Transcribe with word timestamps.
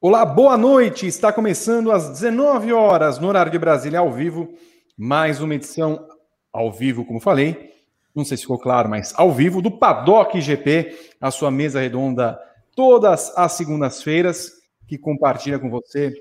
Olá, 0.00 0.24
boa 0.24 0.56
noite. 0.56 1.08
Está 1.08 1.32
começando 1.32 1.90
às 1.90 2.08
19 2.08 2.72
horas 2.72 3.18
no 3.18 3.26
horário 3.26 3.50
de 3.50 3.58
Brasília 3.58 3.98
ao 3.98 4.12
vivo, 4.12 4.54
mais 4.96 5.40
uma 5.40 5.56
edição 5.56 6.06
ao 6.52 6.70
vivo, 6.70 7.04
como 7.04 7.18
falei. 7.18 7.72
Não 8.14 8.24
sei 8.24 8.36
se 8.36 8.44
ficou 8.44 8.60
claro, 8.60 8.88
mas 8.88 9.12
ao 9.16 9.32
vivo 9.32 9.60
do 9.60 9.72
Paddock 9.72 10.40
GP, 10.40 10.96
a 11.20 11.32
sua 11.32 11.50
mesa 11.50 11.80
redonda 11.80 12.38
todas 12.76 13.36
as 13.36 13.54
segundas-feiras, 13.54 14.52
que 14.86 14.96
compartilha 14.96 15.58
com 15.58 15.68
você 15.68 16.12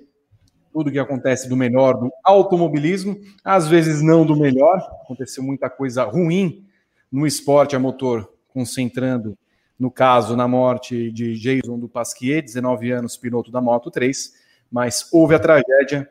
tudo 0.73 0.87
o 0.87 0.91
que 0.91 0.97
acontece 0.97 1.47
do 1.47 1.55
melhor 1.55 1.99
do 1.99 2.09
automobilismo, 2.23 3.15
às 3.43 3.67
vezes 3.67 4.01
não 4.01 4.25
do 4.25 4.35
melhor. 4.35 4.79
Aconteceu 5.03 5.43
muita 5.43 5.69
coisa 5.69 6.03
ruim 6.03 6.65
no 7.11 7.27
esporte 7.27 7.75
a 7.75 7.79
motor, 7.79 8.27
concentrando 8.47 9.37
no 9.79 9.91
caso, 9.91 10.35
na 10.35 10.47
morte 10.47 11.11
de 11.11 11.35
Jason 11.35 11.77
do 11.77 11.87
Pasquier, 11.87 12.41
19 12.41 12.91
anos, 12.91 13.15
piloto 13.15 13.51
da 13.51 13.61
Moto 13.61 13.91
3, 13.91 14.33
mas 14.71 15.07
houve 15.11 15.35
a 15.35 15.39
tragédia 15.39 16.09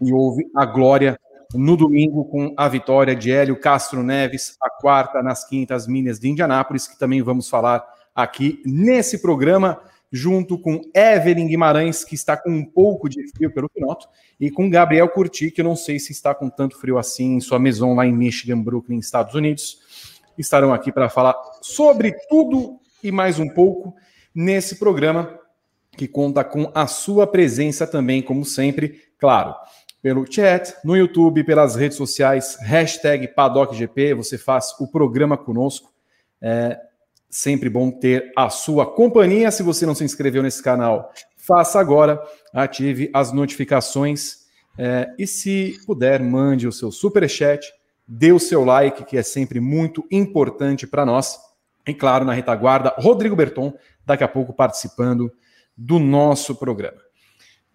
e 0.00 0.12
houve 0.12 0.50
a 0.54 0.64
glória 0.64 1.18
no 1.54 1.76
domingo 1.76 2.24
com 2.24 2.52
a 2.56 2.68
vitória 2.68 3.14
de 3.14 3.30
Hélio 3.30 3.58
Castro 3.58 4.02
Neves, 4.02 4.56
a 4.60 4.70
quarta 4.70 5.22
nas 5.22 5.46
quintas 5.46 5.86
milhas 5.86 6.18
de 6.18 6.28
Indianápolis, 6.28 6.88
que 6.88 6.98
também 6.98 7.22
vamos 7.22 7.48
falar 7.48 7.84
aqui 8.14 8.62
nesse 8.64 9.20
programa, 9.20 9.80
junto 10.10 10.58
com 10.58 10.80
Evelyn 10.94 11.46
Guimarães, 11.46 12.02
que 12.02 12.14
está 12.14 12.36
com 12.36 12.50
um 12.50 12.64
pouco 12.64 13.08
de 13.08 13.28
frio 13.28 13.52
pelo 13.52 13.70
noto, 13.76 14.08
e 14.40 14.50
com 14.50 14.70
Gabriel 14.70 15.08
Curti, 15.08 15.50
que 15.50 15.60
eu 15.60 15.64
não 15.64 15.76
sei 15.76 15.98
se 15.98 16.12
está 16.12 16.34
com 16.34 16.48
tanto 16.48 16.78
frio 16.78 16.98
assim 16.98 17.34
em 17.34 17.40
sua 17.40 17.58
maison 17.58 17.94
lá 17.94 18.06
em 18.06 18.12
Michigan, 18.12 18.60
Brooklyn, 18.60 18.98
Estados 18.98 19.34
Unidos. 19.34 19.78
Estarão 20.36 20.72
aqui 20.72 20.92
para 20.92 21.08
falar 21.08 21.34
sobre 21.62 22.12
tudo 22.28 22.78
e 23.06 23.12
mais 23.12 23.38
um 23.38 23.48
pouco 23.48 23.94
nesse 24.34 24.76
programa 24.76 25.38
que 25.92 26.08
conta 26.08 26.42
com 26.42 26.72
a 26.74 26.88
sua 26.88 27.24
presença 27.24 27.86
também, 27.86 28.20
como 28.20 28.44
sempre, 28.44 29.00
claro, 29.16 29.54
pelo 30.02 30.30
chat, 30.30 30.74
no 30.84 30.96
YouTube, 30.96 31.44
pelas 31.44 31.76
redes 31.76 31.96
sociais, 31.96 32.58
hashtag 32.60 33.28
PaddockGP, 33.28 34.12
você 34.14 34.36
faz 34.36 34.74
o 34.80 34.90
programa 34.90 35.38
conosco. 35.38 35.92
É 36.42 36.78
sempre 37.30 37.70
bom 37.70 37.92
ter 37.92 38.32
a 38.36 38.50
sua 38.50 38.84
companhia. 38.84 39.52
Se 39.52 39.62
você 39.62 39.86
não 39.86 39.94
se 39.94 40.04
inscreveu 40.04 40.42
nesse 40.42 40.62
canal, 40.62 41.12
faça 41.36 41.78
agora, 41.78 42.20
ative 42.52 43.08
as 43.14 43.32
notificações 43.32 44.46
é, 44.76 45.08
e 45.16 45.28
se 45.28 45.78
puder, 45.86 46.20
mande 46.20 46.66
o 46.66 46.72
seu 46.72 46.90
super 46.90 47.28
chat, 47.30 47.72
dê 48.06 48.32
o 48.32 48.40
seu 48.40 48.64
like, 48.64 49.04
que 49.04 49.16
é 49.16 49.22
sempre 49.22 49.60
muito 49.60 50.04
importante 50.10 50.88
para 50.88 51.06
nós. 51.06 51.38
E 51.86 51.94
claro, 51.94 52.24
na 52.24 52.32
retaguarda, 52.32 52.94
Rodrigo 52.98 53.36
Berton, 53.36 53.72
daqui 54.04 54.24
a 54.24 54.28
pouco 54.28 54.52
participando 54.52 55.32
do 55.76 55.98
nosso 55.98 56.54
programa. 56.54 56.98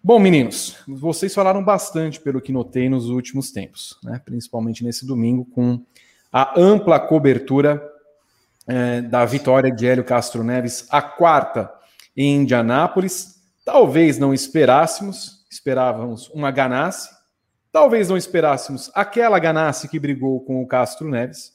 Bom, 0.04 0.18
meninos, 0.18 0.76
vocês 0.86 1.32
falaram 1.32 1.62
bastante 1.62 2.20
pelo 2.20 2.40
que 2.40 2.50
notei 2.50 2.88
nos 2.88 3.08
últimos 3.08 3.52
tempos, 3.52 3.96
né? 4.02 4.20
principalmente 4.24 4.82
nesse 4.82 5.06
domingo, 5.06 5.44
com 5.44 5.80
a 6.32 6.58
ampla 6.60 6.98
cobertura 6.98 7.80
é, 8.66 9.00
da 9.00 9.24
vitória 9.24 9.70
de 9.70 9.86
Hélio 9.86 10.04
Castro 10.04 10.42
Neves, 10.42 10.86
a 10.90 11.00
quarta 11.00 11.72
em 12.16 12.36
Indianápolis. 12.36 13.40
Talvez 13.64 14.18
não 14.18 14.34
esperássemos, 14.34 15.46
esperávamos 15.48 16.28
uma 16.30 16.50
Ganassi, 16.50 17.08
talvez 17.70 18.08
não 18.08 18.16
esperássemos 18.16 18.90
aquela 18.94 19.38
Ganassi 19.38 19.88
que 19.88 20.00
brigou 20.00 20.40
com 20.44 20.60
o 20.60 20.66
Castro 20.66 21.08
Neves, 21.08 21.52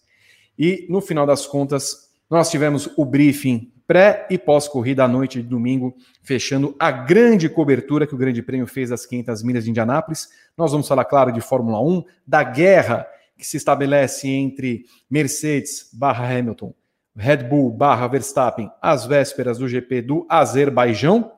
e 0.58 0.88
no 0.90 1.02
final 1.02 1.26
das 1.26 1.46
contas, 1.46 2.07
nós 2.30 2.50
tivemos 2.50 2.90
o 2.98 3.06
briefing 3.06 3.72
pré 3.88 4.28
e 4.30 4.38
pós-corrida 4.38 5.06
à 5.06 5.08
noite 5.08 5.42
de 5.42 5.48
domingo, 5.48 5.96
fechando 6.22 6.76
a 6.78 6.92
grande 6.92 7.48
cobertura 7.48 8.06
que 8.06 8.14
o 8.14 8.18
Grande 8.18 8.44
Prêmio 8.44 8.68
fez 8.68 8.90
das 8.90 9.06
500 9.06 9.42
milhas 9.44 9.64
de 9.64 9.70
Indianápolis. 9.70 10.28
Nós 10.58 10.74
vamos 10.74 10.88
falar, 10.88 11.06
claro, 11.06 11.32
de 11.32 11.40
Fórmula 11.40 11.82
1, 11.82 12.04
da 12.28 12.44
guerra 12.44 13.08
que 13.38 13.48
se 13.48 13.56
estabelece 13.56 14.28
entre 14.28 14.84
Mercedes 15.10 15.90
barra 15.94 16.26
Hamilton, 16.26 16.74
Red 17.16 17.44
Bull 17.44 17.72
barra 17.72 18.08
Verstappen, 18.08 18.70
às 18.82 19.06
vésperas 19.06 19.58
do 19.58 19.68
GP 19.68 20.02
do 20.02 20.26
Azerbaijão. 20.28 21.32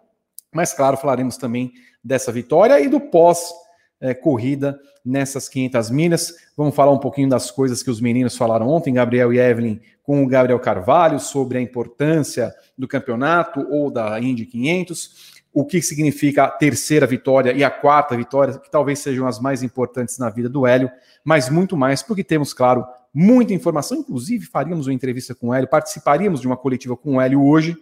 Mas, 0.52 0.74
claro, 0.74 0.98
falaremos 0.98 1.38
também 1.38 1.72
dessa 2.04 2.32
vitória 2.32 2.80
e 2.80 2.88
do 2.88 3.00
pós 3.00 3.52
é, 4.00 4.14
corrida 4.14 4.80
nessas 5.04 5.50
500 5.50 5.90
milhas. 5.90 6.34
Vamos 6.56 6.76
falar 6.76 6.92
um 6.92 7.00
pouquinho 7.00 7.30
das 7.30 7.52
coisas 7.52 7.84
que 7.84 7.90
os 7.90 8.00
meninos 8.00 8.36
falaram 8.38 8.68
ontem, 8.68 8.94
Gabriel 8.94 9.34
e 9.34 9.40
Evelyn, 9.40 9.80
com 10.04 10.24
o 10.24 10.28
Gabriel 10.28 10.60
Carvalho, 10.60 11.20
sobre 11.20 11.58
a 11.58 11.62
importância 11.62 12.54
do 12.78 12.88
campeonato 12.88 13.66
ou 13.70 13.92
da 13.92 14.20
Indy 14.20 14.46
500, 14.46 15.40
o 15.54 15.66
que 15.66 15.82
significa 15.82 16.44
a 16.44 16.52
terceira 16.52 17.06
vitória 17.08 17.52
e 17.52 17.64
a 17.64 17.72
quarta 17.72 18.16
vitória, 18.16 18.58
que 18.58 18.72
talvez 18.72 19.00
sejam 19.00 19.28
as 19.28 19.40
mais 19.40 19.64
importantes 19.64 20.18
na 20.18 20.30
vida 20.30 20.48
do 20.48 20.66
Hélio, 20.66 20.92
mas 21.24 21.50
muito 21.50 21.76
mais, 21.76 22.02
porque 22.02 22.24
temos, 22.24 22.54
claro, 22.54 22.86
muita 23.14 23.54
informação. 23.54 23.98
Inclusive, 23.98 24.46
faríamos 24.46 24.88
uma 24.88 24.94
entrevista 24.94 25.34
com 25.34 25.50
o 25.50 25.54
Hélio, 25.54 25.68
participaríamos 25.68 26.40
de 26.40 26.48
uma 26.48 26.56
coletiva 26.56 26.96
com 26.96 27.16
o 27.16 27.22
Hélio 27.22 27.44
hoje 27.44 27.76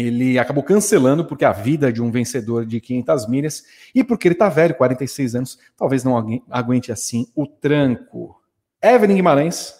ele 0.00 0.38
acabou 0.38 0.62
cancelando 0.62 1.24
porque 1.24 1.44
a 1.44 1.52
vida 1.52 1.92
de 1.92 2.02
um 2.02 2.10
vencedor 2.10 2.64
de 2.64 2.80
500 2.80 3.28
milhas 3.28 3.64
e 3.94 4.02
porque 4.02 4.28
ele 4.28 4.34
está 4.34 4.48
velho, 4.48 4.74
46 4.74 5.34
anos, 5.34 5.58
talvez 5.76 6.04
não 6.04 6.16
aguente 6.50 6.90
assim 6.90 7.26
o 7.34 7.46
tranco. 7.46 8.40
Evelyn 8.82 9.16
Guimarães, 9.16 9.74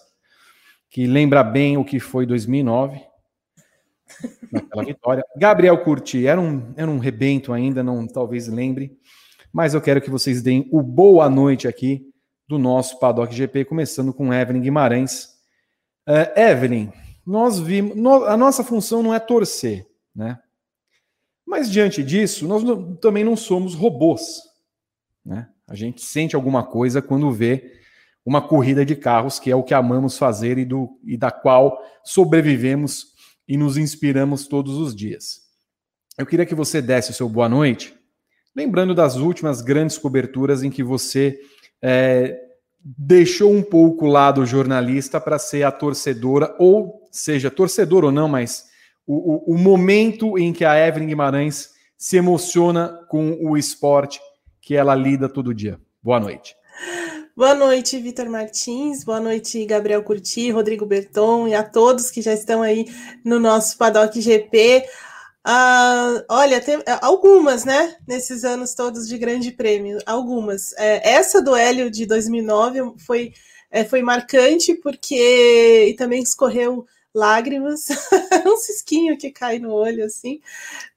que 0.89 1.07
lembra 1.07 1.43
bem 1.43 1.77
o 1.77 1.85
que 1.85 1.99
foi 1.99 2.27
2009, 2.27 3.01
naquela 4.53 4.85
vitória. 4.85 5.25
Gabriel 5.37 5.83
Curti, 5.83 6.27
era 6.27 6.41
um, 6.41 6.73
era 6.77 6.91
um 6.91 6.99
rebento 6.99 7.53
ainda, 7.53 7.83
não 7.83 8.07
talvez 8.07 8.49
lembre, 8.49 8.99
mas 9.53 9.75
eu 9.75 9.81
quero 9.81 10.01
que 10.01 10.11
vocês 10.11 10.43
deem 10.43 10.69
o 10.71 10.83
boa 10.83 11.31
noite 11.31 11.67
aqui 11.67 12.07
do 12.47 12.59
nosso 12.59 12.99
Paddock 12.99 13.35
GP, 13.35 13.65
começando 13.65 14.13
com 14.13 14.35
Evelyn 14.35 14.61
Guimarães. 14.61 15.37
Uh, 16.09 16.39
Evelyn, 16.39 16.91
nós 17.25 17.61
vimos, 17.61 17.97
no, 17.97 18.25
a 18.25 18.37
nossa 18.37 18.65
função 18.65 19.03
não 19.03 19.15
é 19.15 19.21
torcer, 19.21 19.87
né? 20.15 20.39
Mas 21.47 21.71
diante 21.71 22.03
disso, 22.03 22.47
nós 22.47 22.63
não, 22.63 22.95
também 22.95 23.25
não 23.25 23.37
somos 23.37 23.75
robôs. 23.75 24.41
Né? 25.25 25.49
A 25.67 25.75
gente 25.75 26.01
sente 26.03 26.37
alguma 26.37 26.63
coisa 26.63 27.03
quando 27.03 27.31
vê 27.33 27.73
uma 28.25 28.41
corrida 28.41 28.85
de 28.85 28.95
carros, 28.95 29.41
que 29.41 29.51
é 29.51 29.57
o 29.57 29.63
que 29.63 29.75
amamos 29.75 30.17
fazer 30.17 30.59
e, 30.59 30.65
do, 30.65 30.89
e 31.05 31.17
da 31.17 31.31
qual 31.31 31.77
sobrevivemos 32.05 33.07
e 33.49 33.57
nos 33.57 33.77
inspiramos 33.77 34.47
todos 34.47 34.77
os 34.77 34.95
dias. 34.95 35.41
Eu 36.17 36.25
queria 36.25 36.47
que 36.47 36.55
você 36.55 36.81
desse 36.81 37.11
o 37.11 37.15
seu 37.15 37.29
boa 37.29 37.49
noite, 37.49 37.95
lembrando 38.55 38.95
das 38.95 39.17
últimas 39.17 39.61
grandes 39.61 39.99
coberturas 39.99 40.63
em 40.63 40.71
que 40.71 40.85
você 40.85 41.41
é, 41.83 42.39
deixou 42.81 43.53
um 43.53 43.63
pouco 43.63 44.05
o 44.05 44.09
lado 44.09 44.47
jornalista 44.47 45.21
para 45.21 45.39
ser 45.39 45.65
a 45.65 45.73
torcedora, 45.73 46.55
ou 46.59 47.09
seja, 47.11 47.51
torcedor 47.51 48.05
ou 48.05 48.13
não, 48.13 48.29
mas 48.29 48.70
o, 49.11 49.53
o, 49.53 49.55
o 49.55 49.59
momento 49.59 50.39
em 50.39 50.53
que 50.53 50.65
a 50.65 50.87
Evelyn 50.87 51.09
Guimarães 51.09 51.71
se 51.99 52.17
emociona 52.17 53.05
com 53.09 53.37
o 53.43 53.57
esporte 53.57 54.21
que 54.61 54.77
ela 54.77 54.95
lida 54.95 55.29
todo 55.29 55.53
dia. 55.53 55.81
Boa 56.01 56.21
noite. 56.21 56.55
Boa 57.37 57.53
noite, 57.53 57.99
Vitor 57.99 58.31
Martins. 58.31 59.03
Boa 59.03 59.19
noite, 59.19 59.67
Gabriel 59.67 60.05
Curti, 60.05 60.53
Rodrigo 60.53 60.87
Berton 60.87 61.49
e 61.49 61.55
a 61.55 61.65
todos 61.65 62.09
que 62.09 62.23
já 62.23 62.33
estão 62.33 62.63
aí 62.63 62.87
no 63.25 63.41
nosso 63.41 63.77
Paddock 63.77 64.21
GP. 64.21 64.85
Uh, 64.87 65.43
ah, 65.45 66.25
olha, 66.29 66.61
tem 66.61 66.81
algumas, 67.03 67.65
né? 67.65 67.97
Nesses 68.07 68.45
anos 68.45 68.75
todos 68.75 69.09
de 69.09 69.19
Grande 69.19 69.51
Prêmio, 69.51 69.99
algumas. 70.07 70.73
É, 70.75 71.15
essa 71.15 71.43
do 71.43 71.57
Hélio 71.57 71.91
de 71.91 72.07
2009 72.07 72.95
foi, 73.05 73.33
é, 73.73 73.83
foi 73.83 74.03
marcante 74.03 74.75
porque 74.75 75.87
e 75.89 75.95
também 75.95 76.23
escorreu 76.23 76.87
lágrimas, 77.15 77.87
um 78.47 78.57
cisquinho 78.57 79.19
que 79.19 79.31
cai 79.31 79.59
no 79.59 79.73
olho, 79.73 80.05
assim, 80.05 80.41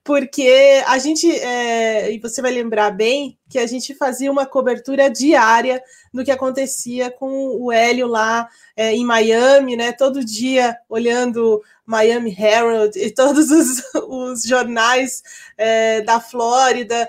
porque 0.03 0.83
a 0.85 0.97
gente, 0.99 1.31
é, 1.31 2.11
e 2.11 2.19
você 2.19 2.41
vai 2.41 2.51
lembrar 2.51 2.91
bem, 2.91 3.37
que 3.49 3.57
a 3.57 3.65
gente 3.65 3.93
fazia 3.95 4.31
uma 4.31 4.45
cobertura 4.45 5.09
diária 5.09 5.81
do 6.13 6.23
que 6.23 6.31
acontecia 6.31 7.09
com 7.09 7.55
o 7.57 7.71
Hélio 7.71 8.07
lá 8.07 8.49
é, 8.75 8.91
em 8.93 9.05
Miami, 9.05 9.77
né? 9.77 9.91
Todo 9.91 10.25
dia 10.25 10.75
olhando 10.89 11.63
Miami 11.85 12.35
Herald 12.37 12.97
e 12.97 13.11
todos 13.11 13.49
os, 13.49 13.83
os 14.09 14.43
jornais 14.43 15.23
é, 15.57 16.01
da 16.01 16.19
Flórida 16.19 17.07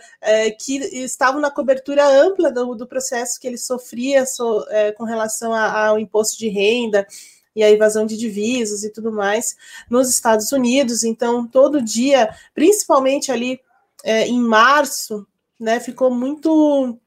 que 0.61 0.77
estavam 1.03 1.41
na 1.41 1.51
cobertura 1.51 2.07
ampla 2.07 2.53
do, 2.53 2.75
do 2.75 2.87
processo 2.87 3.41
que 3.41 3.47
ele 3.47 3.59
sofria 3.59 4.25
so, 4.27 4.65
com 4.97 5.05
relação 5.05 5.53
a, 5.53 5.89
ao 5.89 5.99
imposto 5.99 6.39
de 6.39 6.49
renda 6.49 7.07
e 7.55 7.63
a 7.63 7.71
evasão 7.71 8.07
de 8.07 8.17
divisas 8.17 8.83
e 8.85 8.91
tudo 8.91 9.13
mais 9.13 9.57
nos 9.89 10.11
Estados 10.11 10.53
Unidos. 10.53 11.05
Então, 11.05 11.47
todo 11.47 11.83
dia, 11.83 12.29
principalmente 12.55 13.31
ali 13.31 13.61
é, 14.05 14.27
em 14.27 14.41
março, 14.41 15.27
né, 15.59 15.81
ficou 15.81 16.11
muito 16.11 16.99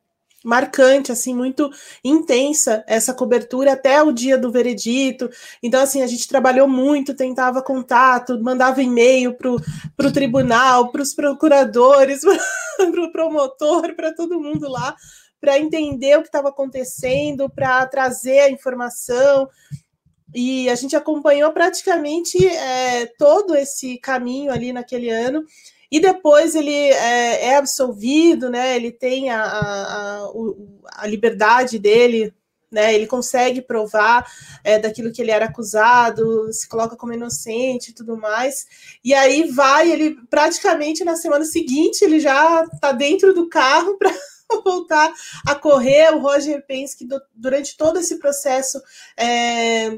marcante, 0.43 1.11
assim, 1.11 1.35
muito 1.35 1.69
intensa 2.03 2.83
essa 2.87 3.13
cobertura 3.13 3.73
até 3.73 4.01
o 4.01 4.13
dia 4.13 4.37
do 4.37 4.51
veredito. 4.51 5.29
Então, 5.61 5.81
assim, 5.81 6.01
a 6.01 6.07
gente 6.07 6.27
trabalhou 6.27 6.67
muito, 6.67 7.13
tentava 7.13 7.61
contato, 7.61 8.41
mandava 8.41 8.81
e-mail 8.81 9.33
para 9.33 10.07
o 10.07 10.11
tribunal, 10.11 10.89
para 10.89 11.01
os 11.01 11.13
procuradores, 11.13 12.21
o 12.79 13.11
promotor, 13.11 13.93
para 13.93 14.13
todo 14.13 14.39
mundo 14.39 14.69
lá, 14.69 14.95
para 15.41 15.59
entender 15.59 16.17
o 16.17 16.21
que 16.21 16.29
estava 16.29 16.49
acontecendo, 16.49 17.49
para 17.49 17.85
trazer 17.85 18.39
a 18.39 18.49
informação. 18.49 19.49
E 20.33 20.69
a 20.69 20.75
gente 20.75 20.95
acompanhou 20.95 21.51
praticamente 21.51 22.45
é, 22.45 23.05
todo 23.17 23.55
esse 23.55 23.97
caminho 23.97 24.51
ali 24.51 24.73
naquele 24.73 25.09
ano. 25.09 25.45
E 25.89 25.99
depois 25.99 26.53
ele 26.53 26.73
é, 26.73 27.45
é 27.45 27.55
absolvido, 27.55 28.49
né? 28.49 28.75
Ele 28.75 28.91
tem 28.91 29.29
a, 29.29 29.41
a, 29.41 30.27
a 30.97 31.07
liberdade 31.07 31.79
dele 31.79 32.33
né? 32.71 32.93
Ele 32.93 33.07
consegue 33.07 33.61
provar 33.61 34.29
é, 34.63 34.77
daquilo 34.77 35.11
que 35.11 35.21
ele 35.21 35.31
era 35.31 35.45
acusado, 35.45 36.51
se 36.51 36.67
coloca 36.67 36.95
como 36.95 37.13
inocente 37.13 37.89
e 37.89 37.93
tudo 37.93 38.17
mais. 38.17 38.65
E 39.03 39.13
aí 39.13 39.49
vai, 39.49 39.91
ele 39.91 40.17
praticamente 40.29 41.03
na 41.03 41.15
semana 41.15 41.45
seguinte 41.45 42.03
ele 42.03 42.19
já 42.19 42.63
está 42.71 42.91
dentro 42.91 43.33
do 43.33 43.49
carro 43.49 43.97
para 43.97 44.11
voltar 44.63 45.13
a 45.47 45.55
correr. 45.55 46.13
O 46.13 46.19
Roger 46.19 46.65
Penske, 46.65 47.07
durante 47.33 47.77
todo 47.77 47.99
esse 47.99 48.19
processo, 48.19 48.81
é, 49.15 49.97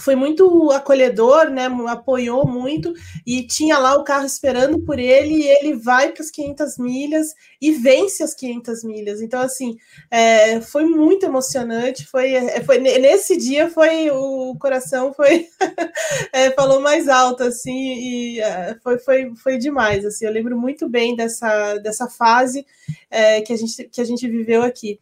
foi 0.00 0.14
muito 0.14 0.70
acolhedor, 0.70 1.50
né? 1.50 1.66
Apoiou 1.88 2.46
muito 2.48 2.94
e 3.26 3.46
tinha 3.46 3.78
lá 3.78 3.94
o 3.94 4.04
carro 4.04 4.24
esperando 4.24 4.78
por 4.80 4.98
ele 4.98 5.34
e 5.34 5.48
ele 5.48 5.74
vai 5.74 6.12
para 6.12 6.22
as 6.22 6.30
500 6.30 6.78
milhas 6.78 7.34
e 7.60 7.72
vence 7.72 8.22
as 8.22 8.34
500 8.34 8.84
milhas. 8.84 9.20
Então 9.20 9.40
assim, 9.40 9.76
é, 10.10 10.60
foi 10.62 10.86
muito 10.86 11.26
emocionante. 11.26 12.06
Foi, 12.06 12.32
é, 12.32 12.62
foi 12.62 12.78
nesse 12.78 13.36
dia 13.36 13.68
foi 13.68 14.10
o 14.10 14.56
coração 14.58 15.12
foi 15.12 15.46
é, 16.32 16.50
falou 16.52 16.80
mais 16.80 17.08
alto 17.08 17.42
assim 17.42 17.94
e 17.94 18.40
é, 18.40 18.76
foi, 18.82 18.98
foi, 18.98 19.34
foi 19.36 19.58
demais. 19.58 20.06
Assim, 20.06 20.24
eu 20.24 20.32
lembro 20.32 20.58
muito 20.58 20.88
bem 20.88 21.14
dessa, 21.14 21.74
dessa 21.78 22.08
fase 22.08 22.66
é, 23.10 23.42
que 23.42 23.52
a 23.52 23.56
gente 23.56 23.84
que 23.84 24.00
a 24.00 24.04
gente 24.04 24.26
viveu 24.26 24.62
aqui. 24.62 24.98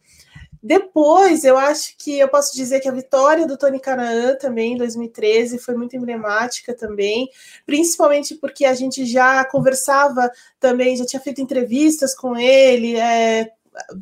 Depois, 0.63 1.43
eu 1.43 1.57
acho 1.57 1.95
que 1.97 2.19
eu 2.19 2.27
posso 2.27 2.55
dizer 2.55 2.79
que 2.79 2.87
a 2.87 2.91
vitória 2.91 3.47
do 3.47 3.57
Tony 3.57 3.79
Canaan 3.79 4.35
também 4.35 4.73
em 4.73 4.77
2013 4.77 5.57
foi 5.57 5.75
muito 5.75 5.95
emblemática 5.95 6.73
também, 6.73 7.29
principalmente 7.65 8.35
porque 8.35 8.65
a 8.65 8.73
gente 8.75 9.05
já 9.05 9.43
conversava 9.45 10.29
também, 10.59 10.95
já 10.95 11.05
tinha 11.05 11.21
feito 11.21 11.41
entrevistas 11.41 12.13
com 12.15 12.37
ele, 12.37 12.95
é, 12.95 13.51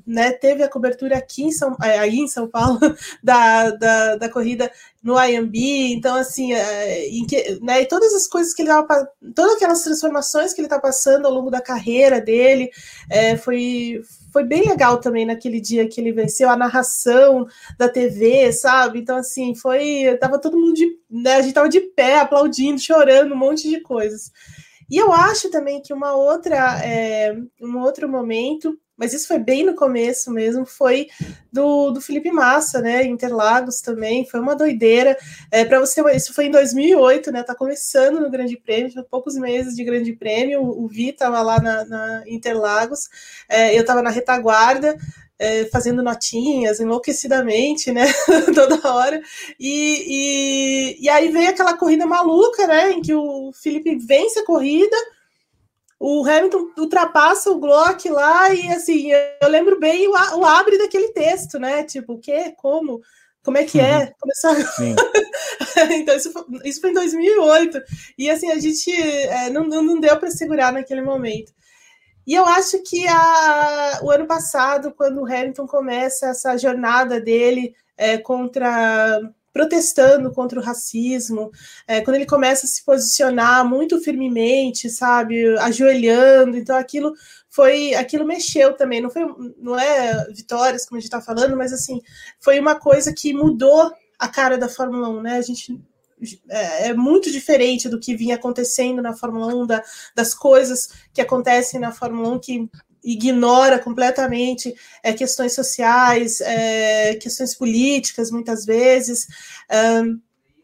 né, 0.06 0.32
teve 0.32 0.64
a 0.64 0.70
cobertura 0.70 1.18
aqui 1.18 1.44
em 1.44 1.52
São, 1.52 1.78
é, 1.82 2.00
aí 2.00 2.20
em 2.20 2.28
São 2.28 2.48
Paulo 2.48 2.80
da, 3.24 3.70
da, 3.72 4.16
da 4.18 4.30
corrida 4.30 4.70
no 5.02 5.18
IMB, 5.18 5.94
então 5.94 6.16
assim, 6.16 6.54
é, 6.54 7.06
que, 7.28 7.60
né, 7.62 7.82
e 7.82 7.86
todas 7.86 8.14
as 8.14 8.28
coisas 8.28 8.54
que 8.54 8.64
ele 8.64 8.70
estava, 8.70 9.10
todas 9.34 9.56
aquelas 9.56 9.82
transformações 9.82 10.54
que 10.54 10.60
ele 10.60 10.66
está 10.66 10.80
passando 10.80 11.26
ao 11.26 11.34
longo 11.34 11.50
da 11.50 11.62
carreira 11.62 12.20
dele, 12.20 12.70
é, 13.10 13.38
foi 13.38 14.02
foi 14.32 14.44
bem 14.44 14.68
legal 14.68 15.00
também 15.00 15.26
naquele 15.26 15.60
dia 15.60 15.88
que 15.88 16.00
ele 16.00 16.12
venceu 16.12 16.50
a 16.50 16.58
narração 16.58 17.48
da 17.78 17.90
TV, 17.90 18.52
sabe? 18.52 19.00
Então, 19.00 19.18
assim, 19.18 19.56
foi. 19.56 20.18
Tava 20.20 20.40
todo 20.40 20.58
mundo 20.58 20.74
de. 20.74 20.98
Né, 21.10 21.36
a 21.36 21.42
gente 21.42 21.54
tava 21.54 21.70
de 21.70 21.80
pé, 21.80 22.20
aplaudindo, 22.20 22.80
chorando, 22.80 23.34
um 23.34 23.38
monte 23.38 23.70
de 23.70 23.82
coisas. 23.82 24.32
E 24.90 24.98
eu 24.98 25.12
acho 25.12 25.52
também 25.52 25.82
que 25.82 25.94
uma 25.94 26.16
outra, 26.16 26.84
é, 26.84 27.36
um 27.62 27.80
outro 27.80 28.10
momento 28.10 28.78
mas 29.00 29.14
isso 29.14 29.30
foi 29.30 29.40
bem 29.40 29.66
no 29.66 29.74
começo 29.74 30.30
mesmo, 30.30 30.66
foi 30.66 31.08
do, 31.50 31.90
do 31.90 32.02
Felipe 32.02 32.30
Massa, 32.32 32.82
né? 32.82 33.06
Interlagos 33.06 33.80
também, 33.80 34.26
foi 34.26 34.42
uma 34.42 34.58
doideira. 34.58 35.18
É, 35.50 35.64
para 35.64 35.80
você, 35.80 36.02
isso 36.14 36.34
foi 36.34 36.48
em 36.48 36.52
2008, 36.52 37.32
né? 37.32 37.42
Tá 37.42 37.56
começando 37.56 38.20
no 38.20 38.30
Grande 38.30 38.58
Prêmio, 38.58 38.92
poucos 39.10 39.36
meses 39.36 39.74
de 39.74 39.86
Grande 39.86 40.12
Prêmio. 40.12 40.62
O, 40.62 40.84
o 40.84 40.88
Vi 40.90 41.10
estava 41.10 41.42
lá 41.42 41.62
na, 41.62 41.86
na 41.86 42.24
Interlagos, 42.28 43.08
é, 43.48 43.74
eu 43.74 43.82
estava 43.82 44.02
na 44.02 44.10
retaguarda. 44.10 44.98
É, 45.42 45.64
fazendo 45.68 46.04
notinhas 46.04 46.82
enlouquecidamente, 46.82 47.94
né? 47.94 48.08
Toda 48.54 48.92
hora. 48.94 49.22
E, 49.58 50.98
e, 51.00 51.06
e 51.06 51.08
aí 51.08 51.32
veio 51.32 51.50
aquela 51.50 51.78
corrida 51.78 52.06
maluca, 52.06 52.68
né? 52.68 52.92
Em 52.92 53.02
que 53.02 53.14
o 53.16 53.50
Felipe 53.54 53.96
vence 53.96 54.38
a 54.40 54.46
corrida, 54.46 54.98
o 56.00 56.26
Hamilton 56.26 56.72
ultrapassa 56.78 57.52
o 57.52 57.60
Glock 57.60 58.10
lá 58.10 58.54
e 58.54 58.70
assim, 58.70 59.12
eu 59.12 59.50
lembro 59.50 59.78
bem 59.80 60.08
o, 60.08 60.12
o 60.12 60.46
abre 60.46 60.78
daquele 60.78 61.10
texto, 61.10 61.60
né? 61.60 61.84
Tipo, 61.84 62.14
o 62.14 62.20
quê? 62.20 62.54
Como? 62.58 63.02
Como 63.44 63.58
é 63.58 63.66
que 63.66 63.80
é? 63.80 63.98
Uhum. 64.00 64.12
Começar. 64.20 64.56
então, 65.92 66.16
isso 66.16 66.32
foi, 66.32 66.44
isso 66.64 66.82
foi 66.82 66.92
em 66.92 66.94
2008. 66.94 67.82
E 68.18 68.30
assim, 68.30 68.50
a 68.52 68.60
gente 68.60 68.92
é, 68.92 69.50
não, 69.50 69.66
não 69.66 70.00
deu 70.00 70.18
para 70.18 70.32
segurar 70.32 70.72
naquele 70.72 71.02
momento. 71.02 71.52
E 72.26 72.34
eu 72.34 72.46
acho 72.46 72.82
que 72.84 73.08
a, 73.08 74.00
o 74.04 74.12
ano 74.12 74.28
passado, 74.28 74.94
quando 74.96 75.22
o 75.22 75.26
Hamilton 75.26 75.66
começa 75.66 76.28
essa 76.28 76.56
jornada 76.58 77.20
dele 77.20 77.74
é, 77.98 78.18
contra 78.18 79.20
protestando 79.52 80.32
contra 80.32 80.60
o 80.60 80.64
racismo, 80.64 81.52
é, 81.88 82.02
quando 82.02 82.16
ele 82.16 82.26
começa 82.26 82.66
a 82.66 82.70
se 82.70 82.84
posicionar 82.84 83.66
muito 83.68 84.00
firmemente, 84.02 84.90
sabe, 84.90 85.58
ajoelhando, 85.58 86.58
então 86.58 86.76
aquilo 86.76 87.14
foi, 87.50 87.94
aquilo 87.96 88.26
mexeu 88.26 88.74
também, 88.74 89.02
não 89.02 89.10
foi, 89.10 89.24
não 89.58 89.78
é 89.78 90.26
vitórias 90.32 90.86
como 90.86 90.98
a 90.98 91.02
gente 91.02 91.08
está 91.08 91.22
falando, 91.22 91.58
mas 91.58 91.74
assim, 91.74 92.00
foi 92.40 92.60
uma 92.60 92.76
coisa 92.76 93.14
que 93.14 93.34
mudou 93.34 93.92
a 94.18 94.28
cara 94.28 94.58
da 94.58 94.70
Fórmula 94.70 95.10
1, 95.10 95.22
né, 95.22 95.38
a 95.38 95.42
gente 95.42 95.82
é, 96.50 96.90
é 96.90 96.94
muito 96.94 97.32
diferente 97.32 97.88
do 97.88 98.00
que 98.00 98.16
vinha 98.16 98.36
acontecendo 98.36 99.02
na 99.02 99.14
Fórmula 99.14 99.54
1, 99.56 99.66
da, 99.66 99.84
das 100.14 100.34
coisas 100.34 100.90
que 101.14 101.22
acontecem 101.22 101.80
na 101.80 101.92
Fórmula 101.92 102.30
1 102.30 102.40
que 102.40 102.70
ignora 103.04 103.80
completamente 103.80 104.74
é, 105.04 105.14
questões 105.14 105.54
sociais, 105.54 106.42
é, 106.42 107.16
questões 107.16 107.56
políticas, 107.56 108.32
muitas 108.32 108.66
vezes. 108.66 109.28
Um, 110.04 110.20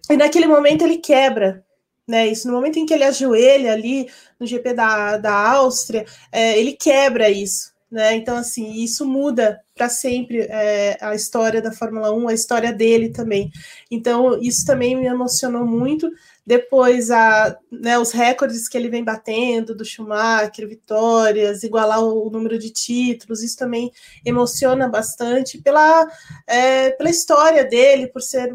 e 0.10 0.18
naquele 0.18 0.48
momento 0.48 0.84
ele 0.84 0.98
quebra. 0.98 1.64
Né, 2.08 2.28
isso 2.28 2.48
no 2.48 2.54
momento 2.54 2.78
em 2.78 2.86
que 2.86 2.94
ele 2.94 3.04
ajoelha 3.04 3.74
ali 3.74 4.08
no 4.40 4.46
GP 4.46 4.76
da, 4.76 5.18
da 5.18 5.34
Áustria, 5.34 6.06
é, 6.32 6.56
ele 6.60 6.74
quebra 6.74 7.32
isso. 7.32 7.74
Né? 7.89 8.15
Então, 8.15 8.36
assim, 8.36 8.74
isso 8.74 9.06
muda 9.06 9.62
para 9.74 9.89
sempre 9.89 10.42
é, 10.42 10.98
a 11.01 11.15
história 11.15 11.62
da 11.62 11.72
Fórmula 11.72 12.12
1, 12.12 12.27
a 12.27 12.34
história 12.34 12.74
dele 12.74 13.10
também. 13.10 13.50
Então, 13.89 14.39
isso 14.42 14.65
também 14.65 14.96
me 14.96 15.06
emocionou 15.06 15.65
muito. 15.65 16.12
Depois, 16.46 17.10
a, 17.10 17.58
né, 17.72 17.98
os 17.98 18.12
recordes 18.12 18.68
que 18.68 18.78
ele 18.78 18.90
vem 18.90 19.04
batendo 19.04 19.74
do 19.74 19.84
Schumacher, 19.84 20.68
vitórias, 20.68 21.64
igualar 21.64 22.04
o, 22.04 22.30
número 22.30 22.60
de 22.60 22.70
títulos, 22.70 23.42
isso 23.42 23.58
também 23.58 23.92
emociona 24.24 24.88
bastante 24.88 25.58
pela, 25.60 26.08
é, 26.46 26.92
pela 26.92 27.10
história 27.10 27.64
dele, 27.66 28.08
por 28.08 28.22
ser 28.22 28.54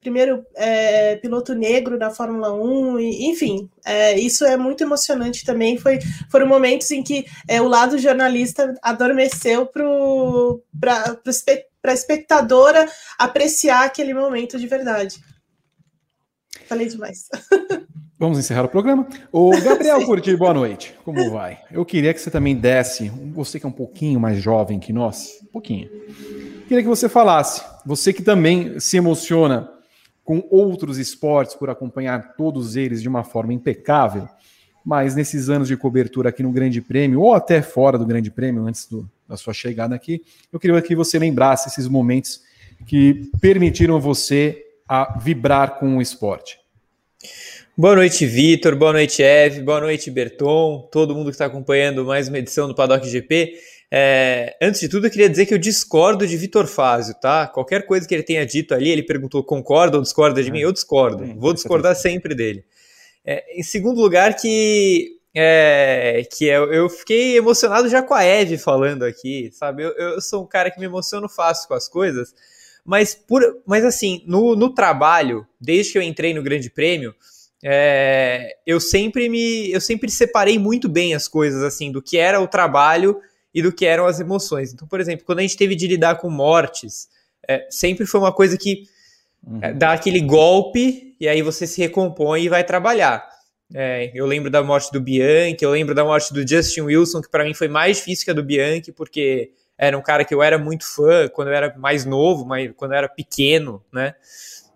primeiro 0.00 0.44
é, 0.54 1.16
piloto 1.16 1.54
negro 1.54 1.98
da 1.98 2.10
Fórmula 2.10 2.52
1, 2.52 2.98
e, 2.98 3.30
enfim, 3.30 3.70
é, 3.84 4.18
isso 4.18 4.44
é 4.44 4.56
muito 4.56 4.82
emocionante 4.82 5.44
também. 5.44 5.78
Foi, 5.78 5.98
foram 6.30 6.46
momentos 6.46 6.90
em 6.90 7.02
que 7.02 7.26
é, 7.46 7.60
o 7.60 7.68
lado 7.68 7.98
jornalista 7.98 8.74
adormeceu 8.82 9.66
para 9.66 11.20
a 11.84 11.92
espectadora 11.92 12.86
apreciar 13.18 13.84
aquele 13.84 14.14
momento 14.14 14.58
de 14.58 14.66
verdade. 14.66 15.20
Falei 16.70 16.86
demais. 16.86 17.28
Vamos 18.16 18.38
encerrar 18.38 18.64
o 18.64 18.68
programa. 18.68 19.04
O 19.32 19.50
Gabriel 19.60 20.06
Curti, 20.06 20.36
boa 20.36 20.54
noite. 20.54 20.94
Como 21.04 21.28
vai? 21.32 21.58
Eu 21.68 21.84
queria 21.84 22.14
que 22.14 22.20
você 22.20 22.30
também 22.30 22.54
desse, 22.54 23.08
você 23.08 23.58
que 23.58 23.66
é 23.66 23.68
um 23.68 23.72
pouquinho 23.72 24.20
mais 24.20 24.40
jovem 24.40 24.78
que 24.78 24.92
nós, 24.92 25.40
um 25.42 25.46
pouquinho. 25.46 25.90
Queria 26.68 26.80
que 26.80 26.88
você 26.88 27.08
falasse, 27.08 27.60
você 27.84 28.12
que 28.12 28.22
também 28.22 28.78
se 28.78 28.96
emociona 28.96 29.68
com 30.22 30.46
outros 30.48 30.96
esportes 30.96 31.56
por 31.56 31.68
acompanhar 31.70 32.36
todos 32.36 32.76
eles 32.76 33.02
de 33.02 33.08
uma 33.08 33.24
forma 33.24 33.52
impecável, 33.52 34.28
mas 34.84 35.16
nesses 35.16 35.48
anos 35.48 35.66
de 35.66 35.76
cobertura 35.76 36.28
aqui 36.28 36.44
no 36.44 36.52
Grande 36.52 36.80
Prêmio, 36.80 37.20
ou 37.20 37.34
até 37.34 37.62
fora 37.62 37.98
do 37.98 38.06
Grande 38.06 38.30
Prêmio, 38.30 38.64
antes 38.64 38.86
do, 38.86 39.10
da 39.26 39.36
sua 39.36 39.52
chegada 39.52 39.96
aqui, 39.96 40.22
eu 40.52 40.60
queria 40.60 40.80
que 40.80 40.94
você 40.94 41.18
lembrasse 41.18 41.68
esses 41.68 41.88
momentos 41.88 42.42
que 42.86 43.28
permitiram 43.40 43.98
você 43.98 44.66
a 44.88 45.18
vibrar 45.18 45.80
com 45.80 45.96
o 45.96 46.02
esporte. 46.02 46.59
Boa 47.76 47.94
noite, 47.94 48.26
Vitor. 48.26 48.76
Boa 48.76 48.92
noite, 48.92 49.22
Eve. 49.22 49.60
Boa 49.62 49.80
noite, 49.80 50.10
Berton. 50.10 50.88
Todo 50.90 51.14
mundo 51.14 51.26
que 51.26 51.32
está 51.32 51.46
acompanhando 51.46 52.04
mais 52.04 52.28
uma 52.28 52.38
edição 52.38 52.68
do 52.68 52.74
Paddock 52.74 53.08
GP. 53.08 53.54
É, 53.92 54.56
antes 54.62 54.80
de 54.80 54.88
tudo, 54.88 55.06
eu 55.06 55.10
queria 55.10 55.28
dizer 55.28 55.46
que 55.46 55.52
eu 55.52 55.58
discordo 55.58 56.26
de 56.26 56.36
Vitor 56.36 56.66
Fázio, 56.66 57.14
tá? 57.20 57.46
Qualquer 57.46 57.86
coisa 57.86 58.06
que 58.06 58.14
ele 58.14 58.22
tenha 58.22 58.46
dito 58.46 58.72
ali, 58.72 58.88
ele 58.88 59.02
perguntou 59.02 59.42
concorda 59.42 59.96
ou 59.96 60.02
discorda 60.02 60.42
de 60.42 60.48
é. 60.48 60.52
mim, 60.52 60.60
eu 60.60 60.72
discordo. 60.72 61.34
Vou 61.36 61.52
discordar 61.52 61.96
sempre 61.96 62.34
dele. 62.34 62.64
É, 63.24 63.58
em 63.58 63.62
segundo 63.62 64.00
lugar, 64.00 64.34
que 64.36 65.18
é, 65.34 66.26
que 66.32 66.46
eu, 66.46 66.72
eu, 66.72 66.88
fiquei 66.88 67.36
emocionado 67.36 67.88
já 67.88 68.02
com 68.02 68.14
a 68.14 68.24
Eve 68.24 68.58
falando 68.58 69.04
aqui, 69.04 69.50
sabe? 69.52 69.82
Eu, 69.82 69.90
eu 69.92 70.20
sou 70.20 70.42
um 70.42 70.46
cara 70.46 70.70
que 70.70 70.78
me 70.78 70.86
emociono 70.86 71.28
fácil 71.28 71.68
com 71.68 71.74
as 71.74 71.88
coisas, 71.88 72.34
mas, 72.84 73.14
por, 73.14 73.42
mas 73.66 73.84
assim, 73.84 74.22
no, 74.26 74.56
no 74.56 74.74
trabalho, 74.74 75.46
desde 75.60 75.92
que 75.92 75.98
eu 75.98 76.02
entrei 76.02 76.34
no 76.34 76.42
Grande 76.42 76.70
Prêmio, 76.70 77.14
é, 77.62 78.56
eu 78.66 78.80
sempre 78.80 79.28
me 79.28 79.70
eu 79.70 79.80
sempre 79.80 80.10
separei 80.10 80.58
muito 80.58 80.88
bem 80.88 81.14
as 81.14 81.28
coisas 81.28 81.62
assim 81.62 81.92
do 81.92 82.00
que 82.00 82.16
era 82.16 82.40
o 82.40 82.48
trabalho 82.48 83.20
e 83.54 83.60
do 83.60 83.72
que 83.72 83.84
eram 83.84 84.06
as 84.06 84.18
emoções. 84.18 84.72
Então, 84.72 84.88
por 84.88 85.00
exemplo, 85.00 85.26
quando 85.26 85.40
a 85.40 85.42
gente 85.42 85.56
teve 85.56 85.74
de 85.74 85.86
lidar 85.86 86.16
com 86.16 86.30
mortes, 86.30 87.08
é, 87.46 87.66
sempre 87.70 88.06
foi 88.06 88.20
uma 88.20 88.32
coisa 88.32 88.56
que 88.56 88.84
uhum. 89.46 89.58
é, 89.60 89.72
dá 89.72 89.92
aquele 89.92 90.20
golpe 90.20 91.14
e 91.20 91.28
aí 91.28 91.42
você 91.42 91.66
se 91.66 91.80
recompõe 91.80 92.44
e 92.44 92.48
vai 92.48 92.64
trabalhar. 92.64 93.28
É, 93.72 94.10
eu 94.14 94.26
lembro 94.26 94.50
da 94.50 94.62
morte 94.62 94.90
do 94.90 95.00
Bianchi, 95.00 95.58
eu 95.60 95.70
lembro 95.70 95.94
da 95.94 96.04
morte 96.04 96.32
do 96.32 96.46
Justin 96.46 96.82
Wilson, 96.82 97.20
que 97.20 97.30
para 97.30 97.44
mim 97.44 97.54
foi 97.54 97.68
mais 97.68 97.98
difícil 97.98 98.24
que 98.24 98.30
a 98.30 98.34
do 98.34 98.42
Bianchi, 98.42 98.90
porque 98.90 99.52
era 99.82 99.96
um 99.96 100.02
cara 100.02 100.26
que 100.26 100.34
eu 100.34 100.42
era 100.42 100.58
muito 100.58 100.84
fã 100.86 101.26
quando 101.28 101.48
eu 101.48 101.54
era 101.54 101.74
mais 101.78 102.04
novo, 102.04 102.44
mas 102.44 102.70
quando 102.76 102.92
eu 102.92 102.98
era 102.98 103.08
pequeno, 103.08 103.82
né? 103.90 104.14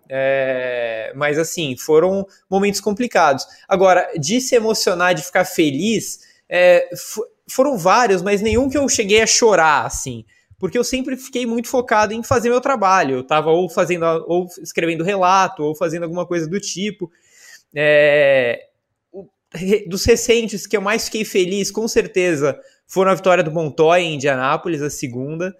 É, 0.09 1.13
mas 1.15 1.37
assim, 1.37 1.77
foram 1.77 2.25
momentos 2.49 2.81
complicados. 2.81 3.45
Agora, 3.67 4.09
de 4.19 4.41
se 4.41 4.55
emocionar, 4.55 5.13
de 5.13 5.21
ficar 5.21 5.45
feliz, 5.45 6.21
é, 6.49 6.89
foram 7.47 7.77
vários, 7.77 8.23
mas 8.23 8.41
nenhum 8.41 8.67
que 8.67 8.79
eu 8.79 8.89
cheguei 8.89 9.21
a 9.21 9.27
chorar, 9.27 9.85
assim. 9.85 10.25
Porque 10.57 10.77
eu 10.77 10.83
sempre 10.83 11.15
fiquei 11.15 11.45
muito 11.45 11.67
focado 11.67 12.11
em 12.11 12.23
fazer 12.23 12.49
meu 12.49 12.59
trabalho. 12.59 13.17
Eu 13.17 13.21
estava 13.21 13.51
ou 13.51 13.69
fazendo, 13.69 14.05
ou 14.25 14.47
escrevendo 14.59 15.03
relato, 15.03 15.61
ou 15.61 15.75
fazendo 15.75 16.03
alguma 16.03 16.25
coisa 16.25 16.49
do 16.49 16.59
tipo. 16.59 17.11
É, 17.75 18.69
dos 19.87 20.03
recentes 20.03 20.65
que 20.65 20.75
eu 20.75 20.81
mais 20.81 21.05
fiquei 21.05 21.23
feliz, 21.23 21.69
com 21.69 21.87
certeza, 21.87 22.59
foram 22.87 23.11
a 23.11 23.15
vitória 23.15 23.43
do 23.43 23.51
Montoya 23.51 24.01
em 24.01 24.15
Indianápolis, 24.15 24.81
a 24.81 24.89
segunda. 24.89 25.55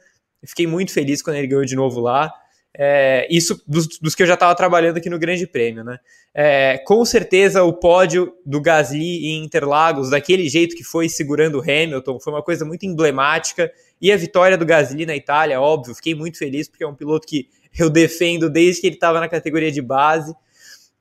Fiquei 0.46 0.68
muito 0.68 0.92
feliz 0.92 1.22
quando 1.22 1.38
ele 1.38 1.48
ganhou 1.48 1.66
de 1.66 1.76
novo 1.76 2.00
lá. 2.00 2.32
É, 2.78 3.26
isso 3.30 3.62
dos, 3.66 3.88
dos, 4.00 4.14
que 4.14 4.22
eu 4.22 4.28
já 4.28 4.34
estava 4.34 4.54
trabalhando 4.54 4.98
aqui 4.98 5.10
no 5.10 5.18
Grande 5.18 5.48
Prêmio, 5.48 5.84
né? 5.84 5.98
É, 6.34 6.78
com 6.80 7.06
certeza 7.06 7.64
o 7.64 7.72
pódio 7.72 8.34
do 8.46 8.60
Gasly 8.60 9.28
em 9.28 9.46
Interlagos, 9.46 10.10
daquele 10.10 10.50
jeito 10.50 10.76
que 10.76 10.84
foi 10.84 11.08
segurando 11.08 11.58
o 11.58 11.62
Hamilton, 11.62 12.20
foi 12.20 12.34
uma 12.34 12.44
coisa 12.44 12.66
muito 12.66 12.86
emblemática. 12.86 13.72
E 14.02 14.12
a 14.12 14.18
vitória 14.18 14.58
do 14.58 14.66
Gasly 14.66 15.06
na 15.06 15.16
Itália, 15.16 15.62
óbvio, 15.62 15.96
fiquei 15.96 16.14
muito 16.14 16.38
feliz 16.38 16.68
porque 16.68 16.84
é 16.84 16.88
um 16.88 16.94
piloto 16.94 17.26
que 17.26 17.48
eu 17.80 17.90
defendo 17.90 18.50
desde 18.50 18.82
que 18.82 18.88
ele 18.88 18.96
estava 18.96 19.22
na 19.22 19.30
categoria 19.30 19.72
de 19.72 19.82
base. 19.82 20.36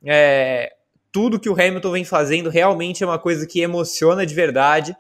É, 0.05 0.73
tudo 1.11 1.41
que 1.41 1.49
o 1.49 1.53
Hamilton 1.53 1.91
vem 1.91 2.05
fazendo 2.05 2.51
realmente 2.51 3.03
é 3.03 3.07
uma 3.07 3.19
coisa 3.19 3.47
que 3.47 3.61
emociona 3.61 4.25
de 4.25 4.35
verdade. 4.35 4.97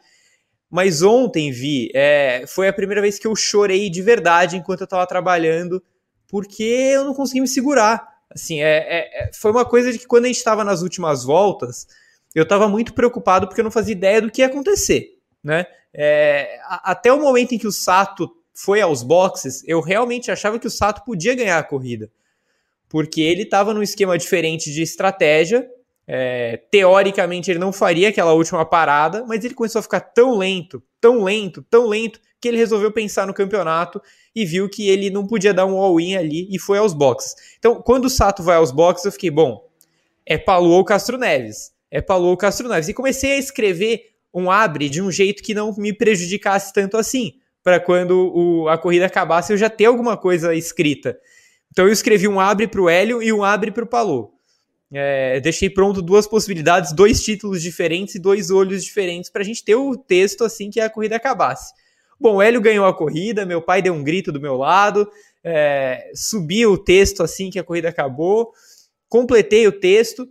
Mas 0.74 1.02
ontem, 1.02 1.52
Vi, 1.52 1.88
é, 1.94 2.46
foi 2.48 2.66
a 2.66 2.72
primeira 2.72 3.00
vez 3.00 3.16
que 3.16 3.28
eu 3.28 3.36
chorei 3.36 3.88
de 3.88 4.02
verdade 4.02 4.56
enquanto 4.56 4.80
eu 4.80 4.86
estava 4.86 5.06
trabalhando 5.06 5.80
porque 6.26 6.64
eu 6.64 7.04
não 7.04 7.14
consegui 7.14 7.40
me 7.40 7.46
segurar. 7.46 8.04
Assim, 8.28 8.60
é, 8.60 8.78
é, 8.78 9.22
é 9.22 9.30
foi 9.32 9.52
uma 9.52 9.64
coisa 9.64 9.92
de 9.92 10.00
que 10.00 10.06
quando 10.08 10.24
a 10.24 10.26
gente 10.26 10.38
estava 10.38 10.64
nas 10.64 10.82
últimas 10.82 11.22
voltas, 11.22 11.86
eu 12.34 12.42
estava 12.42 12.68
muito 12.68 12.92
preocupado 12.92 13.46
porque 13.46 13.60
eu 13.60 13.64
não 13.64 13.70
fazia 13.70 13.92
ideia 13.92 14.20
do 14.20 14.28
que 14.32 14.42
ia 14.42 14.48
acontecer, 14.48 15.16
né? 15.44 15.64
É, 15.94 16.58
até 16.66 17.12
o 17.12 17.20
momento 17.20 17.54
em 17.54 17.58
que 17.58 17.68
o 17.68 17.72
Sato 17.72 18.28
foi 18.52 18.80
aos 18.80 19.04
boxes, 19.04 19.62
eu 19.68 19.80
realmente 19.80 20.32
achava 20.32 20.58
que 20.58 20.66
o 20.66 20.70
Sato 20.70 21.04
podia 21.04 21.36
ganhar 21.36 21.60
a 21.60 21.62
corrida, 21.62 22.10
porque 22.88 23.20
ele 23.20 23.42
estava 23.42 23.72
num 23.72 23.82
esquema 23.82 24.18
diferente 24.18 24.72
de 24.72 24.82
estratégia. 24.82 25.70
É, 26.06 26.60
teoricamente 26.70 27.50
ele 27.50 27.58
não 27.58 27.72
faria 27.72 28.10
aquela 28.10 28.32
última 28.32 28.64
parada, 28.64 29.24
mas 29.26 29.44
ele 29.44 29.54
começou 29.54 29.78
a 29.78 29.82
ficar 29.82 30.00
tão 30.00 30.36
lento, 30.36 30.82
tão 31.00 31.24
lento, 31.24 31.62
tão 31.70 31.88
lento 31.88 32.20
que 32.40 32.48
ele 32.48 32.58
resolveu 32.58 32.92
pensar 32.92 33.26
no 33.26 33.32
campeonato 33.32 34.02
e 34.34 34.44
viu 34.44 34.68
que 34.68 34.88
ele 34.88 35.08
não 35.08 35.26
podia 35.26 35.54
dar 35.54 35.64
um 35.64 35.78
all-in 35.78 36.14
ali 36.14 36.46
e 36.50 36.58
foi 36.58 36.76
aos 36.76 36.92
boxes. 36.92 37.34
Então, 37.58 37.80
quando 37.80 38.04
o 38.04 38.10
Sato 38.10 38.42
vai 38.42 38.56
aos 38.56 38.70
boxes, 38.70 39.06
eu 39.06 39.12
fiquei, 39.12 39.30
bom, 39.30 39.66
é 40.26 40.36
Palu 40.36 40.70
ou 40.70 40.84
Castro 40.84 41.16
Neves. 41.16 41.72
É 41.90 42.02
Palu 42.02 42.26
ou 42.26 42.36
Castro 42.36 42.68
Neves. 42.68 42.88
E 42.88 42.94
comecei 42.94 43.32
a 43.32 43.38
escrever 43.38 44.10
um 44.32 44.50
abre 44.50 44.90
de 44.90 45.00
um 45.00 45.10
jeito 45.10 45.42
que 45.42 45.54
não 45.54 45.74
me 45.76 45.92
prejudicasse 45.92 46.72
tanto 46.72 46.98
assim, 46.98 47.34
para 47.62 47.80
quando 47.80 48.32
o, 48.34 48.68
a 48.68 48.76
corrida 48.76 49.06
acabasse 49.06 49.52
eu 49.52 49.56
já 49.56 49.70
ter 49.70 49.86
alguma 49.86 50.16
coisa 50.16 50.54
escrita. 50.54 51.18
Então 51.70 51.86
eu 51.86 51.92
escrevi 51.92 52.28
um 52.28 52.38
abre 52.38 52.66
para 52.66 52.80
o 52.80 52.90
Hélio 52.90 53.22
e 53.22 53.32
um 53.32 53.42
abre 53.42 53.70
para 53.70 53.84
o. 53.84 54.33
É, 54.96 55.40
deixei 55.40 55.68
pronto 55.68 56.00
duas 56.00 56.26
possibilidades, 56.26 56.92
dois 56.92 57.22
títulos 57.22 57.60
diferentes 57.60 58.14
e 58.14 58.20
dois 58.20 58.50
olhos 58.50 58.84
diferentes 58.84 59.28
para 59.28 59.42
a 59.42 59.44
gente 59.44 59.64
ter 59.64 59.74
o 59.74 59.96
texto 59.96 60.44
assim 60.44 60.70
que 60.70 60.80
a 60.80 60.88
corrida 60.88 61.16
acabasse. 61.16 61.74
Bom, 62.20 62.36
o 62.36 62.42
Hélio 62.42 62.60
ganhou 62.60 62.86
a 62.86 62.94
corrida, 62.94 63.44
meu 63.44 63.60
pai 63.60 63.82
deu 63.82 63.92
um 63.92 64.04
grito 64.04 64.30
do 64.30 64.40
meu 64.40 64.56
lado, 64.56 65.10
é, 65.42 66.12
subi 66.14 66.64
o 66.64 66.78
texto 66.78 67.24
assim 67.24 67.50
que 67.50 67.58
a 67.58 67.64
corrida 67.64 67.88
acabou, 67.88 68.52
completei 69.08 69.66
o 69.66 69.72
texto 69.72 70.28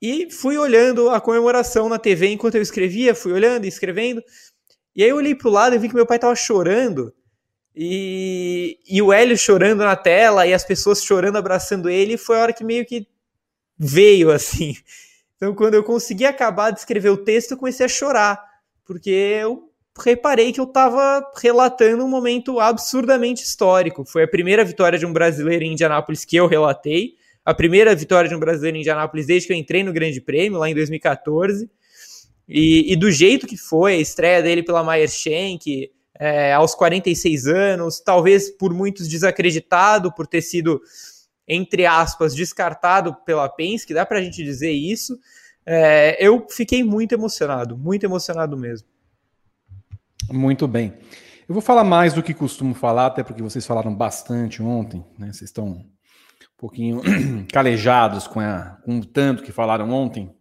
e 0.00 0.30
fui 0.30 0.56
olhando 0.56 1.10
a 1.10 1.20
comemoração 1.20 1.88
na 1.88 1.98
TV 1.98 2.28
enquanto 2.28 2.54
eu 2.54 2.62
escrevia, 2.62 3.14
fui 3.14 3.32
olhando 3.32 3.66
e 3.66 3.68
escrevendo. 3.68 4.22
E 4.94 5.02
aí 5.02 5.10
eu 5.10 5.16
olhei 5.16 5.34
pro 5.34 5.50
lado 5.50 5.74
e 5.74 5.78
vi 5.78 5.88
que 5.88 5.94
meu 5.94 6.06
pai 6.06 6.18
tava 6.18 6.34
chorando. 6.34 7.12
E, 7.74 8.78
e 8.88 9.02
o 9.02 9.12
Hélio 9.12 9.36
chorando 9.36 9.80
na 9.80 9.94
tela 9.94 10.46
e 10.46 10.54
as 10.54 10.64
pessoas 10.64 11.04
chorando, 11.04 11.36
abraçando 11.36 11.90
ele, 11.90 12.16
foi 12.16 12.38
a 12.38 12.42
hora 12.42 12.52
que 12.54 12.64
meio 12.64 12.86
que 12.86 13.06
veio 13.78 14.30
assim. 14.30 14.76
Então, 15.36 15.54
quando 15.54 15.74
eu 15.74 15.84
consegui 15.84 16.24
acabar 16.24 16.70
de 16.70 16.78
escrever 16.78 17.10
o 17.10 17.16
texto, 17.16 17.52
eu 17.52 17.56
comecei 17.58 17.84
a 17.84 17.88
chorar, 17.88 18.42
porque 18.84 19.10
eu 19.10 19.70
reparei 19.98 20.52
que 20.52 20.60
eu 20.60 20.64
estava 20.64 21.22
relatando 21.36 22.04
um 22.04 22.08
momento 22.08 22.60
absurdamente 22.60 23.42
histórico. 23.42 24.04
Foi 24.04 24.24
a 24.24 24.28
primeira 24.28 24.64
vitória 24.64 24.98
de 24.98 25.06
um 25.06 25.12
brasileiro 25.12 25.64
em 25.64 25.72
Indianápolis 25.72 26.24
que 26.24 26.36
eu 26.36 26.46
relatei, 26.46 27.14
a 27.44 27.54
primeira 27.54 27.94
vitória 27.94 28.28
de 28.28 28.34
um 28.34 28.40
brasileiro 28.40 28.76
em 28.76 28.80
Indianápolis 28.80 29.26
desde 29.26 29.46
que 29.46 29.52
eu 29.52 29.56
entrei 29.56 29.84
no 29.84 29.92
Grande 29.92 30.20
Prêmio, 30.20 30.58
lá 30.58 30.68
em 30.68 30.74
2014. 30.74 31.70
E, 32.48 32.92
e 32.92 32.96
do 32.96 33.10
jeito 33.10 33.46
que 33.46 33.56
foi, 33.56 33.94
a 33.94 33.98
estreia 33.98 34.42
dele 34.42 34.62
pela 34.62 34.84
Meyer 34.84 35.08
Shank, 35.08 35.90
é, 36.18 36.52
aos 36.52 36.74
46 36.74 37.46
anos, 37.46 38.00
talvez 38.00 38.50
por 38.50 38.72
muitos 38.72 39.08
desacreditado 39.08 40.12
por 40.12 40.26
ter 40.26 40.42
sido, 40.42 40.80
entre 41.46 41.86
aspas, 41.86 42.34
descartado 42.34 43.14
pela 43.24 43.48
Penske, 43.48 43.94
dá 43.94 44.04
para 44.04 44.18
a 44.18 44.22
gente 44.22 44.42
dizer 44.42 44.72
isso. 44.72 45.18
É, 45.64 46.16
eu 46.24 46.46
fiquei 46.48 46.82
muito 46.84 47.12
emocionado, 47.12 47.76
muito 47.76 48.04
emocionado 48.04 48.56
mesmo. 48.56 48.88
Muito 50.30 50.66
bem. 50.66 50.94
Eu 51.48 51.52
vou 51.52 51.62
falar 51.62 51.84
mais 51.84 52.12
do 52.12 52.22
que 52.22 52.34
costumo 52.34 52.74
falar, 52.74 53.06
até 53.06 53.22
porque 53.22 53.42
vocês 53.42 53.64
falaram 53.64 53.94
bastante 53.94 54.62
ontem, 54.62 55.04
né? 55.16 55.26
Vocês 55.26 55.42
estão 55.42 55.66
um 55.66 55.84
pouquinho 56.56 57.00
calejados 57.52 58.26
com, 58.26 58.40
a, 58.40 58.78
com 58.84 58.98
o 58.98 59.04
tanto 59.04 59.42
que 59.42 59.52
falaram 59.52 59.90
ontem 59.90 60.34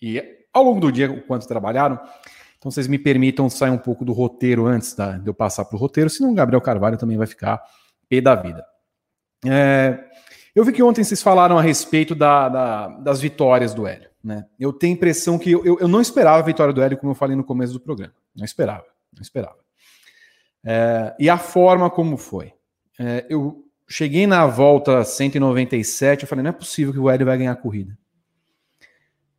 e 0.00 0.22
ao 0.52 0.62
longo 0.62 0.80
do 0.80 0.90
dia 0.90 1.10
o 1.10 1.22
quanto 1.22 1.46
trabalharam. 1.46 2.00
Então 2.58 2.70
vocês 2.70 2.88
me 2.88 2.98
permitam 2.98 3.50
sair 3.50 3.70
um 3.70 3.78
pouco 3.78 4.04
do 4.04 4.12
roteiro 4.12 4.66
antes 4.66 4.94
da, 4.94 5.18
de 5.18 5.28
eu 5.28 5.34
passar 5.34 5.66
para 5.66 5.76
o 5.76 5.78
roteiro, 5.78 6.08
senão 6.08 6.32
o 6.32 6.34
Gabriel 6.34 6.60
Carvalho 6.60 6.96
também 6.96 7.18
vai 7.18 7.26
ficar 7.26 7.62
pé 8.08 8.20
da 8.20 8.34
vida. 8.34 8.64
É, 9.44 10.02
eu 10.56 10.64
vi 10.64 10.72
que 10.72 10.82
ontem 10.82 11.04
vocês 11.04 11.22
falaram 11.22 11.58
a 11.58 11.62
respeito 11.62 12.14
da, 12.14 12.48
da, 12.48 12.88
das 12.88 13.20
vitórias 13.20 13.74
do 13.74 13.86
Hélio. 13.86 14.08
Né? 14.24 14.46
Eu 14.58 14.72
tenho 14.72 14.94
a 14.94 14.96
impressão 14.96 15.38
que 15.38 15.52
eu, 15.52 15.62
eu, 15.66 15.78
eu 15.78 15.86
não 15.86 16.00
esperava 16.00 16.38
a 16.38 16.46
vitória 16.46 16.72
do 16.72 16.80
Hélio, 16.80 16.96
como 16.96 17.12
eu 17.12 17.14
falei 17.14 17.36
no 17.36 17.44
começo 17.44 17.74
do 17.74 17.80
programa. 17.80 18.14
Não 18.34 18.44
esperava. 18.44 18.86
Não 19.12 19.20
esperava. 19.20 19.58
É, 20.64 21.14
e 21.18 21.28
a 21.28 21.36
forma 21.36 21.90
como 21.90 22.16
foi. 22.16 22.54
É, 22.98 23.26
eu 23.28 23.66
cheguei 23.86 24.26
na 24.26 24.46
volta 24.46 25.04
197, 25.04 26.22
eu 26.22 26.28
falei, 26.28 26.42
não 26.42 26.48
é 26.48 26.52
possível 26.52 26.90
que 26.90 26.98
o 26.98 27.10
Hélio 27.10 27.26
vai 27.26 27.36
ganhar 27.36 27.52
a 27.52 27.56
corrida. 27.56 27.96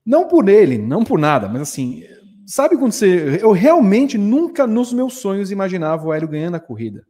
Não 0.05 0.27
por 0.27 0.47
ele, 0.47 0.77
não 0.77 1.03
por 1.03 1.17
nada, 1.17 1.49
mas 1.49 1.63
assim, 1.63 2.03
sabe 2.45 2.77
quando 2.77 2.93
você. 2.93 3.39
Eu 3.41 3.51
realmente 3.51 4.19
nunca 4.19 4.67
nos 4.67 4.93
meus 4.93 5.15
sonhos 5.15 5.49
imaginava 5.49 6.07
o 6.07 6.13
Hélio 6.13 6.27
ganhando 6.27 6.55
a 6.55 6.59
corrida. 6.59 7.05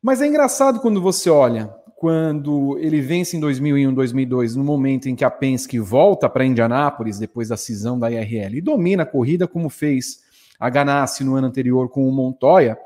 Mas 0.00 0.22
é 0.22 0.26
engraçado 0.26 0.80
quando 0.80 1.02
você 1.02 1.28
olha, 1.28 1.74
quando 2.00 2.78
ele 2.78 3.02
vence 3.02 3.36
em 3.36 3.40
2001, 3.40 3.92
2002, 3.92 4.56
no 4.56 4.64
momento 4.64 5.06
em 5.06 5.14
que 5.14 5.22
a 5.22 5.30
Penske 5.30 5.78
volta 5.78 6.30
para 6.30 6.46
Indianápolis, 6.46 7.18
depois 7.18 7.50
da 7.50 7.58
cisão 7.58 7.98
da 7.98 8.10
IRL, 8.10 8.56
e 8.56 8.60
domina 8.62 9.02
a 9.02 9.06
corrida 9.06 9.46
como 9.46 9.68
fez 9.68 10.20
a 10.58 10.70
Ganassi 10.70 11.22
no 11.22 11.36
ano 11.36 11.48
anterior 11.48 11.90
com 11.90 12.08
o 12.08 12.10
Montoya. 12.10 12.78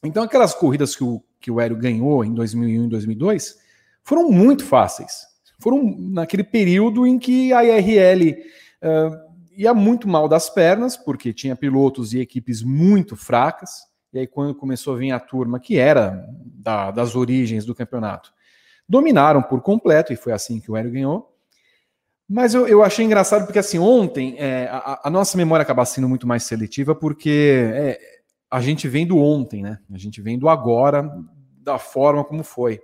Então, 0.00 0.22
aquelas 0.22 0.54
corridas 0.54 0.94
que 0.94 1.02
o, 1.02 1.20
que 1.40 1.50
o 1.50 1.60
Hélio 1.60 1.76
ganhou 1.76 2.24
em 2.24 2.32
2001 2.32 2.84
e 2.84 2.88
2002 2.88 3.56
foram 4.04 4.30
muito 4.30 4.64
fáceis. 4.64 5.26
Foram 5.58 5.82
naquele 5.98 6.44
período 6.44 7.04
em 7.04 7.18
que 7.18 7.52
a 7.52 7.64
IRL 7.64 8.30
uh, 8.30 9.16
ia 9.56 9.74
muito 9.74 10.06
mal 10.06 10.28
das 10.28 10.48
pernas, 10.48 10.96
porque 10.96 11.32
tinha 11.32 11.56
pilotos 11.56 12.14
e 12.14 12.20
equipes 12.20 12.62
muito 12.62 13.16
fracas. 13.16 13.88
E 14.12 14.20
aí, 14.20 14.26
quando 14.28 14.54
começou 14.54 14.94
a 14.94 14.98
vir 14.98 15.10
a 15.10 15.18
turma 15.18 15.58
que 15.58 15.76
era 15.76 16.24
da, 16.44 16.92
das 16.92 17.16
origens 17.16 17.64
do 17.64 17.74
campeonato, 17.74 18.35
dominaram 18.88 19.42
por 19.42 19.60
completo, 19.60 20.12
e 20.12 20.16
foi 20.16 20.32
assim 20.32 20.60
que 20.60 20.70
o 20.70 20.76
Hélio 20.76 20.92
ganhou. 20.92 21.32
Mas 22.28 22.54
eu, 22.54 22.66
eu 22.66 22.82
achei 22.82 23.04
engraçado 23.04 23.44
porque, 23.44 23.58
assim, 23.58 23.78
ontem 23.78 24.34
é, 24.38 24.68
a, 24.70 25.02
a, 25.04 25.10
nossa 25.10 25.36
memória 25.36 25.62
acaba 25.62 25.84
sendo 25.84 26.08
muito 26.08 26.26
mais 26.26 26.42
seletiva 26.42 26.94
porque 26.94 27.70
é, 27.72 28.00
a 28.50 28.60
gente 28.60 28.88
vem 28.88 29.06
do 29.06 29.18
ontem, 29.18 29.62
né? 29.62 29.78
A 29.92 29.98
gente 29.98 30.20
vem 30.20 30.38
do 30.38 30.48
agora, 30.48 31.08
da 31.62 31.78
forma 31.78 32.24
como 32.24 32.42
foi. 32.42 32.80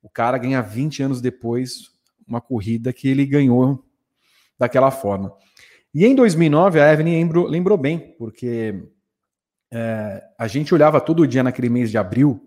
O 0.00 0.08
cara 0.08 0.38
ganha 0.38 0.62
20 0.62 1.02
anos 1.02 1.20
depois 1.20 1.90
uma 2.26 2.40
corrida 2.40 2.92
que 2.92 3.08
ele 3.08 3.26
ganhou 3.26 3.84
daquela 4.56 4.90
forma. 4.90 5.32
E 5.92 6.04
em 6.04 6.14
2009, 6.14 6.80
a 6.80 6.92
Evelyn 6.92 7.14
lembrou, 7.14 7.46
lembrou 7.46 7.78
bem, 7.78 8.14
porque 8.16 8.80
é, 9.72 10.22
a 10.38 10.46
gente 10.46 10.72
olhava 10.74 11.00
todo 11.00 11.26
dia 11.26 11.42
naquele 11.42 11.68
mês 11.68 11.90
de 11.90 11.98
abril 11.98 12.44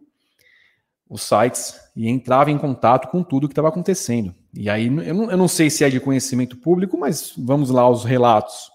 os 1.09 1.23
sites 1.23 1.80
e 1.95 2.09
entrava 2.09 2.51
em 2.51 2.57
contato 2.57 3.09
com 3.09 3.23
tudo 3.23 3.47
que 3.47 3.51
estava 3.51 3.67
acontecendo. 3.67 4.33
E 4.53 4.69
aí, 4.69 4.87
eu 4.87 5.13
não, 5.13 5.31
eu 5.31 5.37
não, 5.37 5.47
sei 5.47 5.69
se 5.69 5.83
é 5.83 5.89
de 5.89 5.99
conhecimento 5.99 6.57
público, 6.57 6.97
mas 6.97 7.33
vamos 7.37 7.69
lá 7.69 7.81
aos 7.81 8.03
relatos. 8.03 8.71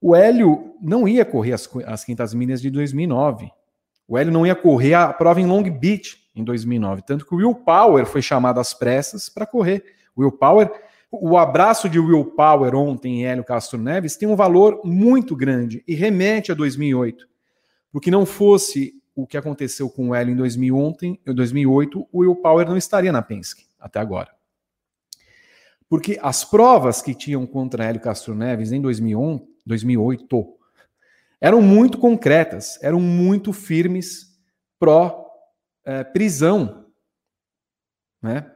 O 0.00 0.14
Hélio 0.14 0.74
não 0.82 1.08
ia 1.08 1.24
correr 1.24 1.52
as, 1.52 1.68
as 1.86 2.04
500 2.04 2.34
milhas 2.34 2.60
de 2.60 2.70
2009. 2.70 3.50
O 4.06 4.18
Hélio 4.18 4.32
não 4.32 4.46
ia 4.46 4.54
correr 4.54 4.94
a 4.94 5.12
prova 5.12 5.40
em 5.40 5.46
Long 5.46 5.62
Beach 5.62 6.18
em 6.34 6.44
2009. 6.44 7.02
Tanto 7.02 7.26
que 7.26 7.34
o 7.34 7.38
Will 7.38 7.54
Power 7.54 8.04
foi 8.04 8.20
chamado 8.20 8.60
às 8.60 8.74
pressas 8.74 9.28
para 9.28 9.46
correr. 9.46 9.82
O 10.14 10.22
Will 10.22 10.32
Power, 10.32 10.70
o 11.10 11.38
abraço 11.38 11.88
de 11.88 11.98
Will 11.98 12.24
Power 12.24 12.74
ontem 12.74 13.20
em 13.20 13.26
Hélio 13.26 13.44
Castro 13.44 13.78
Neves 13.78 14.16
tem 14.16 14.28
um 14.28 14.36
valor 14.36 14.80
muito 14.84 15.34
grande 15.34 15.82
e 15.88 15.94
remete 15.94 16.52
a 16.52 16.54
2008. 16.54 17.26
Porque 17.90 18.10
não 18.10 18.26
fosse 18.26 18.94
o 19.14 19.26
que 19.26 19.36
aconteceu 19.36 19.88
com 19.88 20.08
o 20.08 20.14
Hélio 20.14 20.32
em 20.32 20.36
2008, 20.36 22.08
o 22.12 22.18
Will 22.18 22.36
Power 22.36 22.66
não 22.66 22.76
estaria 22.76 23.12
na 23.12 23.22
Penske 23.22 23.66
até 23.78 24.00
agora. 24.00 24.34
Porque 25.88 26.18
as 26.22 26.44
provas 26.44 27.00
que 27.00 27.14
tinham 27.14 27.46
contra 27.46 27.84
Hélio 27.84 28.00
Castro 28.00 28.34
Neves 28.34 28.72
em 28.72 28.80
2001, 28.80 29.46
2008 29.64 30.58
eram 31.40 31.60
muito 31.60 31.98
concretas, 31.98 32.82
eram 32.82 32.98
muito 33.00 33.52
firmes 33.52 34.36
pró 34.78 35.30
é, 35.84 36.02
prisão, 36.02 36.86
né? 38.20 38.50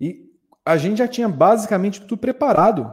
E 0.00 0.30
a 0.64 0.76
gente 0.76 0.98
já 0.98 1.08
tinha 1.08 1.28
basicamente 1.28 2.00
tudo 2.00 2.18
preparado 2.18 2.90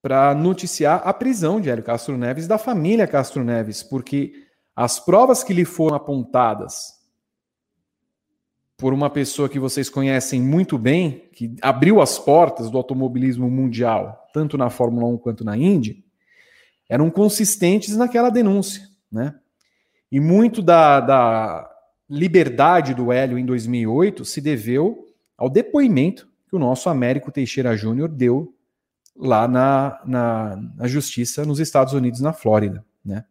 para 0.00 0.34
noticiar 0.34 1.02
a 1.04 1.12
prisão 1.12 1.60
de 1.60 1.70
Hélio 1.70 1.82
Castro 1.82 2.16
Neves 2.16 2.46
da 2.46 2.58
família 2.58 3.06
Castro 3.06 3.42
Neves, 3.42 3.82
porque 3.82 4.46
as 4.80 5.00
provas 5.00 5.42
que 5.42 5.52
lhe 5.52 5.64
foram 5.64 5.96
apontadas 5.96 7.00
por 8.76 8.94
uma 8.94 9.10
pessoa 9.10 9.48
que 9.48 9.58
vocês 9.58 9.90
conhecem 9.90 10.40
muito 10.40 10.78
bem, 10.78 11.28
que 11.32 11.56
abriu 11.60 12.00
as 12.00 12.16
portas 12.16 12.70
do 12.70 12.78
automobilismo 12.78 13.50
mundial, 13.50 14.28
tanto 14.32 14.56
na 14.56 14.70
Fórmula 14.70 15.08
1 15.08 15.18
quanto 15.18 15.44
na 15.44 15.56
Indy, 15.56 16.04
eram 16.88 17.10
consistentes 17.10 17.96
naquela 17.96 18.30
denúncia, 18.30 18.88
né? 19.10 19.34
E 20.12 20.20
muito 20.20 20.62
da, 20.62 21.00
da 21.00 21.70
liberdade 22.08 22.94
do 22.94 23.10
Hélio 23.10 23.36
em 23.36 23.44
2008 23.44 24.24
se 24.24 24.40
deveu 24.40 25.08
ao 25.36 25.50
depoimento 25.50 26.28
que 26.48 26.54
o 26.54 26.58
nosso 26.60 26.88
Américo 26.88 27.32
Teixeira 27.32 27.76
Júnior 27.76 28.08
deu 28.08 28.54
lá 29.16 29.48
na, 29.48 30.00
na, 30.06 30.56
na, 30.76 30.86
justiça 30.86 31.44
nos 31.44 31.58
Estados 31.58 31.94
Unidos, 31.94 32.20
na 32.20 32.32
Flórida, 32.32 32.84
né? 33.04 33.24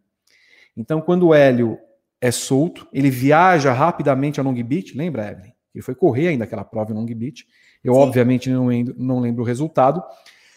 Então, 0.77 1.01
quando 1.01 1.27
o 1.27 1.34
Hélio 1.34 1.79
é 2.22 2.29
solto, 2.29 2.88
ele 2.93 3.10
viaja 3.10 3.74
rapidamente 3.74 4.39
a 4.39 4.43
Long 4.43 4.53
Beach, 4.63 4.96
lembra, 4.96 5.31
Evelyn? 5.31 5.51
Ele 5.74 5.84
foi 5.84 5.96
correr 5.96 6.27
ainda 6.27 6.43
aquela 6.43 6.63
prova 6.63 6.91
em 6.91 6.96
Long 6.96 7.05
Beach. 7.05 7.46
Eu, 7.84 7.96
Sim. 7.96 8.00
obviamente, 8.00 8.50
não 8.50 8.67
lembro, 8.67 8.96
não 8.98 9.19
lembro 9.19 9.43
o 9.43 9.46
resultado, 9.46 10.03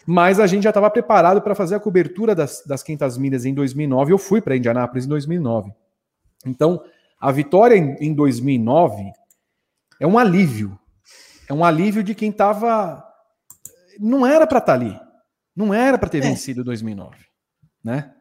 mas 0.05 0.39
a 0.39 0.45
gente 0.45 0.63
já 0.63 0.69
estava 0.69 0.89
preparado 0.89 1.41
para 1.41 1.55
fazer 1.55 1.75
a 1.75 1.79
cobertura 1.79 2.35
das, 2.35 2.63
das 2.65 2.83
500 2.83 3.17
milhas 3.17 3.45
em 3.45 3.53
2009. 3.53 4.13
Eu 4.13 4.17
fui 4.17 4.41
para 4.41 4.55
Indianápolis 4.55 5.05
em 5.05 5.09
2009. 5.09 5.71
Então, 6.45 6.83
a 7.19 7.31
vitória 7.31 7.75
em, 7.75 7.95
em 7.99 8.13
2009 8.13 9.11
é 9.99 10.07
um 10.07 10.17
alívio. 10.17 10.77
É 11.47 11.53
um 11.53 11.65
alívio 11.65 12.03
de 12.03 12.15
quem 12.15 12.29
estava. 12.29 13.03
Não 13.99 14.25
era 14.25 14.47
para 14.47 14.59
estar 14.59 14.77
tá 14.77 14.79
ali. 14.79 14.99
Não 15.55 15.73
era 15.73 15.97
para 15.97 16.09
ter 16.09 16.19
é. 16.19 16.21
vencido 16.21 16.63
2009. 16.63 17.17
Né? 17.83 18.11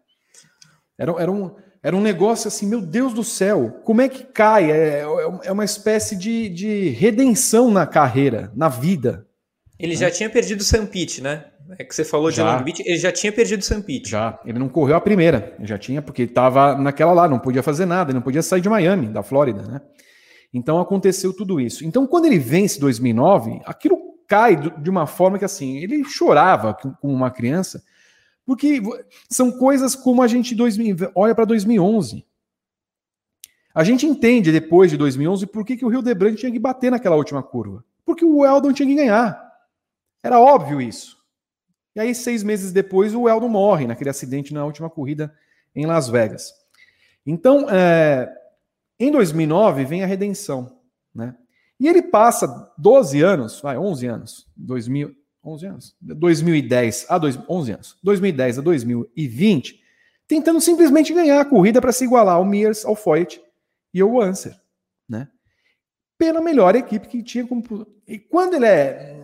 Era, 0.98 1.12
era 1.12 1.32
um 1.32 1.54
era 1.82 1.96
um 1.96 2.00
negócio 2.00 2.48
assim, 2.48 2.66
meu 2.66 2.80
Deus 2.80 3.14
do 3.14 3.24
céu, 3.24 3.80
como 3.84 4.02
é 4.02 4.08
que 4.08 4.24
cai? 4.24 4.70
É, 4.70 5.00
é, 5.00 5.04
é 5.44 5.52
uma 5.52 5.64
espécie 5.64 6.14
de, 6.14 6.48
de 6.48 6.90
redenção 6.90 7.70
na 7.70 7.86
carreira, 7.86 8.52
na 8.54 8.68
vida. 8.68 9.26
Ele 9.78 9.96
já 9.96 10.10
tinha 10.10 10.28
perdido 10.28 10.60
o 10.60 10.64
Sampit, 10.64 11.22
né? 11.22 11.46
É 11.78 11.84
que 11.84 11.94
você 11.94 12.04
falou 12.04 12.30
já. 12.30 12.44
de 12.44 12.58
Long 12.58 12.64
Beach, 12.64 12.82
ele 12.84 12.98
já 12.98 13.10
tinha 13.10 13.32
perdido 13.32 13.60
o 13.60 13.64
Sampit. 13.64 14.10
Já, 14.10 14.38
ele 14.44 14.58
não 14.58 14.68
correu 14.68 14.96
a 14.96 15.00
primeira, 15.00 15.54
ele 15.58 15.66
já 15.66 15.78
tinha, 15.78 16.02
porque 16.02 16.24
estava 16.24 16.76
naquela 16.76 17.12
lá, 17.12 17.28
não 17.28 17.38
podia 17.38 17.62
fazer 17.62 17.86
nada, 17.86 18.10
ele 18.10 18.16
não 18.16 18.22
podia 18.22 18.42
sair 18.42 18.60
de 18.60 18.68
Miami, 18.68 19.08
da 19.08 19.22
Flórida, 19.22 19.62
né? 19.62 19.80
Então 20.52 20.80
aconteceu 20.80 21.32
tudo 21.32 21.60
isso. 21.60 21.84
Então 21.86 22.06
quando 22.06 22.26
ele 22.26 22.38
vence 22.38 22.78
2009, 22.78 23.60
aquilo 23.64 23.96
cai 24.28 24.56
de 24.56 24.90
uma 24.90 25.06
forma 25.06 25.38
que 25.38 25.44
assim, 25.44 25.78
ele 25.78 26.04
chorava 26.04 26.74
com 26.74 26.94
uma 27.02 27.30
criança, 27.30 27.82
porque 28.50 28.82
são 29.28 29.52
coisas 29.52 29.94
como 29.94 30.20
a 30.20 30.26
gente 30.26 30.56
2000, 30.56 31.12
olha 31.14 31.36
para 31.36 31.44
2011. 31.44 32.26
A 33.72 33.84
gente 33.84 34.04
entende 34.04 34.50
depois 34.50 34.90
de 34.90 34.96
2011 34.96 35.46
por 35.46 35.64
que, 35.64 35.76
que 35.76 35.84
o 35.84 35.88
Rio 35.88 36.02
de 36.02 36.12
Branco 36.12 36.36
tinha 36.36 36.50
que 36.50 36.58
bater 36.58 36.90
naquela 36.90 37.14
última 37.14 37.44
curva. 37.44 37.84
Porque 38.04 38.24
o 38.24 38.44
Eldon 38.44 38.72
tinha 38.72 38.88
que 38.88 38.96
ganhar. 38.96 39.40
Era 40.20 40.40
óbvio 40.40 40.80
isso. 40.80 41.16
E 41.94 42.00
aí, 42.00 42.12
seis 42.12 42.42
meses 42.42 42.72
depois, 42.72 43.14
o 43.14 43.28
Eldon 43.28 43.48
morre 43.48 43.86
naquele 43.86 44.10
acidente 44.10 44.52
na 44.52 44.64
última 44.64 44.90
corrida 44.90 45.32
em 45.72 45.86
Las 45.86 46.08
Vegas. 46.08 46.52
Então, 47.24 47.70
é, 47.70 48.28
em 48.98 49.12
2009, 49.12 49.84
vem 49.84 50.02
a 50.02 50.06
redenção. 50.06 50.76
Né? 51.14 51.36
E 51.78 51.86
ele 51.86 52.02
passa 52.02 52.72
12 52.76 53.22
anos, 53.22 53.60
vai, 53.60 53.78
11 53.78 54.06
anos, 54.08 54.48
2000, 54.56 55.14
11 55.44 55.66
anos. 55.66 55.96
2010 56.00 57.06
a 57.08 57.18
dois, 57.18 57.38
11 57.48 57.72
anos. 57.72 57.98
2010 58.02 58.58
a 58.58 58.62
2020, 58.62 59.80
tentando 60.28 60.60
simplesmente 60.60 61.14
ganhar 61.14 61.40
a 61.40 61.44
corrida 61.44 61.80
para 61.80 61.92
se 61.92 62.04
igualar 62.04 62.36
ao 62.36 62.44
Mears, 62.44 62.84
ao 62.84 62.94
Foyt 62.94 63.40
e 63.92 64.00
ao 64.00 64.20
Anser, 64.20 64.58
né? 65.08 65.28
Pela 66.18 66.40
melhor 66.40 66.76
equipe 66.76 67.08
que 67.08 67.22
tinha 67.22 67.46
como 67.46 67.62
e 68.06 68.18
quando 68.18 68.54
ele 68.54 68.66
é 68.66 69.16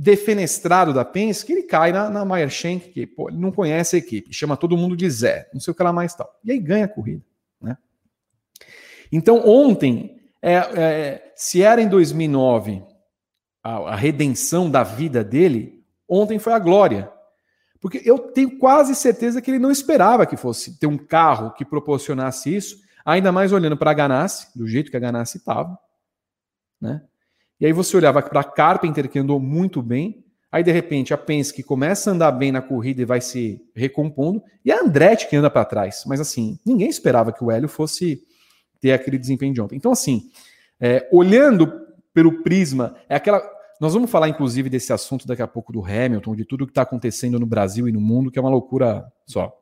defenestrado 0.00 0.94
da 0.94 1.04
Penske, 1.04 1.52
ele 1.52 1.64
cai 1.64 1.90
na, 1.90 2.08
na 2.08 2.24
Meyer 2.24 2.48
Shank, 2.48 2.90
que 2.90 3.04
pô, 3.04 3.28
ele 3.28 3.38
não 3.38 3.50
conhece 3.50 3.96
a 3.96 3.98
equipe, 3.98 4.32
chama 4.32 4.56
todo 4.56 4.76
mundo 4.76 4.96
de 4.96 5.10
Zé, 5.10 5.50
não 5.52 5.60
sei 5.60 5.72
o 5.72 5.74
que 5.74 5.82
lá 5.82 5.92
mais 5.92 6.14
tal. 6.14 6.32
E 6.44 6.52
aí 6.52 6.58
ganha 6.58 6.84
a 6.84 6.88
corrida, 6.88 7.22
né? 7.60 7.76
Então 9.10 9.46
ontem, 9.46 10.20
é, 10.40 10.54
é, 10.54 11.32
se 11.34 11.62
era 11.62 11.82
em 11.82 11.88
2009 11.88 12.82
a, 13.68 13.92
a 13.92 13.96
redenção 13.96 14.70
da 14.70 14.82
vida 14.82 15.22
dele, 15.22 15.84
ontem 16.08 16.38
foi 16.38 16.54
a 16.54 16.58
glória. 16.58 17.12
Porque 17.80 18.00
eu 18.04 18.18
tenho 18.18 18.58
quase 18.58 18.94
certeza 18.94 19.42
que 19.42 19.50
ele 19.50 19.58
não 19.58 19.70
esperava 19.70 20.26
que 20.26 20.36
fosse 20.36 20.78
ter 20.78 20.86
um 20.86 20.96
carro 20.96 21.52
que 21.52 21.66
proporcionasse 21.66 22.54
isso, 22.54 22.78
ainda 23.04 23.30
mais 23.30 23.52
olhando 23.52 23.76
para 23.76 23.90
a 23.90 23.94
Ganassi, 23.94 24.48
do 24.56 24.66
jeito 24.66 24.90
que 24.90 24.96
a 24.96 25.00
Ganassi 25.00 25.36
estava. 25.36 25.78
Né? 26.80 27.02
E 27.60 27.66
aí 27.66 27.72
você 27.72 27.96
olhava 27.96 28.22
para 28.22 28.40
a 28.40 28.44
Carpenter, 28.44 29.08
que 29.08 29.18
andou 29.18 29.38
muito 29.38 29.82
bem, 29.82 30.24
aí 30.50 30.62
de 30.62 30.72
repente 30.72 31.12
a 31.12 31.18
Penske 31.18 31.62
começa 31.62 32.10
a 32.10 32.14
andar 32.14 32.32
bem 32.32 32.50
na 32.50 32.62
corrida 32.62 33.02
e 33.02 33.04
vai 33.04 33.20
se 33.20 33.60
recompondo, 33.76 34.42
e 34.64 34.72
a 34.72 34.80
Andretti 34.80 35.28
que 35.28 35.36
anda 35.36 35.50
para 35.50 35.64
trás. 35.64 36.04
Mas 36.06 36.20
assim, 36.20 36.58
ninguém 36.64 36.88
esperava 36.88 37.32
que 37.32 37.44
o 37.44 37.50
Hélio 37.50 37.68
fosse 37.68 38.22
ter 38.80 38.92
aquele 38.92 39.18
desempenho 39.18 39.52
de 39.52 39.60
ontem. 39.60 39.76
Então, 39.76 39.92
assim, 39.92 40.30
é, 40.80 41.06
olhando 41.12 41.86
pelo 42.14 42.42
prisma, 42.42 42.96
é 43.08 43.14
aquela 43.14 43.57
nós 43.80 43.94
vamos 43.94 44.10
falar, 44.10 44.28
inclusive, 44.28 44.68
desse 44.68 44.92
assunto 44.92 45.26
daqui 45.26 45.42
a 45.42 45.46
pouco 45.46 45.72
do 45.72 45.84
Hamilton, 45.84 46.34
de 46.34 46.44
tudo 46.44 46.66
que 46.66 46.72
está 46.72 46.82
acontecendo 46.82 47.38
no 47.38 47.46
Brasil 47.46 47.88
e 47.88 47.92
no 47.92 48.00
mundo, 48.00 48.30
que 48.30 48.38
é 48.38 48.42
uma 48.42 48.50
loucura 48.50 49.06
só. 49.24 49.56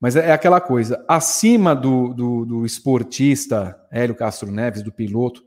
Mas 0.00 0.16
é, 0.16 0.30
é 0.30 0.32
aquela 0.32 0.60
coisa, 0.60 1.04
acima 1.06 1.76
do, 1.76 2.12
do, 2.12 2.44
do 2.44 2.66
esportista 2.66 3.80
Hélio 3.88 4.16
Castro 4.16 4.50
Neves, 4.50 4.82
do 4.82 4.90
piloto, 4.90 5.44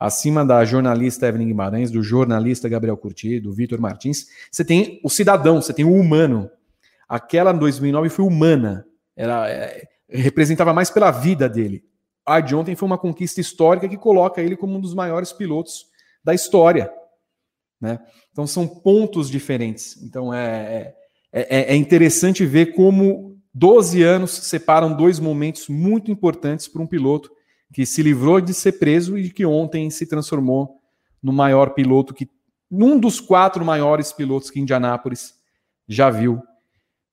acima 0.00 0.46
da 0.46 0.64
jornalista 0.64 1.26
Evelyn 1.26 1.48
Guimarães, 1.48 1.90
do 1.90 2.02
jornalista 2.02 2.70
Gabriel 2.70 2.96
Curti, 2.96 3.38
do 3.38 3.52
Vitor 3.52 3.78
Martins, 3.78 4.26
você 4.50 4.64
tem 4.64 4.98
o 5.04 5.10
cidadão, 5.10 5.60
você 5.60 5.74
tem 5.74 5.84
o 5.84 5.92
humano. 5.92 6.50
Aquela 7.06 7.52
2009 7.52 8.08
foi 8.08 8.24
humana, 8.24 8.86
era, 9.14 9.46
é, 9.50 9.86
representava 10.08 10.72
mais 10.72 10.88
pela 10.88 11.10
vida 11.10 11.46
dele. 11.46 11.84
A 12.24 12.40
de 12.40 12.54
ontem 12.54 12.74
foi 12.74 12.86
uma 12.86 12.98
conquista 12.98 13.42
histórica 13.42 13.88
que 13.88 13.96
coloca 13.98 14.40
ele 14.40 14.56
como 14.56 14.76
um 14.76 14.80
dos 14.80 14.94
maiores 14.94 15.34
pilotos 15.34 15.86
da 16.28 16.34
história. 16.34 16.92
Né? 17.80 17.98
Então 18.30 18.46
são 18.46 18.68
pontos 18.68 19.30
diferentes. 19.30 19.96
Então 20.02 20.32
é, 20.32 20.94
é, 21.32 21.60
é, 21.60 21.72
é 21.72 21.76
interessante 21.76 22.44
ver 22.44 22.74
como 22.74 23.38
12 23.54 24.02
anos 24.02 24.30
separam 24.30 24.94
dois 24.94 25.18
momentos 25.18 25.68
muito 25.68 26.10
importantes 26.10 26.68
para 26.68 26.82
um 26.82 26.86
piloto 26.86 27.30
que 27.72 27.86
se 27.86 28.02
livrou 28.02 28.42
de 28.42 28.52
ser 28.52 28.72
preso 28.72 29.16
e 29.16 29.30
que 29.30 29.46
ontem 29.46 29.88
se 29.88 30.06
transformou 30.06 30.76
no 31.22 31.32
maior 31.32 31.70
piloto 31.70 32.12
que 32.12 32.28
num 32.70 33.00
dos 33.00 33.20
quatro 33.20 33.64
maiores 33.64 34.12
pilotos 34.12 34.50
que 34.50 34.60
Indianápolis 34.60 35.34
já 35.88 36.10
viu. 36.10 36.42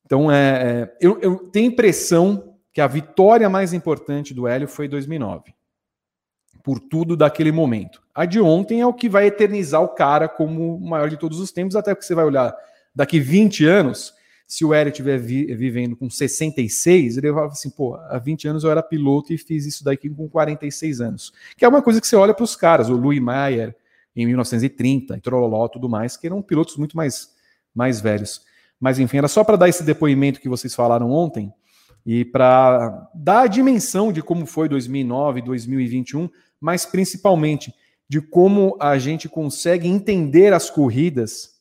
Então 0.05 0.29
é, 0.29 0.81
é 0.91 0.97
eu, 0.99 1.21
eu 1.21 1.37
tenho 1.51 1.71
impressão 1.71 2.57
que 2.73 2.81
a 2.81 2.87
vitória 2.87 3.49
mais 3.49 3.71
importante 3.71 4.33
do 4.33 4.45
Hélio 4.45 4.67
foi 4.67 4.89
2009 4.89 5.54
por 6.65 6.79
tudo 6.79 7.15
daquele 7.15 7.51
momento. 7.51 8.01
A 8.13 8.25
de 8.25 8.41
ontem 8.41 8.81
é 8.81 8.87
o 8.87 8.93
que 8.93 9.07
vai 9.07 9.27
eternizar 9.27 9.83
o 9.83 9.89
cara 9.89 10.27
como 10.27 10.77
o 10.77 10.89
maior 10.89 11.07
de 11.11 11.15
todos 11.15 11.39
os 11.39 11.51
tempos, 11.51 11.75
até 11.75 11.93
que 11.93 12.03
você 12.03 12.15
vai 12.15 12.25
olhar 12.25 12.55
daqui 12.93 13.19
20 13.19 13.63
anos, 13.65 14.15
se 14.47 14.65
o 14.65 14.73
Hélio 14.73 14.89
estiver 14.89 15.19
vi, 15.19 15.53
vivendo 15.53 15.95
com 15.95 16.09
66, 16.09 17.17
ele 17.17 17.31
vai 17.31 17.43
falar 17.43 17.53
assim, 17.53 17.69
pô, 17.69 17.93
há 17.95 18.17
20 18.17 18.47
anos 18.47 18.63
eu 18.63 18.71
era 18.71 18.81
piloto 18.81 19.31
e 19.31 19.37
fiz 19.37 19.63
isso 19.67 19.83
daqui 19.83 20.09
com 20.09 20.27
46 20.27 21.01
anos. 21.01 21.31
Que 21.55 21.65
é 21.65 21.67
uma 21.67 21.83
coisa 21.83 22.01
que 22.01 22.07
você 22.07 22.15
olha 22.15 22.33
para 22.33 22.43
os 22.43 22.55
caras, 22.55 22.89
o 22.89 22.95
Louis 22.95 23.21
Mayer 23.21 23.75
em 24.15 24.25
1930, 24.25 25.17
e 25.17 25.21
Trololó, 25.21 25.67
tudo 25.67 25.87
mais, 25.87 26.17
que 26.17 26.25
eram 26.25 26.41
pilotos 26.41 26.77
muito 26.77 26.97
mais, 26.97 27.29
mais 27.75 28.01
velhos. 28.01 28.41
Mas 28.79 28.97
enfim, 28.97 29.17
era 29.17 29.27
só 29.27 29.43
para 29.43 29.55
dar 29.55 29.69
esse 29.69 29.83
depoimento 29.83 30.41
que 30.41 30.49
vocês 30.49 30.73
falaram 30.73 31.11
ontem 31.11 31.53
e 32.05 32.25
para 32.25 33.09
dar 33.13 33.41
a 33.41 33.47
dimensão 33.47 34.11
de 34.11 34.23
como 34.23 34.45
foi 34.45 34.69
2009, 34.69 35.41
2021, 35.41 36.29
mas 36.65 36.83
principalmente 36.83 37.71
de 38.09 38.19
como 38.19 38.75
a 38.81 38.97
gente 38.97 39.29
consegue 39.29 39.87
entender 39.87 40.51
as 40.51 40.67
corridas 40.67 41.53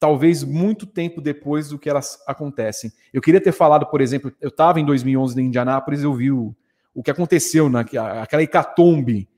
talvez 0.00 0.42
muito 0.42 0.86
tempo 0.86 1.20
depois 1.20 1.68
do 1.68 1.78
que 1.78 1.90
elas 1.90 2.18
acontecem. 2.26 2.90
Eu 3.12 3.20
queria 3.20 3.42
ter 3.42 3.52
falado, 3.52 3.84
por 3.84 4.00
exemplo, 4.00 4.32
eu 4.40 4.48
estava 4.48 4.80
em 4.80 4.86
2011 4.86 5.38
em 5.38 5.46
Indianápolis, 5.46 6.02
eu 6.02 6.14
vi 6.14 6.32
o, 6.32 6.56
o 6.94 7.02
que 7.02 7.10
aconteceu 7.10 7.68
naquela 7.68 8.22
aquela 8.22 8.42
hecatombe 8.42 9.28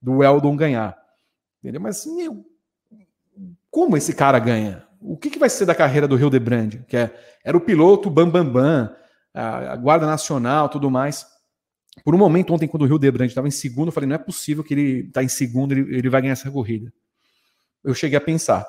do 0.00 0.22
Eldon 0.22 0.54
ganhar. 0.54 0.96
Entendeu? 1.58 1.80
Mas 1.80 2.06
meu, 2.06 2.44
como 3.72 3.96
esse 3.96 4.14
cara 4.14 4.38
ganha? 4.38 4.86
O 5.00 5.16
que, 5.16 5.30
que 5.30 5.38
vai 5.38 5.48
ser 5.48 5.66
da 5.66 5.74
carreira 5.74 6.06
do 6.06 6.16
Hildebrand? 6.16 6.84
Que 6.86 6.96
é, 6.96 7.38
era 7.42 7.56
o 7.56 7.60
piloto 7.60 8.08
bam 8.08 8.30
bam 8.30 8.48
bam, 8.48 8.94
a, 9.34 9.72
a 9.72 9.76
guarda 9.76 10.06
nacional, 10.06 10.68
tudo 10.68 10.88
mais. 10.88 11.26
Por 12.04 12.14
um 12.14 12.18
momento 12.18 12.52
ontem, 12.52 12.66
quando 12.66 12.82
o 12.82 12.86
Hildebrand 12.86 13.26
estava 13.26 13.48
em 13.48 13.50
segundo, 13.50 13.88
eu 13.88 13.92
falei, 13.92 14.08
não 14.08 14.16
é 14.16 14.18
possível 14.18 14.64
que 14.64 14.74
ele 14.74 15.06
está 15.06 15.22
em 15.22 15.28
segundo, 15.28 15.72
ele, 15.72 15.96
ele 15.96 16.08
vai 16.08 16.22
ganhar 16.22 16.32
essa 16.32 16.50
corrida. 16.50 16.92
Eu 17.82 17.94
cheguei 17.94 18.16
a 18.16 18.20
pensar. 18.20 18.66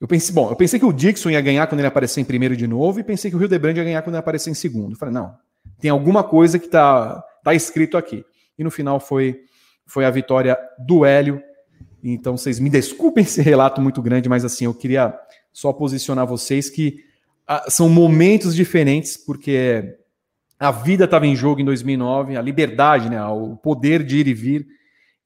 Eu 0.00 0.08
pensei, 0.08 0.34
bom, 0.34 0.50
eu 0.50 0.56
pensei 0.56 0.80
que 0.80 0.86
o 0.86 0.92
Dixon 0.92 1.30
ia 1.30 1.40
ganhar 1.40 1.66
quando 1.66 1.80
ele 1.80 1.88
aparecer 1.88 2.20
em 2.20 2.24
primeiro 2.24 2.56
de 2.56 2.66
novo 2.66 2.98
e 2.98 3.04
pensei 3.04 3.30
que 3.30 3.36
o 3.36 3.40
Hildebrand 3.40 3.76
ia 3.76 3.84
ganhar 3.84 4.02
quando 4.02 4.14
ele 4.14 4.20
aparecer 4.20 4.50
em 4.50 4.54
segundo. 4.54 4.92
Eu 4.92 4.98
falei, 4.98 5.14
não, 5.14 5.36
tem 5.78 5.90
alguma 5.90 6.24
coisa 6.24 6.58
que 6.58 6.68
tá, 6.68 7.22
tá 7.44 7.54
escrito 7.54 7.98
aqui. 7.98 8.24
E 8.58 8.64
no 8.64 8.70
final 8.70 8.98
foi, 8.98 9.40
foi 9.86 10.04
a 10.04 10.10
vitória 10.10 10.58
do 10.78 11.04
Hélio. 11.04 11.42
Então 12.02 12.36
vocês 12.36 12.58
me 12.58 12.70
desculpem 12.70 13.24
esse 13.24 13.42
relato 13.42 13.80
muito 13.80 14.00
grande, 14.00 14.28
mas 14.28 14.44
assim, 14.44 14.64
eu 14.64 14.72
queria 14.72 15.14
só 15.52 15.72
posicionar 15.72 16.26
vocês 16.26 16.70
que 16.70 17.04
ah, 17.46 17.66
são 17.68 17.88
momentos 17.88 18.54
diferentes, 18.54 19.16
porque 19.18 19.98
a 20.60 20.70
vida 20.70 21.06
estava 21.06 21.26
em 21.26 21.34
jogo 21.34 21.62
em 21.62 21.64
2009, 21.64 22.36
a 22.36 22.42
liberdade, 22.42 23.08
né, 23.08 23.24
o 23.24 23.56
poder 23.56 24.04
de 24.04 24.18
ir 24.18 24.28
e 24.28 24.34
vir 24.34 24.66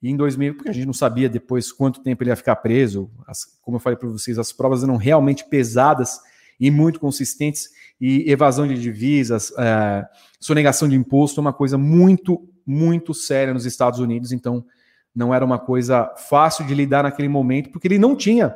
e 0.01 0.09
em 0.09 0.16
2000, 0.16 0.55
porque 0.55 0.68
a 0.68 0.73
gente 0.73 0.87
não 0.87 0.92
sabia 0.92 1.29
depois 1.29 1.73
quanto 1.73 2.03
tempo 2.03 2.23
ele 2.23 2.31
ia 2.31 2.37
ficar 2.37 2.57
preso, 2.57 3.11
as, 3.27 3.44
como 3.61 3.79
eu 3.79 3.81
falei 3.81 3.99
para 3.99 4.09
vocês, 4.09 4.38
as 4.38 4.53
provas 4.53 4.85
eram 4.85 4.97
realmente 4.97 5.44
pesadas 5.49 6.20
e 6.61 6.70
muito 6.70 7.01
consistentes, 7.01 7.70
e 8.01 8.31
evasão 8.31 8.68
de 8.68 8.81
divisas, 8.81 9.53
é, 9.59 10.05
sonegação 10.38 10.88
de 10.88 10.94
imposto, 10.94 11.40
é 11.40 11.42
uma 11.42 11.53
coisa 11.53 11.77
muito, 11.77 12.49
muito 12.64 13.12
séria 13.12 13.53
nos 13.53 13.66
Estados 13.66 13.99
Unidos, 13.99 14.31
então 14.31 14.64
não 15.12 15.35
era 15.35 15.44
uma 15.44 15.59
coisa 15.59 16.12
fácil 16.29 16.64
de 16.64 16.75
lidar 16.75 17.03
naquele 17.03 17.29
momento, 17.29 17.70
porque 17.70 17.88
ele 17.88 17.99
não 17.99 18.14
tinha 18.14 18.55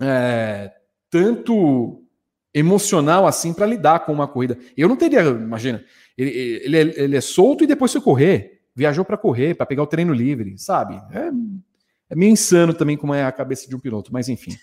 é, 0.00 0.70
tanto 1.10 2.02
emocional 2.54 3.26
assim 3.26 3.52
para 3.52 3.66
lidar 3.66 4.00
com 4.00 4.12
uma 4.12 4.28
corrida. 4.28 4.58
Eu 4.76 4.88
não 4.88 4.96
teria, 4.96 5.22
imagina, 5.22 5.82
ele, 6.16 6.30
ele, 6.30 6.78
ele 6.96 7.16
é 7.16 7.20
solto 7.20 7.64
e 7.64 7.66
depois 7.66 7.92
foi 7.92 8.00
correr 8.00 8.62
viajou 8.74 9.04
para 9.04 9.16
correr, 9.16 9.54
para 9.54 9.66
pegar 9.66 9.82
o 9.82 9.86
treino 9.86 10.12
livre, 10.12 10.58
sabe? 10.58 10.94
É, 11.14 11.30
é, 12.10 12.16
meio 12.16 12.32
insano 12.32 12.74
também 12.74 12.96
como 12.96 13.14
é 13.14 13.24
a 13.24 13.32
cabeça 13.32 13.68
de 13.68 13.76
um 13.76 13.80
piloto, 13.80 14.12
mas 14.12 14.28
enfim. 14.28 14.56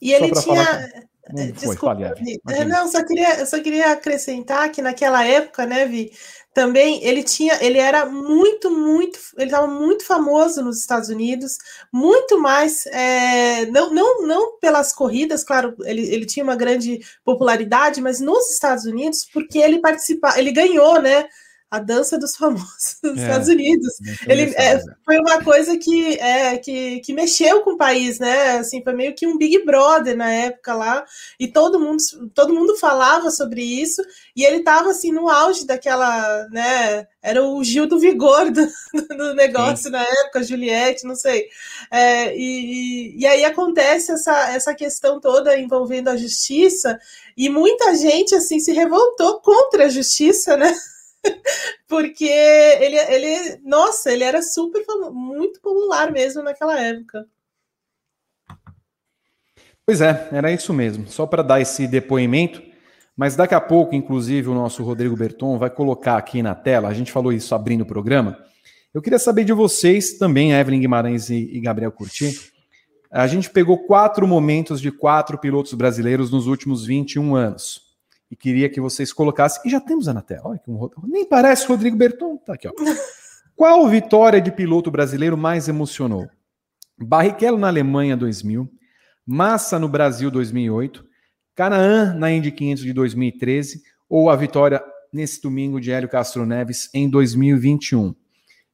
E 0.00 0.12
ele 0.12 0.30
tinha. 0.32 1.06
Não, 1.32 1.50
Desculpa, 1.50 1.96
foi, 2.44 2.64
não, 2.64 2.88
só 2.88 3.04
queria, 3.04 3.46
só 3.46 3.60
queria 3.60 3.92
acrescentar 3.92 4.70
que 4.70 4.80
naquela 4.80 5.24
época, 5.24 5.66
né, 5.66 5.84
Vi, 5.86 6.12
também 6.54 7.04
ele 7.04 7.22
tinha, 7.22 7.58
ele 7.60 7.78
era 7.78 8.06
muito, 8.06 8.70
muito, 8.70 9.18
ele 9.36 9.46
estava 9.46 9.66
muito 9.66 10.04
famoso 10.04 10.62
nos 10.62 10.80
Estados 10.80 11.10
Unidos, 11.10 11.58
muito 11.92 12.40
mais, 12.40 12.86
é, 12.86 13.66
não, 13.66 13.92
não, 13.92 14.22
não 14.22 14.58
pelas 14.58 14.92
corridas, 14.92 15.44
claro, 15.44 15.76
ele, 15.84 16.02
ele 16.14 16.24
tinha 16.24 16.42
uma 16.42 16.56
grande 16.56 17.00
popularidade, 17.24 18.00
mas 18.00 18.20
nos 18.20 18.50
Estados 18.52 18.86
Unidos, 18.86 19.28
porque 19.32 19.58
ele 19.58 19.80
participava, 19.80 20.38
ele 20.38 20.50
ganhou, 20.50 21.02
né? 21.02 21.26
A 21.70 21.80
dança 21.80 22.18
dos 22.18 22.36
famosos 22.36 22.98
nos 23.02 23.18
é, 23.18 23.22
Estados 23.22 23.48
Unidos. 23.48 23.92
Ele 24.26 24.54
é, 24.56 24.80
foi 25.04 25.18
uma 25.18 25.42
coisa 25.42 25.76
que, 25.76 26.18
é, 26.18 26.56
que, 26.58 27.00
que 27.00 27.12
mexeu 27.12 27.62
com 27.62 27.72
o 27.72 27.76
país, 27.76 28.18
né? 28.18 28.58
Assim, 28.58 28.82
foi 28.82 28.92
meio 28.92 29.14
que 29.14 29.26
um 29.26 29.36
Big 29.36 29.64
Brother 29.64 30.16
na 30.16 30.30
época 30.30 30.74
lá, 30.74 31.04
e 31.38 31.48
todo 31.48 31.80
mundo, 31.80 32.02
todo 32.34 32.54
mundo 32.54 32.76
falava 32.76 33.30
sobre 33.30 33.62
isso, 33.62 34.02
e 34.34 34.44
ele 34.44 34.58
estava 34.58 34.90
assim 34.90 35.10
no 35.10 35.28
auge 35.28 35.66
daquela, 35.66 36.46
né? 36.48 37.06
Era 37.20 37.42
o 37.42 37.62
Gil 37.64 37.88
do 37.88 37.98
Vigor 37.98 38.50
do, 38.50 38.66
do 39.16 39.34
negócio 39.34 39.84
Sim. 39.84 39.90
na 39.90 40.02
época, 40.02 40.44
Juliette, 40.44 41.04
não 41.04 41.16
sei. 41.16 41.48
É, 41.90 42.36
e, 42.36 43.18
e 43.18 43.26
aí 43.26 43.44
acontece 43.44 44.12
essa, 44.12 44.50
essa 44.50 44.74
questão 44.74 45.20
toda 45.20 45.58
envolvendo 45.58 46.08
a 46.08 46.16
justiça, 46.16 46.98
e 47.36 47.48
muita 47.48 47.94
gente 47.96 48.34
assim 48.36 48.60
se 48.60 48.72
revoltou 48.72 49.40
contra 49.40 49.86
a 49.86 49.88
justiça, 49.88 50.56
né? 50.56 50.72
Porque 51.88 52.24
ele, 52.24 52.96
ele, 52.96 53.60
nossa, 53.64 54.12
ele 54.12 54.24
era 54.24 54.42
super 54.42 54.84
muito 55.12 55.60
popular 55.60 56.10
mesmo 56.10 56.42
naquela 56.42 56.80
época. 56.80 57.26
Pois 59.84 60.00
é, 60.00 60.28
era 60.32 60.50
isso 60.50 60.72
mesmo. 60.74 61.06
Só 61.08 61.26
para 61.26 61.42
dar 61.42 61.60
esse 61.60 61.86
depoimento, 61.86 62.60
mas 63.16 63.36
daqui 63.36 63.54
a 63.54 63.60
pouco, 63.60 63.94
inclusive, 63.94 64.48
o 64.48 64.54
nosso 64.54 64.82
Rodrigo 64.82 65.16
Berton 65.16 65.58
vai 65.58 65.70
colocar 65.70 66.16
aqui 66.16 66.42
na 66.42 66.54
tela. 66.54 66.88
A 66.88 66.94
gente 66.94 67.12
falou 67.12 67.32
isso 67.32 67.54
abrindo 67.54 67.82
o 67.82 67.86
programa. 67.86 68.36
Eu 68.92 69.00
queria 69.00 69.18
saber 69.18 69.44
de 69.44 69.52
vocês, 69.52 70.18
também, 70.18 70.52
Evelyn 70.52 70.80
Guimarães 70.80 71.30
e, 71.30 71.60
Gabriel 71.60 71.92
Curti. 71.92 72.52
A 73.10 73.26
gente 73.26 73.48
pegou 73.48 73.86
quatro 73.86 74.26
momentos 74.26 74.80
de 74.80 74.90
quatro 74.90 75.38
pilotos 75.38 75.72
brasileiros 75.74 76.30
nos 76.30 76.46
últimos 76.48 76.84
21 76.84 77.36
anos 77.36 77.85
e 78.30 78.36
queria 78.36 78.68
que 78.68 78.80
vocês 78.80 79.12
colocassem. 79.12 79.62
E 79.64 79.70
já 79.70 79.80
temos 79.80 80.08
a 80.08 80.14
na 80.14 80.22
tela. 80.22 80.48
Olha 80.50 80.58
que 80.58 80.70
um, 80.70 80.90
nem 81.04 81.24
parece 81.24 81.66
Rodrigo 81.66 81.96
Berton. 81.96 82.36
Tá 82.38 82.54
aqui, 82.54 82.68
ó. 82.68 82.72
Qual 83.54 83.88
vitória 83.88 84.40
de 84.40 84.52
piloto 84.52 84.90
brasileiro 84.90 85.36
mais 85.36 85.68
emocionou? 85.68 86.28
Barrichello 86.98 87.56
na 87.56 87.68
Alemanha 87.68 88.16
2000, 88.16 88.68
Massa 89.24 89.78
no 89.78 89.88
Brasil 89.88 90.30
2008, 90.30 91.04
Canaã 91.54 92.14
na 92.14 92.30
Indy 92.30 92.50
500 92.52 92.84
de 92.84 92.92
2013 92.92 93.82
ou 94.08 94.28
a 94.30 94.36
vitória 94.36 94.82
nesse 95.12 95.40
domingo 95.40 95.80
de 95.80 95.90
Hélio 95.90 96.08
Castro 96.08 96.44
Neves 96.44 96.90
em 96.92 97.08
2021? 97.08 98.14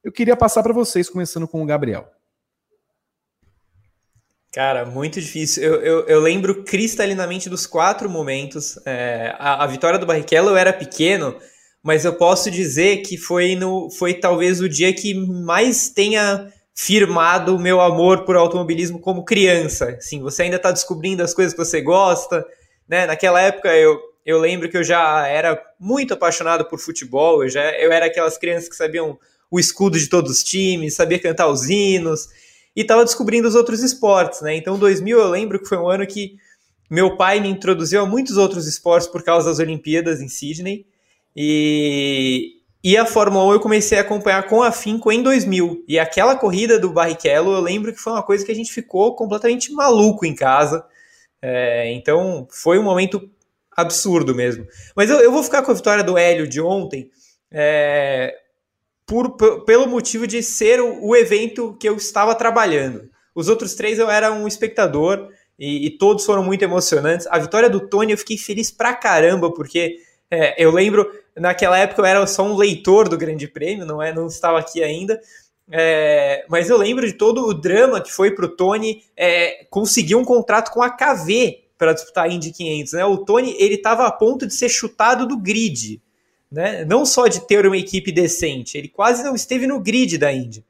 Eu 0.03 0.11
queria 0.11 0.35
passar 0.35 0.61
para 0.61 0.73
vocês, 0.73 1.09
começando 1.09 1.47
com 1.47 1.63
o 1.63 1.65
Gabriel. 1.65 2.05
Cara, 4.53 4.85
muito 4.85 5.19
difícil. 5.19 5.63
Eu, 5.63 5.81
eu, 5.81 6.07
eu, 6.07 6.19
lembro 6.19 6.63
cristalinamente 6.63 7.49
dos 7.49 7.65
quatro 7.65 8.07
momentos. 8.07 8.77
É, 8.85 9.33
a, 9.39 9.63
a, 9.63 9.67
vitória 9.67 9.97
do 9.97 10.05
Barrichello 10.05 10.51
eu 10.51 10.55
era 10.55 10.71
pequeno, 10.71 11.35
mas 11.81 12.05
eu 12.05 12.13
posso 12.13 12.51
dizer 12.51 12.97
que 12.97 13.17
foi, 13.17 13.55
no, 13.55 13.89
foi 13.89 14.13
talvez 14.13 14.61
o 14.61 14.69
dia 14.69 14.93
que 14.93 15.15
mais 15.15 15.89
tenha 15.89 16.53
firmado 16.75 17.55
o 17.55 17.59
meu 17.59 17.81
amor 17.81 18.25
por 18.25 18.35
automobilismo 18.35 18.99
como 18.99 19.25
criança. 19.25 19.89
Assim, 19.97 20.21
você 20.21 20.43
ainda 20.43 20.57
está 20.57 20.71
descobrindo 20.71 21.23
as 21.23 21.33
coisas 21.33 21.51
que 21.51 21.65
você 21.65 21.81
gosta. 21.81 22.45
Né? 22.87 23.07
Naquela 23.07 23.41
época 23.41 23.75
eu, 23.75 23.99
eu 24.23 24.39
lembro 24.39 24.69
que 24.69 24.77
eu 24.77 24.83
já 24.83 25.27
era 25.27 25.59
muito 25.79 26.13
apaixonado 26.13 26.65
por 26.65 26.77
futebol. 26.77 27.41
Eu, 27.41 27.49
já, 27.49 27.71
eu 27.79 27.91
era 27.91 28.05
aquelas 28.05 28.37
crianças 28.37 28.69
que 28.69 28.75
sabiam 28.75 29.17
o 29.49 29.59
escudo 29.59 29.97
de 29.97 30.07
todos 30.07 30.31
os 30.31 30.43
times, 30.43 30.93
sabia 30.93 31.17
cantar 31.17 31.47
os 31.47 31.67
hinos 31.67 32.27
e 32.75 32.81
estava 32.81 33.03
descobrindo 33.03 33.47
os 33.47 33.55
outros 33.55 33.81
esportes, 33.81 34.41
né? 34.41 34.55
Então 34.55 34.77
2000 34.77 35.19
eu 35.19 35.29
lembro 35.29 35.59
que 35.59 35.67
foi 35.67 35.77
um 35.77 35.87
ano 35.87 36.05
que 36.07 36.35
meu 36.89 37.15
pai 37.15 37.39
me 37.39 37.49
introduziu 37.49 38.01
a 38.01 38.05
muitos 38.05 38.37
outros 38.37 38.67
esportes 38.67 39.07
por 39.07 39.23
causa 39.23 39.49
das 39.49 39.59
Olimpíadas 39.59 40.21
em 40.21 40.27
Sydney 40.27 40.85
e, 41.35 42.57
e 42.83 42.97
a 42.97 43.05
Fórmula 43.05 43.45
1 43.45 43.53
eu 43.53 43.59
comecei 43.59 43.97
a 43.97 44.01
acompanhar 44.01 44.47
com 44.47 44.61
afinco 44.61 45.11
em 45.11 45.21
2000 45.23 45.83
e 45.87 45.97
aquela 45.97 46.35
corrida 46.35 46.79
do 46.79 46.91
Barrichello 46.91 47.53
eu 47.53 47.61
lembro 47.61 47.93
que 47.93 47.99
foi 47.99 48.13
uma 48.13 48.23
coisa 48.23 48.45
que 48.45 48.51
a 48.51 48.55
gente 48.55 48.71
ficou 48.71 49.15
completamente 49.15 49.71
maluco 49.71 50.25
em 50.25 50.35
casa. 50.35 50.85
É, 51.41 51.91
então 51.91 52.47
foi 52.49 52.79
um 52.79 52.83
momento 52.83 53.29
absurdo 53.75 54.33
mesmo. 54.33 54.65
Mas 54.95 55.09
eu, 55.09 55.19
eu, 55.19 55.31
vou 55.31 55.43
ficar 55.43 55.61
com 55.61 55.71
a 55.71 55.75
vitória 55.75 56.03
do 56.03 56.17
Hélio 56.17 56.47
de 56.47 56.61
ontem. 56.61 57.09
É, 57.51 58.33
por, 59.13 59.63
pelo 59.63 59.87
motivo 59.87 60.25
de 60.25 60.41
ser 60.41 60.81
o, 60.81 61.05
o, 61.05 61.15
evento 61.15 61.77
que 61.79 61.87
eu 61.87 61.95
estava 61.95 62.33
trabalhando. 62.33 63.07
Os 63.35 63.47
outros 63.47 63.75
três 63.75 63.99
eu 63.99 64.09
era 64.09 64.31
um 64.31 64.47
espectador 64.47 65.29
e, 65.59 65.85
e, 65.85 65.97
todos 65.97 66.25
foram 66.25 66.43
muito 66.43 66.63
emocionantes. 66.63 67.27
A 67.27 67.37
vitória 67.37 67.69
do 67.69 67.87
Tony 67.87 68.13
eu 68.13 68.17
fiquei 68.17 68.39
feliz 68.39 68.71
pra 68.71 68.93
caramba, 68.93 69.53
porque 69.53 69.97
é, 70.31 70.63
eu 70.63 70.71
lembro, 70.71 71.07
naquela 71.35 71.77
época 71.77 72.01
eu 72.01 72.05
era 72.05 72.25
só 72.25 72.43
um 72.43 72.55
leitor 72.55 73.07
do 73.07 73.15
Grande 73.15 73.47
Prêmio, 73.47 73.85
não, 73.85 74.01
é, 74.01 74.11
não 74.11 74.25
estava 74.25 74.57
aqui 74.57 74.83
ainda. 74.83 75.21
É, 75.69 76.43
mas 76.49 76.69
eu 76.69 76.77
lembro 76.77 77.05
de 77.05 77.13
todo 77.13 77.47
o 77.47 77.53
drama 77.53 78.01
que 78.01 78.11
foi 78.11 78.31
pro 78.31 78.55
Tony 78.55 79.03
é, 79.15 79.65
conseguir 79.69 80.15
um 80.15 80.25
contrato 80.25 80.71
com 80.71 80.81
a 80.81 80.89
KV 80.89 81.65
para 81.77 81.93
disputar 81.93 82.25
a 82.25 82.27
Indy 82.27 82.51
500, 82.51 82.93
né? 82.93 83.05
O 83.05 83.19
Tony 83.19 83.55
ele 83.59 83.75
estava 83.75 84.07
a 84.07 84.11
ponto 84.11 84.47
de 84.47 84.55
ser 84.55 84.69
chutado 84.69 85.27
do 85.27 85.37
grid, 85.37 86.01
né? 86.53 86.85
Não 86.85 87.03
só 87.03 87.27
de 87.27 87.47
ter 87.47 87.65
uma 87.65 87.75
equipe 87.75 88.11
decente, 88.11 88.77
ele 88.77 88.87
quase 88.87 89.23
não 89.23 89.33
esteve 89.33 89.65
no 89.65 89.79
grid 89.79 90.19
da 90.19 90.31
Indy. 90.31 90.63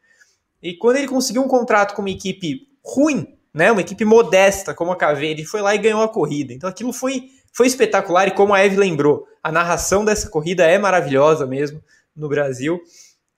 E 0.61 0.73
quando 0.73 0.95
ele 0.95 1.09
conseguiu 1.09 1.43
um 1.43 1.47
contrato 1.47 1.93
com 1.93 2.01
uma 2.01 2.09
equipe 2.09 2.69
ruim, 2.81 3.27
né? 3.53 3.69
Uma 3.69 3.81
equipe 3.81 4.05
modesta 4.05 4.73
como 4.73 4.93
a 4.93 4.95
Caveira, 4.95 5.41
ele 5.41 5.47
foi 5.47 5.61
lá 5.61 5.75
e 5.75 5.77
ganhou 5.77 6.01
a 6.01 6.07
corrida. 6.07 6.53
Então 6.53 6.69
aquilo 6.69 6.93
foi 6.93 7.29
foi 7.51 7.67
espetacular 7.67 8.29
e 8.29 8.31
como 8.31 8.53
a 8.53 8.65
Eve 8.65 8.77
lembrou, 8.77 9.27
a 9.43 9.51
narração 9.51 10.03
dessa 10.03 10.27
corrida 10.27 10.63
é 10.63 10.79
maravilhosa 10.79 11.45
mesmo 11.45 11.83
no 12.15 12.27
Brasil. 12.27 12.81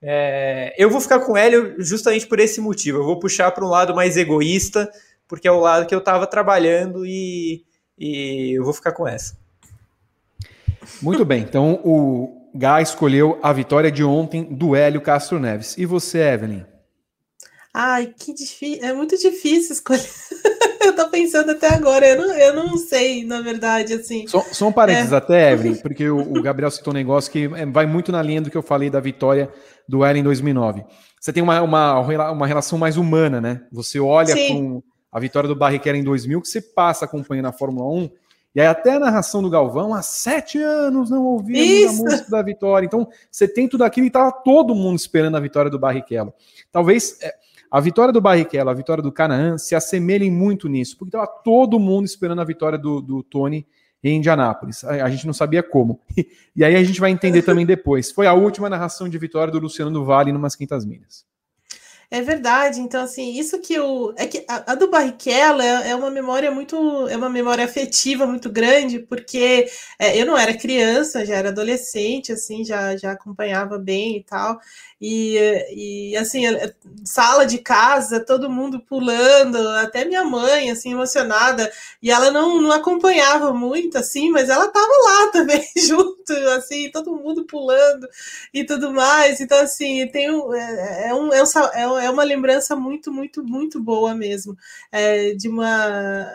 É, 0.01 0.73
eu 0.77 0.89
vou 0.89 1.01
ficar 1.01 1.19
com 1.19 1.33
o 1.33 1.37
Hélio 1.37 1.75
justamente 1.79 2.27
por 2.27 2.39
esse 2.39 2.61
motivo. 2.61 2.99
Eu 2.99 3.03
vou 3.03 3.19
puxar 3.19 3.51
para 3.51 3.65
um 3.65 3.69
lado 3.69 3.93
mais 3.93 4.15
egoísta, 4.15 4.89
porque 5.27 5.47
é 5.47 5.51
o 5.51 5.59
lado 5.59 5.87
que 5.87 5.93
eu 5.93 5.99
estava 5.99 6.27
trabalhando 6.27 7.05
e, 7.05 7.65
e 7.97 8.57
eu 8.57 8.63
vou 8.63 8.71
ficar 8.71 8.91
com 8.91 9.07
essa. 9.07 9.35
Muito 11.01 11.25
bem, 11.25 11.41
então 11.41 11.79
o 11.83 12.49
Gá 12.55 12.81
escolheu 12.81 13.37
a 13.43 13.51
vitória 13.51 13.91
de 13.91 14.03
ontem 14.03 14.43
do 14.43 14.75
Hélio 14.75 15.01
Castro 15.01 15.39
Neves. 15.39 15.77
E 15.77 15.85
você, 15.85 16.19
Evelyn? 16.19 16.63
Ai, 17.73 18.13
que 18.17 18.33
difícil. 18.33 18.85
É 18.85 18.93
muito 18.93 19.17
difícil 19.17 19.73
escolher. 19.73 20.09
eu 20.81 20.95
tô 20.95 21.09
pensando 21.09 21.51
até 21.51 21.67
agora. 21.67 22.07
Eu 22.07 22.17
não, 22.17 22.33
eu 22.33 22.53
não 22.53 22.77
sei, 22.77 23.25
na 23.25 23.41
verdade, 23.41 23.93
assim. 23.93 24.25
Só, 24.27 24.39
só 24.51 24.69
um 24.69 24.71
parênteses 24.71 25.11
é. 25.11 25.17
até, 25.17 25.51
Evelyn, 25.51 25.75
porque 25.75 26.09
o, 26.09 26.17
o, 26.17 26.41
Gabriel 26.41 26.71
citou 26.71 26.93
um 26.93 26.95
negócio 26.95 27.29
que 27.29 27.49
é, 27.53 27.65
vai 27.65 27.85
muito 27.85 28.13
na 28.13 28.21
linha 28.21 28.41
do 28.41 28.49
que 28.49 28.55
eu 28.55 28.61
falei 28.61 28.89
da 28.89 29.01
vitória 29.01 29.51
do 29.89 30.05
Hélio 30.05 30.21
em 30.21 30.23
2009. 30.23 30.85
Você 31.19 31.33
tem 31.33 31.43
uma, 31.43 31.61
uma, 31.61 31.99
uma 32.31 32.47
relação 32.47 32.77
mais 32.79 32.95
humana, 32.95 33.41
né? 33.41 33.61
Você 33.73 33.99
olha 33.99 34.33
Sim. 34.33 34.47
com 34.47 34.83
a 35.11 35.19
vitória 35.19 35.49
do 35.49 35.55
Barrichello 35.55 35.97
em 35.97 36.03
2000, 36.03 36.41
que 36.41 36.47
você 36.47 36.61
passa 36.61 37.03
acompanhando 37.03 37.47
a 37.47 37.51
Fórmula 37.51 37.89
1, 37.93 38.09
e 38.55 38.61
aí 38.61 38.67
até 38.67 38.93
a 38.95 38.99
narração 38.99 39.41
do 39.41 39.49
Galvão, 39.49 39.93
há 39.93 40.01
sete 40.01 40.57
anos 40.57 41.09
não 41.09 41.23
ouvimos 41.25 41.61
Isso. 41.61 42.01
a 42.01 42.05
música 42.05 42.31
da 42.31 42.41
vitória. 42.41 42.85
Então, 42.85 43.07
você 43.29 43.47
tem 43.47 43.67
tudo 43.67 43.83
aquilo 43.83 44.05
e 44.05 44.07
estava 44.07 44.31
todo 44.31 44.73
mundo 44.73 44.97
esperando 44.97 45.35
a 45.35 45.39
vitória 45.39 45.69
do 45.69 45.77
Barrichello. 45.77 46.33
Talvez... 46.71 47.21
É, 47.21 47.33
a 47.71 47.79
vitória 47.81 48.13
do 48.13 48.21
Barrichello, 48.21 48.69
a 48.69 48.73
vitória 48.73 49.03
do 49.03 49.11
Canaã 49.11 49.57
se 49.57 49.75
assemelhem 49.75 50.31
muito 50.31 50.69
nisso, 50.69 50.95
porque 50.97 51.09
estava 51.09 51.27
todo 51.43 51.77
mundo 51.77 52.05
esperando 52.05 52.39
a 52.39 52.45
vitória 52.45 52.77
do, 52.77 53.01
do 53.01 53.21
Tony 53.21 53.67
em 54.01 54.17
Indianápolis. 54.17 54.83
A, 54.83 55.03
a, 55.03 55.09
gente 55.09 55.25
não 55.25 55.33
sabia 55.33 55.61
como. 55.61 55.99
E, 56.15 56.25
e, 56.55 56.63
aí 56.63 56.75
a 56.75 56.83
gente 56.83 57.01
vai 57.01 57.11
entender 57.11 57.41
também 57.41 57.65
depois. 57.65 58.11
Foi 58.11 58.27
a 58.27 58.33
última 58.33 58.69
narração 58.69 59.09
de 59.09 59.17
vitória 59.17 59.51
do 59.51 59.59
Luciano 59.59 59.91
do 59.91 60.05
Vale 60.05 60.31
numas 60.31 60.55
quintas 60.55 60.85
milhas. 60.85 61.25
É 62.09 62.21
verdade. 62.21 62.79
Então, 62.79 63.03
assim, 63.03 63.33
isso 63.37 63.59
que 63.61 63.79
o. 63.79 64.13
É 64.17 64.27
que 64.27 64.45
a, 64.47 64.71
a 64.73 64.75
do 64.75 64.89
Barrichello 64.89 65.61
é, 65.61 65.89
é, 65.89 65.95
uma 65.95 66.09
memória 66.11 66.51
muito. 66.51 67.07
É 67.07 67.17
uma 67.17 67.29
memória 67.29 67.65
afetiva 67.65 68.25
muito 68.25 68.49
grande, 68.51 68.99
porque 68.99 69.67
é, 69.99 70.19
eu 70.19 70.25
não 70.25 70.37
era 70.37 70.55
criança, 70.57 71.25
já 71.25 71.35
era 71.35 71.49
adolescente, 71.49 72.31
assim, 72.31 72.63
já, 72.63 72.95
já 72.97 73.11
acompanhava 73.11 73.77
bem 73.77 74.17
e 74.17 74.23
tal. 74.23 74.59
E, 75.07 76.11
e 76.11 76.17
assim, 76.17 76.45
sala 77.05 77.45
de 77.45 77.59
casa, 77.59 78.19
todo 78.19 78.49
mundo 78.49 78.79
pulando, 78.79 79.55
até 79.77 80.03
minha 80.03 80.23
mãe, 80.23 80.71
assim, 80.71 80.93
emocionada. 80.93 81.71
E 82.01 82.09
ela 82.09 82.31
não, 82.31 82.59
não 82.59 82.71
acompanhava 82.71 83.53
muito, 83.53 83.99
assim, 83.99 84.31
mas 84.31 84.49
ela 84.49 84.65
estava 84.65 84.87
lá 84.87 85.29
também, 85.31 85.63
junto, 85.77 86.33
assim, 86.57 86.89
todo 86.89 87.15
mundo 87.15 87.45
pulando 87.45 88.07
e 88.51 88.63
tudo 88.65 88.91
mais. 88.91 89.39
Então, 89.39 89.59
assim, 89.59 90.07
tem 90.07 90.31
um, 90.31 90.51
é, 90.55 91.09
é, 91.09 91.13
um, 91.13 91.31
é, 91.31 91.43
um, 91.87 91.99
é 91.99 92.09
uma 92.09 92.23
lembrança 92.23 92.75
muito, 92.75 93.13
muito, 93.13 93.43
muito 93.43 93.79
boa 93.79 94.15
mesmo. 94.15 94.57
É, 94.91 95.33
de 95.35 95.47
uma 95.47 96.25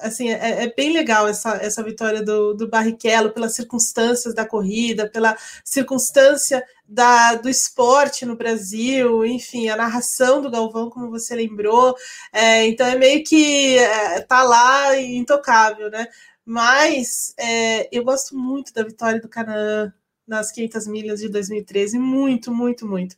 assim, 0.00 0.30
é, 0.30 0.64
é, 0.64 0.74
bem 0.74 0.92
legal 0.92 1.26
essa, 1.26 1.56
essa 1.56 1.82
vitória 1.82 2.22
do, 2.22 2.54
do 2.54 2.68
Barrichello, 2.68 3.32
pelas 3.32 3.54
circunstâncias 3.54 4.34
da 4.34 4.46
corrida, 4.46 5.08
pela 5.08 5.36
circunstância 5.64 6.64
da, 6.86 7.34
do 7.34 7.48
esporte 7.48 8.26
no 8.26 8.36
Brasil, 8.36 9.24
enfim, 9.24 9.68
a 9.68 9.76
narração 9.76 10.40
do 10.40 10.50
Galvão, 10.50 10.90
como 10.90 11.10
você 11.10 11.34
lembrou. 11.34 11.94
É, 12.32 12.66
então 12.66 12.86
é 12.86 12.96
meio 12.96 13.24
que 13.24 13.78
é, 13.78 14.20
tá 14.20 14.42
lá 14.42 14.98
intocável, 15.00 15.90
né? 15.90 16.06
Mas 16.44 17.34
é, 17.38 17.88
eu 17.90 18.04
gosto 18.04 18.36
muito 18.36 18.72
da 18.72 18.82
vitória 18.82 19.20
do 19.20 19.28
Canaã 19.28 19.92
nas 20.26 20.50
500 20.52 20.86
milhas 20.86 21.20
de 21.20 21.28
2013, 21.28 21.98
muito, 21.98 22.52
muito, 22.52 22.86
muito. 22.86 23.16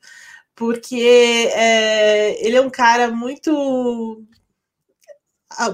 Porque 0.55 1.50
é, 1.55 2.46
ele 2.46 2.57
é 2.57 2.61
um 2.61 2.70
cara 2.70 3.11
muito 3.11 4.24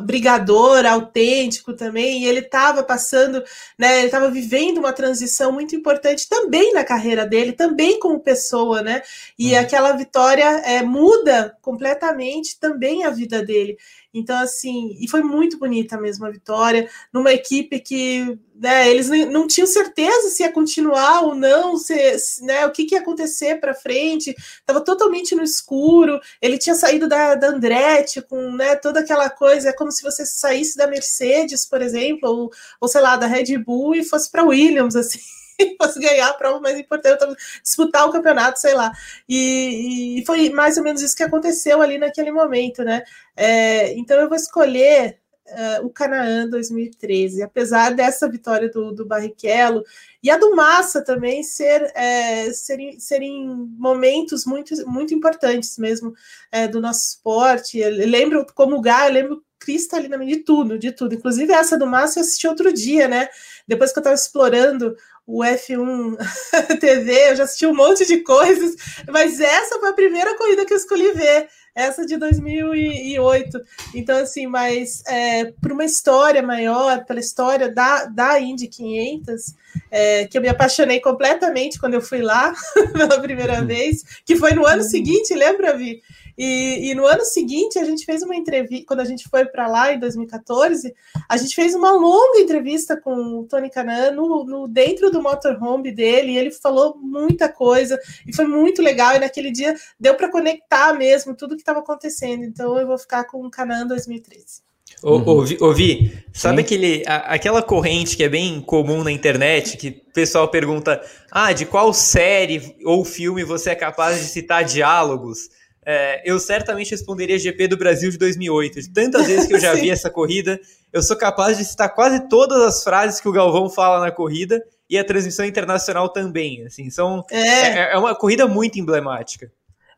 brigador, 0.02 0.84
autêntico 0.84 1.72
também, 1.72 2.22
e 2.22 2.26
ele 2.26 2.40
estava 2.40 2.82
passando, 2.82 3.42
né, 3.78 3.98
ele 3.98 4.06
estava 4.06 4.30
vivendo 4.30 4.78
uma 4.78 4.92
transição 4.92 5.50
muito 5.50 5.74
importante 5.74 6.28
também 6.28 6.74
na 6.74 6.84
carreira 6.84 7.26
dele, 7.26 7.52
também 7.52 7.98
como 7.98 8.20
pessoa, 8.20 8.82
né, 8.82 9.02
e 9.38 9.52
uhum. 9.52 9.60
aquela 9.60 9.92
vitória 9.92 10.44
é, 10.64 10.82
muda 10.82 11.56
completamente 11.62 12.58
também 12.60 13.04
a 13.04 13.10
vida 13.10 13.44
dele. 13.44 13.78
Então, 14.14 14.38
assim, 14.38 14.96
e 15.00 15.08
foi 15.08 15.22
muito 15.22 15.58
bonita 15.58 15.98
mesmo 15.98 16.26
a 16.26 16.30
vitória, 16.30 16.88
numa 17.12 17.32
equipe 17.32 17.80
que 17.80 18.38
né, 18.54 18.90
eles 18.90 19.08
não 19.30 19.46
tinham 19.46 19.66
certeza 19.66 20.28
se 20.28 20.42
ia 20.42 20.52
continuar 20.52 21.22
ou 21.22 21.34
não, 21.34 21.76
se, 21.78 21.94
né, 22.42 22.66
o 22.66 22.70
que, 22.70 22.84
que 22.84 22.94
ia 22.94 23.00
acontecer 23.00 23.58
para 23.58 23.74
frente, 23.74 24.34
estava 24.60 24.80
totalmente 24.82 25.34
no 25.34 25.42
escuro. 25.42 26.20
Ele 26.40 26.58
tinha 26.58 26.74
saído 26.74 27.08
da, 27.08 27.34
da 27.34 27.48
Andretti 27.48 28.20
com 28.20 28.52
né, 28.52 28.76
toda 28.76 29.00
aquela 29.00 29.30
coisa, 29.30 29.70
é 29.70 29.72
como 29.72 29.90
se 29.90 30.02
você 30.02 30.26
saísse 30.26 30.76
da 30.76 30.86
Mercedes, 30.86 31.64
por 31.66 31.80
exemplo, 31.80 32.28
ou, 32.28 32.50
ou 32.80 32.88
sei 32.88 33.00
lá, 33.00 33.16
da 33.16 33.26
Red 33.26 33.56
Bull 33.58 33.94
e 33.94 34.04
fosse 34.04 34.30
para 34.30 34.44
Williams, 34.44 34.94
assim. 34.94 35.20
fosse 35.80 36.00
ganhar 36.00 36.28
a 36.28 36.34
prova 36.34 36.60
mais 36.60 36.78
importante, 36.78 37.24
disputar 37.62 38.06
o 38.06 38.12
campeonato, 38.12 38.60
sei 38.60 38.74
lá. 38.74 38.92
E, 39.28 40.20
e, 40.20 40.26
foi 40.26 40.50
mais 40.50 40.76
ou 40.76 40.84
menos 40.84 41.02
isso 41.02 41.16
que 41.16 41.22
aconteceu 41.22 41.80
ali 41.80 41.98
naquele 41.98 42.32
momento, 42.32 42.82
né? 42.82 43.02
É, 43.36 43.92
então 43.94 44.20
eu 44.20 44.28
vou 44.28 44.36
escolher 44.36 45.22
uh, 45.46 45.86
o 45.86 45.90
Canaã 45.90 46.48
2013, 46.48 47.42
apesar 47.42 47.94
dessa 47.94 48.28
vitória 48.28 48.68
do, 48.68 48.92
do 48.92 49.06
Barrichello 49.06 49.82
e 50.22 50.30
a 50.30 50.38
do 50.38 50.54
Massa 50.54 51.02
também 51.02 51.42
ser, 51.42 51.90
é, 51.94 52.52
serem, 52.52 52.98
serem 52.98 53.46
momentos 53.78 54.44
muito, 54.44 54.74
muito 54.88 55.14
importantes 55.14 55.78
mesmo 55.78 56.14
é, 56.50 56.68
do 56.68 56.80
nosso 56.80 57.06
esporte. 57.06 57.78
Eu 57.78 57.90
lembro 58.08 58.46
como 58.54 58.76
o 58.76 58.80
Gá, 58.80 59.08
eu 59.08 59.12
lembro 59.12 59.44
cristalina 59.58 60.18
de 60.18 60.38
tudo, 60.38 60.78
de 60.78 60.92
tudo. 60.92 61.14
Inclusive 61.14 61.52
essa 61.52 61.78
do 61.78 61.86
Massa 61.86 62.18
eu 62.18 62.22
assisti 62.22 62.48
outro 62.48 62.72
dia, 62.72 63.06
né? 63.06 63.28
Depois 63.66 63.92
que 63.92 63.98
eu 63.98 64.00
estava 64.00 64.14
explorando 64.14 64.96
o 65.26 65.42
F1 65.42 66.16
TV, 66.80 67.30
eu 67.30 67.36
já 67.36 67.44
assisti 67.44 67.66
um 67.66 67.74
monte 67.74 68.04
de 68.06 68.18
coisas, 68.18 68.74
mas 69.08 69.40
essa 69.40 69.78
foi 69.78 69.88
a 69.88 69.94
primeira 69.94 70.36
corrida 70.36 70.64
que 70.66 70.72
eu 70.72 70.76
escolhi 70.76 71.12
ver, 71.12 71.48
essa 71.74 72.04
de 72.04 72.16
2008. 72.16 73.60
Então, 73.94 74.18
assim, 74.18 74.46
mas 74.46 75.02
é, 75.06 75.46
por 75.60 75.72
uma 75.72 75.84
história 75.84 76.42
maior, 76.42 77.04
pela 77.04 77.20
história 77.20 77.72
da, 77.72 78.04
da 78.06 78.38
Indy 78.40 78.68
500, 78.68 79.54
é, 79.90 80.26
que 80.26 80.36
eu 80.36 80.42
me 80.42 80.48
apaixonei 80.48 81.00
completamente 81.00 81.78
quando 81.78 81.94
eu 81.94 82.02
fui 82.02 82.20
lá 82.20 82.52
pela 82.92 83.20
primeira 83.20 83.60
uhum. 83.60 83.66
vez, 83.66 84.02
que 84.24 84.36
foi 84.36 84.52
no 84.52 84.66
ano 84.66 84.82
uhum. 84.82 84.88
seguinte, 84.88 85.34
lembra, 85.34 85.76
Vi? 85.76 86.02
E, 86.36 86.90
e, 86.90 86.94
no 86.94 87.06
ano 87.06 87.24
seguinte, 87.24 87.78
a 87.78 87.84
gente 87.84 88.04
fez 88.04 88.22
uma 88.22 88.34
entrevista, 88.34 88.86
quando 88.86 89.00
a 89.00 89.04
gente 89.04 89.28
foi 89.28 89.44
para 89.44 89.66
lá, 89.66 89.92
em 89.92 89.98
2014, 89.98 90.94
a 91.28 91.36
gente 91.36 91.54
fez 91.54 91.74
uma 91.74 91.92
longa 91.92 92.38
entrevista 92.38 92.96
com 92.96 93.40
o 93.40 93.44
Tony 93.44 93.70
Canan 93.70 94.12
no, 94.12 94.44
no, 94.44 94.68
dentro 94.68 95.10
do 95.10 95.22
motorhome 95.22 95.92
dele, 95.92 96.32
e 96.32 96.38
ele 96.38 96.50
falou 96.50 96.96
muita 96.98 97.48
coisa, 97.48 97.98
e 98.26 98.34
foi 98.34 98.46
muito 98.46 98.82
legal, 98.82 99.14
e 99.14 99.18
naquele 99.20 99.50
dia 99.50 99.74
deu 99.98 100.14
para 100.14 100.30
conectar 100.30 100.92
mesmo 100.94 101.36
tudo 101.36 101.54
que 101.54 101.62
estava 101.62 101.80
acontecendo. 101.80 102.44
Então 102.44 102.78
eu 102.78 102.86
vou 102.86 102.98
ficar 102.98 103.24
com 103.24 103.44
o 103.44 103.50
Canan 103.50 103.86
2013. 103.86 104.62
Ouvi, 105.02 105.56
ouvi, 105.60 106.24
sabe 106.32 106.60
aquele, 106.60 107.02
a, 107.06 107.34
aquela 107.34 107.60
corrente 107.60 108.16
que 108.16 108.22
é 108.22 108.28
bem 108.28 108.60
comum 108.60 109.02
na 109.02 109.10
internet, 109.10 109.76
que 109.76 109.88
o 109.88 110.12
pessoal 110.12 110.46
pergunta, 110.48 111.02
ah, 111.30 111.52
de 111.52 111.66
qual 111.66 111.92
série 111.92 112.76
ou 112.84 113.04
filme 113.04 113.42
você 113.42 113.70
é 113.70 113.74
capaz 113.74 114.18
de 114.20 114.26
citar 114.26 114.64
diálogos? 114.64 115.48
É, 115.84 116.22
eu 116.24 116.38
certamente 116.38 116.92
responderia 116.92 117.38
GP 117.38 117.68
do 117.68 117.76
Brasil 117.76 118.10
de 118.10 118.18
2008. 118.18 118.82
De 118.82 118.90
tantas 118.90 119.26
vezes 119.26 119.46
que 119.46 119.54
eu 119.54 119.60
já 119.60 119.74
vi 119.74 119.90
essa 119.90 120.10
corrida, 120.10 120.60
eu 120.92 121.02
sou 121.02 121.16
capaz 121.16 121.58
de 121.58 121.64
citar 121.64 121.92
quase 121.94 122.28
todas 122.28 122.62
as 122.62 122.84
frases 122.84 123.20
que 123.20 123.28
o 123.28 123.32
Galvão 123.32 123.68
fala 123.68 124.00
na 124.00 124.12
corrida 124.12 124.62
e 124.88 124.98
a 124.98 125.04
transmissão 125.04 125.44
internacional 125.44 126.08
também. 126.08 126.64
Assim, 126.64 126.90
são, 126.90 127.24
é. 127.30 127.38
é, 127.38 127.94
é 127.94 127.98
uma 127.98 128.14
corrida 128.14 128.46
muito 128.46 128.78
emblemática. 128.78 129.50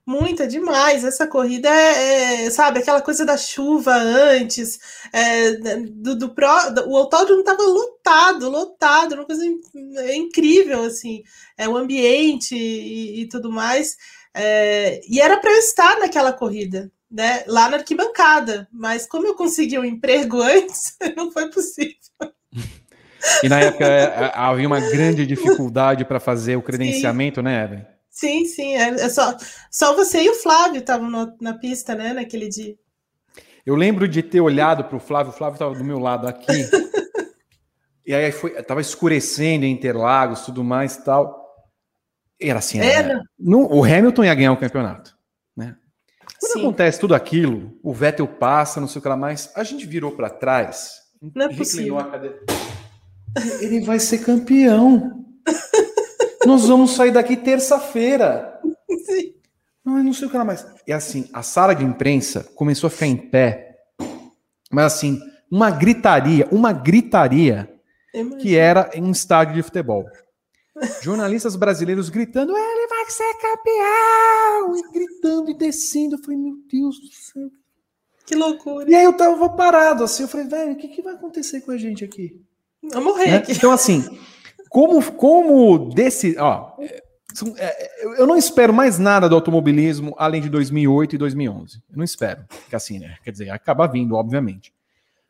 Muita, 0.07 0.47
demais. 0.47 1.03
Essa 1.03 1.27
corrida 1.27 1.69
é, 1.69 2.45
é, 2.45 2.51
sabe, 2.51 2.79
aquela 2.79 3.01
coisa 3.01 3.25
da 3.25 3.39
chuva 3.39 3.95
antes, 3.95 4.79
é, 5.11 5.53
do, 5.53 6.15
do, 6.15 6.35
o 6.87 6.97
autódromo 6.97 7.41
estava 7.41 7.63
lotado, 7.63 8.51
lotado, 8.51 9.15
uma 9.15 9.25
coisa 9.25 9.43
incrível, 10.15 10.85
assim, 10.85 11.23
é, 11.57 11.67
o 11.67 11.77
ambiente 11.77 12.55
e, 12.55 13.23
e 13.23 13.29
tudo 13.29 13.51
mais. 13.51 13.97
É, 14.35 15.01
e 15.09 15.21
era 15.21 15.39
para 15.39 15.53
eu 15.53 15.59
estar 15.59 15.99
naquela 15.99 16.33
corrida, 16.33 16.91
né, 17.11 17.45
lá 17.47 17.69
na 17.69 17.77
arquibancada. 17.77 18.69
Mas 18.73 19.07
como 19.07 19.27
eu 19.27 19.35
consegui 19.35 19.79
um 19.79 19.85
emprego 19.85 20.41
antes, 20.43 20.97
não 21.17 21.31
foi 21.31 21.51
possível. 21.51 21.95
E 23.43 23.49
na 23.49 23.61
época 23.61 23.87
é, 23.87 24.03
é, 24.03 24.33
havia 24.35 24.67
uma 24.67 24.81
grande 24.81 25.27
dificuldade 25.27 26.05
para 26.05 26.21
fazer 26.21 26.57
o 26.57 26.63
credenciamento, 26.63 27.41
sim. 27.41 27.45
né, 27.45 27.65
Evelyn? 27.65 27.85
Sim, 28.11 28.45
sim. 28.45 28.77
É, 28.77 28.89
é, 28.89 29.09
só, 29.09 29.37
só 29.71 29.95
você 29.95 30.23
e 30.23 30.31
o 30.31 30.35
Flávio 30.35 30.81
estavam 30.81 31.35
na 31.41 31.55
pista, 31.55 31.95
né, 31.95 32.13
naquele 32.13 32.49
dia. 32.49 32.75
Eu 33.65 33.75
lembro 33.75 34.07
de 34.07 34.23
ter 34.23 34.41
olhado 34.41 34.85
para 34.85 34.97
o 34.97 35.01
Flávio, 35.01 35.33
o 35.33 35.35
Flávio 35.35 35.55
estava 35.55 35.75
do 35.75 35.85
meu 35.85 35.99
lado 35.99 36.29
aqui. 36.29 36.47
e 38.07 38.15
aí 38.15 38.31
foi, 38.31 38.51
tava 38.63 38.81
escurecendo 38.81 39.65
em 39.65 39.73
Interlagos, 39.73 40.43
tudo 40.43 40.63
mais 40.63 40.97
e 40.97 41.05
tal. 41.05 41.44
Era 42.41 42.59
assim, 42.59 42.81
era. 42.81 43.23
No, 43.39 43.67
o 43.73 43.85
Hamilton 43.85 44.25
ia 44.25 44.35
ganhar 44.35 44.53
o 44.53 44.57
campeonato, 44.57 45.17
né? 45.57 45.77
Quando 46.41 46.53
Sim. 46.53 46.61
acontece 46.61 47.01
tudo 47.01 47.15
aquilo, 47.15 47.79
o 47.83 47.93
Vettel 47.93 48.27
passa, 48.27 48.81
não 48.81 48.89
sei 48.89 48.99
o 48.99 49.03
que 49.03 49.09
lá 49.09 49.17
mais, 49.17 49.51
a 49.55 49.63
gente 49.63 49.87
virou 49.87 50.13
para 50.13 50.29
trás, 50.29 50.93
não 51.35 51.47
é 51.47 51.55
possível. 51.55 51.97
Ele 53.61 53.81
vai 53.81 53.99
ser 53.99 54.19
campeão. 54.19 55.25
Nós 56.47 56.69
vamos 56.69 56.93
sair 56.93 57.11
daqui 57.11 57.37
terça-feira. 57.37 58.61
Não, 59.85 60.03
não 60.03 60.13
sei 60.13 60.29
o 60.29 60.31
que 60.31 60.37
lá 60.37 60.45
mais. 60.45 60.67
E 60.87 60.93
assim, 60.93 61.29
a 61.33 61.43
sala 61.43 61.75
de 61.75 61.85
imprensa 61.85 62.45
começou 62.55 62.89
a 62.89 62.91
ficar 62.91 63.07
em 63.07 63.17
pé. 63.17 63.79
Mas 64.71 64.93
assim, 64.93 65.19
uma 65.51 65.71
gritaria, 65.71 66.47
uma 66.51 66.73
gritaria 66.73 67.71
que 68.41 68.57
era 68.57 68.91
em 68.95 69.03
um 69.03 69.11
estádio 69.11 69.55
de 69.55 69.63
futebol. 69.63 70.05
Jornalistas 71.03 71.55
brasileiros 71.55 72.09
gritando, 72.09 72.57
ele 72.57 72.89
vai 72.89 73.11
ser 73.11 73.35
campeão! 73.35 74.77
E 74.77 74.93
gritando 74.93 75.51
e 75.51 75.55
descendo. 75.55 76.17
Eu 76.17 76.19
falei, 76.23 76.37
meu 76.37 76.57
Deus 76.71 76.99
do 76.99 77.09
céu. 77.09 77.51
Que 78.27 78.35
loucura. 78.35 78.91
E 78.91 78.95
aí 78.95 79.05
eu 79.05 79.13
tava 79.13 79.49
parado 79.51 80.03
assim, 80.03 80.23
eu 80.23 80.29
falei, 80.29 80.47
velho, 80.47 80.73
o 80.73 80.77
que, 80.77 80.89
que 80.89 81.03
vai 81.03 81.15
acontecer 81.15 81.61
com 81.61 81.71
a 81.71 81.77
gente 81.77 82.05
aqui? 82.05 82.41
Vamos 82.83 83.13
morrer 83.13 83.31
né? 83.31 83.37
aqui. 83.37 83.53
Então, 83.53 83.71
assim, 83.71 84.05
como, 84.69 85.01
como 85.13 85.91
desse. 85.91 86.37
Ó, 86.39 86.73
é, 87.57 87.91
eu 88.19 88.27
não 88.27 88.37
espero 88.37 88.73
mais 88.73 88.99
nada 88.99 89.29
do 89.29 89.35
automobilismo 89.35 90.15
além 90.19 90.41
de 90.41 90.49
2008 90.49 91.15
e 91.15 91.19
2011. 91.19 91.83
Eu 91.91 91.97
não 91.97 92.05
espero. 92.05 92.45
Que 92.69 92.77
assim, 92.77 92.99
né? 92.99 93.17
Quer 93.23 93.31
dizer, 93.31 93.51
acaba 93.51 93.87
vindo, 93.87 94.15
obviamente. 94.15 94.73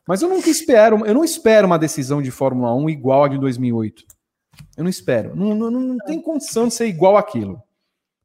Mas 0.07 0.21
eu 0.21 0.29
nunca 0.29 0.51
espero, 0.51 1.05
eu 1.07 1.15
não 1.15 1.25
espero 1.25 1.67
uma 1.67 1.79
decisão 1.79 2.21
de 2.21 2.31
Fórmula 2.31 2.75
1 2.75 2.91
igual 2.91 3.25
a 3.25 3.29
de 3.29 3.39
2008. 3.39 4.05
Eu 4.77 4.85
não 4.85 4.91
espero. 4.91 5.35
Não, 5.35 5.55
não, 5.55 5.71
não 5.71 5.99
tem 5.99 6.21
condição 6.21 6.69
de 6.69 6.75
ser 6.75 6.87
igual 6.87 7.17
aquilo. 7.17 7.63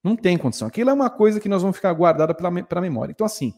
Não 0.03 0.15
tem 0.15 0.37
condição. 0.37 0.67
Aquilo 0.67 0.89
é 0.89 0.93
uma 0.93 1.09
coisa 1.09 1.39
que 1.39 1.49
nós 1.49 1.61
vamos 1.61 1.77
ficar 1.77 1.93
guardada 1.93 2.33
para 2.33 2.79
a 2.79 2.81
memória. 2.81 3.11
Então, 3.11 3.25
assim, 3.25 3.53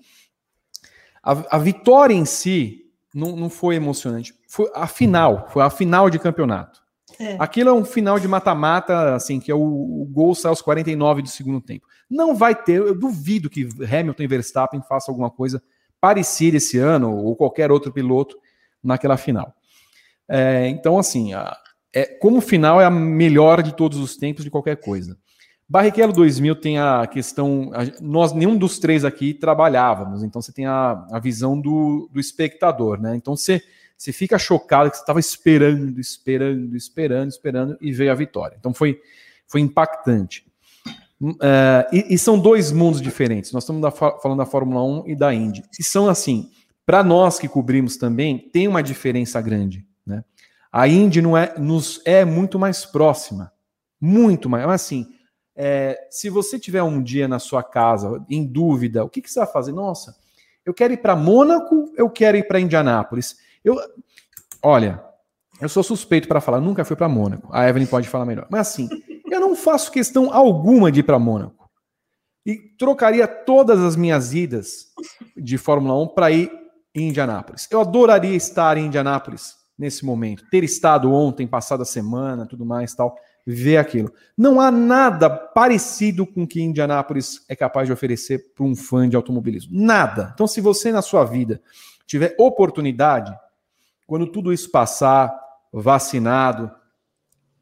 a, 1.23 1.55
a 1.55 1.59
vitória 1.59 2.13
em 2.13 2.25
si 2.25 2.85
não, 3.13 3.35
não 3.35 3.49
foi 3.49 3.75
emocionante. 3.75 4.33
Foi 4.47 4.71
a 4.73 4.87
final, 4.87 5.47
foi 5.51 5.63
a 5.63 5.69
final 5.69 6.09
de 6.09 6.17
campeonato. 6.17 6.81
É. 7.19 7.35
Aquilo 7.39 7.69
é 7.69 7.73
um 7.73 7.85
final 7.85 8.19
de 8.19 8.27
mata-mata, 8.27 9.13
assim, 9.13 9.39
que 9.39 9.51
é 9.51 9.55
o, 9.55 9.59
o, 9.59 10.05
gol 10.05 10.33
sai 10.33 10.49
aos 10.49 10.61
49 10.61 11.21
do 11.21 11.27
segundo 11.27 11.61
tempo. 11.61 11.85
Não 12.09 12.35
vai 12.35 12.55
ter, 12.55 12.77
eu 12.77 12.97
duvido 12.97 13.49
que 13.49 13.67
Hamilton 13.83 14.23
e 14.23 14.27
Verstappen 14.27 14.81
façam 14.81 15.11
alguma 15.11 15.29
coisa 15.29 15.61
parecida 15.99 16.57
esse 16.57 16.77
ano, 16.77 17.15
ou 17.15 17.35
qualquer 17.35 17.71
outro 17.71 17.91
piloto, 17.91 18.37
naquela 18.83 19.17
final. 19.17 19.53
É, 20.27 20.67
então, 20.69 20.97
assim, 20.97 21.33
a, 21.33 21.55
é, 21.93 22.05
como 22.05 22.41
final 22.41 22.79
é 22.79 22.85
a 22.85 22.89
melhor 22.89 23.61
de 23.61 23.75
todos 23.75 23.97
os 23.99 24.15
tempos 24.15 24.43
de 24.43 24.49
qualquer 24.49 24.77
coisa. 24.77 25.17
Barrichello 25.67 26.11
2000 26.11 26.55
tem 26.55 26.79
a 26.79 27.07
questão. 27.07 27.71
A, 27.73 28.01
nós, 28.01 28.33
nenhum 28.33 28.57
dos 28.57 28.77
três 28.77 29.05
aqui 29.05 29.33
trabalhávamos, 29.33 30.23
então 30.23 30.41
você 30.41 30.51
tem 30.51 30.65
a, 30.65 31.05
a 31.11 31.19
visão 31.19 31.59
do, 31.59 32.09
do 32.11 32.19
espectador, 32.19 32.99
né? 32.99 33.15
Então 33.15 33.35
você, 33.35 33.61
você 33.97 34.11
fica 34.11 34.37
chocado 34.37 34.89
que 34.89 34.97
você 34.97 35.03
estava 35.03 35.19
esperando, 35.19 35.99
esperando, 35.99 36.75
esperando, 36.75 37.29
esperando 37.29 37.77
e 37.79 37.93
veio 37.93 38.11
a 38.11 38.15
vitória. 38.15 38.57
Então 38.59 38.73
foi, 38.73 38.99
foi 39.47 39.61
impactante. 39.61 40.45
Uh, 41.21 41.85
e, 41.93 42.15
e, 42.15 42.17
são 42.17 42.37
dois 42.37 42.71
mundos 42.71 42.99
diferentes. 42.99 43.51
Nós 43.51 43.63
estamos 43.63 43.81
da, 43.81 43.91
falando 43.91 44.39
da 44.39 44.45
Fórmula 44.45 44.83
1 45.03 45.09
e 45.09 45.15
da 45.15 45.33
Indy. 45.33 45.63
E 45.79 45.83
são 45.83 46.09
assim, 46.09 46.49
para 46.83 47.03
nós 47.03 47.37
que 47.37 47.47
cobrimos 47.47 47.95
também, 47.95 48.39
tem 48.39 48.67
uma 48.67 48.81
diferença 48.81 49.39
grande. 49.39 49.85
Né? 50.05 50.23
A 50.71 50.87
Indy 50.87 51.21
não 51.21 51.37
é, 51.37 51.53
nos 51.57 52.01
é 52.05 52.23
muito 52.23 52.57
mais 52.57 52.85
próxima. 52.85 53.51
Muito 53.99 54.49
mais. 54.49 54.65
Mas 54.65 54.81
assim 54.81 55.07
é, 55.55 56.07
se 56.09 56.29
você 56.29 56.57
tiver 56.57 56.81
um 56.83 57.01
dia 57.01 57.27
na 57.27 57.39
sua 57.39 57.63
casa 57.63 58.25
em 58.29 58.45
dúvida, 58.45 59.03
o 59.03 59.09
que, 59.09 59.21
que 59.21 59.29
você 59.29 59.39
vai 59.39 59.47
fazer? 59.47 59.71
Nossa, 59.71 60.15
eu 60.65 60.73
quero 60.73 60.93
ir 60.93 60.97
para 60.97 61.15
Mônaco, 61.15 61.91
eu 61.95 62.09
quero 62.09 62.37
ir 62.37 62.47
para 62.47 62.59
Indianápolis. 62.59 63.37
Eu, 63.63 63.79
olha, 64.63 65.03
eu 65.59 65.69
sou 65.69 65.83
suspeito 65.83 66.27
para 66.27 66.41
falar, 66.41 66.61
nunca 66.61 66.85
fui 66.85 66.95
para 66.95 67.09
Mônaco. 67.09 67.47
A 67.51 67.67
Evelyn 67.67 67.85
pode 67.85 68.07
falar 68.07 68.25
melhor. 68.25 68.47
Mas 68.49 68.69
assim, 68.69 68.89
eu 69.29 69.39
não 69.39 69.55
faço 69.55 69.91
questão 69.91 70.33
alguma 70.33 70.91
de 70.91 71.01
ir 71.01 71.03
para 71.03 71.19
Mônaco. 71.19 71.69
E 72.43 72.55
trocaria 72.55 73.27
todas 73.27 73.79
as 73.79 73.95
minhas 73.95 74.33
idas 74.33 74.87
de 75.37 75.57
Fórmula 75.59 76.01
1 76.01 76.07
para 76.07 76.31
ir 76.31 76.51
em 76.95 77.09
Indianápolis. 77.09 77.67
Eu 77.69 77.81
adoraria 77.81 78.35
estar 78.35 78.77
em 78.77 78.87
Indianápolis 78.87 79.60
nesse 79.81 80.05
momento, 80.05 80.45
ter 80.49 80.63
estado 80.63 81.11
ontem, 81.11 81.47
passada 81.47 81.83
semana, 81.83 82.45
tudo 82.45 82.65
mais, 82.65 82.93
tal 82.93 83.17
ver 83.45 83.77
aquilo. 83.77 84.13
Não 84.37 84.61
há 84.61 84.69
nada 84.69 85.29
parecido 85.29 86.25
com 86.25 86.43
o 86.43 86.47
que 86.47 86.61
Indianápolis 86.61 87.43
é 87.49 87.55
capaz 87.55 87.87
de 87.87 87.93
oferecer 87.93 88.53
para 88.53 88.63
um 88.63 88.75
fã 88.75 89.09
de 89.09 89.15
automobilismo. 89.15 89.71
Nada. 89.73 90.31
Então, 90.33 90.47
se 90.47 90.61
você 90.61 90.91
na 90.91 91.01
sua 91.01 91.25
vida 91.25 91.61
tiver 92.05 92.35
oportunidade, 92.37 93.35
quando 94.05 94.27
tudo 94.27 94.53
isso 94.53 94.69
passar, 94.69 95.35
vacinado, 95.73 96.71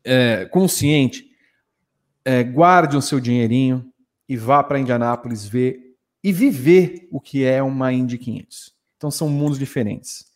é, 0.03 0.45
consciente, 0.45 1.29
é, 2.25 2.43
guarde 2.43 2.97
o 2.97 3.01
seu 3.01 3.19
dinheirinho 3.19 3.86
e 4.27 4.36
vá 4.36 4.63
para 4.63 4.79
Indianápolis 4.79 5.47
ver 5.47 5.95
e 6.21 6.34
viver 6.34 7.08
o 7.12 7.21
que 7.21 7.45
é 7.45 7.63
uma 7.63 7.93
Indy 7.93 8.17
500. 8.17 8.73
Então, 8.97 9.10
são 9.10 9.29
mundos 9.29 9.58
diferentes. 9.58 10.29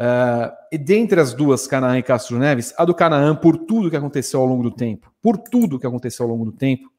Uh, 0.00 0.50
e 0.72 0.78
dentre 0.78 1.20
as 1.20 1.34
duas, 1.34 1.66
Canaã 1.66 1.98
e 1.98 2.02
Castro 2.02 2.38
Neves, 2.38 2.72
a 2.78 2.86
do 2.86 2.94
Canaã, 2.94 3.36
por 3.36 3.58
tudo 3.58 3.90
que 3.90 3.96
aconteceu 3.96 4.40
ao 4.40 4.46
longo 4.46 4.62
do 4.62 4.70
tempo, 4.70 5.12
por 5.20 5.36
tudo 5.36 5.78
que 5.78 5.86
aconteceu 5.86 6.24
ao 6.24 6.32
longo 6.32 6.46
do 6.46 6.52
tempo, 6.52 6.90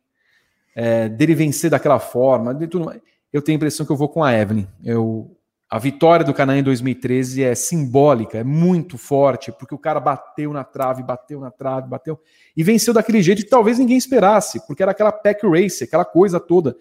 é, 0.75 1.09
dele 1.09 1.33
vencer 1.33 1.71
daquela 1.71 1.97
forma, 1.97 2.53
de 2.53 2.67
tudo, 2.67 2.93
eu 3.33 3.41
tenho 3.41 3.55
a 3.55 3.57
impressão 3.57 3.87
que 3.87 3.91
eu 3.91 3.97
vou 3.97 4.07
com 4.07 4.23
a 4.23 4.31
Evelyn. 4.31 4.67
Eu, 4.83 5.35
a 5.67 5.79
vitória 5.79 6.23
do 6.23 6.31
Canaã 6.31 6.59
em 6.59 6.63
2013 6.63 7.43
é 7.43 7.55
simbólica, 7.55 8.37
é 8.37 8.43
muito 8.43 8.99
forte, 8.99 9.51
porque 9.51 9.73
o 9.73 9.79
cara 9.79 9.99
bateu 9.99 10.53
na 10.53 10.63
trave, 10.63 11.01
bateu 11.01 11.39
na 11.39 11.49
trave, 11.49 11.89
bateu, 11.89 12.19
e 12.55 12.61
venceu 12.61 12.93
daquele 12.93 13.23
jeito 13.23 13.41
que 13.41 13.49
talvez 13.49 13.79
ninguém 13.79 13.97
esperasse, 13.97 14.63
porque 14.67 14.83
era 14.83 14.91
aquela 14.91 15.11
pack 15.11 15.47
race, 15.47 15.83
aquela 15.83 16.05
coisa 16.05 16.39
toda, 16.39 16.77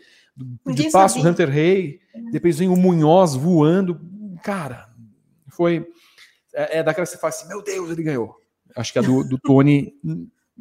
de 0.66 0.90
passo 0.90 1.26
Hunter 1.26 1.48
Rey, 1.48 1.98
depois 2.30 2.59
vem 2.59 2.68
o 2.68 2.76
Munhoz 2.76 3.35
voando, 3.35 3.98
cara, 4.42 4.90
foi 5.48 5.87
é, 6.55 6.79
é 6.79 6.83
daquela 6.83 7.07
que 7.07 7.13
você 7.13 7.19
fala 7.19 7.31
assim, 7.31 7.49
meu 7.49 7.63
Deus, 7.63 7.91
ele 7.91 8.03
ganhou. 8.03 8.37
Acho 8.77 8.93
que 8.93 8.99
a 8.99 9.03
do, 9.03 9.25
do 9.25 9.39
Tony 9.39 9.93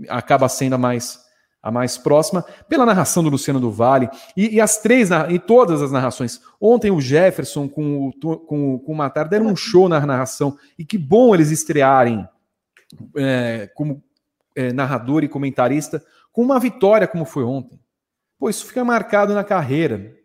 acaba 0.07 0.47
sendo 0.49 0.75
a 0.75 0.77
mais 0.77 1.19
a 1.61 1.69
mais 1.69 1.97
próxima, 1.97 2.41
pela 2.69 2.85
narração 2.85 3.21
do 3.21 3.29
Luciano 3.29 3.59
do 3.59 3.69
Vale, 3.69 4.09
e, 4.35 4.55
e, 4.55 4.61
as 4.61 4.77
três, 4.77 5.09
e 5.29 5.37
todas 5.37 5.81
as 5.81 5.91
narrações. 5.91 6.39
Ontem 6.59 6.89
o 6.89 7.01
Jefferson 7.01 7.67
com 7.67 8.07
o, 8.07 8.13
com, 8.45 8.79
com 8.79 8.91
o 8.93 8.95
Matar 8.95 9.27
deram 9.27 9.47
um 9.47 9.55
show 9.57 9.89
na 9.89 9.99
narração, 10.05 10.57
e 10.77 10.85
que 10.85 10.97
bom 10.97 11.33
eles 11.35 11.51
estrearem 11.51 12.25
é, 13.17 13.69
como 13.75 14.01
é, 14.55 14.71
narrador 14.71 15.23
e 15.23 15.29
comentarista 15.29 16.03
com 16.31 16.41
uma 16.41 16.59
vitória 16.59 17.07
como 17.07 17.25
foi 17.25 17.43
ontem. 17.43 17.79
Pô, 18.37 18.49
isso 18.49 18.65
fica 18.65 18.85
marcado 18.85 19.33
na 19.33 19.43
carreira. 19.43 20.15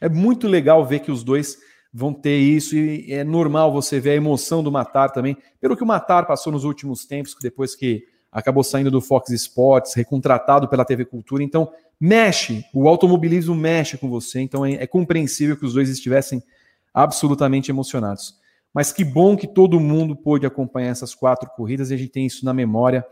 É 0.00 0.08
muito 0.08 0.46
legal 0.46 0.86
ver 0.86 1.00
que 1.00 1.10
os 1.10 1.24
dois 1.24 1.58
vão 1.96 2.12
ter 2.12 2.36
isso 2.36 2.76
e 2.76 3.10
é 3.10 3.24
normal 3.24 3.72
você 3.72 3.98
ver 3.98 4.10
a 4.10 4.16
emoção 4.16 4.62
do 4.62 4.70
Matar 4.70 5.10
também, 5.10 5.34
pelo 5.58 5.74
que 5.74 5.82
o 5.82 5.86
Matar 5.86 6.26
passou 6.26 6.52
nos 6.52 6.62
últimos 6.62 7.06
tempos, 7.06 7.34
depois 7.40 7.74
que 7.74 8.04
acabou 8.30 8.62
saindo 8.62 8.90
do 8.90 9.00
Fox 9.00 9.30
Sports, 9.30 9.94
recontratado 9.94 10.68
pela 10.68 10.84
TV 10.84 11.06
Cultura, 11.06 11.42
então 11.42 11.72
mexe, 11.98 12.62
o 12.74 12.86
automobilismo 12.86 13.54
mexe 13.54 13.96
com 13.96 14.10
você, 14.10 14.40
então 14.40 14.64
é, 14.66 14.74
é 14.74 14.86
compreensível 14.86 15.56
que 15.56 15.64
os 15.64 15.72
dois 15.72 15.88
estivessem 15.88 16.42
absolutamente 16.92 17.70
emocionados. 17.70 18.34
Mas 18.74 18.92
que 18.92 19.02
bom 19.02 19.34
que 19.34 19.46
todo 19.46 19.80
mundo 19.80 20.14
pôde 20.14 20.44
acompanhar 20.44 20.90
essas 20.90 21.14
quatro 21.14 21.48
corridas 21.56 21.90
e 21.90 21.94
a 21.94 21.96
gente 21.96 22.10
tem 22.10 22.26
isso 22.26 22.44
na 22.44 22.52
memória 22.52 23.06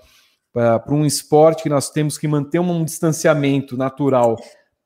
para 0.53 0.95
um 0.95 1.07
esporte 1.07 1.63
que 1.63 1.71
nós 1.71 1.89
temos 1.89 2.19
que 2.19 2.29
manter 2.29 2.61
um 2.61 2.85
distanciamento 2.85 3.79
natural 3.79 4.37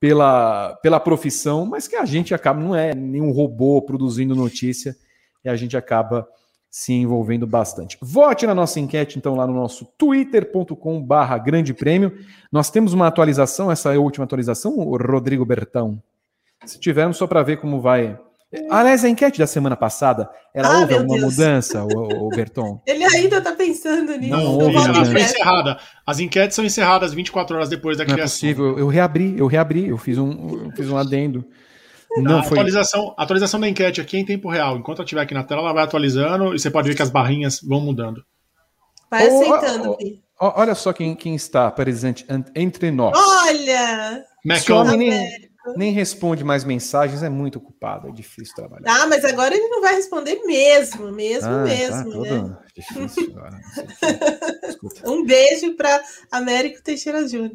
pela, 0.00 0.76
pela 0.82 1.00
profissão, 1.00 1.66
mas 1.66 1.88
que 1.88 1.96
a 1.96 2.04
gente 2.04 2.34
acaba, 2.34 2.60
não 2.60 2.74
é 2.74 2.94
nenhum 2.94 3.30
robô 3.30 3.82
produzindo 3.82 4.34
notícia, 4.34 4.96
e 5.44 5.48
a 5.48 5.56
gente 5.56 5.76
acaba 5.76 6.26
se 6.70 6.92
envolvendo 6.92 7.46
bastante. 7.46 7.96
Vote 8.00 8.46
na 8.46 8.54
nossa 8.54 8.78
enquete, 8.78 9.18
então, 9.18 9.34
lá 9.34 9.46
no 9.46 9.54
nosso 9.54 9.86
twitter.com 9.96 11.02
barra 11.02 11.38
grande 11.38 11.72
prêmio. 11.72 12.18
Nós 12.52 12.70
temos 12.70 12.92
uma 12.92 13.06
atualização, 13.06 13.70
essa 13.72 13.92
é 13.92 13.96
a 13.96 14.00
última 14.00 14.24
atualização, 14.24 14.76
Rodrigo 14.76 15.44
Bertão. 15.44 16.02
Se 16.64 16.78
tivermos, 16.78 17.16
só 17.16 17.26
para 17.26 17.42
ver 17.42 17.58
como 17.58 17.80
vai. 17.80 18.18
Aliás, 18.70 19.04
a 19.04 19.08
enquete 19.10 19.38
da 19.38 19.46
semana 19.46 19.76
passada, 19.76 20.28
ela 20.54 20.68
Ah, 20.76 20.80
houve 20.80 20.94
alguma 20.94 21.18
Deus. 21.18 21.36
mudança, 21.36 21.84
o, 21.84 22.26
o 22.26 22.28
Berton? 22.30 22.80
Ele 22.86 23.04
ainda 23.04 23.42
tá 23.42 23.52
pensando 23.52 24.16
nisso. 24.16 24.34
Não, 24.34 24.58
houve, 24.58 24.72
não. 24.74 25.04
Foi 25.04 25.20
encerrada. 25.20 25.78
As 26.06 26.18
enquetes 26.18 26.54
são 26.56 26.64
encerradas 26.64 27.12
24 27.12 27.56
horas 27.56 27.68
depois 27.68 27.98
da 27.98 28.04
Não 28.04 28.12
é 28.12 28.14
criação. 28.14 28.34
possível. 28.34 28.66
Eu, 28.68 28.78
eu 28.78 28.88
reabri, 28.88 29.38
eu 29.38 29.46
reabri, 29.46 29.88
eu 29.88 29.98
fiz 29.98 30.16
um, 30.16 30.64
eu 30.64 30.72
fiz 30.72 30.88
um 30.88 30.96
adendo. 30.96 31.44
Não 32.16 32.38
a 32.38 32.42
foi. 32.42 32.56
atualização, 32.56 33.14
a 33.18 33.22
atualização 33.22 33.60
da 33.60 33.68
enquete 33.68 34.00
aqui 34.00 34.16
é 34.16 34.20
em 34.20 34.24
tempo 34.24 34.48
real. 34.48 34.78
Enquanto 34.78 34.98
ela 35.00 35.04
estiver 35.04 35.20
aqui 35.20 35.34
na 35.34 35.44
tela, 35.44 35.60
ela 35.60 35.74
vai 35.74 35.84
atualizando 35.84 36.54
e 36.54 36.58
você 36.58 36.70
pode 36.70 36.88
ver 36.88 36.94
que 36.94 37.02
as 37.02 37.10
barrinhas 37.10 37.60
vão 37.62 37.82
mudando. 37.82 38.24
Vai 39.10 39.26
aceitando, 39.26 39.94
Pi. 39.98 40.22
Olha 40.40 40.74
só 40.74 40.92
quem, 40.92 41.14
quem 41.14 41.34
está 41.34 41.70
presente 41.70 42.24
entre 42.54 42.90
nós. 42.90 43.12
Olha! 43.14 44.24
Esse 44.46 44.72
homem 44.72 44.98
Mecão, 45.10 45.26
nem, 45.76 45.92
responde 45.92 46.42
mais 46.44 46.64
mensagens, 46.64 47.22
é 47.22 47.28
muito 47.28 47.56
ocupado, 47.58 48.08
é 48.08 48.12
difícil 48.12 48.54
trabalhar. 48.54 48.84
Tá, 48.84 49.06
mas 49.06 49.24
agora 49.24 49.54
ele 49.54 49.68
não 49.68 49.80
vai 49.80 49.94
responder 49.94 50.40
mesmo, 50.44 51.10
mesmo, 51.12 51.48
Ah, 51.48 51.62
mesmo, 51.64 52.22
tá 52.24 52.30
né? 52.30 52.56
difícil 52.74 53.32
agora. 53.36 53.60
Um 55.04 55.24
beijo 55.24 55.74
para 55.76 56.02
Américo 56.30 56.82
Teixeira 56.82 57.26
Júnior. 57.28 57.52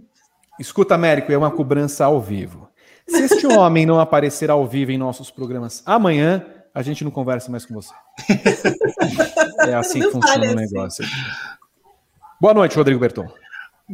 Escuta, 0.59 0.93
Américo, 0.95 1.31
é 1.31 1.37
uma 1.37 1.51
cobrança 1.51 2.05
ao 2.05 2.21
vivo. 2.21 2.69
Se 3.07 3.23
este 3.23 3.47
homem 3.47 3.85
não 3.85 3.99
aparecer 3.99 4.49
ao 4.49 4.65
vivo 4.67 4.91
em 4.91 4.97
nossos 4.97 5.29
programas 5.31 5.81
amanhã, 5.85 6.45
a 6.73 6.81
gente 6.81 7.03
não 7.03 7.11
conversa 7.11 7.51
mais 7.51 7.65
com 7.65 7.73
você. 7.73 7.93
É 9.67 9.75
assim 9.75 9.99
que 9.99 10.05
Não 10.05 10.11
funciona 10.11 10.33
fale 10.33 10.47
o 10.47 10.49
assim. 10.59 10.73
negócio. 10.75 11.05
Boa 12.39 12.53
noite, 12.53 12.75
Rodrigo 12.75 12.99
Berton. 12.99 13.25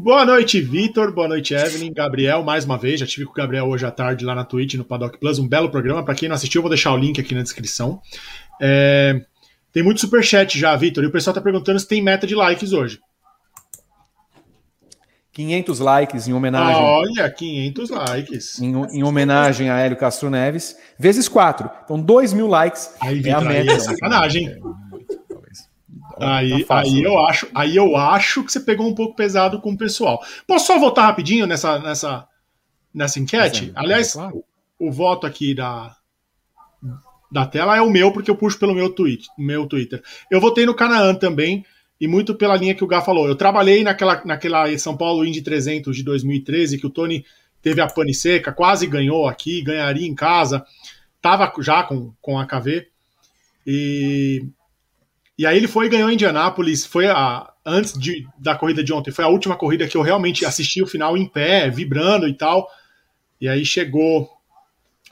Boa 0.02 0.26
noite, 0.26 0.62
Vitor. 0.62 1.14
Boa 1.14 1.28
noite, 1.28 1.54
Evelyn. 1.54 1.92
Gabriel, 1.94 2.42
mais 2.42 2.64
uma 2.64 2.78
vez. 2.78 3.00
Já 3.02 3.06
tive 3.06 3.26
com 3.26 3.32
o 3.32 3.36
Gabriel 3.36 3.66
hoje 3.68 3.86
à 3.86 3.92
tarde 3.92 4.24
lá 4.24 4.34
na 4.34 4.46
Twitch, 4.46 4.76
no 4.76 4.86
Paddock 4.86 5.18
Plus. 5.20 5.40
Um 5.40 5.48
belo 5.48 5.70
programa. 5.70 6.04
Para 6.06 6.16
quem 6.16 6.30
não 6.30 6.36
assistiu, 6.36 6.60
eu 6.60 6.64
vou 6.64 6.70
deixar 6.70 6.94
o 6.94 6.98
link 6.98 7.20
aqui 7.20 7.36
na 7.36 7.42
descrição. 7.44 8.02
É, 8.62 9.22
Tem 9.74 9.84
muito 9.84 10.00
superchat 10.00 10.58
já, 10.58 10.74
Vitor. 10.76 11.04
E 11.04 11.08
o 11.08 11.12
pessoal 11.12 11.34
tá 11.34 11.42
perguntando 11.42 11.80
se 11.80 11.88
tem 11.88 12.02
meta 12.02 12.26
de 12.26 12.34
likes 12.34 12.72
hoje. 12.72 13.00
500 15.34 15.80
likes 15.80 16.28
em 16.28 16.34
homenagem, 16.34 16.82
Olha, 16.82 17.30
500 17.30 17.90
likes. 17.92 18.60
em, 18.62 18.74
em 18.98 19.04
homenagem 19.04 19.70
a 19.70 19.80
Hélio 19.80 19.96
Castro 19.96 20.30
Neves, 20.30 20.76
vezes 20.98 21.30
4. 21.30 21.70
Então, 21.86 22.02
2 22.02 22.34
mil 22.34 22.48
likes 22.48 22.94
Aí, 23.00 23.22
é 23.26 23.32
a 23.32 23.40
Vitor, 23.40 23.48
aí 23.52 23.64
meta. 23.66 23.72
é 23.74 23.80
sacanagem. 23.80 24.60
Aí, 26.20 26.64
Tá 26.66 26.80
aí, 26.80 27.04
eu 27.04 27.20
acho, 27.20 27.48
aí 27.54 27.76
eu 27.76 27.96
acho 27.96 28.44
que 28.44 28.52
você 28.52 28.60
pegou 28.60 28.88
um 28.88 28.96
pouco 28.96 29.16
pesado 29.16 29.60
com 29.62 29.72
o 29.72 29.78
pessoal. 29.78 30.22
Posso 30.46 30.68
só 30.68 30.80
voltar 30.80 31.06
rapidinho 31.06 31.46
nessa, 31.46 31.80
nessa, 31.80 32.28
nessa 32.94 33.20
enquete? 33.20 33.72
Aliás, 33.76 34.10
é 34.10 34.20
claro. 34.20 34.44
o 34.80 34.92
voto 34.92 35.26
aqui 35.26 35.54
da, 35.56 35.96
da 37.32 37.46
tela 37.46 37.78
é 37.78 37.82
o 37.82 37.90
meu, 37.90 38.12
porque 38.12 38.30
eu 38.30 38.36
puxo 38.36 38.60
pelo 38.60 38.74
meu, 38.74 38.90
tweet, 38.90 39.28
meu 39.38 39.68
Twitter. 39.68 40.02
Eu 40.30 40.42
votei 40.42 40.66
no 40.66 40.76
Canaã 40.76 41.14
também, 41.16 41.66
e 42.00 42.08
muito 42.08 42.34
pela 42.34 42.56
linha 42.56 42.74
que 42.74 42.84
o 42.84 42.88
Gá 42.88 43.02
falou. 43.02 43.28
Eu 43.28 43.36
trabalhei 43.36 43.84
naquela, 43.84 44.24
naquela 44.24 44.78
São 44.78 44.96
Paulo 44.96 45.26
Indy 45.26 45.42
300 45.42 45.96
de 45.96 46.04
2013, 46.04 46.78
que 46.78 46.88
o 46.88 46.90
Tony 46.90 47.26
teve 47.62 47.82
a 47.82 47.88
pane 47.88 48.14
seca, 48.14 48.54
quase 48.54 48.88
ganhou 48.88 49.28
aqui, 49.28 49.62
ganharia 49.62 50.08
em 50.08 50.16
casa, 50.16 50.66
tava 51.22 51.52
já 51.60 51.84
com, 51.84 52.14
com 52.22 52.40
a 52.40 52.46
KV, 52.46 52.88
e, 53.68 54.46
e 55.40 55.46
aí 55.46 55.56
ele 55.56 55.70
foi 55.70 55.86
e 55.86 55.90
ganhou 55.90 56.10
em 56.10 56.16
Indianápolis, 56.16 56.86
foi 56.86 57.08
a, 57.08 57.50
antes 57.66 57.98
de, 57.98 58.28
da 58.38 58.56
corrida 58.56 58.84
de 58.84 58.92
ontem, 58.92 59.10
foi 59.10 59.24
a 59.24 59.30
última 59.30 59.56
corrida 59.56 59.88
que 59.88 59.96
eu 59.96 60.02
realmente 60.02 60.46
assisti 60.46 60.84
o 60.84 60.88
final 60.88 61.16
em 61.16 61.26
pé, 61.26 61.70
vibrando 61.70 62.28
e 62.28 62.34
tal, 62.34 62.68
e 63.40 63.48
aí 63.48 63.64
chegou 63.64 64.30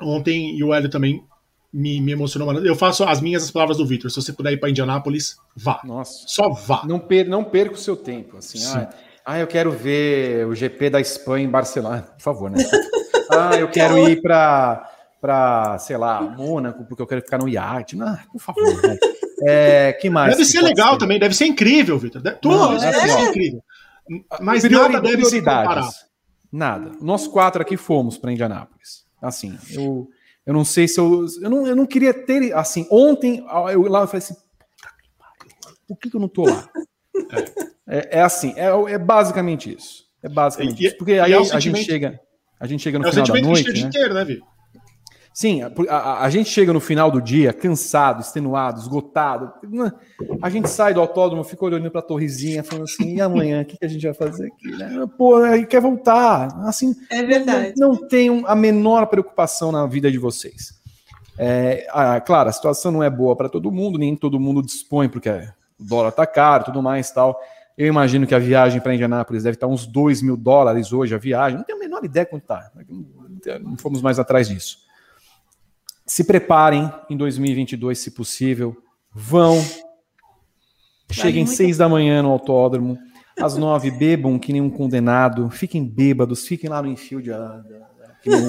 ontem 0.01 0.57
e 0.57 0.61
o 0.61 0.73
Hélio 0.73 0.89
também 0.89 1.23
me, 1.71 2.01
me 2.01 2.11
emocionou. 2.11 2.53
mano. 2.53 2.67
Eu 2.67 2.75
faço 2.75 3.05
as 3.05 3.21
minhas 3.21 3.41
as 3.43 3.51
palavras 3.51 3.77
do 3.77 3.85
Victor. 3.85 4.11
Se 4.11 4.21
você 4.21 4.33
puder 4.33 4.51
ir 4.51 4.57
para 4.57 4.69
Indianápolis, 4.69 5.37
vá. 5.55 5.79
Nossa. 5.85 6.25
Só 6.27 6.49
vá. 6.49 6.81
Não, 6.85 6.99
per, 6.99 7.25
não 7.29 7.45
perca 7.45 7.75
o 7.75 7.77
seu 7.77 7.95
tempo. 7.95 8.35
Assim, 8.35 8.57
Sim. 8.57 8.79
ah, 8.79 8.89
ah, 9.25 9.39
eu 9.39 9.47
quero 9.47 9.71
ver 9.71 10.45
o 10.45 10.53
GP 10.53 10.89
da 10.89 10.99
Espanha 10.99 11.45
em 11.45 11.49
Barcelona. 11.49 12.01
Por 12.01 12.21
favor, 12.21 12.51
né? 12.51 12.57
ah, 13.31 13.55
eu 13.55 13.69
quero 13.69 13.97
ir 14.09 14.21
para, 14.21 14.89
para, 15.21 15.77
sei 15.79 15.95
lá, 15.95 16.21
Mônaco, 16.21 16.83
porque 16.83 17.01
eu 17.01 17.07
quero 17.07 17.21
ficar 17.21 17.37
no 17.37 17.47
iate. 17.47 17.95
Não, 17.95 18.17
por 18.31 18.41
favor. 18.41 18.83
Né? 18.83 18.97
É, 19.45 19.93
que 19.93 20.09
mais? 20.09 20.31
Deve 20.31 20.43
que 20.45 20.49
ser 20.51 20.61
legal 20.61 20.97
também, 20.97 21.19
deve 21.19 21.35
ser 21.35 21.45
incrível, 21.45 21.97
Victor. 21.99 22.21
Deve- 22.21 22.37
Tudo 22.37 22.75
é 22.75 22.91
deve 22.91 23.07
ser 23.11 23.19
incrível. 23.29 23.63
Mas 24.41 24.63
nada 24.63 25.01
deve 25.01 25.25
se 25.25 25.39
comparar. 25.39 25.89
Nada. 26.51 26.91
Nós 27.01 27.27
quatro 27.27 27.61
aqui 27.61 27.75
fomos 27.77 28.17
para 28.17 28.31
Indianápolis. 28.31 29.05
Assim, 29.21 29.57
eu, 29.71 30.07
eu 30.45 30.53
não 30.53 30.63
sei 30.63 30.87
se 30.87 30.99
eu. 30.99 31.25
Eu 31.41 31.49
não, 31.49 31.67
eu 31.67 31.75
não 31.75 31.85
queria 31.85 32.13
ter. 32.13 32.53
Assim, 32.55 32.87
ontem, 32.89 33.45
eu 33.71 33.81
lá 33.83 34.01
eu 34.01 34.07
falei 34.07 34.19
assim. 34.19 34.35
Por 35.87 35.97
que, 35.97 36.09
que 36.09 36.15
eu 36.15 36.21
não 36.21 36.29
tô 36.29 36.45
lá? 36.45 36.67
É, 37.89 38.17
é 38.19 38.21
assim, 38.21 38.53
é, 38.57 38.65
é 38.93 38.97
basicamente 38.97 39.73
isso. 39.73 40.03
É 40.21 40.27
basicamente 40.27 40.83
E- 40.83 40.87
isso. 40.87 40.97
Porque 40.97 41.13
aí 41.13 41.31
é 41.31 41.39
um 41.39 41.53
a 41.53 41.59
gente 41.59 41.85
chega. 41.85 42.19
A 42.59 42.67
gente 42.67 42.83
chega 42.83 42.99
no 42.99 43.07
É 43.07 43.11
final 43.11 43.25
da 43.25 43.33
a 43.37 43.41
noite. 43.41 43.71
Né? 43.81 43.89
né, 44.13 44.25
Vitor? 44.25 44.47
Sim, 45.37 45.61
a, 45.61 45.71
a- 45.89 46.23
a 46.23 46.29
gente 46.31 46.49
chega 46.49 46.73
no 46.73 46.79
final 46.79 47.11
do 47.11 47.21
dia 47.21 47.53
cansado, 47.53 48.21
extenuado, 48.21 48.79
esgotado. 48.79 49.53
A 50.41 50.49
gente 50.49 50.67
sai 50.67 50.95
do 50.95 50.99
autódromo, 50.99 51.43
fica 51.43 51.63
olhando 51.63 51.91
para 51.91 51.99
a 51.99 52.03
torrezinha, 52.03 52.63
falando 52.63 52.85
assim: 52.85 53.13
e 53.17 53.21
amanhã, 53.21 53.61
o 53.61 53.65
que, 53.65 53.77
que 53.77 53.85
a 53.85 53.87
gente 53.87 54.03
vai 54.03 54.15
fazer 54.15 54.47
aqui? 54.47 54.71
Né? 54.71 55.05
Pô, 55.15 55.35
aí 55.43 55.63
quer 55.67 55.79
voltar. 55.79 56.47
Assim, 56.67 56.95
É 57.11 57.21
verdade. 57.21 57.73
não, 57.77 57.89
não 57.89 58.07
tenham 58.07 58.45
a 58.47 58.55
menor 58.55 59.05
preocupação 59.05 59.71
na 59.71 59.85
vida 59.85 60.11
de 60.11 60.17
vocês. 60.17 60.73
É, 61.37 61.85
ah, 61.91 62.19
claro, 62.19 62.49
a 62.49 62.51
situação 62.51 62.91
não 62.91 63.03
é 63.03 63.09
boa 63.11 63.35
para 63.35 63.47
todo 63.47 63.71
mundo, 63.71 63.99
nem 63.99 64.15
todo 64.15 64.39
mundo 64.39 64.63
dispõe, 64.63 65.07
porque 65.07 65.29
o 65.29 65.83
dólar 65.83 66.13
tá 66.13 66.25
caro 66.25 66.63
tudo 66.63 66.81
mais 66.81 67.11
tal. 67.11 67.39
Eu 67.77 67.85
imagino 67.85 68.25
que 68.25 68.33
a 68.33 68.39
viagem 68.39 68.81
para 68.81 68.95
Indianápolis 68.95 69.43
deve 69.43 69.53
estar 69.55 69.67
uns 69.67 69.85
2 69.85 70.23
mil 70.23 70.35
dólares 70.35 70.91
hoje 70.91 71.13
a 71.13 71.19
viagem. 71.19 71.59
Não 71.59 71.63
tenho 71.63 71.77
a 71.77 71.81
menor 71.81 72.03
ideia 72.03 72.25
quanto 72.25 72.41
está. 72.41 72.71
Não 73.61 73.77
fomos 73.77 74.01
mais 74.01 74.17
atrás 74.17 74.49
disso. 74.49 74.86
Se 76.07 76.23
preparem 76.23 76.91
em 77.09 77.17
2022, 77.17 77.99
se 77.99 78.11
possível. 78.11 78.75
Vão. 79.13 79.63
Cheguem 81.11 81.43
muito- 81.43 81.55
seis 81.55 81.77
da 81.77 81.87
manhã 81.89 82.21
no 82.21 82.29
autódromo. 82.31 82.97
Às 83.39 83.55
nove, 83.57 83.91
bebam 83.91 84.39
que 84.39 84.51
nem 84.51 84.61
um 84.61 84.69
condenado. 84.69 85.49
Fiquem 85.49 85.85
bêbados. 85.85 86.47
Fiquem 86.47 86.69
lá 86.69 86.81
no 86.81 86.89
infield, 86.89 87.31
ah, 87.31 87.61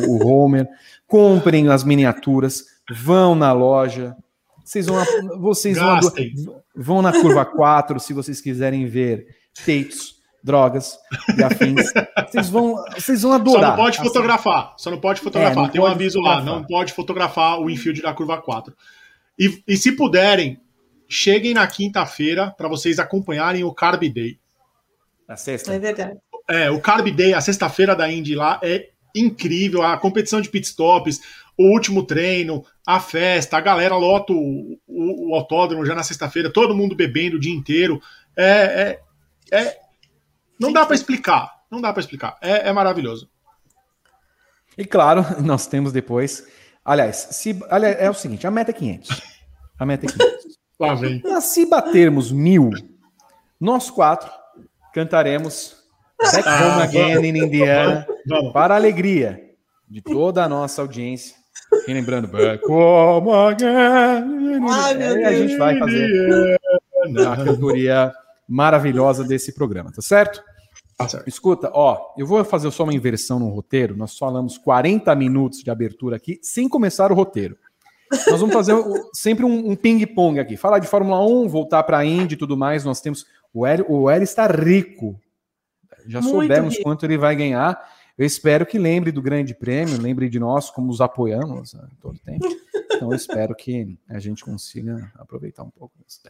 o 0.09 0.27
Homer. 0.27 0.67
Comprem 1.07 1.69
as 1.69 1.85
miniaturas. 1.85 2.65
Vão 2.91 3.35
na 3.35 3.53
loja. 3.53 4.17
Vocês 4.65 4.87
vão, 4.87 5.03
vocês 5.39 5.79
vão, 5.79 5.95
Gastem. 5.95 6.35
vão 6.75 7.03
na 7.03 7.13
curva 7.13 7.45
4 7.45 7.99
se 8.01 8.13
vocês 8.13 8.41
quiserem 8.41 8.87
ver 8.87 9.27
peitos, 9.65 10.18
drogas 10.43 10.99
e 11.36 11.43
afins. 11.43 11.93
Vocês 12.30 12.49
vão, 12.51 12.74
vocês 12.97 13.22
vão 13.22 13.30
Só 13.32 13.36
adorar. 13.36 13.70
não 13.70 13.76
pode 13.76 13.97
Assim, 13.99 14.07
fotografar. 14.09 14.74
Só 14.76 14.91
não 14.91 15.01
pode 15.01 15.20
fotografar. 15.20 15.59
É, 15.59 15.66
não 15.66 15.68
Tem 15.72 15.80
um 15.80 15.86
aviso 15.86 16.20
lá. 16.20 16.34
fotografar. 16.36 16.61
Não 16.61 16.66
pode 16.66 16.93
fotografar 16.93 17.61
o 17.61 17.70
infield 17.70 18.03
da 18.03 18.12
curva 18.12 18.36
4. 18.41 18.74
E, 19.39 19.62
e 19.66 19.76
se 19.76 19.93
puderem, 19.93 20.61
cheguem 21.09 21.55
na 21.55 21.66
quinta-feira 21.66 22.51
para 22.57 22.68
vocês 22.68 22.99
acompanharem 22.99 23.64
o 23.64 23.72
Carb 23.72 24.03
Day. 24.12 24.39
Na 25.26 25.36
sexta. 25.36 25.72
É 25.74 25.78
verdade. 25.78 26.16
É, 26.49 26.70
o 26.70 26.80
Carb 26.80 27.09
Day, 27.11 27.34
a 27.34 27.41
sexta-feira 27.41 27.95
da 27.97 28.11
Indy 28.11 28.34
lá, 28.34 28.59
é 28.62 28.89
incrível. 29.14 29.82
A 29.82 29.97
competição 29.97 30.41
de 30.41 30.49
pitstops, 30.51 31.20
o 31.57 31.64
último 31.72 32.05
treino, 32.05 32.64
a 32.86 33.01
festa, 33.01 33.57
a 33.57 33.61
galera 33.61 33.97
lota 33.97 34.32
o, 34.32 34.78
o- 34.86 35.30
o 35.30 35.34
autódromo 35.34 35.84
já 35.84 35.95
na 35.95 36.03
sexta-feira, 36.03 36.51
todo 36.53 36.76
mundo 36.76 36.95
bebendo 36.95 37.36
o 37.36 37.41
dia 37.41 37.53
inteiro. 37.55 38.01
É, 38.36 38.99
é, 39.51 39.59
é- 39.59 39.88
não 40.59 40.73
dá 40.73 40.85
para 40.85 40.95
explicar. 40.95 41.59
Não 41.71 41.81
dá 41.81 41.93
para 41.93 42.01
explicar. 42.01 42.39
É, 42.41 42.69
é 42.69 42.73
maravilhoso. 42.73 43.29
E 44.77 44.85
claro, 44.85 45.25
nós 45.43 45.67
temos 45.67 45.93
depois. 45.93 46.47
Aliás, 46.85 47.17
se, 47.33 47.59
aliás, 47.69 47.97
é 47.99 48.09
o 48.09 48.15
seguinte: 48.15 48.47
a 48.47 48.51
meta 48.51 48.71
é 48.71 48.75
500. 48.75 49.23
A 49.79 49.87
meta 49.87 50.07
é 50.07 50.09
500. 50.09 50.59
Lá 50.79 50.95
vem. 50.95 51.21
Mas 51.25 51.45
se 51.45 51.67
batermos 51.67 52.31
mil, 52.31 52.71
nós 53.61 53.91
quatro 53.91 54.31
cantaremos 54.95 55.77
Back 56.21 56.49
Ah, 56.49 56.67
Home 56.67 56.83
Again 56.83 57.27
in 57.27 57.37
Indiana 57.37 58.07
Vamos. 58.29 58.53
para 58.53 58.75
a 58.75 58.77
alegria 58.77 59.55
de 59.89 60.01
toda 60.01 60.45
a 60.45 60.49
nossa 60.49 60.81
audiência. 60.83 61.37
E 61.87 61.93
lembrando, 61.93 62.29
Back 62.29 62.65
Home 62.71 63.31
Again. 63.33 64.65
Ai, 64.71 64.95
meu 64.95 65.15
Aí 65.17 65.25
a 65.25 65.33
gente 65.33 65.57
vai 65.57 65.79
fazer 65.79 66.61
a 67.27 67.37
cantoria 67.45 68.13
maravilhosa 68.49 69.25
desse 69.25 69.53
programa, 69.53 69.93
tá 69.93 70.01
certo? 70.01 70.43
Certo. 71.07 71.29
Escuta, 71.29 71.71
ó, 71.73 72.13
eu 72.17 72.27
vou 72.27 72.43
fazer 72.45 72.71
só 72.73 72.83
uma 72.83 72.95
inversão 72.95 73.39
no 73.39 73.49
roteiro. 73.51 73.97
Nós 73.97 74.19
falamos 74.19 74.59
40 74.59 75.15
minutos 75.15 75.63
de 75.63 75.71
abertura 75.71 76.17
aqui, 76.17 76.41
sem 76.43 76.69
começar 76.69 77.13
o 77.13 77.15
roteiro. 77.15 77.57
Nós 78.29 78.41
vamos 78.41 78.55
fazer 78.55 78.73
o- 78.75 79.09
sempre 79.15 79.45
um, 79.45 79.71
um 79.71 79.77
ping-pong 79.77 80.41
aqui. 80.41 80.57
Falar 80.57 80.79
de 80.81 80.89
Fórmula 80.89 81.25
1, 81.25 81.49
voltar 81.49 81.83
para 81.85 81.99
a 81.99 82.05
Indy 82.05 82.35
e 82.35 82.39
tudo 82.39 82.57
mais. 82.57 82.85
Nós 82.85 83.01
temos. 83.01 83.27
O 83.55 83.65
Hélio, 83.67 83.87
o 83.89 84.11
Hélio 84.11 84.25
está 84.25 84.47
rico. 84.47 85.19
Já 86.07 86.21
Muito 86.21 86.33
soubemos 86.35 86.75
rico. 86.75 86.85
quanto 86.85 87.05
ele 87.05 87.17
vai 87.19 87.37
ganhar. 87.37 87.79
Eu 88.17 88.27
espero 88.27 88.67
que 88.67 88.79
lembre 88.79 89.13
do 89.13 89.23
Grande 89.23 89.55
Prêmio, 89.55 90.01
lembre 90.01 90.29
de 90.29 90.41
nós 90.41 90.69
como 90.71 90.91
os 90.91 91.01
apoiamos 91.01 91.75
né, 91.75 91.87
todo 92.01 92.19
tempo. 92.19 92.45
Então 92.93 93.11
eu 93.13 93.17
espero 93.17 93.55
que 93.55 93.97
a 94.09 94.19
gente 94.19 94.45
consiga 94.45 95.13
aproveitar 95.17 95.63
um 95.63 95.71
pouco 95.71 95.95
disso. 96.05 96.21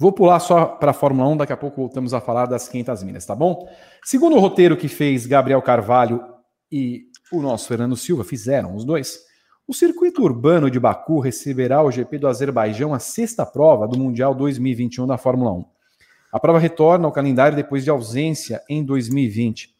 Vou 0.00 0.12
pular 0.12 0.38
só 0.38 0.64
para 0.64 0.92
a 0.92 0.94
Fórmula 0.94 1.28
1, 1.30 1.38
daqui 1.38 1.52
a 1.52 1.56
pouco 1.56 1.80
voltamos 1.80 2.14
a 2.14 2.20
falar 2.20 2.46
das 2.46 2.68
500 2.68 3.02
milhas, 3.02 3.26
tá 3.26 3.34
bom? 3.34 3.68
Segundo 4.04 4.36
o 4.36 4.38
roteiro 4.38 4.76
que 4.76 4.86
fez 4.86 5.26
Gabriel 5.26 5.60
Carvalho 5.60 6.24
e 6.70 7.06
o 7.32 7.42
nosso 7.42 7.66
Fernando 7.66 7.96
Silva, 7.96 8.22
fizeram 8.22 8.76
os 8.76 8.84
dois, 8.84 9.18
o 9.66 9.74
circuito 9.74 10.22
urbano 10.22 10.70
de 10.70 10.78
Baku 10.78 11.18
receberá 11.18 11.82
o 11.82 11.90
GP 11.90 12.16
do 12.16 12.28
Azerbaijão, 12.28 12.94
a 12.94 13.00
sexta 13.00 13.44
prova 13.44 13.88
do 13.88 13.98
Mundial 13.98 14.36
2021 14.36 15.04
da 15.04 15.18
Fórmula 15.18 15.52
1. 15.52 15.64
A 16.32 16.38
prova 16.38 16.60
retorna 16.60 17.06
ao 17.06 17.12
calendário 17.12 17.56
depois 17.56 17.82
de 17.82 17.90
ausência 17.90 18.62
em 18.68 18.84
2020. 18.84 19.74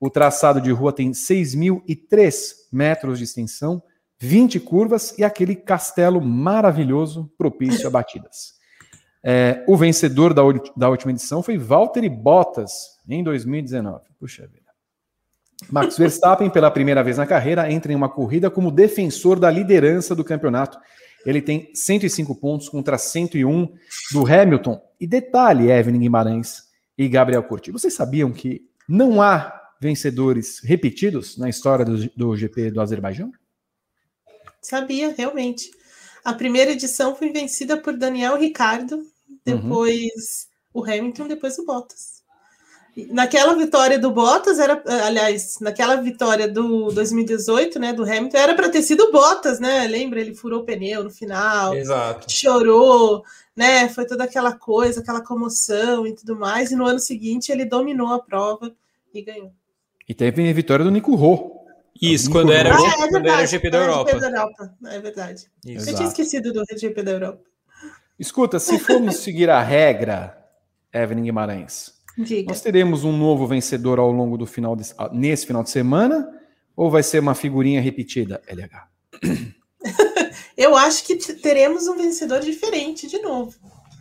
O 0.00 0.08
traçado 0.08 0.58
de 0.58 0.70
rua 0.70 0.92
tem 0.92 1.10
6.003 1.10 2.54
metros 2.72 3.18
de 3.18 3.24
extensão, 3.24 3.82
20 4.18 4.58
curvas 4.60 5.16
e 5.18 5.22
aquele 5.22 5.54
castelo 5.54 6.20
maravilhoso 6.20 7.30
propício 7.36 7.86
a 7.86 7.90
batidas. 7.90 8.59
É, 9.22 9.64
o 9.68 9.76
vencedor 9.76 10.32
da, 10.32 10.42
da, 10.76 10.88
última 10.88 11.12
edição 11.12 11.42
foi 11.42 11.58
Valtteri 11.58 12.08
Bottas, 12.08 12.72
em 13.08 13.22
2019. 13.22 14.04
Puxa 14.18 14.46
vida. 14.46 14.70
Max 15.70 15.96
Verstappen, 15.98 16.48
pela 16.48 16.70
primeira 16.70 17.02
vez 17.02 17.18
na 17.18 17.26
carreira, 17.26 17.70
entra 17.70 17.92
em 17.92 17.96
uma 17.96 18.08
corrida 18.08 18.50
como 18.50 18.70
defensor 18.70 19.38
da 19.38 19.50
liderança 19.50 20.14
do 20.14 20.24
campeonato. 20.24 20.78
Ele 21.26 21.42
tem 21.42 21.70
105 21.74 22.34
pontos 22.36 22.68
contra 22.68 22.96
101 22.96 23.74
do 24.12 24.26
Hamilton. 24.26 24.80
E 24.98 25.06
detalhe, 25.06 25.70
Evelyn 25.70 26.00
Guimarães 26.00 26.62
e 26.96 27.08
Gabriel 27.08 27.42
Curti, 27.42 27.70
vocês 27.70 27.94
sabiam 27.94 28.32
que 28.32 28.62
não 28.88 29.20
há 29.20 29.58
vencedores 29.80 30.60
repetidos 30.62 31.36
na 31.38 31.48
história 31.48 31.84
do, 31.84 32.10
do 32.16 32.36
GP 32.36 32.70
do 32.70 32.80
Azerbaijão? 32.80 33.32
Sabia, 34.60 35.14
realmente. 35.16 35.70
A 36.24 36.32
primeira 36.32 36.72
edição 36.72 37.14
foi 37.14 37.30
vencida 37.30 37.76
por 37.76 37.96
Daniel 37.96 38.36
Ricardo, 38.36 39.06
depois 39.44 40.48
uhum. 40.74 40.82
o 40.82 40.84
Hamilton, 40.84 41.28
depois 41.28 41.58
o 41.58 41.64
Bottas. 41.64 42.20
Naquela 43.08 43.54
vitória 43.54 43.98
do 43.98 44.10
Bottas, 44.10 44.58
era, 44.58 44.82
aliás, 45.06 45.58
naquela 45.60 45.96
vitória 45.96 46.48
do 46.48 46.90
2018, 46.90 47.78
né, 47.78 47.92
do 47.92 48.02
Hamilton, 48.02 48.36
era 48.36 48.54
para 48.54 48.68
ter 48.68 48.82
sido 48.82 49.12
Bottas, 49.12 49.60
né? 49.60 49.86
Lembra? 49.86 50.20
Ele 50.20 50.34
furou 50.34 50.60
o 50.60 50.64
pneu 50.64 51.04
no 51.04 51.10
final, 51.10 51.74
Exato. 51.74 52.30
chorou, 52.30 53.24
né? 53.54 53.88
Foi 53.88 54.04
toda 54.04 54.24
aquela 54.24 54.52
coisa, 54.52 55.00
aquela 55.00 55.20
comoção 55.20 56.06
e 56.06 56.14
tudo 56.14 56.36
mais. 56.36 56.72
E 56.72 56.76
no 56.76 56.84
ano 56.84 56.98
seguinte 56.98 57.52
ele 57.52 57.64
dominou 57.64 58.08
a 58.08 58.18
prova 58.18 58.74
e 59.14 59.22
ganhou. 59.22 59.52
E 60.08 60.14
teve 60.14 60.48
a 60.48 60.52
vitória 60.52 60.84
do 60.84 60.90
Nico 60.90 61.14
Rô. 61.14 61.59
Isso, 62.00 62.30
quando 62.30 62.52
era, 62.52 62.74
ah, 62.74 63.04
é 63.04 63.08
quando 63.08 63.26
era 63.26 63.42
o 63.42 63.46
GP 63.46 63.70
da 63.70 63.78
Europa. 63.78 64.10
GP 64.12 64.20
da 64.20 64.28
Europa. 64.28 64.74
É 64.86 64.98
verdade. 65.00 65.46
Isso. 65.64 65.90
Eu 65.90 65.94
tinha 65.94 66.08
esquecido 66.08 66.52
do 66.52 66.64
GP 66.76 67.02
da 67.02 67.10
Europa. 67.10 67.42
Escuta, 68.18 68.58
se 68.58 68.78
formos 68.78 69.16
seguir 69.22 69.50
a 69.50 69.62
regra, 69.62 70.36
Evelyn 70.92 71.24
Guimarães, 71.24 71.92
Diga. 72.16 72.48
nós 72.48 72.60
teremos 72.60 73.04
um 73.04 73.16
novo 73.16 73.46
vencedor 73.46 73.98
ao 73.98 74.10
longo 74.10 74.36
do 74.38 74.46
final 74.46 74.74
de, 74.74 74.84
ah, 74.96 75.10
nesse 75.12 75.46
final 75.46 75.62
de 75.62 75.70
semana 75.70 76.28
ou 76.76 76.90
vai 76.90 77.02
ser 77.02 77.20
uma 77.20 77.34
figurinha 77.34 77.80
repetida, 77.80 78.40
LH? 78.46 78.88
Eu 80.56 80.76
acho 80.76 81.04
que 81.04 81.16
teremos 81.16 81.86
um 81.86 81.96
vencedor 81.96 82.40
diferente 82.40 83.06
de 83.06 83.18
novo. 83.18 83.54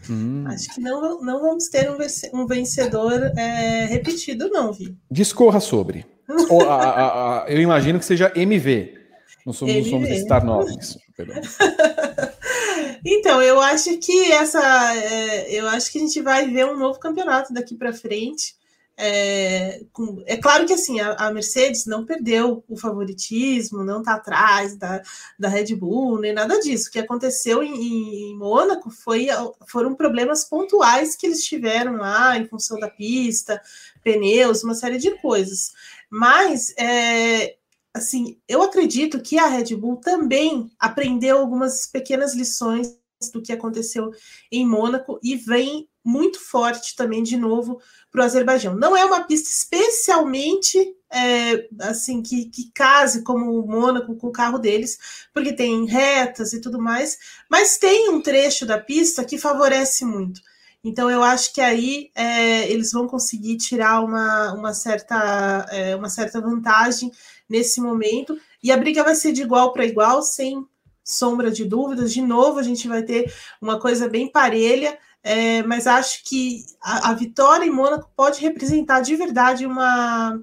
Hum. 0.10 0.46
Acho 0.48 0.74
que 0.74 0.82
não, 0.82 1.22
não 1.22 1.40
vamos 1.40 1.70
ter 1.70 1.90
um 2.34 2.48
vencedor 2.48 3.14
é, 3.38 3.86
repetido, 3.86 4.50
não, 4.50 4.74
Vi. 4.74 4.98
Discorra 5.10 5.60
sobre. 5.60 6.06
Ou, 6.50 6.70
a, 6.70 6.76
a, 6.76 7.44
a, 7.44 7.50
eu 7.50 7.60
imagino 7.60 8.00
que 8.00 8.06
seja 8.06 8.32
MV. 8.36 8.98
Não 9.46 9.54
somos, 9.54 9.74
MV. 9.74 9.90
somos 9.90 10.10
Star 10.20 10.46
Novos. 10.46 10.98
então, 13.04 13.42
eu 13.42 13.60
acho 13.60 13.98
que 13.98 14.32
essa. 14.32 14.96
É, 14.96 15.52
eu 15.52 15.68
acho 15.68 15.92
que 15.92 15.98
a 15.98 16.02
gente 16.02 16.22
vai 16.22 16.48
ver 16.48 16.66
um 16.66 16.78
novo 16.78 17.00
campeonato 17.00 17.54
daqui 17.54 17.76
para 17.76 17.94
frente. 17.94 18.60
É, 19.02 19.82
com, 19.94 20.22
é, 20.26 20.36
claro 20.36 20.66
que 20.66 20.74
assim 20.74 21.00
a, 21.00 21.14
a, 21.14 21.32
Mercedes 21.32 21.86
não 21.86 22.06
perdeu 22.06 22.66
o 22.68 22.76
favoritismo, 22.76 23.82
não 23.82 24.00
está 24.00 24.16
atrás 24.16 24.76
da, 24.76 25.02
da 25.40 25.48
Red 25.48 25.74
Bull, 25.74 26.20
nem 26.20 26.34
nada 26.34 26.60
disso. 26.60 26.90
O 26.90 26.92
que 26.92 27.00
aconteceu 27.00 27.64
em, 27.64 28.32
em, 28.32 28.36
Mônaco 28.38 28.90
foi, 28.90 29.28
foram 29.68 29.96
problemas 29.96 30.44
pontuais 30.44 31.16
que 31.16 31.28
eles 31.28 31.46
tiveram 31.46 31.94
lá 31.94 32.38
em 32.38 32.46
função 32.46 32.78
da 32.78 32.90
pista, 32.90 33.62
pneus, 34.04 34.66
uma 34.66 34.76
série 34.76 34.98
de 34.98 35.12
coisas. 35.22 35.72
Mas 36.10 36.74
é, 36.78 37.58
assim, 37.94 38.40
eu 38.48 38.62
acredito 38.62 39.22
que 39.22 39.38
a 39.38 39.48
Red 39.48 39.76
Bull 39.76 39.98
também 39.98 40.72
aprendeu 40.80 41.38
algumas 41.38 41.86
pequenas 41.86 42.34
lições 42.34 42.98
do 43.34 43.42
que 43.42 43.52
aconteceu 43.52 44.12
em 44.52 44.66
Mônaco 44.66 45.20
e 45.22 45.36
vem 45.36 45.90
muito 46.04 46.40
forte 46.40 46.96
também 46.96 47.22
de 47.22 47.36
novo 47.36 47.82
para 48.10 48.22
o 48.22 48.24
Azerbaijão. 48.24 48.76
Não 48.76 48.96
é 48.96 49.04
uma 49.04 49.24
pista 49.24 49.50
especialmente 49.50 50.96
é, 51.12 51.68
assim 51.82 52.22
que, 52.22 52.46
que 52.46 52.72
case 52.74 53.24
como 53.24 53.60
o 53.60 53.68
Mônaco 53.68 54.16
com 54.16 54.28
o 54.28 54.32
carro 54.32 54.58
deles, 54.58 55.28
porque 55.34 55.54
tem 55.54 55.86
retas 55.86 56.54
e 56.54 56.62
tudo 56.62 56.82
mais, 56.82 57.18
mas 57.50 57.78
tem 57.78 58.10
um 58.10 58.22
trecho 58.22 58.66
da 58.66 58.78
pista 58.78 59.26
que 59.26 59.38
favorece 59.38 60.06
muito. 60.06 60.42
Então 60.84 61.10
eu 61.10 61.22
acho 61.22 61.54
que 61.54 61.62
aí 61.62 62.10
é, 62.16 62.70
eles 62.72 62.92
vão 62.92 63.08
conseguir 63.08 63.58
tirar 63.58 64.02
uma, 64.02 64.54
uma, 64.54 64.74
certa, 64.74 65.66
é, 65.72 65.96
uma 65.96 66.10
certa 66.10 66.40
vantagem 66.40 67.12
nesse 67.50 67.82
momento, 67.82 68.40
e 68.64 68.72
a 68.72 68.78
briga 68.78 69.04
vai 69.04 69.16
ser 69.16 69.32
de 69.32 69.42
igual 69.42 69.74
para 69.74 69.86
igual, 69.86 70.22
sem 70.22 70.66
sombra 71.04 71.50
de 71.50 71.66
dúvidas. 71.66 72.14
De 72.14 72.22
novo, 72.22 72.60
a 72.60 72.64
gente 72.64 72.88
vai 72.88 73.04
ter 73.04 73.34
uma 73.62 73.80
coisa 73.80 74.08
bem 74.08 74.32
parelha 74.32 74.98
é, 75.24 75.64
mas 75.64 75.86
acho 75.86 76.24
que 76.24 76.66
a, 76.82 77.10
a, 77.10 77.14
vitória 77.14 77.66
em 77.66 77.72
Mônaco 77.72 78.10
pode 78.16 78.42
representar 78.42 79.02
de 79.02 79.16
verdade 79.16 79.66
uma, 79.66 80.40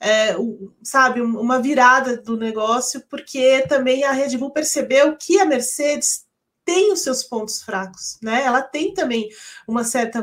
é, 0.00 0.36
sabe, 0.82 1.20
uma 1.20 1.60
virada 1.60 2.16
do 2.16 2.36
negócio, 2.36 3.02
porque 3.08 3.62
também 3.68 4.04
a 4.04 4.12
Red 4.12 4.36
Bull 4.38 4.50
percebeu 4.50 5.16
que 5.16 5.40
a 5.40 5.44
Mercedes 5.44 6.24
tem 6.64 6.92
os 6.92 7.02
seus 7.02 7.22
pontos 7.22 7.62
fracos, 7.62 8.18
né? 8.22 8.42
Ela 8.44 8.62
tem 8.62 8.94
também 8.94 9.28
uma 9.66 9.84
certa 9.84 10.22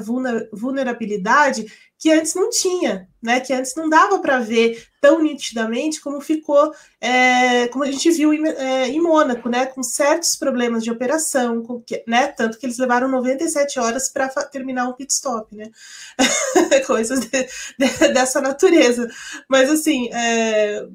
vulnerabilidade 0.52 1.66
que 1.98 2.10
antes 2.10 2.34
não 2.34 2.50
tinha, 2.50 3.10
né? 3.22 3.42
Que 3.42 3.52
antes 3.52 3.76
não 3.76 3.90
dava 3.90 4.20
para 4.20 4.40
ver 4.40 4.88
tão 5.02 5.22
nitidamente 5.22 6.00
como 6.00 6.22
ficou, 6.22 6.74
é, 7.02 7.68
como 7.68 7.84
a 7.84 7.92
gente 7.92 8.10
viu 8.12 8.34
em, 8.34 8.48
é, 8.48 8.88
em 8.88 9.02
Mônaco, 9.02 9.50
né? 9.50 9.66
Com 9.66 9.84
certos 9.84 10.38
problemas 10.38 10.84
de 10.84 10.92
operação, 10.92 11.62
com, 11.62 11.84
né? 12.08 12.28
Tanto 12.28 12.58
que 12.58 12.66
eles 12.66 12.78
levaram 12.78 13.10
97 13.10 13.80
horas 13.80 14.10
para 14.10 14.30
terminar 14.46 14.88
um 14.88 14.94
pit 14.94 15.12
stop, 15.12 15.54
né? 15.54 15.70
Coisas 16.88 17.20
de, 17.20 17.48
de, 17.78 18.14
dessa 18.14 18.40
natureza. 18.40 19.06
Mas 19.50 19.70
assim, 19.70 20.10
é, 20.14 20.88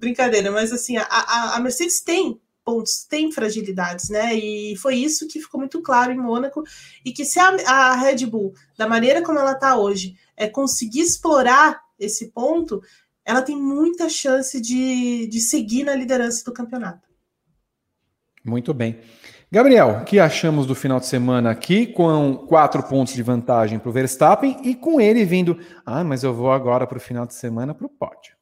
brincadeira, 0.00 0.50
mas 0.50 0.72
assim, 0.72 0.96
a, 0.96 1.04
a, 1.04 1.56
a 1.56 1.60
Mercedes 1.60 2.00
tem 2.00 2.40
pontos, 2.64 3.04
tem 3.04 3.30
fragilidades, 3.30 4.08
né? 4.08 4.34
E 4.34 4.76
foi 4.76 4.96
isso 4.96 5.28
que 5.28 5.40
ficou 5.40 5.60
muito 5.60 5.82
claro 5.82 6.12
em 6.12 6.18
Mônaco. 6.18 6.64
E 7.04 7.12
que 7.12 7.24
se 7.24 7.38
a, 7.38 7.54
a 7.66 7.94
Red 7.96 8.26
Bull, 8.26 8.54
da 8.76 8.88
maneira 8.88 9.22
como 9.22 9.38
ela 9.38 9.52
está 9.52 9.76
hoje, 9.76 10.16
é 10.36 10.48
conseguir 10.48 11.00
explorar 11.00 11.80
esse 11.98 12.30
ponto, 12.30 12.82
ela 13.24 13.42
tem 13.42 13.56
muita 13.56 14.08
chance 14.08 14.60
de, 14.60 15.26
de 15.26 15.40
seguir 15.40 15.84
na 15.84 15.94
liderança 15.94 16.44
do 16.44 16.52
campeonato. 16.52 17.08
Muito 18.44 18.74
bem. 18.74 19.00
Gabriel, 19.50 20.00
o 20.00 20.04
que 20.04 20.18
achamos 20.18 20.66
do 20.66 20.74
final 20.74 20.98
de 20.98 21.06
semana 21.06 21.50
aqui, 21.50 21.86
com 21.86 22.36
quatro 22.48 22.82
pontos 22.82 23.14
de 23.14 23.22
vantagem 23.22 23.78
para 23.78 23.88
o 23.88 23.92
Verstappen 23.92 24.58
e 24.64 24.74
com 24.74 25.00
ele 25.00 25.24
vindo. 25.24 25.58
Ah, 25.86 26.02
mas 26.02 26.24
eu 26.24 26.34
vou 26.34 26.50
agora 26.50 26.86
para 26.86 26.98
o 26.98 27.00
final 27.00 27.24
de 27.24 27.34
semana 27.34 27.72
para 27.72 27.86
o 27.86 27.88
pódio. 27.88 28.33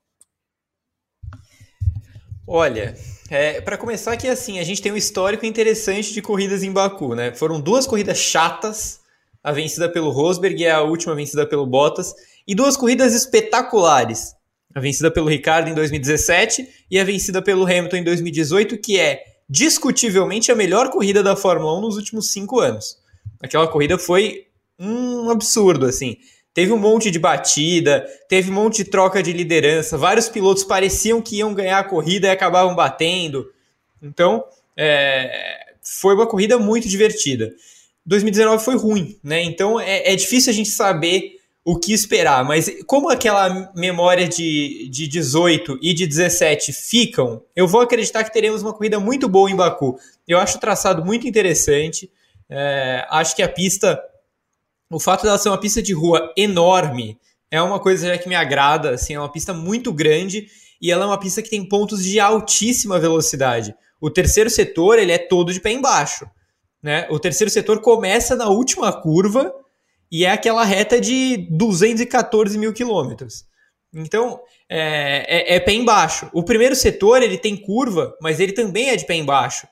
Olha, 2.47 2.97
é, 3.31 3.61
para 3.61 3.79
começar 3.79 4.13
aqui 4.13 4.27
assim, 4.29 4.59
a 4.59 4.65
gente 4.65 4.83
tem 4.83 4.91
um 4.91 4.97
histórico 4.97 5.47
interessante 5.47 6.13
de 6.13 6.21
corridas 6.21 6.63
em 6.63 6.73
Baku, 6.73 7.15
né? 7.15 7.33
Foram 7.35 7.61
duas 7.61 7.87
corridas 7.87 8.19
chatas, 8.19 9.01
a 9.43 9.53
vencida 9.53 9.89
pelo 9.89 10.11
Rosberg 10.11 10.61
e 10.61 10.69
a 10.69 10.83
última 10.83 11.15
vencida 11.15 11.47
pelo 11.47 11.65
Bottas, 11.65 12.13
e 12.47 12.55
duas 12.55 12.77
corridas 12.77 13.15
espetaculares, 13.15 14.35
a 14.75 14.81
vencida 14.81 15.11
pelo 15.11 15.29
Ricardo 15.29 15.69
em 15.69 15.75
2017 15.75 16.67
e 16.91 16.99
a 16.99 17.05
vencida 17.05 17.41
pelo 17.41 17.65
Hamilton 17.65 17.97
em 17.99 18.05
2018, 18.05 18.79
que 18.79 18.99
é 18.99 19.23
discutivelmente 19.49 20.51
a 20.51 20.57
melhor 20.57 20.91
corrida 20.91 21.23
da 21.23 21.37
Fórmula 21.37 21.79
1 21.79 21.81
nos 21.81 21.97
últimos 21.97 22.33
cinco 22.33 22.59
anos. 22.59 22.97
Aquela 23.41 23.69
corrida 23.69 23.99
foi 23.99 24.47
um 24.79 25.31
absurdo, 25.31 25.87
assim. 25.87 26.17
Teve 26.55 26.73
um 26.73 26.79
monte 26.79 27.11
de 27.11 27.19
batida, 27.19 28.07
teve 28.29 28.51
um 28.51 28.55
monte 28.55 28.85
de 28.85 28.91
troca 28.91 29.23
de 29.23 29.33
liderança, 29.33 29.97
vários 29.97 30.29
pilotos 30.29 30.65
pareciam 30.65 31.23
que 31.23 31.37
iam 31.37 31.55
ganhar 31.55 31.79
a 31.79 31.85
corrida 31.85 32.27
e 32.27 32.31
acabavam 32.31 32.75
batendo. 32.75 33.51
Então, 34.03 34.45
é, 34.77 35.73
foi 35.83 36.15
uma 36.15 36.27
corrida 36.27 36.59
muito 36.59 36.89
divertida. 36.89 37.53
2019 38.05 38.65
foi 38.65 38.77
ruim, 38.77 39.19
né? 39.23 39.43
Então 39.43 39.79
é, 39.79 40.13
é, 40.13 40.17
difícil 40.17 40.51
a 40.51 40.55
gente 40.55 40.71
saber 40.71 41.41
o 41.65 41.79
que 41.79 41.93
esperar, 41.93 42.45
mas 42.45 42.69
como 42.87 43.09
aquela 43.09 43.71
memória 43.77 44.29
de, 44.29 44.89
de 44.91 45.07
18 45.07 45.79
e 45.81 45.95
de 45.95 46.09
17 46.09 46.73
ficam, 46.73 47.41
eu 47.55 47.69
vou 47.69 47.81
acreditar 47.81 48.25
que 48.25 48.33
teremos 48.33 48.63
uma 48.63 48.73
corrida 48.73 48.99
muito 48.99 49.29
boa 49.29 49.49
em 49.49 49.55
Baku. 49.55 49.97
Eu 50.27 50.39
acho 50.39 50.57
o 50.57 50.61
traçado 50.61 51.05
muito 51.05 51.29
interessante, 51.29 52.11
é, 52.51 53.07
acho 53.09 53.37
que 53.37 53.43
a 53.45 53.49
pista, 53.49 54.01
o 54.93 55.01
fato 55.01 55.25
dela 55.25 55.39
ser 55.39 55.49
uma 55.49 55.59
pista 55.59 55.83
de 55.83 55.93
rua 55.93 56.33
enorme, 56.37 57.19
é 57.51 57.61
uma 57.61 57.81
coisa 57.81 58.17
que 58.19 58.29
me 58.29 58.35
agrada, 58.35 58.91
assim, 58.91 59.15
é 59.15 59.19
uma 59.19 59.31
pista 59.31 59.53
muito 59.53 59.93
grande 59.93 60.47
e 60.81 60.91
ela 60.91 61.05
é 61.05 61.07
uma 61.07 61.19
pista 61.19 61.43
que 61.43 61.51
tem 61.51 61.67
pontos 61.67 62.03
de 62.05 62.19
altíssima 62.21 62.99
velocidade. 62.99 63.75
O 64.01 64.11
terceiro 64.11 64.51
setor, 64.51 64.99
ele 64.99 65.13
é 65.13 65.19
todo 65.19 65.53
de 65.53 65.61
pé 65.61 65.71
embaixo, 65.71 66.27
né? 66.83 67.07
O 67.11 67.19
terceiro 67.19 67.51
setor 67.51 67.81
começa 67.81 68.35
na 68.35 68.49
última 68.49 68.93
curva 68.93 69.55
e 70.11 70.25
é 70.25 70.31
aquela 70.31 70.65
reta 70.65 71.01
de 71.01 71.49
214 71.51 72.59
mil 72.59 72.73
quilômetros. 72.73 73.45
Então, 73.95 74.41
é, 74.69 75.55
é, 75.55 75.57
é, 75.57 75.61
pé 75.61 75.73
embaixo. 75.73 76.29
O 76.33 76.43
primeiro 76.43 76.75
setor, 76.75 77.23
ele 77.23 77.39
tem 77.39 77.57
curva, 77.57 78.17
mas 78.21 78.41
ele 78.41 78.53
também 78.53 78.89
é 78.89 78.97
de 78.97 79.07
pé 79.07 79.15
embaixo. 79.15 79.67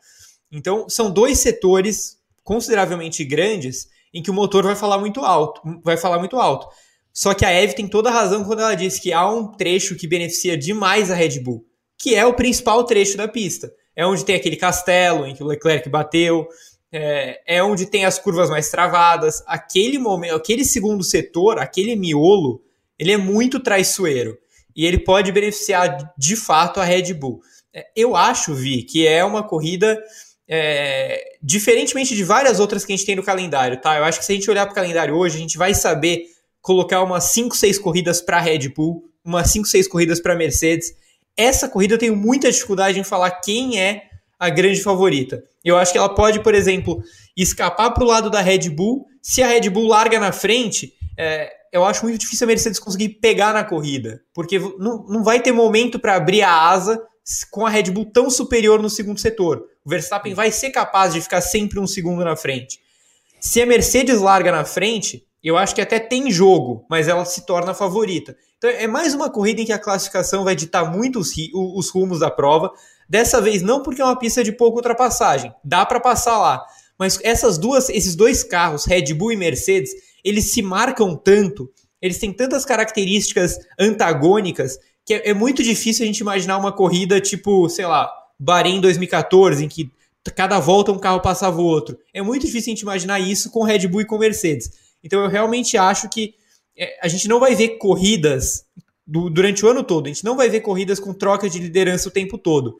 Então, 0.52 0.88
são 0.88 1.10
dois 1.10 1.38
setores 1.38 2.18
consideravelmente 2.44 3.24
grandes 3.24 3.88
em 4.12 4.22
que 4.22 4.30
o 4.30 4.34
motor 4.34 4.64
vai 4.64 4.76
falar 4.76 4.98
muito 4.98 5.20
alto, 5.20 5.60
vai 5.84 5.96
falar 5.96 6.18
muito 6.18 6.36
alto. 6.36 6.66
Só 7.12 7.34
que 7.34 7.44
a 7.44 7.50
Eve 7.50 7.74
tem 7.74 7.88
toda 7.88 8.08
a 8.08 8.12
razão 8.12 8.44
quando 8.44 8.60
ela 8.60 8.74
diz 8.74 8.98
que 8.98 9.12
há 9.12 9.28
um 9.28 9.52
trecho 9.52 9.96
que 9.96 10.06
beneficia 10.06 10.56
demais 10.56 11.10
a 11.10 11.14
Red 11.14 11.40
Bull, 11.40 11.64
que 11.98 12.14
é 12.14 12.24
o 12.24 12.34
principal 12.34 12.84
trecho 12.84 13.16
da 13.16 13.28
pista. 13.28 13.70
É 13.96 14.06
onde 14.06 14.24
tem 14.24 14.36
aquele 14.36 14.56
castelo 14.56 15.26
em 15.26 15.34
que 15.34 15.42
o 15.42 15.46
Leclerc 15.46 15.88
bateu, 15.88 16.46
é, 16.92 17.40
é 17.46 17.62
onde 17.62 17.86
tem 17.86 18.04
as 18.04 18.18
curvas 18.18 18.48
mais 18.48 18.70
travadas. 18.70 19.42
Aquele 19.46 19.98
momento, 19.98 20.34
aquele 20.34 20.64
segundo 20.64 21.02
setor, 21.02 21.58
aquele 21.58 21.96
miolo, 21.96 22.62
ele 22.98 23.12
é 23.12 23.16
muito 23.16 23.60
traiçoeiro 23.60 24.38
e 24.74 24.86
ele 24.86 24.98
pode 24.98 25.32
beneficiar 25.32 26.12
de 26.16 26.36
fato 26.36 26.80
a 26.80 26.84
Red 26.84 27.12
Bull. 27.14 27.40
É, 27.74 27.86
eu 27.96 28.16
acho, 28.16 28.54
Vi, 28.54 28.82
que 28.82 29.06
é 29.06 29.24
uma 29.24 29.42
corrida 29.42 30.00
é, 30.52 31.36
diferentemente 31.40 32.16
de 32.16 32.24
várias 32.24 32.58
outras 32.58 32.84
que 32.84 32.92
a 32.92 32.96
gente 32.96 33.06
tem 33.06 33.14
no 33.14 33.22
calendário, 33.22 33.80
tá? 33.80 33.96
Eu 33.96 34.04
acho 34.04 34.18
que 34.18 34.24
se 34.24 34.32
a 34.32 34.34
gente 34.34 34.50
olhar 34.50 34.66
para 34.66 34.72
o 34.72 34.74
calendário 34.74 35.14
hoje, 35.14 35.36
a 35.36 35.40
gente 35.40 35.56
vai 35.56 35.72
saber 35.72 36.24
colocar 36.60 37.02
umas 37.04 37.24
5, 37.24 37.56
6 37.56 37.78
corridas 37.78 38.20
para 38.20 38.40
Red 38.40 38.68
Bull, 38.70 39.04
umas 39.24 39.48
5, 39.52 39.68
6 39.68 39.86
corridas 39.86 40.20
para 40.20 40.34
Mercedes. 40.34 40.92
Essa 41.36 41.68
corrida 41.68 41.94
eu 41.94 41.98
tenho 41.98 42.16
muita 42.16 42.50
dificuldade 42.50 42.98
em 42.98 43.04
falar 43.04 43.30
quem 43.30 43.80
é 43.80 44.02
a 44.40 44.50
grande 44.50 44.82
favorita. 44.82 45.40
Eu 45.64 45.76
acho 45.76 45.92
que 45.92 45.98
ela 45.98 46.12
pode, 46.12 46.42
por 46.42 46.54
exemplo, 46.54 47.00
escapar 47.36 47.92
para 47.92 48.02
o 48.02 48.08
lado 48.08 48.28
da 48.28 48.40
Red 48.40 48.70
Bull. 48.70 49.06
Se 49.22 49.42
a 49.44 49.46
Red 49.46 49.70
Bull 49.70 49.86
larga 49.86 50.18
na 50.18 50.32
frente, 50.32 50.92
é, 51.16 51.48
eu 51.72 51.84
acho 51.84 52.02
muito 52.04 52.18
difícil 52.18 52.44
a 52.44 52.48
Mercedes 52.48 52.80
conseguir 52.80 53.10
pegar 53.20 53.52
na 53.52 53.62
corrida, 53.62 54.20
porque 54.34 54.58
não, 54.58 55.04
não 55.06 55.22
vai 55.22 55.40
ter 55.40 55.52
momento 55.52 56.00
para 56.00 56.16
abrir 56.16 56.42
a 56.42 56.52
asa 56.52 57.00
com 57.50 57.66
a 57.66 57.70
Red 57.70 57.84
Bull 57.84 58.06
tão 58.06 58.30
superior 58.30 58.80
no 58.80 58.90
segundo 58.90 59.20
setor. 59.20 59.64
O 59.84 59.90
Verstappen 59.90 60.34
vai 60.34 60.50
ser 60.50 60.70
capaz 60.70 61.12
de 61.12 61.20
ficar 61.20 61.40
sempre 61.40 61.78
um 61.78 61.86
segundo 61.86 62.24
na 62.24 62.36
frente. 62.36 62.80
Se 63.40 63.60
a 63.60 63.66
Mercedes 63.66 64.20
larga 64.20 64.52
na 64.52 64.64
frente, 64.64 65.26
eu 65.42 65.56
acho 65.56 65.74
que 65.74 65.80
até 65.80 65.98
tem 65.98 66.30
jogo, 66.30 66.84
mas 66.90 67.08
ela 67.08 67.24
se 67.24 67.46
torna 67.46 67.72
favorita. 67.72 68.36
Então 68.58 68.68
é 68.68 68.86
mais 68.86 69.14
uma 69.14 69.30
corrida 69.30 69.62
em 69.62 69.64
que 69.64 69.72
a 69.72 69.78
classificação 69.78 70.44
vai 70.44 70.54
ditar 70.54 70.90
muito 70.90 71.18
os, 71.18 71.32
os 71.54 71.88
rumos 71.90 72.20
da 72.20 72.30
prova. 72.30 72.70
Dessa 73.08 73.40
vez 73.40 73.62
não 73.62 73.82
porque 73.82 74.02
é 74.02 74.04
uma 74.04 74.18
pista 74.18 74.44
de 74.44 74.52
pouca 74.52 74.76
ultrapassagem, 74.76 75.52
dá 75.64 75.86
para 75.86 75.98
passar 75.98 76.38
lá. 76.38 76.62
Mas 76.98 77.18
essas 77.22 77.56
duas, 77.56 77.88
esses 77.88 78.14
dois 78.14 78.44
carros, 78.44 78.84
Red 78.84 79.14
Bull 79.14 79.32
e 79.32 79.36
Mercedes, 79.36 79.90
eles 80.22 80.52
se 80.52 80.60
marcam 80.60 81.16
tanto, 81.16 81.70
eles 82.02 82.18
têm 82.18 82.30
tantas 82.30 82.66
características 82.66 83.58
antagônicas 83.78 84.78
que 85.04 85.14
é, 85.14 85.30
é 85.30 85.34
muito 85.34 85.62
difícil 85.62 86.04
a 86.04 86.06
gente 86.06 86.20
imaginar 86.20 86.58
uma 86.58 86.72
corrida 86.72 87.20
tipo, 87.20 87.68
sei 87.68 87.86
lá, 87.86 88.10
Bahrein 88.38 88.80
2014, 88.80 89.64
em 89.64 89.68
que 89.68 89.90
cada 90.34 90.58
volta 90.58 90.92
um 90.92 90.98
carro 90.98 91.20
passava 91.20 91.60
o 91.60 91.64
outro. 91.64 91.98
É 92.12 92.22
muito 92.22 92.46
difícil 92.46 92.72
a 92.72 92.74
gente 92.74 92.82
imaginar 92.82 93.20
isso 93.20 93.50
com 93.50 93.64
Red 93.64 93.86
Bull 93.88 94.02
e 94.02 94.06
com 94.06 94.18
Mercedes. 94.18 94.70
Então 95.02 95.22
eu 95.22 95.28
realmente 95.28 95.76
acho 95.76 96.08
que 96.08 96.34
é, 96.76 96.98
a 97.02 97.08
gente 97.08 97.28
não 97.28 97.40
vai 97.40 97.54
ver 97.54 97.78
corridas 97.78 98.64
do, 99.06 99.28
durante 99.28 99.64
o 99.64 99.68
ano 99.68 99.82
todo, 99.82 100.06
a 100.06 100.08
gente 100.08 100.24
não 100.24 100.36
vai 100.36 100.48
ver 100.48 100.60
corridas 100.60 101.00
com 101.00 101.12
troca 101.12 101.48
de 101.48 101.58
liderança 101.58 102.08
o 102.08 102.12
tempo 102.12 102.38
todo 102.38 102.78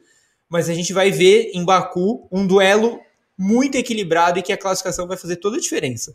mas 0.51 0.69
a 0.69 0.73
gente 0.73 0.91
vai 0.91 1.09
ver 1.09 1.51
em 1.53 1.63
Baku 1.63 2.27
um 2.29 2.45
duelo 2.45 2.99
muito 3.37 3.77
equilibrado 3.77 4.37
e 4.37 4.41
que 4.41 4.51
a 4.51 4.57
classificação 4.57 5.07
vai 5.07 5.15
fazer 5.15 5.37
toda 5.37 5.55
a 5.55 5.59
diferença. 5.61 6.13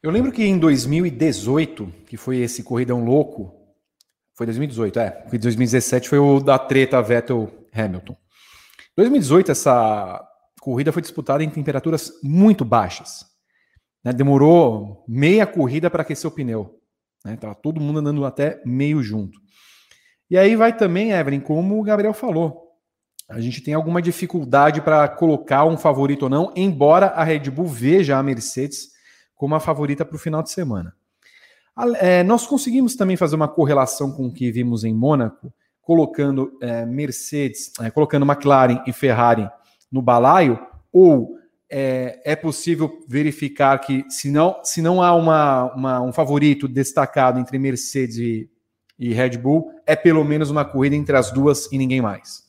Eu 0.00 0.12
lembro 0.12 0.30
que 0.30 0.44
em 0.44 0.56
2018, 0.56 1.92
que 2.06 2.16
foi 2.16 2.38
esse 2.38 2.62
corridão 2.62 3.04
louco, 3.04 3.52
foi 4.38 4.46
2018, 4.46 5.00
é, 5.00 5.10
porque 5.10 5.36
2017 5.36 6.08
foi 6.08 6.18
o 6.20 6.38
da 6.38 6.56
treta 6.56 7.02
Vettel-Hamilton. 7.02 8.16
2018 8.96 9.50
essa 9.50 10.24
corrida 10.60 10.92
foi 10.92 11.02
disputada 11.02 11.42
em 11.42 11.50
temperaturas 11.50 12.12
muito 12.22 12.64
baixas. 12.64 13.26
Né? 14.04 14.12
Demorou 14.12 15.04
meia 15.08 15.44
corrida 15.44 15.90
para 15.90 16.02
aquecer 16.02 16.30
o 16.30 16.32
pneu. 16.32 16.78
Né? 17.24 17.36
Tava 17.36 17.56
todo 17.56 17.80
mundo 17.80 17.98
andando 17.98 18.24
até 18.24 18.62
meio 18.64 19.02
junto. 19.02 19.40
E 20.30 20.38
aí 20.38 20.54
vai 20.54 20.76
também, 20.76 21.10
Evelyn, 21.10 21.40
como 21.40 21.80
o 21.80 21.82
Gabriel 21.82 22.14
falou, 22.14 22.62
a 23.28 23.40
gente 23.40 23.60
tem 23.60 23.74
alguma 23.74 24.00
dificuldade 24.00 24.80
para 24.80 25.08
colocar 25.08 25.64
um 25.64 25.76
favorito 25.76 26.22
ou 26.22 26.30
não, 26.30 26.52
embora 26.54 27.06
a 27.06 27.24
Red 27.24 27.50
Bull 27.50 27.66
veja 27.66 28.16
a 28.16 28.22
Mercedes 28.22 28.90
como 29.34 29.56
a 29.56 29.60
favorita 29.60 30.04
para 30.04 30.14
o 30.14 30.18
final 30.18 30.44
de 30.44 30.52
semana. 30.52 30.94
É, 32.00 32.22
nós 32.24 32.46
conseguimos 32.46 32.96
também 32.96 33.16
fazer 33.16 33.36
uma 33.36 33.48
correlação 33.48 34.10
com 34.10 34.26
o 34.26 34.32
que 34.32 34.50
vimos 34.50 34.84
em 34.84 34.92
Mônaco, 34.92 35.52
colocando 35.80 36.52
é, 36.60 36.84
Mercedes, 36.84 37.72
é, 37.80 37.90
colocando 37.90 38.26
McLaren 38.26 38.82
e 38.86 38.92
Ferrari 38.92 39.48
no 39.90 40.02
balaio, 40.02 40.58
ou 40.92 41.38
é, 41.70 42.20
é, 42.24 42.34
possível 42.34 42.90
verificar 43.06 43.78
que 43.78 44.04
se 44.08 44.30
não, 44.30 44.58
se 44.64 44.82
não 44.82 45.02
há 45.02 45.14
uma, 45.14 45.72
uma, 45.74 46.00
um 46.00 46.12
favorito 46.12 46.66
destacado 46.66 47.38
entre 47.38 47.58
Mercedes 47.58 48.16
e, 48.16 48.50
e 48.98 49.12
Red 49.12 49.38
Bull, 49.38 49.70
é 49.86 49.94
pelo 49.94 50.24
menos 50.24 50.50
uma 50.50 50.64
corrida 50.64 50.96
entre 50.96 51.16
as 51.16 51.30
duas 51.30 51.70
e 51.70 51.78
ninguém 51.78 52.00
mais? 52.00 52.47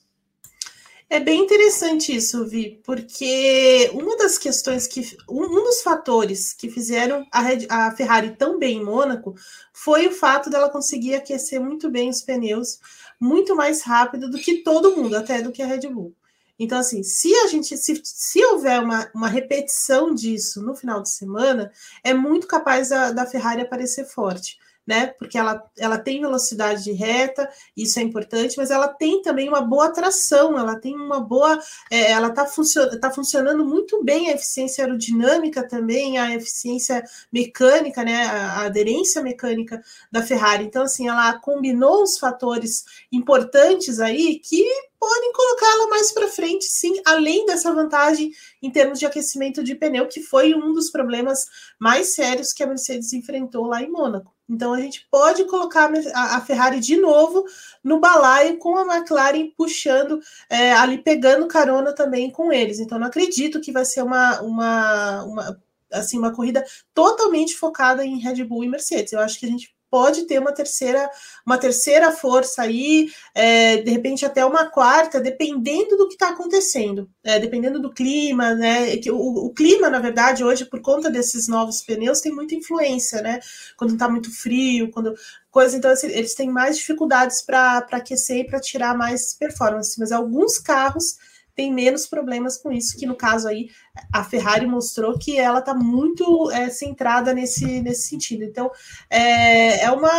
É 1.11 1.19
bem 1.19 1.41
interessante 1.41 2.15
isso, 2.15 2.45
Vi, 2.45 2.79
porque 2.85 3.89
uma 3.93 4.15
das 4.15 4.37
questões 4.37 4.85
que. 4.85 5.01
Um, 5.27 5.63
dos 5.63 5.81
fatores 5.81 6.53
que 6.53 6.69
fizeram 6.69 7.25
a, 7.31 7.41
Red, 7.41 7.65
a, 7.67 7.91
Ferrari 7.95 8.35
tão 8.35 8.59
bem 8.59 8.77
em 8.77 8.85
Mônaco 8.85 9.33
foi 9.73 10.07
o 10.07 10.11
fato 10.11 10.51
dela 10.51 10.69
conseguir 10.69 11.15
aquecer 11.15 11.59
muito 11.59 11.89
bem 11.89 12.09
os 12.09 12.21
pneus, 12.21 12.79
muito 13.19 13.55
mais 13.55 13.81
rápido 13.81 14.29
do 14.29 14.37
que 14.37 14.61
todo 14.61 14.95
mundo, 14.95 15.15
até 15.15 15.41
do 15.41 15.51
que 15.51 15.63
a 15.63 15.65
Red 15.65 15.87
Bull. 15.87 16.13
Então, 16.59 16.77
assim, 16.77 17.01
se 17.01 17.33
a 17.37 17.47
gente, 17.47 17.75
se, 17.75 17.99
se 18.03 18.45
houver 18.45 18.79
uma, 18.79 19.09
uma 19.15 19.29
repetição 19.29 20.13
disso 20.13 20.61
no 20.61 20.75
final 20.75 21.01
de 21.01 21.09
semana, 21.09 21.71
é 22.03 22.13
muito 22.13 22.45
capaz 22.45 22.89
da, 22.89 23.11
da 23.11 23.25
Ferrari 23.25 23.61
aparecer 23.61 24.05
forte 24.05 24.59
né? 24.89 25.13
Porque 25.19 25.37
ela, 25.37 25.63
ela 25.77 25.99
tem 25.99 26.19
velocidade 26.19 26.83
de 26.83 26.91
reta, 26.93 27.47
isso 27.77 27.99
é 27.99 28.01
importante, 28.01 28.57
mas 28.57 28.71
ela 28.71 28.87
tem 28.87 29.21
também 29.21 29.47
uma 29.47 29.61
boa 29.61 29.93
tração, 29.93 30.57
ela 30.57 30.79
tem 30.79 30.95
uma 30.95 31.19
boa. 31.19 31.59
É, 31.91 32.09
ela 32.09 32.29
está 32.29 32.47
funcio 32.47 32.99
tá 32.99 33.11
funcionando 33.11 33.63
muito 33.63 34.03
bem 34.03 34.29
a 34.31 34.33
eficiência 34.33 34.83
aerodinâmica 34.83 35.61
também, 35.67 36.17
a 36.17 36.33
eficiência 36.33 37.03
mecânica, 37.31 38.03
né? 38.03 38.23
A, 38.25 38.61
a 38.61 38.65
aderência 38.65 39.21
mecânica 39.21 39.79
da 40.11 40.23
Ferrari. 40.23 40.63
Então, 40.63 40.81
assim, 40.81 41.07
ela 41.07 41.37
combinou 41.37 42.01
os 42.01 42.17
fatores 42.17 42.83
importantes 43.11 43.99
aí 43.99 44.39
que 44.39 44.65
podem 44.99 45.31
colocá-la 45.31 45.87
mais 45.87 46.11
para 46.11 46.27
frente, 46.29 46.65
sim, 46.65 46.99
além 47.05 47.45
dessa 47.45 47.71
vantagem 47.71 48.31
em 48.59 48.71
termos 48.71 48.97
de 48.97 49.05
aquecimento 49.05 49.63
de 49.63 49.75
pneu, 49.75 50.07
que 50.07 50.23
foi 50.23 50.55
um 50.55 50.73
dos 50.73 50.89
problemas 50.89 51.45
mais 51.77 52.15
sérios 52.15 52.51
que 52.51 52.63
a 52.63 52.67
Mercedes 52.67 53.13
enfrentou 53.13 53.67
lá 53.67 53.83
em 53.83 53.91
Mônaco. 53.91 54.38
Então 54.49 54.73
a 54.73 54.81
gente 54.81 55.07
pode 55.11 55.45
colocar 55.45 55.91
a 56.13 56.41
Ferrari 56.41 56.79
de 56.79 56.97
novo 56.97 57.45
no 57.83 57.99
balaio 57.99 58.57
com 58.57 58.75
a 58.77 58.95
McLaren 58.95 59.51
puxando 59.55 60.19
é, 60.49 60.73
ali, 60.73 60.97
pegando 60.97 61.47
carona 61.47 61.93
também 61.93 62.31
com 62.31 62.51
eles. 62.51 62.79
Então 62.79 62.97
não 62.97 63.07
acredito 63.07 63.61
que 63.61 63.71
vai 63.71 63.85
ser 63.85 64.01
uma, 64.01 64.41
uma, 64.41 65.23
uma, 65.23 65.61
assim, 65.91 66.17
uma 66.17 66.33
corrida 66.33 66.65
totalmente 66.93 67.55
focada 67.55 68.03
em 68.03 68.19
Red 68.19 68.43
Bull 68.43 68.63
e 68.63 68.69
Mercedes. 68.69 69.13
Eu 69.13 69.19
acho 69.19 69.39
que 69.39 69.45
a 69.45 69.49
gente 69.49 69.73
pode 69.89 70.23
ter 70.23 70.39
uma 70.39 70.51
terceira, 70.51 71.09
uma 71.45 71.57
terceira 71.57 72.11
força 72.11 72.61
aí, 72.61 73.09
é, 73.33 73.77
de 73.77 73.91
repente 73.91 74.25
até 74.25 74.45
uma 74.45 74.65
quarta, 74.65 75.19
dependendo 75.19 75.97
do 75.97 76.07
que 76.07 76.13
está 76.13 76.29
acontecendo, 76.29 77.09
é, 77.23 77.39
dependendo 77.39 77.79
do 77.79 77.91
clima, 77.91 78.53
né? 78.53 78.97
Que 78.97 79.11
o, 79.11 79.17
o, 79.17 79.53
clima, 79.53 79.89
na 79.89 79.99
verdade, 79.99 80.43
hoje, 80.43 80.65
por 80.65 80.81
conta 80.81 81.09
desses 81.09 81.47
novos 81.47 81.81
pneus, 81.81 82.21
tem 82.21 82.31
muita 82.31 82.55
influência, 82.55 83.21
né? 83.21 83.39
Quando 83.77 83.93
está 83.93 84.07
muito 84.09 84.31
frio, 84.31 84.91
quando 84.91 85.13
coisa, 85.51 85.75
então 85.77 85.91
assim, 85.91 86.07
eles 86.07 86.35
têm 86.35 86.49
mais 86.49 86.77
dificuldades 86.77 87.41
para 87.41 87.85
aquecer 87.91 88.37
e 88.37 88.47
para 88.47 88.59
tirar 88.59 88.95
mais 88.95 89.33
performance, 89.33 89.99
mas 89.99 90.11
alguns 90.11 90.57
carros 90.57 91.17
tem 91.59 91.73
menos 91.73 92.07
problemas 92.07 92.55
com 92.55 92.71
isso, 92.71 92.97
que 92.97 93.05
no 93.05 93.17
caso 93.17 93.45
aí 93.45 93.67
a 94.13 94.23
Ferrari 94.23 94.65
mostrou 94.65 95.19
que 95.19 95.37
ela 95.37 95.59
está 95.59 95.73
muito 95.73 96.49
é, 96.51 96.69
centrada 96.69 97.33
nesse, 97.33 97.81
nesse 97.81 98.07
sentido. 98.07 98.45
Então 98.45 98.71
é, 99.09 99.83
é, 99.83 99.91
uma, 99.91 100.09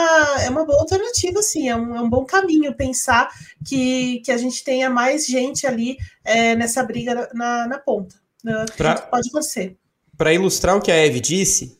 é 0.43 0.51
uma 0.51 0.67
boa 0.67 0.81
alternativa, 0.81 1.41
sim, 1.41 1.67
é 1.67 1.75
um, 1.75 1.97
é 1.97 2.01
um 2.03 2.11
bom 2.11 2.27
caminho 2.27 2.77
pensar 2.77 3.31
que, 3.67 4.21
que 4.23 4.31
a 4.31 4.37
gente 4.37 4.63
tenha 4.63 4.91
mais 4.91 5.25
gente 5.25 5.67
ali 5.67 5.97
é, 6.23 6.55
nessa 6.55 6.83
briga 6.83 7.31
na, 7.33 7.67
na 7.67 7.79
ponta. 7.79 8.17
Pra, 8.77 9.01
pode 9.01 9.31
você. 9.31 9.75
Para 10.19 10.35
ilustrar 10.35 10.77
o 10.77 10.83
que 10.83 10.93
a 10.93 10.97
Eve 10.97 11.21
disse, 11.21 11.79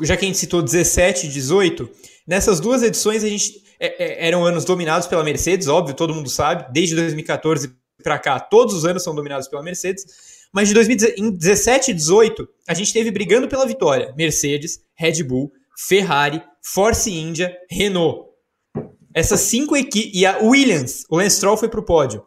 já 0.00 0.16
que 0.16 0.24
a 0.24 0.28
gente 0.28 0.38
citou 0.38 0.62
17 0.62 1.26
e 1.26 1.28
18, 1.28 1.90
nessas 2.26 2.58
duas 2.58 2.82
edições 2.82 3.22
a 3.22 3.28
gente 3.28 3.62
é, 3.78 4.02
é, 4.02 4.28
eram 4.28 4.46
anos 4.46 4.64
dominados 4.64 5.06
pela 5.06 5.22
Mercedes, 5.22 5.68
óbvio, 5.68 5.94
todo 5.94 6.14
mundo 6.14 6.30
sabe, 6.30 6.72
desde 6.72 6.94
2014 6.94 7.83
para 8.04 8.18
cá, 8.18 8.38
todos 8.38 8.74
os 8.74 8.84
anos 8.84 9.02
são 9.02 9.14
dominados 9.14 9.48
pela 9.48 9.62
Mercedes, 9.62 10.04
mas 10.52 10.68
de 10.68 10.74
2017 10.74 11.90
e 11.90 11.94
18 11.94 12.48
a 12.68 12.74
gente 12.74 12.92
teve 12.92 13.10
brigando 13.10 13.48
pela 13.48 13.66
vitória 13.66 14.14
Mercedes, 14.16 14.80
Red 14.94 15.24
Bull, 15.24 15.50
Ferrari, 15.76 16.40
Force 16.62 17.10
India, 17.10 17.56
Renault. 17.68 18.28
Essas 19.12 19.40
cinco 19.40 19.76
equipes. 19.76 20.12
E 20.14 20.26
a 20.26 20.38
Williams, 20.38 21.04
o 21.10 21.16
Lance 21.16 21.36
Stroll 21.36 21.56
foi 21.56 21.68
pro 21.68 21.84
pódio. 21.84 22.24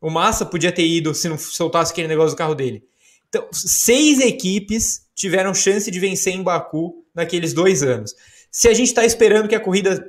O 0.00 0.10
Massa 0.10 0.44
podia 0.44 0.70
ter 0.70 0.86
ido 0.86 1.14
se 1.14 1.28
não 1.28 1.38
soltasse 1.38 1.92
aquele 1.92 2.08
negócio 2.08 2.36
do 2.36 2.38
carro 2.38 2.54
dele. 2.54 2.84
Então, 3.28 3.48
seis 3.52 4.20
equipes 4.20 5.06
tiveram 5.14 5.54
chance 5.54 5.90
de 5.90 5.98
vencer 5.98 6.34
em 6.34 6.42
Baku 6.42 7.04
naqueles 7.14 7.52
dois 7.52 7.82
anos. 7.82 8.14
Se 8.50 8.68
a 8.68 8.74
gente 8.74 8.88
está 8.88 9.04
esperando 9.04 9.48
que 9.48 9.54
a 9.54 9.60
corrida 9.60 10.04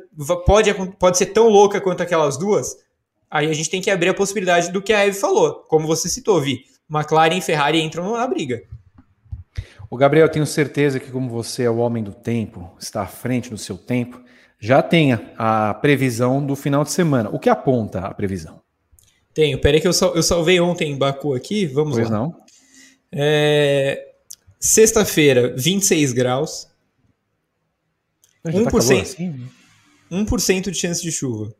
pode, 0.45 0.73
pode 0.99 1.17
ser 1.17 1.27
tão 1.27 1.49
louca 1.49 1.81
quanto 1.81 2.01
aquelas 2.01 2.37
duas, 2.37 2.75
aí 3.29 3.49
a 3.49 3.53
gente 3.53 3.69
tem 3.69 3.81
que 3.81 3.89
abrir 3.89 4.09
a 4.09 4.13
possibilidade 4.13 4.71
do 4.71 4.81
que 4.81 4.93
a 4.93 5.05
Eve 5.05 5.17
falou. 5.17 5.65
Como 5.67 5.87
você 5.87 6.09
citou, 6.09 6.41
Vi, 6.41 6.63
McLaren 6.89 7.37
e 7.37 7.41
Ferrari 7.41 7.81
entram 7.81 8.13
na 8.13 8.27
briga. 8.27 8.61
O 9.89 9.97
Gabriel, 9.97 10.29
tenho 10.29 10.45
certeza 10.45 10.99
que, 10.99 11.11
como 11.11 11.29
você 11.29 11.63
é 11.63 11.69
o 11.69 11.77
homem 11.77 12.03
do 12.03 12.11
tempo, 12.11 12.75
está 12.79 13.03
à 13.03 13.07
frente 13.07 13.49
do 13.49 13.57
seu 13.57 13.77
tempo, 13.77 14.21
já 14.59 14.81
tenha 14.81 15.31
a 15.37 15.73
previsão 15.75 16.45
do 16.45 16.55
final 16.55 16.83
de 16.83 16.91
semana. 16.91 17.29
O 17.29 17.39
que 17.39 17.49
aponta 17.49 17.99
a 17.99 18.13
previsão? 18.13 18.61
Tenho. 19.33 19.59
Peraí 19.61 19.79
que 19.79 19.87
eu, 19.87 19.93
sal, 19.93 20.15
eu 20.15 20.23
salvei 20.23 20.59
ontem 20.59 20.91
em 20.91 20.97
Baku 20.97 21.33
aqui. 21.33 21.65
Vamos 21.67 21.95
pois 21.95 22.09
lá. 22.09 22.17
não. 22.17 22.35
É, 23.11 24.07
Sexta-feira, 24.59 25.53
26 25.55 26.13
graus. 26.13 26.67
Já 28.43 28.51
1%, 28.51 28.71
tá 28.71 29.01
assim? 29.01 29.47
1% 30.11 30.71
de 30.71 30.77
chance 30.77 31.01
de 31.01 31.11
chuva. 31.11 31.53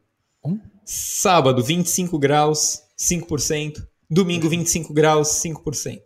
Um? 0.43 0.59
Sábado, 0.89 1.61
25 1.61 2.17
graus, 2.17 2.81
5%. 2.97 3.85
Domingo, 4.09 4.47
25 4.47 4.93
graus, 4.93 5.27
5%. 5.45 5.99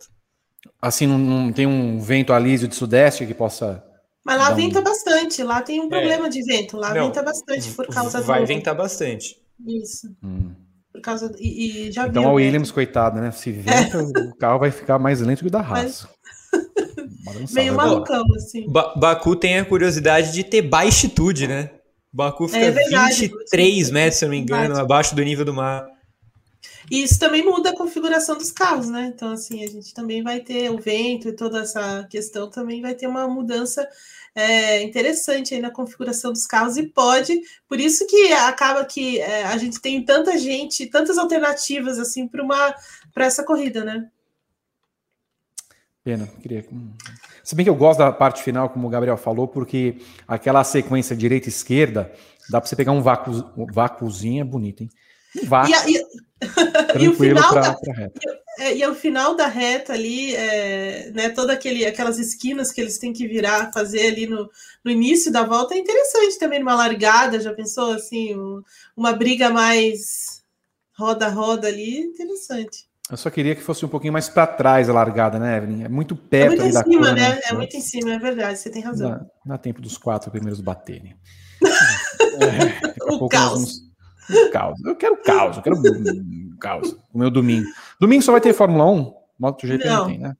Assim, 0.80 1.06
não, 1.06 1.16
não 1.18 1.52
tem 1.52 1.66
um 1.68 2.00
vento 2.00 2.32
alísio 2.32 2.66
de 2.66 2.74
sudeste 2.74 3.24
que 3.24 3.32
possa. 3.32 3.80
Mas 4.24 4.38
lá 4.38 4.48
Dá 4.48 4.52
um- 4.54 4.56
venta 4.56 4.80
bastante, 4.80 5.40
lá 5.44 5.62
tem 5.62 5.80
um 5.80 5.88
problema 5.88 6.28
de 6.28 6.42
vento, 6.44 6.76
lá 6.76 6.92
Não, 6.92 7.06
venta 7.06 7.22
bastante 7.22 7.70
por 7.70 7.86
causa 7.86 8.20
Vai 8.22 8.40
do. 8.40 8.46
ventar 8.48 8.74
bastante. 8.74 9.36
Isso, 9.64 10.08
Hum. 10.20 10.50
por 10.92 11.00
causa. 11.00 11.28
do- 11.28 11.38
E, 11.38 11.86
e 11.88 11.92
já 11.92 12.08
Então 12.08 12.26
a? 12.28 12.32
Williams, 12.32 12.72
coitada, 12.72 13.20
né? 13.20 13.30
Se 13.30 13.52
venta, 13.52 13.98
o 14.02 14.34
carro 14.36 14.58
vai 14.58 14.72
ficar 14.72 14.98
mais 14.98 15.20
lento 15.20 15.42
que 15.42 15.46
o 15.46 15.50
da 15.50 15.62
Mas- 15.62 16.02
Haas. 16.02 16.08
Balançar, 17.24 17.54
Meio 17.54 17.74
vai 17.76 17.86
malucão, 17.86 18.24
assim. 18.34 18.68
Ba- 18.68 18.94
Baku 18.96 19.36
tem 19.36 19.58
a 19.60 19.64
curiosidade 19.64 20.32
de 20.32 20.42
ter 20.42 20.62
baixitude, 20.62 21.46
né? 21.46 21.70
Baku 22.12 22.46
fica 22.46 22.66
É 22.66 22.70
verdade, 22.70 23.28
23 23.28 23.90
metros, 23.90 24.18
se 24.18 24.24
eu 24.24 24.28
não 24.28 24.36
me 24.36 24.42
engano, 24.42 24.60
Verdade. 24.62 24.80
abaixo 24.80 25.14
do 25.14 25.22
nível 25.22 25.44
do 25.44 25.54
mar. 25.54 25.86
E 26.90 27.02
isso 27.02 27.18
também 27.18 27.44
muda 27.44 27.70
a 27.70 27.76
configuração 27.76 28.36
dos 28.36 28.50
carros, 28.50 28.88
né? 28.90 29.10
Então, 29.14 29.32
assim, 29.32 29.64
a 29.64 29.66
gente 29.66 29.94
também 29.94 30.22
vai 30.22 30.40
ter 30.40 30.70
o 30.70 30.78
vento 30.78 31.28
e 31.28 31.32
toda 31.32 31.62
essa 31.62 32.06
questão 32.10 32.50
também 32.50 32.82
vai 32.82 32.94
ter 32.94 33.06
uma 33.06 33.26
mudança 33.26 33.88
é, 34.34 34.82
interessante 34.82 35.54
aí 35.54 35.60
na 35.60 35.70
configuração 35.70 36.32
dos 36.32 36.46
carros 36.46 36.76
e 36.76 36.86
pode, 36.86 37.40
por 37.68 37.78
isso 37.78 38.06
que 38.06 38.32
acaba 38.32 38.84
que 38.84 39.20
é, 39.20 39.44
a 39.44 39.56
gente 39.58 39.80
tem 39.80 40.04
tanta 40.04 40.36
gente, 40.38 40.86
tantas 40.86 41.18
alternativas 41.18 41.98
assim 41.98 42.26
para 42.26 42.42
uma 42.42 42.74
para 43.12 43.26
essa 43.26 43.44
corrida, 43.44 43.84
né? 43.84 44.08
Pena, 46.04 46.26
queria. 46.40 46.64
Se 47.44 47.54
bem 47.54 47.64
que 47.64 47.70
eu 47.70 47.76
gosto 47.76 48.00
da 48.00 48.10
parte 48.10 48.42
final, 48.42 48.68
como 48.70 48.86
o 48.88 48.90
Gabriel 48.90 49.16
falou, 49.16 49.46
porque 49.46 49.98
aquela 50.26 50.64
sequência 50.64 51.14
direita-esquerda 51.14 52.12
dá 52.50 52.60
para 52.60 52.68
você 52.68 52.74
pegar 52.74 52.90
um 52.92 53.00
vácuo, 53.02 53.32
um 53.56 53.66
vácuozinho 53.66 54.40
é 54.40 54.44
bonito, 54.44 54.82
hein? 54.82 54.90
Um 55.42 55.46
vácuo 55.46 55.72
E, 55.88 55.96
e- 55.96 56.06
e 57.04 57.08
o 57.08 57.14
final 57.14 57.48
para 57.50 57.60
da, 57.60 57.92
reta. 57.92 58.20
é, 58.58 58.76
e 58.76 58.82
ao 58.82 58.96
final 58.96 59.36
da 59.36 59.46
reta 59.46 59.92
ali, 59.92 60.34
é, 60.34 61.10
né, 61.12 61.28
toda 61.28 61.52
aquele, 61.52 61.86
aquelas 61.86 62.18
esquinas 62.18 62.72
que 62.72 62.80
eles 62.80 62.98
têm 62.98 63.12
que 63.12 63.28
virar, 63.28 63.70
fazer 63.72 64.08
ali 64.08 64.26
no, 64.26 64.50
no 64.84 64.90
início 64.90 65.30
da 65.32 65.44
volta 65.44 65.74
é 65.74 65.78
interessante 65.78 66.36
também, 66.40 66.58
numa 66.58 66.74
largada, 66.74 67.38
já 67.38 67.52
pensou 67.54 67.92
assim, 67.92 68.36
um- 68.36 68.60
uma 68.96 69.12
briga 69.12 69.50
mais 69.50 70.42
roda-roda 70.98 71.68
ali, 71.68 71.98
interessante. 72.00 72.86
Eu 73.12 73.16
só 73.18 73.28
queria 73.30 73.54
que 73.54 73.60
fosse 73.60 73.84
um 73.84 73.88
pouquinho 73.88 74.12
mais 74.12 74.28
para 74.30 74.46
trás 74.46 74.88
a 74.88 74.92
largada, 74.92 75.38
né, 75.38 75.58
Evelyn? 75.58 75.84
É 75.84 75.88
muito 75.88 76.14
É 76.14 76.28
perto 76.30 76.48
muito 76.48 76.60
ali 76.62 76.70
em 76.70 76.72
da 76.72 76.82
cima, 76.82 76.96
curva, 76.96 77.12
né? 77.12 77.40
É 77.44 77.52
muito 77.54 77.76
em 77.76 77.80
cima, 77.80 78.14
é 78.14 78.18
verdade, 78.18 78.58
você 78.58 78.70
tem 78.70 78.82
razão. 78.82 79.10
Dá, 79.10 79.26
dá 79.44 79.58
tempo 79.58 79.82
dos 79.82 79.98
quatro 79.98 80.30
primeiros 80.30 80.60
baterem. 80.60 81.14
É, 82.40 82.80
daqui 82.80 83.02
a 83.02 83.04
O 83.04 83.18
pouco 83.18 83.24
nós 83.24 83.30
caos. 83.34 83.52
vamos- 83.52 83.82
Um 84.30 84.50
caos. 84.50 84.84
Eu 84.86 84.96
quero 84.96 85.16
caos, 85.22 85.56
eu 85.58 85.62
quero 85.62 85.76
caos. 86.58 86.96
O 87.12 87.18
meu 87.18 87.30
domingo. 87.30 87.66
Domingo 88.00 88.22
só 88.22 88.32
vai 88.32 88.40
ter 88.40 88.54
Fórmula 88.54 88.90
1? 88.90 89.12
MotoGP 89.38 89.84
não, 89.86 89.96
Não. 89.98 90.06
tem, 90.06 90.18
né? 90.18 90.34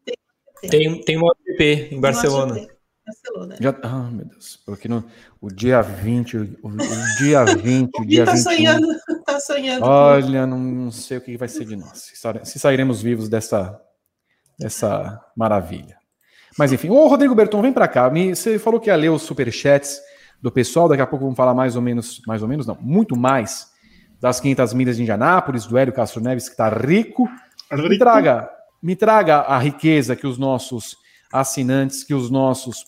Tem, 0.71 1.03
tem 1.03 1.19
MotoGP 1.19 1.89
em 1.93 2.01
Barcelona. 2.01 2.67
Barcelona. 3.05 3.57
Já, 3.61 3.77
ah, 3.83 4.09
meu 4.11 4.25
Deus. 4.25 4.59
Porque 4.65 4.89
no, 4.89 5.05
o 5.41 5.49
dia 5.49 5.83
20, 5.83 6.37
o, 6.39 6.43
o 6.63 6.77
dia 7.19 7.45
20, 7.45 7.91
o 7.99 8.03
O 8.03 8.07
dia 8.07 8.25
tá 8.25 8.33
21. 8.33 8.43
sonhando, 8.51 8.87
tá 9.35 9.41
sonhando. 9.41 9.85
Olha, 9.85 10.47
não, 10.47 10.59
não 10.59 10.91
sei 10.91 11.19
o 11.19 11.21
que 11.21 11.37
vai 11.37 11.49
ser 11.49 11.65
de 11.65 11.77
nós. 11.77 11.99
Se, 11.99 12.17
saire- 12.17 12.45
se 12.45 12.59
sairemos 12.59 13.01
vivos 13.03 13.29
dessa, 13.29 13.81
dessa 14.59 15.21
maravilha. 15.37 15.97
Mas 16.59 16.73
enfim, 16.73 16.91
ô 16.91 17.07
Rodrigo 17.07 17.35
Berton, 17.35 17.63
vem 17.63 17.73
pra 17.73 17.89
cá. 17.89 18.11
Me, 18.11 18.35
você 18.35 18.59
falou 18.59 18.79
que 18.81 18.91
ia 18.91 18.97
ler 18.97 19.09
os 19.11 19.23
superchats 19.23 20.01
do 20.41 20.51
pessoal. 20.53 20.89
Daqui 20.89 21.03
a 21.03 21.07
pouco 21.07 21.25
vamos 21.25 21.37
falar 21.37 21.55
mais 21.55 21.77
ou 21.77 21.83
menos, 21.83 22.21
mais 22.27 22.43
ou 22.43 22.49
menos, 22.49 22.67
não, 22.67 22.77
muito 22.81 23.17
mais 23.17 23.69
das 24.21 24.39
500 24.41 24.75
milhas 24.75 24.97
de 24.97 25.03
Indianápolis, 25.03 25.67
do 25.67 25.77
Hélio 25.77 25.93
Castro 25.93 26.21
Neves, 26.21 26.49
que 26.49 26.57
tá 26.57 26.69
rico. 26.69 27.29
Me 27.73 27.99
traga, 27.99 28.51
me 28.83 28.95
traga 28.97 29.39
a 29.41 29.59
riqueza 29.59 30.15
que 30.15 30.27
os 30.27 30.39
nossos 30.39 30.97
assinantes, 31.33 32.05
que 32.05 32.15
os 32.15 32.31
nossos 32.31 32.85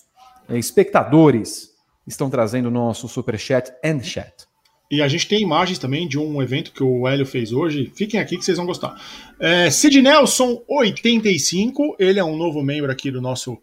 eh, 0.47 0.57
espectadores 0.57 1.71
estão 2.07 2.29
trazendo 2.29 2.69
no 2.69 2.79
nosso 2.85 3.07
superchat 3.07 3.73
and 3.83 4.01
chat. 4.03 4.45
E 4.91 5.01
a 5.01 5.07
gente 5.07 5.27
tem 5.27 5.41
imagens 5.41 5.79
também 5.79 6.07
de 6.07 6.17
um 6.19 6.41
evento 6.41 6.71
que 6.71 6.83
o 6.83 7.07
Hélio 7.07 7.25
fez 7.25 7.51
hoje. 7.51 7.91
Fiquem 7.95 8.19
aqui 8.19 8.37
que 8.37 8.45
vocês 8.45 8.57
vão 8.57 8.65
gostar. 8.67 8.95
É, 9.39 9.69
Sid 9.71 10.01
Nelson, 10.01 10.61
85. 10.67 11.95
Ele 11.99 12.19
é 12.19 12.23
um 12.23 12.37
novo 12.37 12.61
membro 12.63 12.91
aqui 12.91 13.09
do 13.11 13.21
nosso 13.21 13.57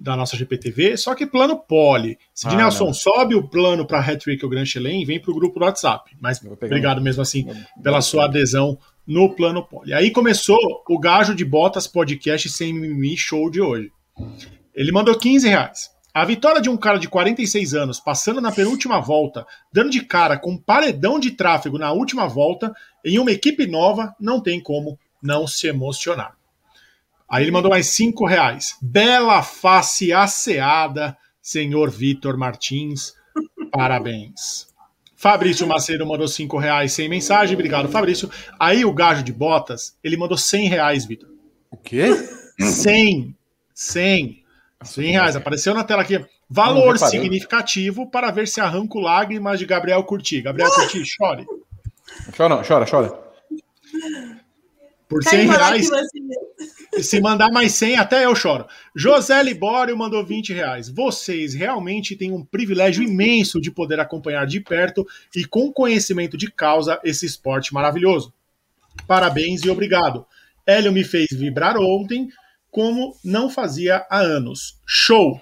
da 0.00 0.14
nossa 0.16 0.36
GPTV, 0.36 0.96
só 0.96 1.12
que 1.12 1.26
plano 1.26 1.56
pole. 1.58 2.18
Sid 2.32 2.54
Ah, 2.54 2.56
Nelson, 2.58 2.86
não. 2.86 2.94
sobe 2.94 3.34
o 3.34 3.42
plano 3.48 3.84
para 3.84 3.98
Hattrick 3.98 4.44
ou 4.44 4.50
Grand 4.50 4.64
Chelem 4.64 5.02
e 5.02 5.04
vem 5.04 5.18
para 5.18 5.32
o 5.32 5.34
grupo 5.34 5.58
do 5.58 5.64
WhatsApp. 5.64 6.12
Mas 6.20 6.40
obrigado 6.44 7.00
um- 7.00 7.02
mesmo 7.02 7.20
assim 7.20 7.44
pela 7.82 8.00
sua 8.00 8.26
adesão 8.26 8.78
no 9.04 9.34
plano 9.34 9.60
pole. 9.66 9.92
Aí 9.92 10.12
começou 10.12 10.56
o 10.88 10.98
Gajo 11.00 11.34
de 11.34 11.44
Botas 11.44 11.88
podcast 11.88 12.48
sem 12.48 12.72
mimimi 12.72 13.16
show 13.16 13.50
de 13.50 13.60
hoje. 13.60 13.90
Ele 14.72 14.92
mandou 14.92 15.16
15 15.18 15.48
reais. 15.48 15.90
A 16.12 16.24
vitória 16.24 16.60
de 16.60 16.68
um 16.68 16.76
cara 16.76 16.98
de 16.98 17.08
46 17.08 17.74
anos, 17.74 18.00
passando 18.00 18.40
na 18.40 18.50
penúltima 18.50 19.00
volta, 19.00 19.46
dando 19.72 19.90
de 19.90 20.00
cara 20.00 20.38
com 20.38 20.52
um 20.52 20.58
paredão 20.58 21.20
de 21.20 21.32
tráfego 21.32 21.78
na 21.78 21.92
última 21.92 22.26
volta, 22.26 22.74
em 23.04 23.18
uma 23.18 23.30
equipe 23.30 23.66
nova, 23.66 24.14
não 24.18 24.40
tem 24.40 24.60
como 24.60 24.98
não 25.22 25.46
se 25.46 25.66
emocionar. 25.66 26.36
Aí 27.28 27.44
ele 27.44 27.50
mandou 27.50 27.70
mais 27.70 27.88
5 27.88 28.26
reais. 28.26 28.76
Bela 28.80 29.42
face 29.42 30.12
asseada, 30.12 31.16
senhor 31.42 31.90
Vitor 31.90 32.38
Martins. 32.38 33.12
Parabéns. 33.70 34.66
Fabrício 35.14 35.66
Macedo 35.66 36.06
mandou 36.06 36.28
5 36.28 36.56
reais 36.58 36.92
sem 36.92 37.08
mensagem. 37.08 37.54
Obrigado, 37.54 37.88
Fabrício. 37.88 38.30
Aí 38.58 38.84
o 38.84 38.94
gajo 38.94 39.22
de 39.22 39.32
botas, 39.32 39.96
ele 40.02 40.16
mandou 40.16 40.38
100 40.38 40.68
reais, 40.68 41.04
Vitor. 41.04 41.28
O 41.70 41.76
quê? 41.76 42.08
100. 42.58 43.36
100. 43.74 44.44
100 44.82 45.12
reais. 45.12 45.36
Apareceu 45.36 45.74
na 45.74 45.84
tela 45.84 46.02
aqui. 46.02 46.24
Valor 46.48 46.98
significativo 46.98 48.10
para 48.10 48.30
ver 48.30 48.48
se 48.48 48.60
arranco 48.60 49.00
lágrimas 49.00 49.58
de 49.58 49.66
Gabriel 49.66 50.02
Curti. 50.04 50.40
Gabriel 50.40 50.70
Curti, 50.70 51.04
chore. 51.04 51.46
Chora, 52.36 52.62
chora, 52.64 52.86
chora. 52.86 53.28
Por 55.08 55.22
Cai 55.22 55.38
100 55.38 55.44
uma 55.46 55.56
reais, 55.56 55.88
se 57.00 57.20
mandar 57.20 57.50
mais 57.50 57.72
100, 57.72 57.96
até 57.96 58.24
eu 58.24 58.34
choro. 58.34 58.66
José 58.94 59.42
Libório 59.42 59.96
mandou 59.96 60.24
20 60.24 60.52
reais. 60.52 60.88
Vocês 60.88 61.54
realmente 61.54 62.14
têm 62.14 62.32
um 62.32 62.44
privilégio 62.44 63.02
imenso 63.02 63.60
de 63.60 63.70
poder 63.70 64.00
acompanhar 64.00 64.46
de 64.46 64.60
perto 64.60 65.06
e 65.34 65.44
com 65.44 65.72
conhecimento 65.72 66.36
de 66.36 66.50
causa 66.50 67.00
esse 67.02 67.24
esporte 67.24 67.72
maravilhoso. 67.72 68.32
Parabéns 69.06 69.62
e 69.64 69.70
obrigado. 69.70 70.26
Hélio 70.66 70.92
me 70.92 71.04
fez 71.04 71.28
vibrar 71.30 71.76
ontem, 71.78 72.28
como 72.78 73.16
não 73.24 73.50
fazia 73.50 74.06
há 74.08 74.20
anos. 74.20 74.78
Show! 74.86 75.40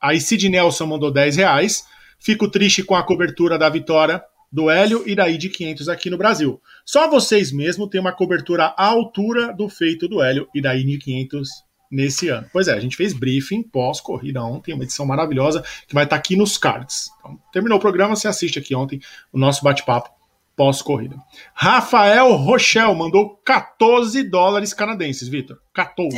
Aí 0.00 0.18
Sid 0.18 0.48
Nelson 0.48 0.86
mandou 0.86 1.12
10 1.12 1.36
reais. 1.36 1.84
Fico 2.18 2.48
triste 2.48 2.82
com 2.82 2.94
a 2.94 3.02
cobertura 3.02 3.58
da 3.58 3.68
vitória 3.68 4.24
do 4.50 4.70
Hélio 4.70 5.04
e 5.06 5.14
daí 5.14 5.36
de 5.36 5.50
500 5.50 5.90
aqui 5.90 6.08
no 6.08 6.16
Brasil. 6.16 6.58
Só 6.86 7.06
vocês 7.06 7.52
mesmo 7.52 7.86
têm 7.86 8.00
uma 8.00 8.14
cobertura 8.14 8.72
à 8.78 8.86
altura 8.86 9.52
do 9.52 9.68
feito 9.68 10.08
do 10.08 10.22
Hélio 10.22 10.48
e 10.54 10.62
daí 10.62 10.82
de 10.82 10.96
500 10.96 11.50
nesse 11.92 12.30
ano. 12.30 12.48
Pois 12.50 12.66
é, 12.66 12.72
a 12.72 12.80
gente 12.80 12.96
fez 12.96 13.12
briefing 13.12 13.62
pós-corrida 13.62 14.42
ontem, 14.42 14.72
uma 14.72 14.84
edição 14.84 15.04
maravilhosa 15.04 15.62
que 15.86 15.92
vai 15.92 16.04
estar 16.04 16.16
aqui 16.16 16.34
nos 16.34 16.56
cards. 16.56 17.10
Então, 17.18 17.38
terminou 17.52 17.76
o 17.76 17.80
programa, 17.82 18.16
você 18.16 18.26
assiste 18.26 18.58
aqui 18.58 18.74
ontem 18.74 18.98
o 19.30 19.38
nosso 19.38 19.62
bate-papo 19.62 20.08
pós-corrida. 20.56 21.16
Rafael 21.52 22.36
Rochel 22.36 22.94
mandou 22.94 23.36
14 23.44 24.22
dólares 24.22 24.72
canadenses, 24.72 25.28
Vitor. 25.28 25.58
14. 25.74 26.16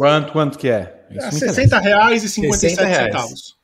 Quanto, 0.00 0.32
quanto 0.32 0.58
que 0.58 0.70
é? 0.70 1.06
Isso 1.10 1.44
é 1.44 1.48
60 1.52 1.78
reais 1.78 2.24
e 2.24 2.28
57 2.30 2.82
reais. 2.82 3.04
centavos. 3.04 3.58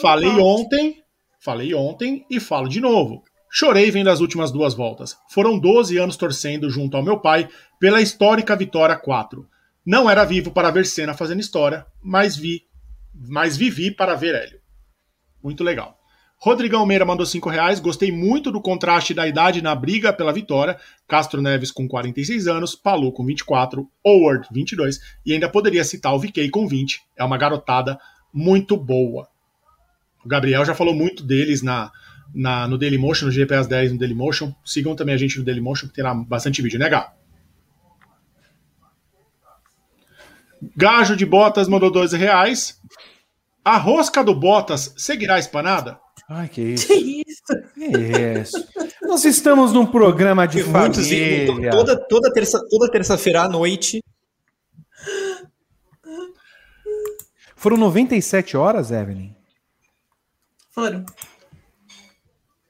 Falei 0.00 0.30
ontem, 0.30 1.02
falei 1.44 1.74
ontem 1.74 2.24
e 2.30 2.40
falo 2.40 2.70
de 2.70 2.80
novo. 2.80 3.22
Chorei 3.50 3.90
vendo 3.90 4.08
as 4.08 4.20
últimas 4.20 4.50
duas 4.50 4.72
voltas. 4.72 5.14
Foram 5.28 5.58
12 5.58 5.98
anos 5.98 6.16
torcendo 6.16 6.70
junto 6.70 6.96
ao 6.96 7.02
meu 7.02 7.20
pai 7.20 7.50
pela 7.78 8.00
histórica 8.00 8.56
vitória 8.56 8.96
4. 8.96 9.46
Não 9.84 10.08
era 10.08 10.24
vivo 10.24 10.52
para 10.52 10.70
ver 10.70 10.86
Senna 10.86 11.12
fazendo 11.12 11.40
história, 11.40 11.84
mas 12.02 12.34
vi, 12.34 12.62
mas 13.12 13.58
vivi 13.58 13.90
para 13.90 14.14
ver 14.14 14.34
Hélio. 14.34 14.60
Muito 15.44 15.62
legal. 15.62 15.97
Rodrigão 16.40 16.86
Meira 16.86 17.04
mandou 17.04 17.26
5 17.26 17.50
reais. 17.50 17.80
Gostei 17.80 18.12
muito 18.12 18.52
do 18.52 18.60
contraste 18.60 19.12
da 19.12 19.26
idade 19.26 19.60
na 19.60 19.74
briga 19.74 20.12
pela 20.12 20.32
vitória. 20.32 20.78
Castro 21.06 21.42
Neves 21.42 21.72
com 21.72 21.88
46 21.88 22.46
anos, 22.46 22.76
Palu 22.76 23.12
com 23.12 23.24
24, 23.24 23.88
Howard 24.04 24.48
22 24.52 25.00
e 25.26 25.32
ainda 25.32 25.48
poderia 25.48 25.82
citar 25.82 26.14
o 26.14 26.18
VK 26.18 26.48
com 26.50 26.68
20. 26.68 27.02
É 27.16 27.24
uma 27.24 27.36
garotada 27.36 27.98
muito 28.32 28.76
boa. 28.76 29.28
O 30.24 30.28
Gabriel 30.28 30.64
já 30.64 30.74
falou 30.74 30.94
muito 30.94 31.24
deles 31.24 31.60
na, 31.60 31.90
na 32.32 32.68
no 32.68 32.78
Dailymotion, 32.78 33.26
no 33.26 33.32
GPS 33.32 33.68
10 33.68 33.92
no 33.92 33.98
Dailymotion. 33.98 34.54
Sigam 34.64 34.94
também 34.94 35.14
a 35.16 35.18
gente 35.18 35.38
no 35.38 35.44
Dailymotion, 35.44 35.88
que 35.88 35.94
tem 35.94 36.04
lá 36.04 36.14
bastante 36.14 36.62
vídeo, 36.62 36.78
né, 36.78 36.88
Gá? 36.88 37.12
Gajo 40.76 41.16
de 41.16 41.26
Botas 41.26 41.68
mandou 41.68 41.90
12 41.90 42.16
reais. 42.16 42.80
A 43.64 43.76
rosca 43.76 44.22
do 44.22 44.34
Botas 44.34 44.94
seguirá 44.96 45.38
espanada? 45.38 45.98
Ai, 46.28 46.48
que 46.48 46.60
isso. 46.74 46.86
Que 46.86 46.94
isso? 46.94 47.72
Que 47.74 47.86
isso. 47.86 48.68
Nós 49.02 49.24
estamos 49.24 49.72
num 49.72 49.86
programa 49.86 50.46
de 50.46 50.62
família. 50.62 51.70
Toda, 51.70 51.96
toda 52.08 52.32
terça, 52.32 52.60
toda 52.68 52.90
terça-feira 52.90 53.42
à 53.42 53.48
noite. 53.48 54.02
Foram 57.56 57.76
97 57.76 58.56
horas, 58.56 58.90
Evelyn? 58.90 59.34
Foram. 60.70 61.04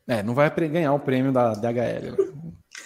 É, 0.07 0.23
não 0.23 0.35
vai 0.35 0.49
ganhar 0.51 0.95
o 0.95 1.01
prêmio 1.01 1.33
da 1.33 1.53
DHL. 1.53 2.17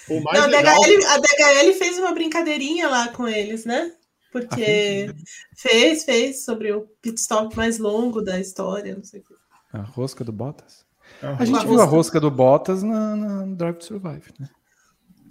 O 0.09 0.21
mais 0.23 0.41
não, 0.41 0.49
legal... 0.49 0.83
a, 0.83 0.87
DHL, 0.87 1.07
a 1.07 1.19
DHL 1.19 1.73
fez 1.79 1.99
uma 1.99 2.13
brincadeirinha 2.13 2.89
lá 2.89 3.09
com 3.09 3.29
eles, 3.29 3.65
né? 3.65 3.93
Porque 4.33 5.07
ah, 5.11 5.15
fez, 5.57 6.05
fez 6.05 6.45
sobre 6.45 6.73
o 6.73 6.89
pit 7.01 7.21
stop 7.21 7.55
mais 7.57 7.79
longo 7.79 8.23
da 8.23 8.41
história, 8.41 8.97
não 8.97 9.05
sei 9.05 9.21
o 9.21 9.23
que. 9.23 9.42
A 9.73 9.81
rosca 9.81 10.23
do 10.23 10.33
Bottas? 10.33 10.85
A 11.23 11.45
gente 11.45 11.67
viu 11.67 11.81
a 11.81 11.85
rosca 11.85 12.21
do 12.21 12.31
Bottas 12.31 12.83
na, 12.83 13.17
na 13.17 13.47
Drive 13.55 13.77
to 13.77 13.85
Survive, 13.85 14.33
né? 14.39 14.49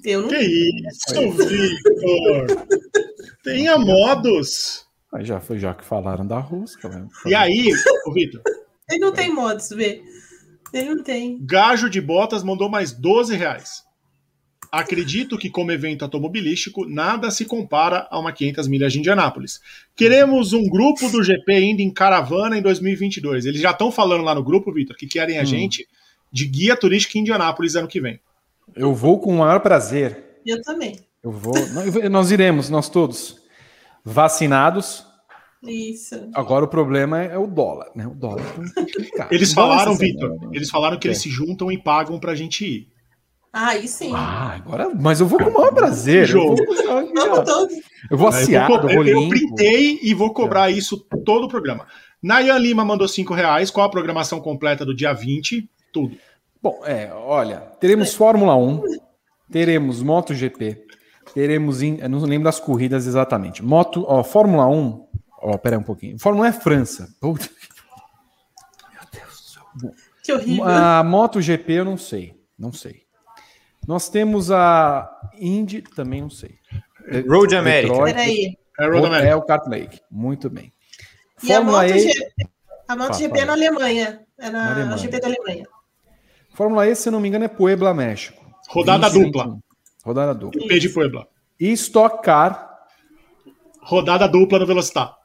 Eu 0.04 0.24
não 0.24 0.30
Que 0.30 0.40
isso, 0.40 1.32
Victor! 1.48 2.66
Tenha 3.44 3.78
modos! 3.78 4.88
Aí 5.14 5.26
já 5.26 5.40
foi 5.40 5.60
já 5.60 5.74
que 5.74 5.84
falaram 5.84 6.26
da 6.26 6.40
rosca. 6.40 6.90
Né? 6.90 7.08
E 7.26 7.36
aí, 7.36 7.72
Vitor? 8.14 8.42
Ele 8.90 9.00
não 9.00 9.12
tem 9.12 9.34
modos, 9.34 9.70
vê. 9.70 10.02
Ele 10.74 10.96
não 10.96 11.04
tem. 11.04 11.38
Gajo 11.46 11.90
de 11.90 12.02
Botas 12.02 12.44
mandou 12.44 12.70
mais 12.70 12.92
12 12.92 13.36
reais. 13.36 13.84
Acredito 14.72 15.38
que, 15.38 15.50
como 15.50 15.72
evento 15.72 16.04
automobilístico, 16.04 16.86
nada 16.88 17.30
se 17.30 17.44
compara 17.44 18.08
a 18.10 18.18
uma 18.18 18.32
500 18.32 18.70
milhas 18.70 18.94
de 18.94 19.00
Indianápolis. 19.00 19.60
Queremos 19.96 20.54
um 20.54 20.64
grupo 20.64 21.10
do 21.10 21.22
GP 21.22 21.60
indo 21.60 21.82
em 21.82 21.92
caravana 21.92 22.58
em 22.58 22.62
2022. 22.62 23.46
Eles 23.46 23.60
já 23.60 23.72
estão 23.72 23.92
falando 23.92 24.24
lá 24.24 24.34
no 24.34 24.42
grupo, 24.42 24.72
Vitor, 24.72 24.96
que 24.96 25.08
querem 25.08 25.38
a 25.38 25.42
hum. 25.42 25.46
gente 25.46 25.86
de 26.32 26.48
guia 26.48 26.78
turística 26.78 27.18
em 27.18 27.22
Indianápolis 27.22 27.76
ano 27.76 27.88
que 27.88 28.00
vem. 28.00 28.20
Eu 28.74 28.94
vou 28.94 29.20
com 29.20 29.36
o 29.36 29.40
maior 29.40 29.60
prazer. 29.60 30.40
Eu 30.46 30.62
também. 30.62 30.98
Eu 31.22 31.32
vou. 31.32 31.54
Nós 32.10 32.32
iremos, 32.32 32.70
nós 32.70 32.88
todos. 32.88 33.42
Vacinados. 34.06 35.06
Isso. 35.62 36.30
Agora 36.34 36.66
o 36.66 36.68
problema 36.68 37.22
é 37.22 37.38
o 37.38 37.46
dólar, 37.46 37.92
né? 37.94 38.08
O 38.08 38.16
dólar. 38.16 38.46
Eles 39.30 39.54
falaram, 39.54 39.96
Vitor, 39.96 40.50
eles 40.54 40.70
falaram 40.70 40.98
que 40.98 41.08
é. 41.08 41.12
eles 41.12 41.22
se 41.22 41.30
juntam 41.30 41.72
e 41.72 41.78
pagam 41.78 42.20
pra 42.20 42.34
gente 42.34 42.66
ir. 42.66 42.88
Ah, 43.54 43.70
aí 43.70 43.88
sim. 43.88 44.14
Ah, 44.16 44.54
agora, 44.56 44.90
mas 44.98 45.20
eu 45.20 45.28
vou 45.28 45.38
com 45.38 45.50
o 45.50 45.54
maior 45.54 45.74
prazer. 45.74 46.30
Eu 46.30 46.56
vou, 46.56 46.56
eu 48.10 48.18
vou 48.18 48.28
assiado, 48.30 48.90
eu, 48.90 48.96
vou 48.96 49.06
eu, 49.06 49.24
eu 49.24 49.30
printei 49.30 50.00
e 50.02 50.14
vou 50.14 50.34
cobrar 50.34 50.72
é. 50.72 50.74
isso 50.74 50.98
todo 51.26 51.46
o 51.46 51.50
programa. 51.50 51.86
Nayan 52.24 52.58
Lima 52.58 52.86
mandou 52.86 53.08
5 53.08 53.34
reais. 53.34 53.70
Qual 53.70 53.86
a 53.86 53.90
programação 53.90 54.40
completa 54.40 54.86
do 54.86 54.96
dia 54.96 55.12
20? 55.12 55.70
Tudo. 55.92 56.16
Bom, 56.62 56.80
é, 56.86 57.12
olha, 57.14 57.58
teremos 57.80 58.14
Fórmula 58.14 58.56
1, 58.56 58.84
teremos 59.52 60.02
MotoGP, 60.02 60.86
teremos. 61.34 61.82
In, 61.82 61.98
eu 62.00 62.08
não 62.08 62.20
lembro 62.20 62.46
das 62.46 62.60
corridas 62.60 63.08
exatamente. 63.08 63.64
Moto, 63.64 64.06
ó, 64.08 64.24
Fórmula 64.24 64.68
1. 64.68 65.08
Ó, 65.44 65.58
pera 65.58 65.76
aí 65.76 65.82
um 65.82 65.84
pouquinho. 65.84 66.20
Fórmula 66.20 66.46
1 66.46 66.50
é 66.50 66.54
França. 66.54 67.10
Puta. 67.20 67.50
Meu 68.94 69.02
Deus 69.12 69.34
do 69.34 69.90
céu. 69.90 69.92
Que 70.24 70.32
horrível. 70.32 70.64
A 70.64 71.04
MotoGP 71.04 71.74
eu 71.74 71.86
não 71.86 71.98
sei. 71.98 72.40
Não 72.58 72.72
sei. 72.72 73.01
Nós 73.88 74.10
temos 74.10 74.52
a 74.52 75.10
Indy, 75.40 75.82
também 75.82 76.22
não 76.22 76.30
sei. 76.30 76.56
Road 77.28 77.56
America. 77.56 78.04
Peraí. 78.04 78.58
É, 78.80 78.86
Road 78.88 79.08
America. 79.08 79.28
é 79.28 79.36
o 79.36 79.42
Kart 79.42 79.68
Lake. 79.68 80.00
Muito 80.10 80.50
bem. 80.50 80.72
E 81.44 81.48
Fórmula 81.48 81.84
a 81.84 81.88
MotoGP, 81.88 82.34
e... 82.38 82.48
a 82.88 82.96
MotoGP 82.96 83.40
é 83.40 83.46
na 83.46 83.54
Alemanha. 83.54 84.22
É 84.38 84.50
na, 84.50 84.64
na 84.64 84.72
Alemanha. 84.74 84.98
GP 84.98 85.20
da 85.20 85.28
Alemanha. 85.28 85.68
Fórmula 86.54 86.88
E, 86.88 86.96
se 86.96 87.10
não 87.10 87.20
me 87.20 87.28
engano, 87.28 87.46
é 87.46 87.48
Puebla, 87.48 87.94
México. 87.94 88.42
Rodada 88.70 89.10
20, 89.10 89.26
dupla. 89.26 89.44
21. 89.46 89.62
Rodada 90.04 90.34
dupla. 90.34 90.62
IP 90.62 90.80
de 90.80 90.90
Puebla. 90.90 91.28
E 91.60 91.72
Stock 91.74 92.24
Car. 92.24 92.86
Rodada 93.82 94.28
dupla 94.28 94.60
no 94.60 94.66
Velocitar. 94.66 95.16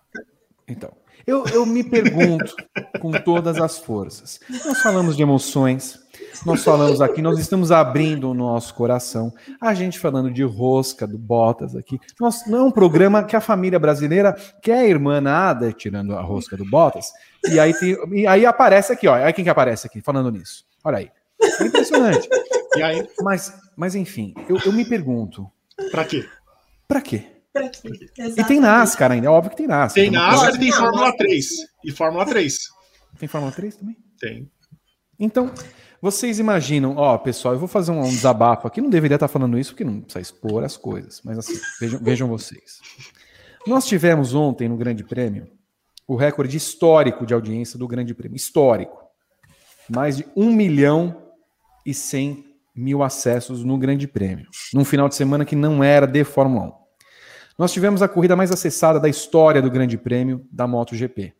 Então, 0.68 0.92
eu, 1.26 1.44
eu 1.46 1.66
me 1.66 1.82
pergunto 1.84 2.54
com 3.00 3.12
todas 3.12 3.60
as 3.60 3.78
forças. 3.78 4.40
Nós 4.48 4.80
falamos 4.80 5.16
de 5.16 5.22
emoções, 5.22 5.98
nós 6.44 6.62
falamos 6.62 7.00
aqui, 7.00 7.22
nós 7.22 7.38
estamos 7.38 7.70
abrindo 7.70 8.30
o 8.30 8.34
nosso 8.34 8.74
coração. 8.74 9.32
A 9.60 9.72
gente 9.74 9.98
falando 9.98 10.30
de 10.30 10.42
rosca, 10.42 11.06
do 11.06 11.18
Botas 11.18 11.74
aqui. 11.74 11.98
Nós, 12.20 12.46
não 12.46 12.58
é 12.58 12.62
um 12.62 12.70
programa 12.70 13.24
que 13.24 13.36
a 13.36 13.40
família 13.40 13.78
brasileira 13.78 14.34
quer 14.62 14.78
a 14.78 14.86
irmã 14.86 15.20
nada, 15.20 15.72
tirando 15.72 16.14
a 16.14 16.22
rosca 16.22 16.56
do 16.56 16.64
Botas. 16.64 17.12
E 17.48 17.58
aí, 17.58 17.72
tem, 17.74 17.96
e 18.12 18.26
aí 18.26 18.44
aparece 18.44 18.92
aqui, 18.92 19.06
ó. 19.06 19.14
Olha 19.14 19.32
quem 19.32 19.44
que 19.44 19.50
aparece 19.50 19.86
aqui 19.86 20.00
falando 20.00 20.30
nisso. 20.30 20.64
Olha 20.84 20.98
aí. 20.98 21.10
É 21.60 21.64
impressionante. 21.64 22.28
E 22.76 22.82
aí? 22.82 23.08
Mas, 23.22 23.52
mas 23.76 23.94
enfim, 23.94 24.34
eu, 24.48 24.58
eu 24.64 24.72
me 24.72 24.84
pergunto. 24.84 25.50
Para 25.90 26.04
quê? 26.04 26.26
Para 26.88 27.00
quê? 27.00 27.26
E 28.36 28.44
tem 28.44 28.60
NASCAR 28.60 29.12
ainda, 29.12 29.26
é 29.26 29.30
óbvio 29.30 29.50
que 29.50 29.56
tem 29.56 29.66
NASCAR. 29.66 29.94
Tem 29.94 30.10
NASCAR 30.10 30.54
e 30.54 30.58
tem 30.58 30.72
Fórmula 30.72 31.16
3. 31.16 31.46
E 31.84 31.92
Fórmula 31.92 32.26
3. 32.26 32.58
Tem 33.18 33.28
Fórmula 33.28 33.52
3 33.52 33.76
também? 33.76 33.96
Tem. 34.20 34.50
Então, 35.18 35.50
vocês 36.06 36.38
imaginam, 36.38 36.96
ó, 36.96 37.18
pessoal, 37.18 37.54
eu 37.54 37.58
vou 37.58 37.66
fazer 37.66 37.90
um, 37.90 38.02
desabafo 38.02 38.68
aqui, 38.68 38.80
não 38.80 38.88
deveria 38.88 39.16
estar 39.16 39.26
falando 39.26 39.58
isso 39.58 39.72
porque 39.72 39.82
não 39.82 40.00
precisa 40.00 40.20
expor 40.20 40.62
as 40.62 40.76
coisas, 40.76 41.20
mas 41.24 41.36
assim, 41.36 41.58
vejam, 41.80 42.00
vejam 42.00 42.28
vocês. 42.28 42.80
Nós 43.66 43.86
tivemos 43.86 44.32
ontem 44.32 44.68
no 44.68 44.76
Grande 44.76 45.02
Prêmio 45.02 45.48
o 46.06 46.14
recorde 46.14 46.56
histórico 46.56 47.26
de 47.26 47.34
audiência 47.34 47.76
do 47.76 47.88
Grande 47.88 48.14
Prêmio, 48.14 48.36
histórico. 48.36 49.04
Mais 49.88 50.16
de 50.16 50.24
1 50.36 50.52
milhão 50.52 51.24
e 51.84 51.92
100 51.92 52.44
mil 52.72 53.02
acessos 53.02 53.64
no 53.64 53.76
Grande 53.76 54.06
Prêmio, 54.06 54.46
num 54.72 54.84
final 54.84 55.08
de 55.08 55.16
semana 55.16 55.44
que 55.44 55.56
não 55.56 55.82
era 55.82 56.06
de 56.06 56.22
Fórmula 56.22 56.66
1. 56.66 56.72
Nós 57.58 57.72
tivemos 57.72 58.00
a 58.00 58.06
corrida 58.06 58.36
mais 58.36 58.52
acessada 58.52 59.00
da 59.00 59.08
história 59.08 59.60
do 59.60 59.70
Grande 59.70 59.98
Prêmio 59.98 60.46
da 60.52 60.68
MotoGP. 60.68 61.34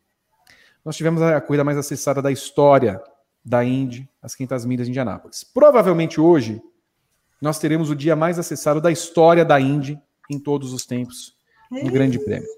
Nós 0.85 0.97
tivemos 0.97 1.23
a 1.23 1.41
corrida 1.41 1.63
mais 1.63 1.79
acessada 1.79 2.21
da 2.21 2.33
história 2.33 3.01
da 3.47 3.65
Indy, 3.65 4.11
as 4.21 4.35
500 4.35 4.65
milhas 4.65 4.87
de 4.89 4.91
Indianápolis. 4.91 5.45
Provavelmente 5.45 6.21
hoje 6.21 6.61
nós 7.41 7.61
teremos 7.61 7.91
o 7.91 7.95
dia 7.95 8.17
mais 8.17 8.41
acessado 8.41 8.81
da 8.81 8.91
história 8.91 9.45
da 9.45 9.61
Indy 9.61 10.01
em 10.29 10.37
todos 10.37 10.73
os 10.73 10.85
tempos 10.85 11.37
no 11.71 11.93
Grande 11.93 12.19
Prêmio. 12.19 12.49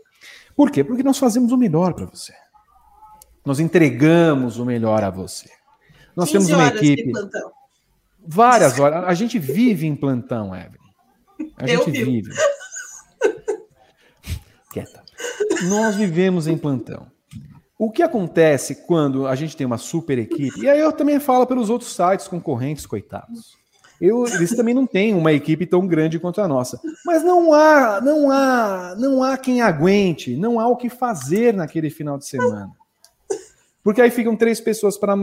Por 0.56 0.70
quê? 0.70 0.82
Porque 0.82 1.02
nós 1.02 1.18
fazemos 1.18 1.52
o 1.52 1.58
melhor 1.58 1.92
para 1.92 2.06
você. 2.06 2.32
Nós 3.44 3.60
entregamos 3.60 4.58
o 4.58 4.64
melhor 4.64 5.04
a 5.04 5.10
você. 5.10 5.50
Nós 6.16 6.32
temos 6.32 6.48
uma 6.48 6.68
equipe. 6.68 7.12
Várias 8.26 8.78
horas. 8.78 9.04
A 9.04 9.14
gente 9.14 9.38
vive 9.38 9.86
em 9.86 9.94
plantão, 9.94 10.56
Evelyn. 10.56 11.52
A 11.56 11.66
gente 11.66 11.90
vive. 11.90 12.30
quieta. 14.72 15.04
Nós 15.68 15.96
vivemos 15.96 16.46
em 16.46 16.56
plantão. 16.56 17.06
O 17.78 17.90
que 17.90 18.02
acontece 18.02 18.74
quando 18.86 19.26
a 19.26 19.36
gente 19.36 19.56
tem 19.56 19.66
uma 19.66 19.78
super 19.78 20.18
equipe, 20.18 20.62
e 20.62 20.68
aí 20.68 20.80
eu 20.80 20.92
também 20.92 21.20
falo 21.20 21.46
pelos 21.46 21.70
outros 21.70 21.94
sites 21.94 22.26
concorrentes, 22.26 22.84
coitados. 22.84 23.56
Eu, 24.00 24.26
eles 24.26 24.54
também 24.54 24.74
não 24.74 24.86
têm 24.86 25.14
uma 25.14 25.32
equipe 25.32 25.66
tão 25.66 25.86
grande 25.86 26.18
quanto 26.18 26.40
a 26.40 26.48
nossa. 26.48 26.80
Mas 27.04 27.22
não 27.24 27.52
há, 27.52 28.00
não 28.00 28.30
há, 28.30 28.94
não 28.96 29.22
há 29.22 29.36
quem 29.36 29.60
aguente, 29.60 30.36
não 30.36 30.58
há 30.58 30.68
o 30.68 30.76
que 30.76 30.88
fazer 30.88 31.54
naquele 31.54 31.90
final 31.90 32.18
de 32.18 32.26
semana. 32.26 32.70
Porque 33.82 34.00
aí 34.00 34.10
ficam 34.10 34.36
três 34.36 34.60
pessoas 34.60 34.96
para 34.98 35.14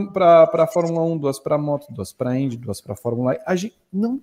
a 0.52 0.68
Fórmula 0.68 1.04
1, 1.06 1.18
duas 1.18 1.40
para 1.40 1.58
moto, 1.58 1.88
duas 1.90 2.12
para 2.12 2.38
Indy, 2.38 2.58
duas 2.58 2.82
para 2.82 2.96
Fórmula 2.96 3.36
E. 3.36 3.40
A 3.46 3.56
gente 3.56 3.76
não 3.92 4.22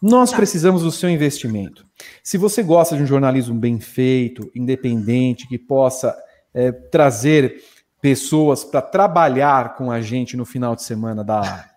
nós 0.00 0.30
tá. 0.30 0.36
precisamos 0.36 0.82
do 0.82 0.90
seu 0.90 1.08
investimento. 1.08 1.86
Se 2.22 2.36
você 2.36 2.62
gosta 2.62 2.96
de 2.96 3.02
um 3.02 3.06
jornalismo 3.06 3.54
bem 3.54 3.78
feito, 3.78 4.50
independente, 4.54 5.48
que 5.48 5.56
possa 5.56 6.16
é, 6.54 6.72
trazer 6.72 7.62
pessoas 8.00 8.64
para 8.64 8.82
trabalhar 8.82 9.76
com 9.76 9.90
a 9.90 10.00
gente 10.00 10.36
no 10.36 10.44
final 10.44 10.74
de 10.74 10.82
semana 10.82 11.22
da 11.22 11.70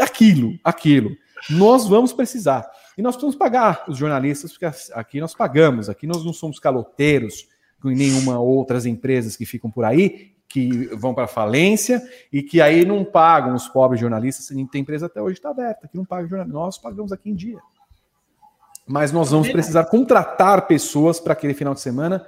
aquilo, 0.00 0.58
aquilo, 0.62 1.16
nós 1.50 1.88
vamos 1.88 2.12
precisar. 2.12 2.70
E 2.96 3.02
nós 3.02 3.16
precisamos 3.16 3.36
pagar 3.36 3.84
os 3.88 3.96
jornalistas, 3.96 4.52
porque 4.52 4.66
aqui 4.92 5.20
nós 5.20 5.34
pagamos, 5.34 5.88
aqui 5.88 6.06
nós 6.06 6.24
não 6.24 6.32
somos 6.32 6.58
caloteiros 6.58 7.48
com 7.80 7.88
nenhuma 7.88 8.38
outras 8.38 8.86
empresas 8.86 9.36
que 9.36 9.46
ficam 9.46 9.70
por 9.70 9.84
aí 9.84 10.34
que 10.54 10.86
vão 10.94 11.12
para 11.12 11.26
falência 11.26 12.00
e 12.32 12.40
que 12.40 12.60
aí 12.60 12.84
não 12.84 13.04
pagam 13.04 13.56
os 13.56 13.66
pobres 13.66 14.00
jornalistas. 14.00 14.46
Tem 14.46 14.80
empresa 14.80 15.06
até 15.06 15.20
hoje 15.20 15.38
está 15.38 15.50
aberta 15.50 15.88
que 15.88 15.96
não 15.96 16.04
paga 16.04 16.28
jornalistas. 16.28 16.54
Nós 16.54 16.78
pagamos 16.78 17.10
aqui 17.10 17.30
em 17.30 17.34
dia. 17.34 17.58
Mas 18.86 19.10
nós 19.10 19.32
vamos 19.32 19.50
precisar 19.50 19.86
contratar 19.86 20.68
pessoas 20.68 21.18
para 21.18 21.32
aquele 21.32 21.54
final 21.54 21.74
de 21.74 21.80
semana. 21.80 22.24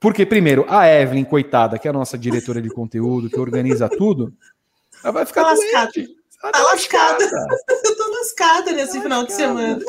Porque, 0.00 0.24
primeiro, 0.24 0.64
a 0.68 0.88
Evelyn, 0.88 1.24
coitada, 1.24 1.78
que 1.78 1.88
é 1.88 1.90
a 1.90 1.94
nossa 1.94 2.16
diretora 2.16 2.62
de 2.62 2.70
conteúdo, 2.70 3.28
que 3.28 3.40
organiza 3.40 3.88
tudo, 3.88 4.32
ela 5.02 5.12
vai 5.12 5.26
ficar 5.26 5.42
tá 5.42 5.50
lascada. 5.50 5.92
Tá, 6.40 6.50
tá 6.52 6.62
lascada. 6.62 7.24
Eu 7.84 7.96
tô 7.96 8.10
lascada 8.18 8.72
nesse 8.72 8.94
tá 8.94 9.02
final 9.02 9.22
lascada. 9.22 9.26
de 9.26 9.32
semana. 9.32 9.84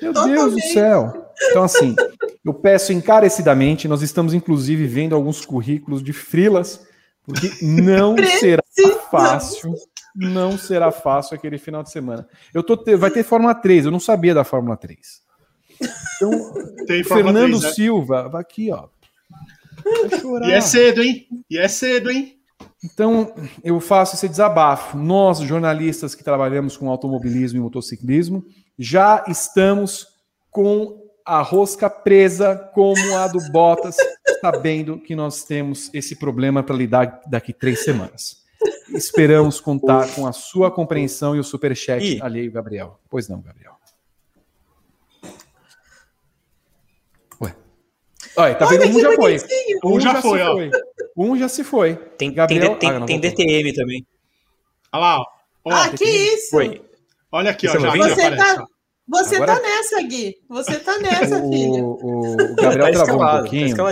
Meu 0.00 0.12
Deus 0.12 0.54
do 0.54 0.60
céu. 0.60 1.32
Então, 1.50 1.64
assim, 1.64 1.96
eu 2.44 2.54
peço 2.54 2.92
encarecidamente, 2.92 3.88
nós 3.88 4.02
estamos 4.02 4.34
inclusive 4.34 4.86
vendo 4.86 5.14
alguns 5.14 5.44
currículos 5.44 6.02
de 6.02 6.12
frilas 6.12 6.86
porque 7.24 7.50
não 7.62 8.16
será 8.38 8.62
fácil. 9.10 9.74
Não 10.14 10.58
será 10.58 10.90
fácil 10.90 11.36
aquele 11.36 11.56
final 11.56 11.82
de 11.82 11.90
semana. 11.90 12.26
Eu 12.52 12.62
tô 12.62 12.76
te... 12.76 12.96
Vai 12.96 13.10
ter 13.10 13.22
Fórmula 13.22 13.54
3, 13.54 13.84
eu 13.84 13.90
não 13.90 14.00
sabia 14.00 14.34
da 14.34 14.42
Fórmula 14.42 14.76
3. 14.76 14.98
Então, 16.16 16.30
Tem 16.86 17.04
Fernando 17.04 17.58
3, 17.58 17.62
né? 17.62 17.72
Silva, 17.72 18.28
vai 18.28 18.40
aqui, 18.40 18.72
ó. 18.72 18.88
E 20.48 20.52
é 20.52 20.60
cedo, 20.60 21.02
hein? 21.02 21.26
E 21.48 21.58
é 21.58 21.68
cedo, 21.68 22.10
hein? 22.10 22.36
Então, 22.82 23.34
eu 23.62 23.78
faço 23.78 24.16
esse 24.16 24.28
desabafo. 24.28 24.96
Nós, 24.96 25.40
jornalistas 25.40 26.14
que 26.14 26.24
trabalhamos 26.24 26.76
com 26.76 26.88
automobilismo 26.88 27.58
e 27.58 27.62
motociclismo, 27.62 28.44
já 28.78 29.24
estamos 29.28 30.08
com 30.50 30.98
a 31.24 31.42
rosca 31.42 31.90
presa 31.90 32.56
como 32.74 33.16
a 33.16 33.28
do 33.28 33.38
Bottas, 33.52 33.96
sabendo 34.40 34.98
que 34.98 35.14
nós 35.14 35.44
temos 35.44 35.90
esse 35.92 36.16
problema 36.16 36.62
para 36.62 36.74
lidar 36.74 37.20
daqui 37.26 37.52
três 37.52 37.84
semanas. 37.84 38.40
Esperamos 38.88 39.60
contar 39.60 40.12
com 40.14 40.26
a 40.26 40.32
sua 40.32 40.70
compreensão 40.70 41.36
e 41.36 41.38
o 41.38 41.44
superchat 41.44 42.16
e... 42.16 42.22
alheio, 42.22 42.50
Gabriel. 42.50 42.98
Pois 43.08 43.28
não, 43.28 43.40
Gabriel. 43.40 43.79
Olha, 48.36 48.54
tá 48.54 48.66
vendo? 48.66 48.86
Um 48.86 49.00
já 49.00 49.12
foi. 49.12 49.36
Um, 49.84 49.94
um 49.94 50.00
já, 50.00 50.12
já 50.12 50.22
foi, 50.22 50.42
ó. 50.42 50.52
Foi. 50.52 50.70
Um 51.16 51.36
já 51.36 51.48
se 51.48 51.64
foi. 51.64 51.94
Tem, 51.94 52.32
Gabriel... 52.32 52.76
tem, 52.76 52.90
tem, 52.90 53.02
ah, 53.02 53.06
tem 53.06 53.20
DTM 53.20 53.72
também. 53.72 54.06
Olha 54.92 55.00
lá, 55.00 55.18
ó. 55.20 55.24
ah, 55.70 55.88
que 55.90 56.04
isso? 56.04 56.50
Foi. 56.50 56.82
Olha 57.32 57.50
aqui, 57.50 57.68
ó. 57.68 57.72
Já, 57.72 57.78
já 57.78 58.12
aparece, 58.12 58.36
tá... 58.36 58.62
ó. 58.62 58.80
Você 59.10 59.36
Agora... 59.36 59.56
tá 59.56 59.62
nessa, 59.62 60.02
Gui. 60.02 60.36
Você 60.48 60.78
tá 60.78 60.98
nessa, 60.98 61.40
filho. 61.48 61.84
O, 61.84 62.34
o 62.34 62.54
Gabriel 62.54 62.92
tá 62.92 63.04
travou 63.04 63.16
um 63.16 63.26
tá 63.26 63.38
pouquinho. 63.38 63.76
Tá 63.76 63.84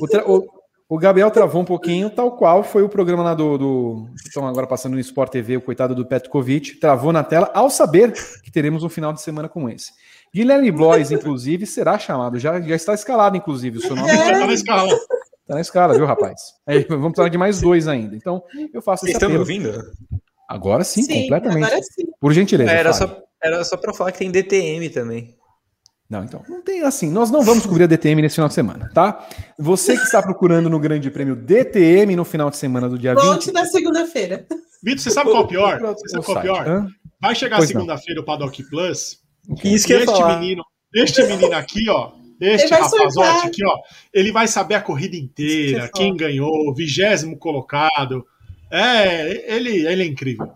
o, 0.00 0.08
tra... 0.08 0.30
o, 0.30 0.48
o, 0.88 0.98
Gabriel 0.98 1.30
travou 1.30 1.60
um 1.60 1.64
pouquinho, 1.64 2.08
tal 2.08 2.36
qual 2.36 2.64
foi 2.64 2.82
o 2.82 2.88
programa 2.88 3.22
lá 3.22 3.34
do. 3.34 3.58
do... 3.58 4.06
Estão 4.24 4.46
agora 4.46 4.66
passando 4.66 4.94
no 4.94 5.00
Sport 5.00 5.30
TV, 5.30 5.58
o 5.58 5.60
coitado 5.60 5.94
do 5.94 6.06
Petkovic, 6.06 6.80
travou 6.80 7.12
na 7.12 7.22
tela 7.22 7.50
ao 7.52 7.68
saber 7.68 8.12
que 8.42 8.50
teremos 8.50 8.82
um 8.82 8.88
final 8.88 9.12
de 9.12 9.20
semana 9.20 9.46
como 9.46 9.68
esse. 9.68 9.92
Guilherme 10.34 10.70
Blois, 10.70 11.10
inclusive, 11.10 11.66
será 11.66 11.98
chamado. 11.98 12.38
Já, 12.38 12.60
já 12.60 12.74
está 12.74 12.94
escalado, 12.94 13.36
inclusive, 13.36 13.78
o 13.78 13.80
seu 13.80 13.94
nome. 13.94 14.10
É. 14.10 14.32
Tá 14.32 14.46
na 14.46 14.54
escala. 14.54 14.98
Tá 15.46 15.54
na 15.54 15.60
escala, 15.60 15.94
viu, 15.94 16.06
rapaz? 16.06 16.40
Aí, 16.66 16.84
vamos 16.88 17.12
precisar 17.12 17.28
de 17.28 17.38
mais 17.38 17.60
dois 17.60 17.86
ainda. 17.86 18.16
Então, 18.16 18.42
eu 18.72 18.80
faço 18.80 19.04
Vocês 19.04 19.14
estão 19.14 19.28
me 19.28 19.36
ouvindo? 19.36 19.72
Agora 20.48 20.84
sim, 20.84 21.02
sim 21.02 21.22
completamente. 21.22 21.64
Agora 21.64 21.82
sim. 21.82 22.04
Por 22.20 22.32
gentileza. 22.32 22.70
Era 22.70 22.92
só 22.92 23.22
era 23.42 23.64
só 23.64 23.76
para 23.76 23.92
falar 23.92 24.12
que 24.12 24.18
tem 24.18 24.30
DTM 24.30 24.88
também. 24.90 25.34
Não, 26.08 26.22
então, 26.22 26.44
não 26.48 26.62
tem 26.62 26.82
assim. 26.82 27.10
Nós 27.10 27.30
não 27.30 27.42
vamos 27.42 27.64
cobrir 27.64 27.84
a 27.84 27.86
DTM 27.86 28.20
nesse 28.22 28.34
final 28.34 28.48
de 28.48 28.54
semana, 28.54 28.90
tá? 28.94 29.26
Você 29.58 29.96
que 29.96 30.02
está 30.02 30.22
procurando 30.22 30.68
no 30.68 30.78
Grande 30.78 31.10
Prêmio 31.10 31.34
DTM 31.34 32.14
no 32.14 32.24
final 32.24 32.50
de 32.50 32.58
semana 32.58 32.88
do 32.88 32.98
dia 32.98 33.14
Volte 33.14 33.46
20. 33.46 33.54
na 33.54 33.64
segunda-feira. 33.64 34.46
Vitor, 34.82 35.02
você 35.02 35.10
sabe 35.10 35.30
qual 35.30 35.42
é 35.42 35.44
o 35.44 35.48
pior? 35.48 35.80
Você 35.80 36.08
sabe 36.10 36.24
qual 36.24 36.36
é 36.36 36.40
o 36.40 36.42
pior? 36.42 36.68
Hã? 36.68 36.88
Vai 37.20 37.34
chegar 37.34 37.62
segunda-feira 37.62 38.20
o 38.20 38.24
Paddock 38.24 38.62
Plus. 38.68 39.21
Isso 39.64 39.86
que 39.86 39.92
este 39.94 40.24
menino, 40.24 40.62
este 40.94 41.22
menino 41.24 41.54
aqui, 41.54 41.88
ó, 41.88 42.12
este 42.40 42.72
rapazote 42.72 43.46
aqui, 43.46 43.64
ó, 43.64 43.78
ele 44.12 44.32
vai 44.32 44.46
saber 44.48 44.74
a 44.74 44.80
corrida 44.80 45.16
inteira, 45.16 45.90
quem 45.94 46.16
ganhou, 46.16 46.74
vigésimo 46.74 47.36
colocado. 47.38 48.26
É, 48.70 49.54
ele, 49.54 49.86
ele 49.86 50.02
é 50.02 50.06
incrível. 50.06 50.50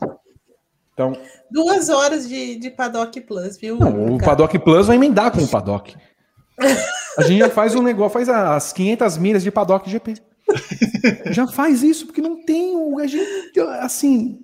Então, 0.93 1.13
Duas 1.51 1.89
horas 1.89 2.29
de, 2.29 2.57
de 2.57 2.71
Paddock 2.71 3.21
Plus, 3.21 3.57
viu? 3.57 3.79
Não, 3.79 4.15
o 4.15 4.19
Paddock 4.19 4.59
Plus 4.59 4.87
vai 4.87 4.97
emendar 4.97 5.31
com 5.31 5.43
o 5.43 5.49
Paddock. 5.49 5.95
A 7.19 7.23
gente 7.23 7.39
já 7.39 7.51
faz 7.51 7.75
um 7.75 7.83
negócio, 7.83 8.13
faz 8.13 8.29
as 8.29 8.73
500 8.73 9.19
milhas 9.19 9.43
de 9.43 9.51
Paddock 9.51 9.89
GP. 9.89 10.15
já 11.31 11.47
faz 11.47 11.83
isso, 11.83 12.07
porque 12.07 12.21
não 12.21 12.45
tem 12.45 12.77
o. 12.77 12.99
assim. 13.81 14.39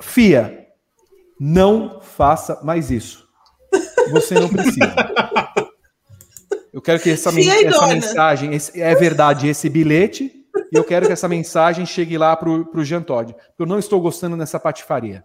FIA, 0.00 0.66
não 1.38 2.00
faça 2.00 2.60
mais 2.64 2.90
isso. 2.90 3.21
Você 4.10 4.34
não 4.34 4.48
precisa. 4.48 4.94
Eu 6.72 6.80
quero 6.80 7.00
que 7.00 7.10
essa, 7.10 7.30
essa 7.30 7.86
mensagem, 7.86 8.54
esse, 8.54 8.80
é 8.80 8.94
verdade, 8.94 9.48
esse 9.48 9.68
bilhete, 9.68 10.32
e 10.72 10.76
eu 10.76 10.84
quero 10.84 11.06
que 11.06 11.12
essa 11.12 11.28
mensagem 11.28 11.84
chegue 11.84 12.16
lá 12.16 12.34
pro, 12.34 12.64
pro 12.66 12.84
Jean 12.84 13.02
Todd. 13.02 13.34
Eu 13.58 13.66
não 13.66 13.78
estou 13.78 14.00
gostando 14.00 14.36
dessa 14.36 14.58
patifaria. 14.58 15.24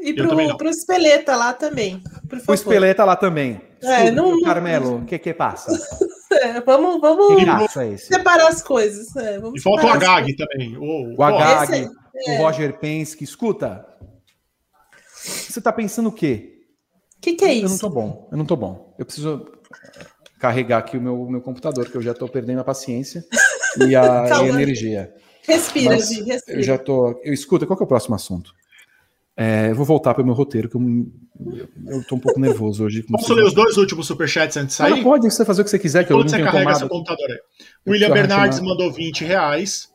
E 0.00 0.12
pro, 0.14 0.56
pro 0.56 0.68
Espeleta 0.68 1.36
lá 1.36 1.52
também. 1.52 2.02
O 2.48 2.54
Espeleta 2.54 3.04
lá 3.04 3.14
também. 3.14 3.60
É, 3.82 4.10
não, 4.10 4.40
Carmelo, 4.42 4.98
o 4.98 5.04
que 5.04 5.18
que 5.18 5.34
passa? 5.34 5.72
É, 6.32 6.62
vamos 6.62 6.98
vamos 6.98 7.36
é 7.76 7.96
separar 7.98 8.48
as 8.48 8.62
coisas. 8.62 9.14
É, 9.16 9.38
e 9.54 9.60
falta 9.60 9.84
o 9.84 9.90
Agag 9.90 10.34
também. 10.34 10.78
O, 10.78 11.14
o 11.14 11.22
Agag, 11.22 11.84
o 11.86 12.30
é. 12.30 12.38
Roger 12.38 12.78
Penske. 12.78 13.22
Escuta, 13.22 13.84
você 15.22 15.60
tá 15.60 15.70
pensando 15.70 16.08
o 16.08 16.12
quê? 16.12 16.61
O 17.22 17.24
que, 17.24 17.34
que 17.34 17.44
é 17.44 17.54
isso? 17.54 17.66
Eu 17.66 17.70
não 17.70 17.78
tô 17.78 17.88
bom, 17.88 18.28
eu 18.32 18.36
não 18.36 18.44
tô 18.44 18.56
bom. 18.56 18.94
Eu 18.98 19.04
preciso 19.04 19.46
carregar 20.40 20.78
aqui 20.78 20.98
o 20.98 21.00
meu, 21.00 21.24
meu 21.30 21.40
computador, 21.40 21.88
que 21.88 21.96
eu 21.96 22.02
já 22.02 22.12
tô 22.12 22.26
perdendo 22.26 22.58
a 22.58 22.64
paciência 22.64 23.24
e 23.78 23.94
a, 23.94 24.26
e 24.26 24.32
a 24.32 24.48
energia. 24.48 25.14
Respira, 25.44 25.96
Gi, 26.00 26.24
respira. 26.24 26.58
Eu 26.58 26.62
já 26.64 26.76
tô. 26.76 27.20
Eu, 27.22 27.32
escuta, 27.32 27.64
qual 27.64 27.76
que 27.76 27.82
é 27.84 27.86
o 27.86 27.88
próximo 27.88 28.16
assunto? 28.16 28.52
É, 29.36 29.70
eu 29.70 29.76
vou 29.76 29.86
voltar 29.86 30.14
para 30.14 30.22
o 30.24 30.26
meu 30.26 30.34
roteiro, 30.34 30.68
que 30.68 30.74
eu, 30.74 30.80
eu 31.86 32.04
tô 32.08 32.16
um 32.16 32.18
pouco 32.18 32.40
nervoso 32.40 32.84
hoje. 32.84 33.04
Posso 33.04 33.32
ler 33.34 33.44
os 33.44 33.54
dois 33.54 33.76
últimos 33.76 34.08
superchats 34.08 34.56
antes 34.56 34.70
de 34.70 34.74
sair? 34.74 34.98
Ah, 34.98 35.02
pode 35.04 35.30
você 35.30 35.44
fazer 35.44 35.62
o 35.62 35.64
que 35.64 35.70
você 35.70 35.78
quiser, 35.78 36.02
que 36.02 36.08
Quando 36.08 36.18
eu 36.18 36.24
não 36.24 36.28
você 36.28 36.42
carrega 36.42 36.64
tomado. 36.64 36.78
seu 36.78 36.88
computador 36.88 37.30
aí. 37.30 37.38
William 37.86 38.10
Bernardes 38.10 38.58
mandou 38.58 38.92
20 38.92 39.24
reais. 39.24 39.91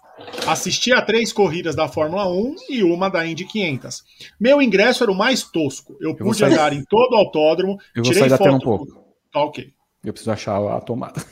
Assisti 0.47 0.91
a 0.93 1.01
três 1.01 1.31
corridas 1.31 1.75
da 1.75 1.87
Fórmula 1.87 2.27
1 2.27 2.55
e 2.69 2.83
uma 2.83 3.09
da 3.09 3.25
Indy 3.25 3.45
500. 3.45 4.03
Meu 4.39 4.61
ingresso 4.61 5.03
era 5.03 5.11
o 5.11 5.15
mais 5.15 5.43
tosco. 5.43 5.95
Eu, 5.99 6.11
eu 6.11 6.15
pude 6.15 6.43
andar 6.43 6.73
em 6.73 6.83
todo 6.83 7.13
o 7.13 7.17
autódromo. 7.17 7.79
Eu 7.95 8.03
vou 8.03 8.11
tirei 8.11 8.29
sair 8.29 8.37
foto. 8.37 8.55
um 8.55 8.59
pouco. 8.59 8.85
Tá 9.31 9.41
ok. 9.41 9.73
Eu 10.03 10.13
preciso 10.13 10.31
achar 10.31 10.57
a 10.75 10.81
tomada. 10.81 11.23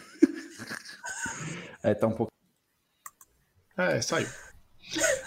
é, 1.84 1.94
tá 1.94 2.08
um 2.08 2.12
pouco. 2.12 2.32
É, 3.78 4.02
saiu. 4.02 4.28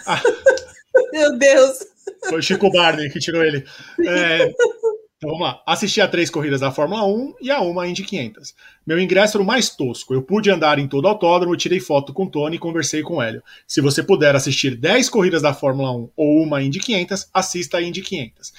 Ah. 0.07 0.21
Meu 1.11 1.37
Deus. 1.37 1.79
Foi 2.29 2.39
o 2.39 2.41
Chico 2.41 2.71
Barney 2.71 3.09
que 3.09 3.19
tirou 3.19 3.43
ele. 3.43 3.63
É, 4.07 4.51
então 5.19 5.31
vamos 5.31 5.47
lá. 5.47 5.61
Assisti 5.65 5.99
a 5.99 6.07
três 6.07 6.29
corridas 6.29 6.61
da 6.61 6.71
Fórmula 6.71 7.05
1 7.05 7.35
e 7.41 7.51
a 7.51 7.59
uma 7.59 7.85
Indy 7.85 8.05
500. 8.05 8.55
Meu 8.87 8.97
ingresso 8.97 9.35
era 9.35 9.43
o 9.43 9.45
mais 9.45 9.69
tosco. 9.69 10.13
Eu 10.13 10.23
pude 10.23 10.49
andar 10.49 10.79
em 10.79 10.87
todo 10.87 11.03
o 11.03 11.07
autódromo, 11.09 11.57
tirei 11.57 11.81
foto 11.81 12.13
com 12.13 12.23
o 12.23 12.29
Tony 12.29 12.55
e 12.55 12.59
conversei 12.59 13.03
com 13.03 13.17
o 13.17 13.21
Hélio. 13.21 13.43
Se 13.67 13.81
você 13.81 14.01
puder 14.01 14.33
assistir 14.33 14.77
10 14.77 15.09
corridas 15.09 15.41
da 15.41 15.53
Fórmula 15.53 15.91
1 15.91 16.11
ou 16.15 16.41
uma 16.41 16.63
Indy 16.63 16.79
500, 16.79 17.29
assista 17.33 17.79
a 17.79 17.81
Indy 17.81 18.01
500. 18.01 18.53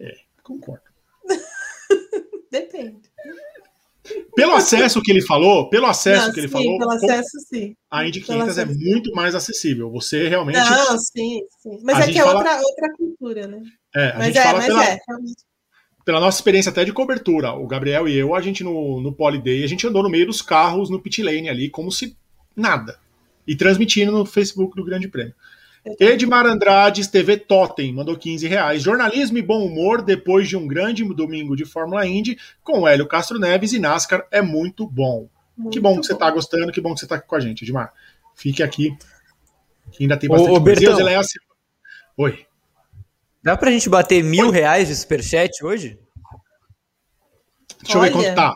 É, 0.00 0.16
concordo. 0.42 0.84
Depende. 2.50 3.02
Pelo 4.34 4.54
acesso 4.54 5.02
que 5.02 5.10
ele 5.10 5.20
falou, 5.20 5.68
pelo 5.68 5.84
acesso 5.84 6.28
Não, 6.28 6.32
que 6.32 6.40
ele 6.40 6.48
sim, 6.48 6.52
falou, 6.52 6.78
pelo 6.78 6.92
acesso, 6.92 7.40
sim. 7.48 7.76
a 7.90 8.06
Indy 8.06 8.20
500 8.22 8.56
é 8.56 8.64
muito 8.64 9.12
mais 9.12 9.34
acessível. 9.34 9.90
Você 9.90 10.28
realmente. 10.28 10.58
Não, 10.58 10.98
sim, 10.98 11.40
sim. 11.60 11.78
Mas 11.82 12.08
é 12.08 12.12
que 12.12 12.18
é 12.18 12.22
fala... 12.22 12.36
outra, 12.36 12.56
outra 12.56 12.92
cultura, 12.96 13.46
né? 13.48 13.62
É, 13.96 14.10
a 14.10 14.18
mas 14.18 14.26
gente 14.26 14.38
é, 14.38 14.42
fala 14.42 14.58
mas 14.58 14.66
pela... 14.66 14.84
é, 14.84 14.98
pela 16.04 16.20
nossa 16.20 16.38
experiência 16.38 16.70
até 16.70 16.84
de 16.84 16.92
cobertura, 16.92 17.52
o 17.52 17.66
Gabriel 17.66 18.06
e 18.06 18.14
eu, 18.14 18.34
a 18.34 18.40
gente 18.42 18.62
no, 18.62 19.00
no 19.00 19.12
Polyday, 19.12 19.64
a 19.64 19.66
gente 19.66 19.86
andou 19.86 20.02
no 20.02 20.10
meio 20.10 20.26
dos 20.26 20.42
carros 20.42 20.90
no 20.90 21.00
pit 21.00 21.22
lane 21.22 21.48
ali, 21.48 21.70
como 21.70 21.90
se 21.90 22.16
nada. 22.54 22.98
E 23.46 23.56
transmitindo 23.56 24.12
no 24.12 24.26
Facebook 24.26 24.76
do 24.76 24.84
Grande 24.84 25.08
Prêmio. 25.08 25.34
Edmar 26.00 26.46
Andrade, 26.46 27.08
TV 27.08 27.36
Totem, 27.36 27.92
mandou 27.92 28.16
15 28.16 28.46
reais. 28.48 28.82
Jornalismo 28.82 29.38
e 29.38 29.42
bom 29.42 29.64
humor 29.64 30.02
depois 30.02 30.48
de 30.48 30.56
um 30.56 30.66
grande 30.66 31.04
domingo 31.04 31.56
de 31.56 31.64
Fórmula 31.64 32.04
Indy 32.04 32.36
com 32.62 32.86
Hélio 32.86 33.06
Castro 33.06 33.38
Neves 33.38 33.72
e 33.72 33.78
NASCAR 33.78 34.26
é 34.30 34.42
muito 34.42 34.86
bom. 34.86 35.28
Muito 35.56 35.72
que 35.72 35.80
bom, 35.80 35.94
bom 35.94 36.00
que 36.00 36.06
você 36.06 36.12
está 36.12 36.30
gostando, 36.30 36.72
que 36.72 36.80
bom 36.80 36.92
que 36.92 37.00
você 37.00 37.06
está 37.06 37.14
aqui 37.14 37.28
com 37.28 37.36
a 37.36 37.40
gente, 37.40 37.62
Edmar. 37.62 37.92
Fique 38.34 38.62
aqui, 38.62 38.96
que 39.92 40.04
ainda 40.04 40.16
tem 40.16 40.28
bastante 40.28 40.50
ô, 40.50 40.60
coisa. 40.60 41.22
Oi. 42.18 42.46
Dá 43.46 43.56
pra 43.56 43.70
gente 43.70 43.88
bater 43.88 44.24
mil 44.24 44.50
reais 44.50 44.88
de 44.88 44.96
superchat 44.96 45.64
hoje? 45.64 45.96
Deixa 47.80 47.96
Olha, 47.96 48.08
eu 48.08 48.18
ver 48.18 48.24
quanto 48.24 48.34
tá. 48.34 48.52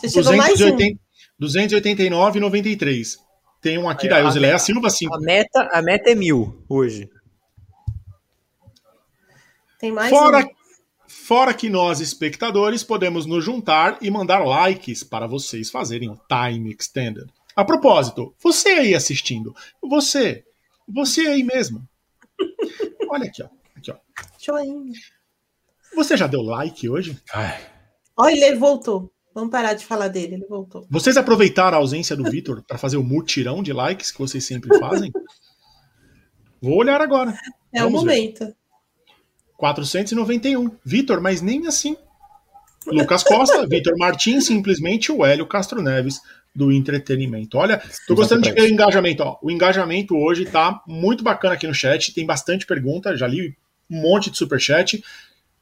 Você 0.00 0.20
280, 0.20 1.00
289,93. 1.40 3.18
Tem 3.62 3.78
um 3.78 3.88
aqui 3.88 4.06
Aí, 4.06 4.10
da 4.10 4.20
Eusileia 4.22 4.58
Silva 4.58 4.90
5. 4.90 5.14
A 5.14 5.20
meta, 5.20 5.68
a 5.72 5.80
meta 5.80 6.10
é 6.10 6.16
mil 6.16 6.60
hoje. 6.68 7.08
Tem 9.78 9.92
mais 9.92 10.10
fora, 10.10 10.44
um. 10.44 10.48
fora 11.06 11.54
que 11.54 11.70
nós, 11.70 12.00
espectadores, 12.00 12.82
podemos 12.82 13.26
nos 13.26 13.44
juntar 13.44 13.98
e 14.02 14.10
mandar 14.10 14.40
likes 14.40 15.04
para 15.04 15.28
vocês 15.28 15.70
fazerem 15.70 16.10
o 16.10 16.18
Time 16.28 16.74
Extended. 16.76 17.32
A 17.54 17.64
propósito, 17.64 18.34
você 18.42 18.70
aí 18.70 18.92
assistindo, 18.92 19.54
você, 19.80 20.42
você 20.88 21.28
aí 21.28 21.44
mesmo. 21.44 21.80
Olha 23.08 23.26
aqui, 23.26 23.40
ó. 23.40 23.63
Joinha. 24.40 24.92
Você 25.94 26.16
já 26.16 26.26
deu 26.26 26.42
like 26.42 26.88
hoje? 26.88 27.20
Ai. 27.32 27.60
Olha, 28.16 28.46
ele 28.46 28.56
voltou. 28.56 29.12
Vamos 29.34 29.50
parar 29.50 29.74
de 29.74 29.84
falar 29.84 30.08
dele, 30.08 30.34
ele 30.34 30.46
voltou. 30.46 30.86
Vocês 30.88 31.16
aproveitaram 31.16 31.76
a 31.76 31.80
ausência 31.80 32.14
do 32.14 32.22
Vitor 32.30 32.62
para 32.66 32.78
fazer 32.78 32.96
o 32.96 33.02
mutirão 33.02 33.62
de 33.62 33.72
likes 33.72 34.12
que 34.12 34.18
vocês 34.18 34.44
sempre 34.44 34.78
fazem? 34.78 35.10
Vou 36.62 36.76
olhar 36.78 37.00
agora. 37.00 37.36
É 37.72 37.80
Vamos 37.80 38.02
o 38.02 38.06
momento. 38.06 38.44
Ver. 38.44 38.56
491. 39.56 40.70
Vitor, 40.84 41.20
mas 41.20 41.42
nem 41.42 41.66
assim. 41.66 41.96
Lucas 42.86 43.24
Costa, 43.24 43.66
Vitor 43.68 43.96
Martins, 43.98 44.46
simplesmente 44.46 45.10
o 45.10 45.24
Hélio 45.24 45.46
Castro 45.46 45.82
Neves 45.82 46.20
do 46.54 46.70
entretenimento. 46.70 47.58
Olha, 47.58 47.82
tô 48.06 48.14
gostando 48.14 48.42
de 48.42 48.52
ver 48.52 48.62
o 48.62 48.68
engajamento. 48.68 49.22
Ó. 49.24 49.38
O 49.42 49.50
engajamento 49.50 50.16
hoje 50.16 50.44
tá 50.44 50.80
muito 50.86 51.24
bacana 51.24 51.54
aqui 51.54 51.66
no 51.66 51.74
chat. 51.74 52.14
Tem 52.14 52.24
bastante 52.24 52.64
pergunta. 52.64 53.16
Já 53.16 53.26
li 53.26 53.56
um 53.90 54.00
monte 54.00 54.30
de 54.30 54.38
superchat. 54.38 55.02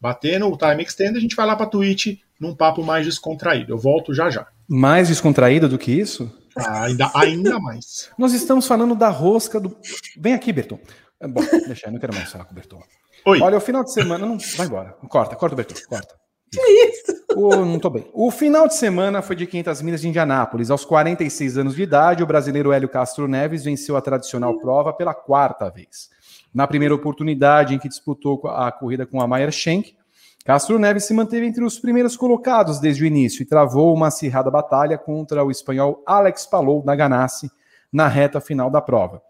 Batendo 0.00 0.48
o 0.48 0.56
time 0.56 0.82
extend, 0.82 1.16
a 1.16 1.20
gente 1.20 1.36
vai 1.36 1.46
lá 1.46 1.54
para 1.54 1.66
Twitch 1.66 2.18
num 2.40 2.54
papo 2.54 2.82
mais 2.82 3.06
descontraído. 3.06 3.72
Eu 3.72 3.78
volto 3.78 4.12
já 4.12 4.28
já. 4.30 4.48
Mais 4.68 5.08
descontraído 5.08 5.68
do 5.68 5.78
que 5.78 5.92
isso? 5.92 6.30
Ah, 6.56 6.84
ainda, 6.84 7.10
ainda 7.14 7.58
mais. 7.60 8.10
Nós 8.18 8.32
estamos 8.32 8.66
falando 8.66 8.94
da 8.94 9.08
rosca 9.08 9.60
do. 9.60 9.76
Vem 10.18 10.34
aqui, 10.34 10.52
Berton. 10.52 10.78
É, 11.20 11.28
bom, 11.28 11.40
deixa 11.66 11.86
eu 11.86 11.92
não 11.92 12.00
quero 12.00 12.14
mais 12.14 12.30
falar 12.30 12.44
com 12.44 12.52
o 12.52 12.54
Berton. 12.54 12.82
Oi. 13.24 13.40
Olha, 13.40 13.56
o 13.56 13.60
final 13.60 13.84
de 13.84 13.92
semana. 13.92 14.26
Não, 14.26 14.36
vai 14.56 14.66
embora. 14.66 14.96
Corta, 15.08 15.36
corta 15.36 15.54
o 15.54 15.56
Berton, 15.56 15.74
corta. 15.88 16.14
Que 16.50 16.60
isso? 16.60 17.24
O, 17.34 17.64
não 17.64 17.78
tô 17.78 17.88
bem. 17.88 18.10
O 18.12 18.30
final 18.30 18.68
de 18.68 18.74
semana 18.74 19.22
foi 19.22 19.34
de 19.34 19.46
500 19.46 19.80
milhas 19.82 20.00
de 20.02 20.08
Indianápolis. 20.08 20.70
Aos 20.70 20.84
46 20.84 21.56
anos 21.56 21.76
de 21.76 21.82
idade, 21.82 22.22
o 22.22 22.26
brasileiro 22.26 22.72
Hélio 22.72 22.88
Castro 22.88 23.26
Neves 23.26 23.64
venceu 23.64 23.96
a 23.96 24.02
tradicional 24.02 24.58
prova 24.58 24.92
pela 24.92 25.14
quarta 25.14 25.70
vez. 25.70 26.10
Na 26.52 26.66
primeira 26.66 26.94
oportunidade 26.94 27.74
em 27.74 27.78
que 27.78 27.88
disputou 27.88 28.40
a 28.46 28.70
corrida 28.70 29.06
com 29.06 29.20
a 29.20 29.26
Mayer 29.26 29.50
Schenck, 29.50 29.96
Castro 30.44 30.78
Neves 30.78 31.04
se 31.04 31.14
manteve 31.14 31.46
entre 31.46 31.64
os 31.64 31.78
primeiros 31.78 32.16
colocados 32.16 32.80
desde 32.80 33.04
o 33.04 33.06
início 33.06 33.42
e 33.42 33.46
travou 33.46 33.94
uma 33.94 34.08
acirrada 34.08 34.50
batalha 34.50 34.98
contra 34.98 35.44
o 35.44 35.50
espanhol 35.50 36.02
Alex 36.04 36.46
Palou 36.46 36.82
da 36.82 36.96
Ganassi 36.96 37.48
na 37.92 38.08
reta 38.08 38.40
final 38.40 38.68
da 38.68 38.80
prova. 38.80 39.22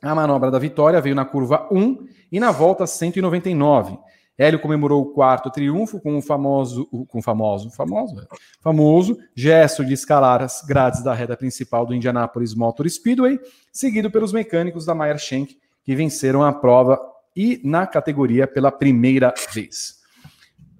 A 0.00 0.14
manobra 0.14 0.50
da 0.50 0.58
vitória 0.58 1.00
veio 1.00 1.14
na 1.14 1.24
curva 1.24 1.66
1 1.72 2.06
e 2.30 2.38
na 2.38 2.52
volta 2.52 2.86
199. 2.86 3.98
Hélio 4.38 4.60
comemorou 4.60 5.02
o 5.02 5.12
quarto 5.12 5.50
triunfo 5.50 5.98
com 5.98 6.16
o 6.18 6.22
famoso, 6.22 6.86
com 7.08 7.18
o 7.18 7.22
famoso, 7.22 7.70
famoso, 7.70 8.20
é, 8.20 8.26
famoso 8.60 9.16
gesto 9.34 9.82
de 9.82 9.94
escalar 9.94 10.42
as 10.42 10.62
grades 10.62 11.02
da 11.02 11.14
reta 11.14 11.36
principal 11.36 11.86
do 11.86 11.94
Indianapolis 11.94 12.54
Motor 12.54 12.88
Speedway, 12.88 13.40
seguido 13.72 14.10
pelos 14.10 14.34
mecânicos 14.34 14.84
da 14.84 14.94
Meyer 14.94 15.18
Shank, 15.18 15.56
que 15.86 15.94
venceram 15.94 16.42
a 16.42 16.52
prova 16.52 17.00
e 17.34 17.60
na 17.62 17.86
categoria 17.86 18.48
pela 18.48 18.72
primeira 18.72 19.32
vez. 19.54 20.00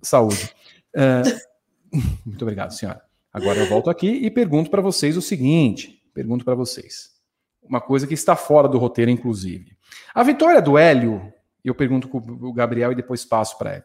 Saúde. 0.03 0.53
Uh, 0.93 2.01
muito 2.27 2.43
obrigado, 2.43 2.73
senhora. 2.73 3.01
Agora 3.33 3.61
eu 3.61 3.69
volto 3.69 3.89
aqui 3.89 4.09
e 4.09 4.31
pergunto 4.31 4.69
para 4.69 4.83
vocês 4.83 5.17
o 5.17 5.23
seguinte: 5.23 6.03
pergunto 6.13 6.45
para 6.45 6.57
vocês. 6.57 7.15
Uma 7.63 7.81
coisa 7.81 8.05
que 8.05 8.15
está 8.15 8.35
fora 8.35 8.69
do 8.69 8.79
roteiro, 8.79 9.11
inclusive. 9.11 9.77
A 10.13 10.25
vitória 10.25 10.61
do 10.61 10.77
Hélio, 10.77 11.33
eu 11.65 11.75
pergunto 11.75 12.09
para 12.09 12.33
o 12.33 12.53
Gabriel 12.53 12.91
e 12.91 12.97
depois 12.97 13.25
passo 13.25 13.57
para 13.57 13.75
ele. 13.77 13.85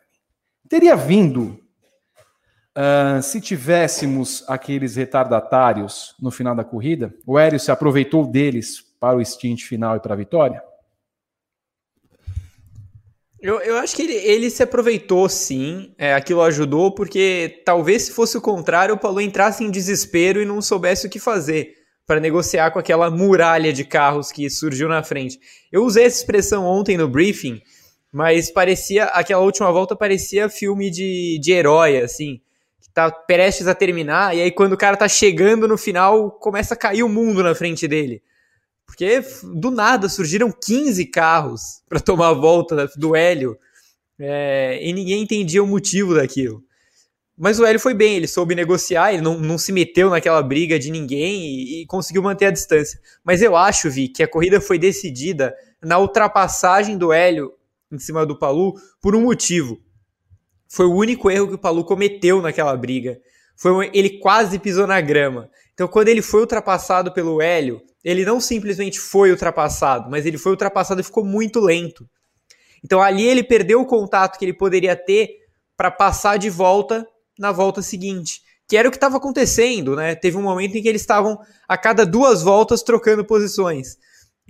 Teria 0.68 0.96
vindo 0.96 1.60
uh, 2.76 3.22
se 3.22 3.40
tivéssemos 3.40 4.44
aqueles 4.48 4.96
retardatários 4.96 6.16
no 6.20 6.32
final 6.32 6.56
da 6.56 6.64
corrida? 6.64 7.14
O 7.28 7.38
Hélio 7.38 7.60
se 7.60 7.72
aproveitou 7.72 8.26
deles 8.26 8.82
para 9.00 9.18
o 9.18 9.26
stint 9.26 9.64
final 9.64 9.98
e 9.98 10.00
para 10.00 10.14
a 10.14 10.18
vitória? 10.18 10.71
Eu, 13.42 13.60
eu 13.62 13.78
acho 13.78 13.96
que 13.96 14.04
ele, 14.04 14.14
ele 14.14 14.50
se 14.52 14.62
aproveitou 14.62 15.28
sim, 15.28 15.94
é, 15.98 16.14
aquilo 16.14 16.44
ajudou, 16.44 16.94
porque 16.94 17.62
talvez 17.66 18.04
se 18.04 18.12
fosse 18.12 18.38
o 18.38 18.42
contrário, 18.42 18.94
o 18.94 19.00
Paulo 19.00 19.20
entrasse 19.20 19.64
em 19.64 19.72
desespero 19.72 20.40
e 20.40 20.46
não 20.46 20.62
soubesse 20.62 21.08
o 21.08 21.10
que 21.10 21.20
fazer 21.20 21.74
para 22.06 22.20
negociar 22.20 22.70
com 22.70 22.78
aquela 22.78 23.10
muralha 23.10 23.74
de 23.74 23.84
carros 23.84 24.32
que 24.32 24.48
surgiu 24.48 24.88
na 24.88 25.02
frente. 25.02 25.40
Eu 25.72 25.84
usei 25.84 26.06
essa 26.06 26.18
expressão 26.18 26.66
ontem 26.66 26.98
no 26.98 27.08
briefing, 27.08 27.60
mas 28.14 28.52
parecia, 28.52 29.06
aquela 29.06 29.42
última 29.42 29.72
volta 29.72 29.96
parecia 29.96 30.48
filme 30.48 30.92
de, 30.92 31.40
de 31.42 31.52
herói, 31.52 31.98
assim, 31.98 32.42
que 32.80 32.90
tá 32.94 33.10
prestes 33.10 33.66
a 33.66 33.74
terminar, 33.74 34.36
e 34.36 34.42
aí 34.42 34.52
quando 34.52 34.74
o 34.74 34.78
cara 34.78 34.96
tá 34.96 35.08
chegando 35.08 35.68
no 35.68 35.80
final, 35.80 36.30
começa 36.30 36.76
a 36.76 36.78
cair 36.78 37.02
o 37.02 37.10
mundo 37.10 37.42
na 37.42 37.56
frente 37.56 37.88
dele. 37.88 38.22
Porque 38.92 39.24
do 39.56 39.72
nada 39.72 40.10
surgiram 40.10 40.52
15 40.52 41.06
carros 41.06 41.82
para 41.88 41.98
tomar 41.98 42.28
a 42.28 42.34
volta 42.34 42.90
do 42.98 43.16
Hélio 43.16 43.58
é, 44.20 44.80
e 44.82 44.92
ninguém 44.92 45.22
entendia 45.22 45.64
o 45.64 45.68
motivo 45.68 46.14
daquilo. 46.14 46.62
Mas 47.38 47.58
o 47.58 47.66
Hélio 47.66 47.80
foi 47.80 47.94
bem, 47.94 48.18
ele 48.18 48.28
soube 48.28 48.54
negociar, 48.54 49.14
ele 49.14 49.22
não, 49.22 49.40
não 49.40 49.58
se 49.58 49.72
meteu 49.72 50.10
naquela 50.10 50.44
briga 50.44 50.78
de 50.78 50.92
ninguém 50.92 51.42
e, 51.42 51.82
e, 51.82 51.86
conseguiu 51.86 52.22
manter 52.22 52.48
a 52.48 52.52
distância. 52.52 53.00
Mas 53.24 53.42
eu 53.42 53.56
acho, 53.56 53.90
Vi, 53.90 54.10
que 54.10 54.24
a 54.24 54.28
corrida 54.28 54.60
foi 54.60 54.78
decidida 54.78 55.56
na 55.82 55.98
ultrapassagem 55.98 56.98
do 56.98 57.14
Hélio 57.14 57.54
em 57.90 57.98
cima 57.98 58.26
do 58.26 58.38
Palu 58.38 58.74
por 59.02 59.16
um 59.16 59.22
motivo. 59.22 59.80
Foi 60.68 60.86
o 60.86 60.94
único 60.94 61.32
erro 61.32 61.48
que 61.48 61.56
o 61.56 61.58
Palu 61.58 61.86
cometeu 61.86 62.42
naquela 62.42 62.76
briga. 62.76 63.18
Foi 63.56 63.90
ele 63.94 64.20
quase 64.20 64.60
pisou 64.60 64.86
na 64.86 65.00
grama. 65.00 65.50
Então, 65.74 65.88
quando 65.88 66.10
ele 66.10 66.22
foi 66.22 66.42
ultrapassado 66.42 67.14
pelo 67.14 67.42
Hélio, 67.42 67.82
ele 68.04 68.26
não 68.26 68.40
simplesmente 68.40 69.00
foi 69.00 69.32
ultrapassado, 69.32 70.10
mas 70.10 70.26
ele 70.26 70.38
foi 70.38 70.52
ultrapassado 70.52 71.02
e 71.02 71.04
ficou 71.04 71.24
muito 71.24 71.60
lento. 71.60 72.08
Então 72.84 73.02
ali 73.02 73.24
ele 73.24 73.44
perdeu 73.44 73.82
o 73.82 73.86
contato 73.86 74.38
que 74.38 74.46
ele 74.46 74.54
poderia 74.54 74.96
ter 74.96 75.38
para 75.78 75.92
passar 75.92 76.38
de 76.38 76.50
volta 76.50 77.08
na 77.38 77.52
volta 77.52 77.82
seguinte, 77.82 78.42
que 78.68 78.78
era 78.78 78.88
o 78.88 78.92
que 78.92 78.98
estava 78.98 79.18
acontecendo, 79.18 79.96
né? 79.96 80.16
Teve 80.16 80.38
um 80.38 80.42
momento 80.42 80.76
em 80.76 80.82
que 80.82 80.88
eles 80.88 81.02
estavam 81.02 81.40
a 81.68 81.78
cada 81.78 82.06
duas 82.06 82.42
voltas 82.42 82.84
trocando 82.84 83.26
posições. 83.26 83.98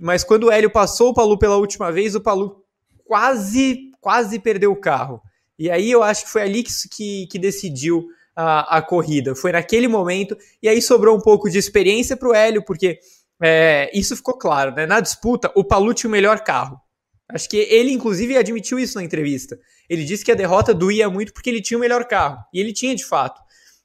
Mas 0.00 0.24
quando 0.24 0.44
o 0.44 0.50
Hélio 0.50 0.70
passou 0.70 1.10
o 1.10 1.14
Palu 1.14 1.38
pela 1.38 1.56
última 1.56 1.92
vez, 1.92 2.14
o 2.14 2.20
Palu 2.20 2.62
quase, 3.04 3.90
quase 4.00 4.38
perdeu 4.38 4.72
o 4.72 4.80
carro. 4.80 5.22
E 5.58 5.70
aí 5.70 5.90
eu 5.90 6.02
acho 6.02 6.24
que 6.24 6.30
foi 6.30 6.42
ali 6.42 6.62
que, 6.62 6.72
que, 6.90 7.26
que 7.28 7.38
decidiu 7.38 8.06
a, 8.34 8.78
a 8.78 8.82
corrida. 8.82 9.34
Foi 9.34 9.52
naquele 9.52 9.88
momento, 9.88 10.36
e 10.62 10.68
aí 10.68 10.80
sobrou 10.80 11.16
um 11.16 11.20
pouco 11.20 11.48
de 11.50 11.58
experiência 11.58 12.16
para 12.16 12.28
o 12.28 12.34
Hélio, 12.34 12.64
porque 12.64 12.98
é, 13.42 13.90
isso 13.92 14.16
ficou 14.16 14.38
claro, 14.38 14.72
né? 14.72 14.86
Na 14.86 15.00
disputa, 15.00 15.50
o 15.56 15.64
Palu 15.64 15.92
tinha 15.92 16.08
o 16.08 16.12
melhor 16.12 16.40
carro. 16.40 16.80
Acho 17.28 17.48
que 17.48 17.56
ele, 17.56 17.90
inclusive, 17.90 18.36
admitiu 18.36 18.78
isso 18.78 18.96
na 18.98 19.04
entrevista. 19.04 19.58
Ele 19.88 20.04
disse 20.04 20.24
que 20.24 20.30
a 20.30 20.34
derrota 20.34 20.72
doía 20.72 21.10
muito 21.10 21.32
porque 21.32 21.50
ele 21.50 21.60
tinha 21.60 21.76
o 21.76 21.80
melhor 21.80 22.04
carro. 22.04 22.38
E 22.52 22.60
ele 22.60 22.72
tinha, 22.72 22.94
de 22.94 23.04
fato. 23.04 23.40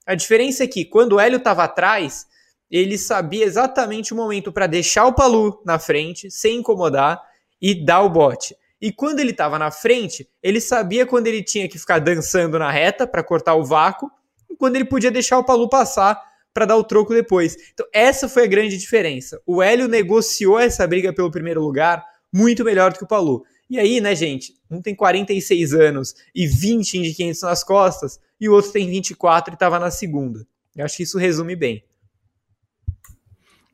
A 0.05 0.13
diferença 0.13 0.63
é 0.63 0.67
que, 0.67 0.85
quando 0.85 1.13
o 1.13 1.19
Hélio 1.19 1.38
estava 1.38 1.63
atrás, 1.63 2.25
ele 2.69 2.97
sabia 2.97 3.45
exatamente 3.45 4.13
o 4.13 4.17
momento 4.17 4.51
para 4.51 4.67
deixar 4.67 5.05
o 5.05 5.13
Palu 5.13 5.61
na 5.65 5.79
frente, 5.79 6.29
sem 6.29 6.59
incomodar, 6.59 7.21
e 7.61 7.73
dar 7.73 8.01
o 8.01 8.09
bote. 8.09 8.55
E 8.79 8.91
quando 8.91 9.19
ele 9.19 9.31
estava 9.31 9.57
na 9.57 9.71
frente, 9.71 10.29
ele 10.43 10.61
sabia 10.61 11.05
quando 11.05 11.25
ele 11.25 11.41
tinha 11.41 11.67
que 11.67 11.79
ficar 11.79 11.99
dançando 11.99 12.59
na 12.59 12.69
reta 12.69 13.07
para 13.07 13.23
cortar 13.23 13.55
o 13.55 13.65
vácuo 13.65 14.11
quando 14.57 14.75
ele 14.75 14.85
podia 14.85 15.11
deixar 15.11 15.38
o 15.38 15.43
Palu 15.43 15.69
passar 15.69 16.21
para 16.57 16.65
dar 16.65 16.75
o 16.75 16.84
troco 16.84 17.13
depois. 17.13 17.55
Então, 17.71 17.85
essa 17.93 18.27
foi 18.27 18.45
a 18.45 18.47
grande 18.47 18.79
diferença. 18.79 19.39
O 19.45 19.61
Hélio 19.61 19.88
negociou 19.88 20.57
essa 20.57 20.88
briga 20.88 21.13
pelo 21.13 21.29
primeiro 21.29 21.61
lugar 21.61 22.03
muito 22.34 22.63
melhor 22.63 22.91
do 22.91 22.97
que 22.97 23.03
o 23.03 23.07
Palu. 23.07 23.43
E 23.69 23.77
aí, 23.77 24.01
né, 24.01 24.15
gente, 24.15 24.55
um 24.71 24.81
tem 24.81 24.95
46 24.95 25.73
anos 25.73 26.15
e 26.34 26.47
20 26.47 26.97
Indy 26.97 27.13
500 27.13 27.41
nas 27.43 27.63
costas, 27.63 28.19
e 28.41 28.49
o 28.49 28.53
outro 28.53 28.71
tem 28.71 28.89
24 28.89 29.53
e 29.53 29.55
estava 29.55 29.77
na 29.77 29.91
segunda. 29.91 30.47
Eu 30.75 30.84
acho 30.84 30.97
que 30.97 31.03
isso 31.03 31.19
resume 31.19 31.55
bem. 31.55 31.84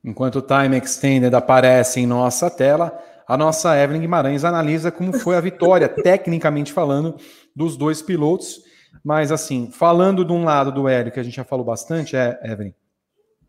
Enquanto 0.04 0.40
o 0.40 0.42
Time 0.42 0.78
Extended 0.78 1.34
aparece 1.34 2.02
em 2.02 2.06
nossa 2.06 2.50
tela, 2.50 3.02
a 3.26 3.38
nossa 3.38 3.82
Evelyn 3.82 4.02
Guimarães 4.02 4.44
analisa 4.44 4.92
como 4.92 5.18
foi 5.18 5.38
a 5.38 5.42
vitória, 5.42 5.88
tecnicamente 6.04 6.74
falando, 6.74 7.16
dos 7.56 7.78
dois 7.78 8.02
pilotos. 8.02 8.73
Mas, 9.04 9.32
assim, 9.32 9.72
falando 9.72 10.26
de 10.26 10.32
um 10.32 10.44
lado 10.44 10.72
do 10.72 10.88
Hélio, 10.88 11.12
que 11.12 11.20
a 11.20 11.24
gente 11.24 11.36
já 11.36 11.44
falou 11.44 11.66
bastante, 11.66 12.16
é, 12.16 12.40
Evelyn, 12.44 12.74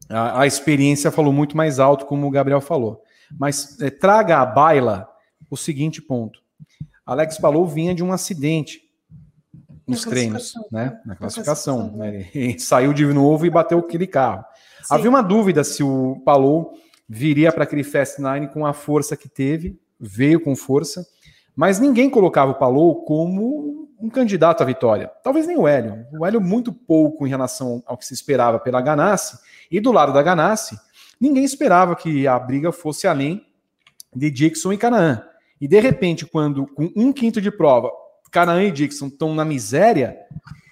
a, 0.09 0.43
a 0.43 0.47
experiência 0.47 1.11
falou 1.11 1.33
muito 1.33 1.57
mais 1.57 1.79
alto, 1.79 2.07
como 2.07 2.27
o 2.27 2.31
Gabriel 2.31 2.61
falou. 2.61 3.03
Mas 3.39 3.81
é, 3.81 3.91
traga 3.91 4.39
à 4.39 4.47
baila 4.47 5.09
o 5.51 5.57
seguinte 5.57 6.03
ponto. 6.03 6.41
Alex 7.07 7.39
Palou 7.39 7.67
vinha 7.67 7.95
de 7.95 8.03
um 8.03 8.13
acidente 8.13 8.81
nos 9.87 10.05
treinos, 10.05 10.55
né? 10.73 10.99
Na 11.05 11.15
classificação. 11.15 11.95
Né? 11.97 12.29
Ele 12.35 12.59
saiu 12.59 12.93
de 12.93 13.05
novo 13.07 13.45
e 13.45 13.51
bateu 13.51 13.79
aquele 13.79 14.07
carro. 14.07 14.45
Sim. 14.83 14.95
Havia 14.95 15.11
uma 15.11 15.23
dúvida 15.23 15.63
se 15.63 15.83
o 15.83 16.23
Palou 16.25 16.73
viria 17.09 17.53
para 17.53 17.65
aquele 17.65 17.85
Fast 17.85 18.21
Nine 18.21 18.49
com 18.49 18.65
a 18.67 18.73
força 18.73 19.17
que 19.17 19.29
teve, 19.29 19.79
veio 20.01 20.41
com 20.41 20.57
força, 20.57 21.07
mas 21.57 21.79
ninguém 21.79 22.11
colocava 22.11 22.53
o 22.53 22.57
Palou 22.57 23.05
como 23.05 23.89
um 24.01 24.11
candidato 24.11 24.63
à 24.63 24.67
vitória. 24.67 25.11
Talvez 25.23 25.47
nem 25.47 25.57
o 25.57 25.67
Hélio. 25.67 26.07
O 26.13 26.27
Hélio 26.27 26.41
muito 26.41 26.73
pouco 26.73 27.27
em 27.27 27.31
relação 27.31 27.83
ao 27.87 27.97
que 27.97 28.05
se 28.05 28.13
esperava 28.13 28.59
pela 28.59 28.81
Ganassi. 28.81 29.39
E 29.71 29.81
do 29.81 29.93
lado 29.93 30.13
da 30.13 30.23
Ganassi, 30.23 30.77
ninguém 31.21 31.45
esperava 31.45 31.97
que 31.97 32.27
a 32.27 32.39
briga 32.39 32.73
fosse 32.73 33.07
além 33.07 33.47
de 34.15 34.31
Dixon 34.31 34.73
e 34.73 34.77
Canaã. 34.77 35.23
E 35.61 35.69
de 35.69 35.81
repente, 35.81 36.27
quando 36.27 36.67
com 36.67 36.91
um 36.95 37.13
quinto 37.13 37.41
de 37.41 37.51
prova, 37.51 37.91
Canaã 38.31 38.65
e 38.65 38.71
Dixon 38.71 39.07
estão 39.07 39.35
na 39.35 39.45
miséria, 39.45 40.19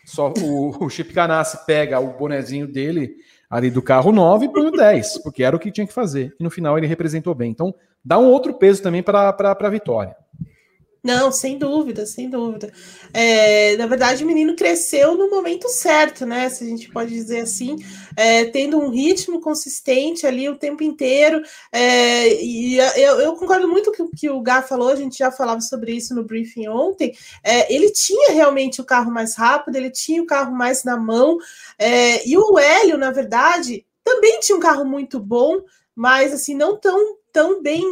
só 0.05 0.33
o, 0.43 0.85
o 0.85 0.91
Chip 0.91 1.13
Ganassi 1.13 1.65
pega 1.65 2.01
o 2.01 2.19
bonezinho 2.19 2.67
dele 2.67 3.15
ali 3.49 3.71
do 3.71 3.81
carro 3.81 4.13
9 4.13 4.47
e 4.47 4.49
põe 4.53 4.67
o 4.67 4.71
10, 4.71 5.19
porque 5.19 5.45
era 5.45 5.55
o 5.55 5.59
que 5.59 5.71
tinha 5.71 5.87
que 5.87 5.93
fazer. 5.93 6.35
E 6.41 6.43
no 6.43 6.51
final 6.51 6.77
ele 6.77 6.87
representou 6.87 7.35
bem. 7.35 7.51
Então, 7.51 7.75
dá 8.05 8.19
um 8.19 8.27
outro 8.27 8.55
peso 8.55 8.83
também 8.83 9.03
para 9.03 9.29
a 9.29 9.69
vitória. 9.71 10.17
Não, 11.03 11.33
sem 11.33 11.59
dúvida, 11.59 12.07
sem 12.07 12.31
dúvida. 12.31 12.73
É, 13.13 13.77
na 13.77 13.87
verdade, 13.87 14.23
o 14.23 14.27
menino 14.27 14.55
cresceu 14.55 15.17
no 15.17 15.29
momento 15.29 15.69
certo, 15.69 16.25
né? 16.25 16.49
Se 16.49 16.63
a 16.63 16.67
gente 16.69 16.89
pode 16.91 17.11
dizer 17.11 17.41
assim, 17.41 17.77
é, 18.17 18.45
tendo 18.45 18.79
um 18.79 18.89
ritmo 18.89 19.41
consistente 19.41 20.25
ali 20.25 20.49
o 20.49 20.57
tempo 20.57 20.85
inteiro. 20.85 21.43
É, 21.73 22.41
e 22.41 22.79
eu, 22.79 23.21
eu, 23.21 23.35
concordo 23.35 23.67
muito 23.67 23.91
com 23.93 24.05
o 24.05 24.11
que 24.11 24.31
o 24.31 24.41
Gá 24.41 24.63
falou, 24.63 24.91
a 24.91 24.97
gente 24.97 25.19
já 25.19 25.33
falava 25.33 25.61
sobre 25.61 25.93
isso 25.93 26.15
no 26.15 26.23
briefing 26.23 26.69
ontem. 26.69 27.13
É, 27.43 27.75
ele 27.75 27.91
tinha 27.91 28.33
realmente 28.33 28.81
o 28.81 28.85
carro 28.85 29.11
mais 29.11 29.35
rápido, 29.35 29.75
ele 29.75 29.91
tinha 29.91 30.23
o 30.23 30.27
carro 30.27 30.55
mais 30.55 30.85
na 30.85 30.97
mão. 30.97 31.37
É, 31.77 32.27
e 32.29 32.39
o 32.39 32.57
Hélio, 32.57 32.97
na 32.97 33.11
verdade, 33.11 33.85
também 34.05 34.39
tinha 34.39 34.57
um 34.57 34.61
carro 34.61 34.85
muito 34.85 35.19
bom, 35.19 35.63
mas 35.97 36.33
assim, 36.33 36.55
não 36.55 36.77
tão 36.77 37.17
tão 37.33 37.63
bem 37.63 37.83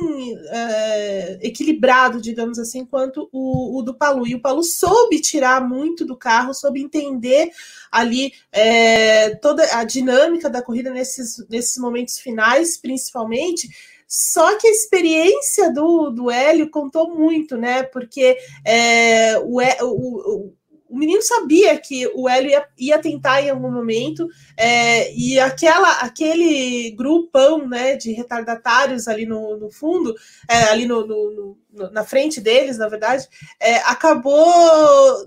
é, 0.48 1.38
equilibrado, 1.40 2.20
digamos 2.20 2.58
assim, 2.58 2.84
quanto 2.84 3.28
o, 3.32 3.78
o, 3.78 3.82
do 3.82 3.94
Palu. 3.94 4.26
E 4.26 4.34
o 4.34 4.40
Palu 4.40 4.62
soube 4.62 5.20
tirar 5.20 5.66
muito 5.66 6.04
do 6.04 6.16
carro, 6.16 6.52
soube 6.52 6.80
entender 6.80 7.50
ali 7.90 8.32
é, 8.52 9.34
toda 9.36 9.64
a 9.78 9.84
dinâmica 9.84 10.50
da 10.50 10.62
corrida 10.62 10.90
nesses, 10.90 11.44
nesses 11.48 11.78
momentos 11.78 12.18
finais, 12.18 12.76
principalmente. 12.76 13.68
Só 14.06 14.58
que 14.58 14.66
a 14.66 14.72
experiência 14.72 15.72
do, 15.72 16.10
do 16.10 16.30
Hélio 16.30 16.68
contou 16.68 17.14
muito, 17.14 17.56
né? 17.56 17.84
Porque 17.84 18.36
é, 18.66 19.38
o, 19.38 19.60
o, 19.82 20.52
o 20.90 20.98
menino 20.98 21.22
sabia 21.22 21.78
que 21.78 22.06
o 22.14 22.28
Hélio 22.28 22.50
ia, 22.50 22.68
ia 22.76 22.98
tentar 22.98 23.40
em 23.40 23.48
algum 23.48 23.70
momento, 23.70 24.28
é, 24.56 25.14
e 25.14 25.38
aquela, 25.38 26.00
aquele 26.00 26.90
grupão 26.90 27.66
né, 27.68 27.96
de 27.96 28.10
retardatários 28.12 29.06
ali 29.06 29.24
no, 29.24 29.56
no 29.56 29.70
fundo, 29.70 30.14
é, 30.48 30.64
ali 30.64 30.86
no, 30.86 31.06
no, 31.06 31.56
no, 31.70 31.90
na 31.90 32.04
frente 32.04 32.40
deles, 32.40 32.76
na 32.76 32.88
verdade, 32.88 33.28
é, 33.60 33.76
acabou 33.76 35.24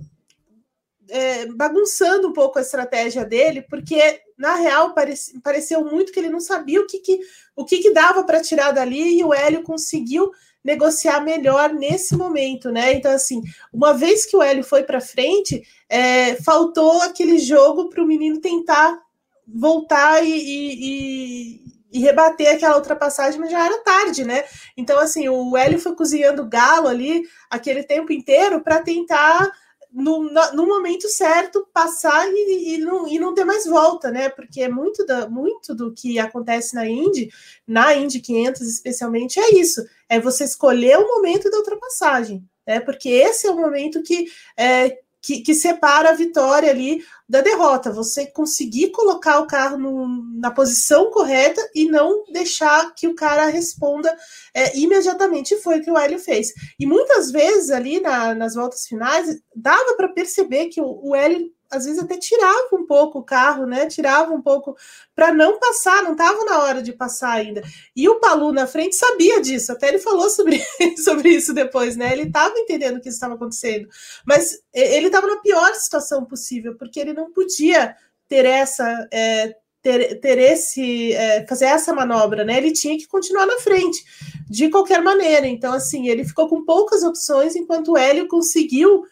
é, 1.10 1.46
bagunçando 1.48 2.28
um 2.28 2.34
pouco 2.34 2.60
a 2.60 2.62
estratégia 2.62 3.24
dele, 3.24 3.62
porque 3.62 4.22
na 4.38 4.56
real 4.56 4.94
parece, 4.94 5.40
pareceu 5.40 5.86
muito 5.86 6.12
que 6.12 6.20
ele 6.20 6.30
não 6.30 6.42
sabia 6.42 6.82
o 6.82 6.88
que, 6.88 7.00
que 7.00 7.20
o 7.56 7.64
que, 7.64 7.78
que 7.78 7.94
dava 7.94 8.24
para 8.24 8.42
tirar 8.42 8.72
dali, 8.72 9.20
e 9.20 9.24
o 9.24 9.34
Hélio 9.34 9.64
conseguiu 9.64 10.32
negociar 10.64 11.20
melhor 11.22 11.74
nesse 11.74 12.16
momento, 12.16 12.72
né? 12.72 12.94
Então, 12.94 13.12
assim, 13.12 13.42
uma 13.72 13.94
vez 13.94 14.26
que 14.26 14.36
o 14.36 14.42
Hélio 14.42 14.64
foi 14.64 14.84
para 14.84 15.02
frente, 15.02 15.62
é, 15.90 16.36
faltou 16.36 17.02
aquele 17.02 17.38
jogo 17.38 17.90
para 17.90 18.04
o 18.04 18.08
menino 18.08 18.40
tentar 18.40 18.98
voltar 19.46 20.24
e, 20.24 20.32
e, 20.32 21.62
e, 21.92 22.00
rebater 22.00 22.56
aquela 22.56 22.78
ultrapassagem, 22.78 23.40
mas 23.40 23.52
já 23.52 23.66
era 23.66 23.84
tarde, 23.84 24.24
né? 24.24 24.46
Então, 24.78 24.98
assim, 24.98 25.28
o 25.28 25.58
Hélio 25.58 25.80
foi 25.80 25.96
cozinhando 25.96 26.48
galo 26.48 26.88
ali 26.88 27.24
aquele 27.50 27.84
tempo 27.84 28.14
inteiro 28.14 28.62
para 28.62 28.82
tentar 28.82 29.52
no, 29.94 30.24
no 30.54 30.66
momento 30.66 31.08
certo 31.08 31.68
passar 31.72 32.28
e, 32.28 32.76
e, 32.76 32.78
não, 32.80 33.08
e 33.08 33.20
não 33.20 33.36
ter 33.36 33.46
mais 33.46 33.66
volta, 33.66 34.10
né? 34.10 34.28
Porque 34.28 34.62
é 34.62 34.68
muito, 34.68 35.06
da, 35.06 35.30
muito 35.30 35.76
do 35.76 35.94
que 35.94 36.18
acontece 36.18 36.74
na 36.74 36.88
Indy, 36.88 37.30
na 37.68 37.94
Indy 37.94 38.20
500 38.20 38.62
especialmente, 38.68 39.40
é 39.40 39.54
isso: 39.54 39.86
é 40.10 40.20
você 40.20 40.46
escolher 40.46 40.98
o 40.98 41.08
momento 41.08 41.50
da 41.50 41.58
ultrapassagem, 41.58 42.44
né? 42.66 42.80
Porque 42.80 43.08
esse 43.08 43.46
é 43.46 43.52
o 43.52 43.56
momento 43.56 44.02
que, 44.02 44.26
é, 44.58 44.98
que, 45.24 45.40
que, 45.40 45.56
separa 45.56 46.10
a 46.10 46.16
vitória 46.16 46.70
ali 46.70 47.02
da 47.28 47.40
derrota. 47.40 47.94
Você 47.94 48.28
conseguir 48.28 48.92
colocar 48.92 49.40
o 49.40 49.48
carro 49.48 49.78
no, 49.78 50.08
na 50.38 50.52
posição 50.52 51.10
correta 51.10 51.62
e 51.74 51.86
não 51.86 52.26
deixar 52.32 52.94
que 52.94 53.08
o 53.08 53.16
cara 53.16 53.48
responda 53.48 54.14
é, 54.54 54.78
imediatamente. 54.78 55.56
Foi 55.62 55.80
o 55.80 55.82
que 55.82 55.90
o 55.90 55.98
Hélio 55.98 56.20
fez. 56.20 56.50
E 56.78 56.86
muitas 56.86 57.32
vezes 57.32 57.72
ali 57.72 58.02
na, 58.02 58.36
nas 58.36 58.54
voltas 58.54 58.86
finais 58.86 59.40
dava 59.56 59.96
para 59.96 60.10
perceber 60.10 60.66
que 60.66 60.82
o, 60.82 61.00
o 61.02 61.16
Hélio 61.16 61.50
às 61.74 61.86
vezes 61.86 62.02
até 62.02 62.18
tirava 62.18 62.70
um 62.74 62.86
pouco 62.86 63.20
o 63.20 63.24
carro, 63.24 63.66
né? 63.66 63.88
Tirava 63.88 64.34
um 64.34 64.42
pouco 64.42 64.76
para 65.16 65.34
não 65.34 65.60
passar, 65.60 66.04
não 66.04 66.14
estava 66.14 66.46
na 66.46 66.60
hora 66.60 66.82
de 66.82 66.94
passar 66.94 67.32
ainda. 67.32 67.62
E 67.96 68.08
o 68.08 68.20
Palu 68.20 68.52
na 68.52 68.68
frente 68.68 68.96
sabia 68.96 69.42
disso, 69.42 69.72
até 69.72 69.90
ele 69.90 70.00
falou 70.00 70.30
sobre, 70.30 70.62
sobre 71.04 71.30
isso 71.30 71.54
depois, 71.54 71.96
né? 71.96 72.12
Ele 72.14 72.24
estava 72.24 72.58
entendendo 72.58 72.98
o 72.98 73.02
que 73.02 73.10
estava 73.10 73.34
acontecendo, 73.34 73.88
mas 74.26 74.60
ele 74.74 75.08
estava 75.08 75.28
na 75.28 75.38
pior 75.38 75.74
situação 75.76 76.24
possível, 76.26 76.76
porque 76.78 77.00
ele 77.00 77.14
não 77.14 77.32
podia 77.32 77.96
ter 78.28 78.46
essa. 78.46 79.08
É, 79.12 79.56
ter, 79.82 80.22
ter 80.22 80.38
esse 80.38 81.12
é, 81.12 81.46
fazer 81.46 81.66
essa 81.66 81.94
manobra, 81.94 82.46
né? 82.46 82.58
Ele 82.58 82.72
tinha 82.72 82.98
que 82.98 83.06
continuar 83.06 83.46
na 83.46 83.58
frente 83.58 84.02
de 84.50 84.70
qualquer 84.70 85.02
maneira. 85.02 85.46
Então, 85.46 85.74
assim, 85.74 86.08
ele 86.08 86.24
ficou 86.24 86.48
com 86.48 86.64
poucas 86.64 87.04
opções, 87.04 87.54
enquanto 87.54 87.92
o 87.92 87.98
Hélio 87.98 88.30
conseguiu 88.30 89.04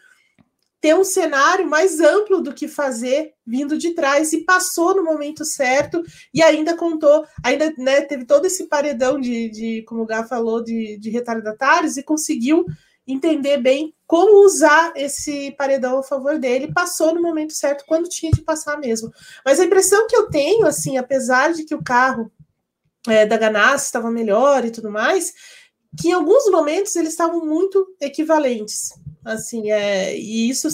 ter 0.82 0.96
um 0.96 1.04
cenário 1.04 1.64
mais 1.64 2.00
amplo 2.00 2.42
do 2.42 2.52
que 2.52 2.66
fazer 2.66 3.32
vindo 3.46 3.78
de 3.78 3.94
trás 3.94 4.32
e 4.32 4.44
passou 4.44 4.96
no 4.96 5.04
momento 5.04 5.44
certo 5.44 6.02
e 6.34 6.42
ainda 6.42 6.76
contou, 6.76 7.24
ainda 7.42 7.72
né, 7.78 8.00
teve 8.00 8.24
todo 8.24 8.46
esse 8.46 8.66
paredão 8.66 9.20
de, 9.20 9.48
de 9.48 9.82
como 9.82 10.02
o 10.02 10.06
Gá 10.06 10.24
falou, 10.24 10.60
de, 10.60 10.98
de 10.98 11.08
retardatários 11.08 11.96
e 11.96 12.02
conseguiu 12.02 12.66
entender 13.06 13.58
bem 13.58 13.94
como 14.08 14.44
usar 14.44 14.92
esse 14.96 15.52
paredão 15.52 16.00
a 16.00 16.02
favor 16.02 16.36
dele, 16.36 16.72
passou 16.72 17.14
no 17.14 17.22
momento 17.22 17.52
certo 17.52 17.84
quando 17.86 18.08
tinha 18.08 18.32
de 18.32 18.42
passar 18.42 18.76
mesmo. 18.78 19.12
Mas 19.44 19.60
a 19.60 19.64
impressão 19.64 20.08
que 20.08 20.16
eu 20.16 20.28
tenho, 20.30 20.66
assim, 20.66 20.98
apesar 20.98 21.52
de 21.52 21.64
que 21.64 21.76
o 21.76 21.82
carro 21.82 22.30
é, 23.06 23.24
da 23.24 23.36
Ganassi 23.36 23.86
estava 23.86 24.10
melhor 24.10 24.64
e 24.64 24.70
tudo 24.72 24.90
mais, 24.90 25.32
que 25.96 26.08
em 26.08 26.12
alguns 26.12 26.50
momentos 26.50 26.96
eles 26.96 27.10
estavam 27.10 27.44
muito 27.44 27.86
equivalentes. 28.00 28.90
Assim, 29.24 29.70
é, 29.70 30.16
e 30.18 30.48
isso, 30.48 30.66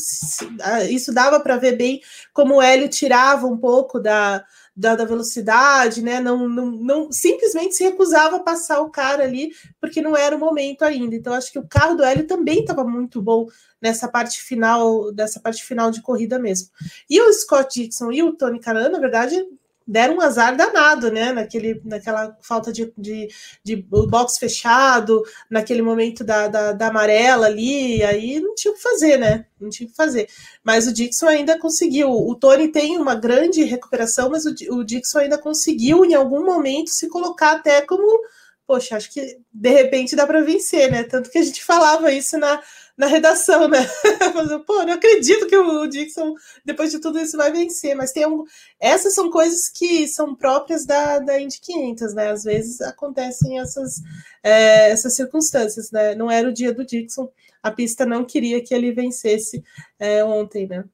isso 0.88 1.12
dava 1.12 1.38
para 1.38 1.58
ver 1.58 1.76
bem 1.76 2.00
como 2.32 2.56
o 2.56 2.62
Hélio 2.62 2.88
tirava 2.88 3.46
um 3.46 3.58
pouco 3.58 4.00
da, 4.00 4.42
da, 4.74 4.96
da, 4.96 5.04
velocidade, 5.04 6.02
né? 6.02 6.18
Não, 6.18 6.48
não, 6.48 6.66
não 6.70 7.12
simplesmente 7.12 7.74
se 7.74 7.84
recusava 7.84 8.36
a 8.36 8.42
passar 8.42 8.80
o 8.80 8.90
cara 8.90 9.24
ali, 9.24 9.52
porque 9.80 10.00
não 10.00 10.16
era 10.16 10.34
o 10.34 10.38
momento 10.38 10.82
ainda. 10.82 11.14
Então, 11.14 11.34
acho 11.34 11.52
que 11.52 11.58
o 11.58 11.66
carro 11.68 11.96
do 11.96 12.04
Hélio 12.04 12.26
também 12.26 12.60
estava 12.60 12.84
muito 12.84 13.20
bom 13.20 13.46
nessa 13.82 14.08
parte 14.08 14.40
final, 14.40 15.12
dessa 15.12 15.40
parte 15.40 15.62
final 15.62 15.90
de 15.90 16.00
corrida 16.00 16.38
mesmo. 16.38 16.68
E 17.08 17.20
o 17.20 17.32
Scott 17.32 17.82
Dixon 17.82 18.12
e 18.12 18.22
o 18.22 18.32
Tony 18.32 18.60
Canan, 18.60 18.88
na 18.88 18.98
verdade, 18.98 19.44
deram 19.88 20.16
um 20.16 20.20
azar 20.20 20.54
danado, 20.54 21.10
né? 21.10 21.32
Naquele, 21.32 21.80
naquela 21.82 22.36
falta 22.42 22.70
de, 22.70 22.92
de, 22.96 23.28
de 23.64 23.76
box 23.76 24.38
fechado, 24.38 25.22
naquele 25.48 25.80
momento 25.80 26.22
da, 26.22 26.46
da, 26.46 26.72
da, 26.72 26.88
amarela 26.88 27.46
ali, 27.46 28.04
aí 28.04 28.38
não 28.38 28.54
tinha 28.54 28.70
o 28.70 28.76
que 28.76 28.82
fazer, 28.82 29.16
né? 29.16 29.46
Não 29.58 29.70
tinha 29.70 29.86
o 29.86 29.90
que 29.90 29.96
fazer. 29.96 30.28
Mas 30.62 30.86
o 30.86 30.92
Dixon 30.92 31.26
ainda 31.26 31.58
conseguiu. 31.58 32.10
O 32.10 32.34
Tony 32.34 32.68
tem 32.68 32.98
uma 32.98 33.14
grande 33.14 33.64
recuperação, 33.64 34.28
mas 34.28 34.44
o, 34.44 34.54
o 34.74 34.84
Dixon 34.84 35.20
ainda 35.20 35.38
conseguiu, 35.38 36.04
em 36.04 36.14
algum 36.14 36.44
momento, 36.44 36.90
se 36.90 37.08
colocar 37.08 37.52
até 37.52 37.80
como. 37.80 38.20
Poxa, 38.66 38.98
acho 38.98 39.10
que 39.10 39.38
de 39.50 39.70
repente 39.70 40.14
dá 40.14 40.26
para 40.26 40.42
vencer, 40.42 40.90
né? 40.90 41.02
Tanto 41.02 41.30
que 41.30 41.38
a 41.38 41.42
gente 41.42 41.64
falava 41.64 42.12
isso 42.12 42.36
na, 42.36 42.60
na 42.98 43.06
redação, 43.06 43.68
né? 43.68 43.78
Pô, 44.66 44.82
não 44.82 44.94
acredito 44.94 45.46
que 45.46 45.56
o 45.56 45.86
Dixon, 45.86 46.34
depois 46.64 46.90
de 46.90 46.98
tudo 46.98 47.20
isso, 47.20 47.36
vai 47.36 47.52
vencer. 47.52 47.94
Mas 47.94 48.10
tem 48.10 48.26
um... 48.26 48.44
essas 48.80 49.14
são 49.14 49.30
coisas 49.30 49.68
que 49.68 50.08
são 50.08 50.34
próprias 50.34 50.84
da, 50.84 51.20
da 51.20 51.40
Indy 51.40 51.60
500, 51.60 52.14
né? 52.14 52.30
Às 52.32 52.42
vezes 52.42 52.80
acontecem 52.80 53.60
essas, 53.60 54.02
é, 54.42 54.90
essas 54.90 55.14
circunstâncias, 55.14 55.92
né? 55.92 56.16
Não 56.16 56.28
era 56.28 56.48
o 56.48 56.52
dia 56.52 56.74
do 56.74 56.84
Dixon, 56.84 57.30
a 57.62 57.70
pista 57.70 58.04
não 58.04 58.24
queria 58.24 58.62
que 58.62 58.74
ele 58.74 58.90
vencesse 58.90 59.62
é, 60.00 60.24
ontem, 60.24 60.66
né? 60.66 60.84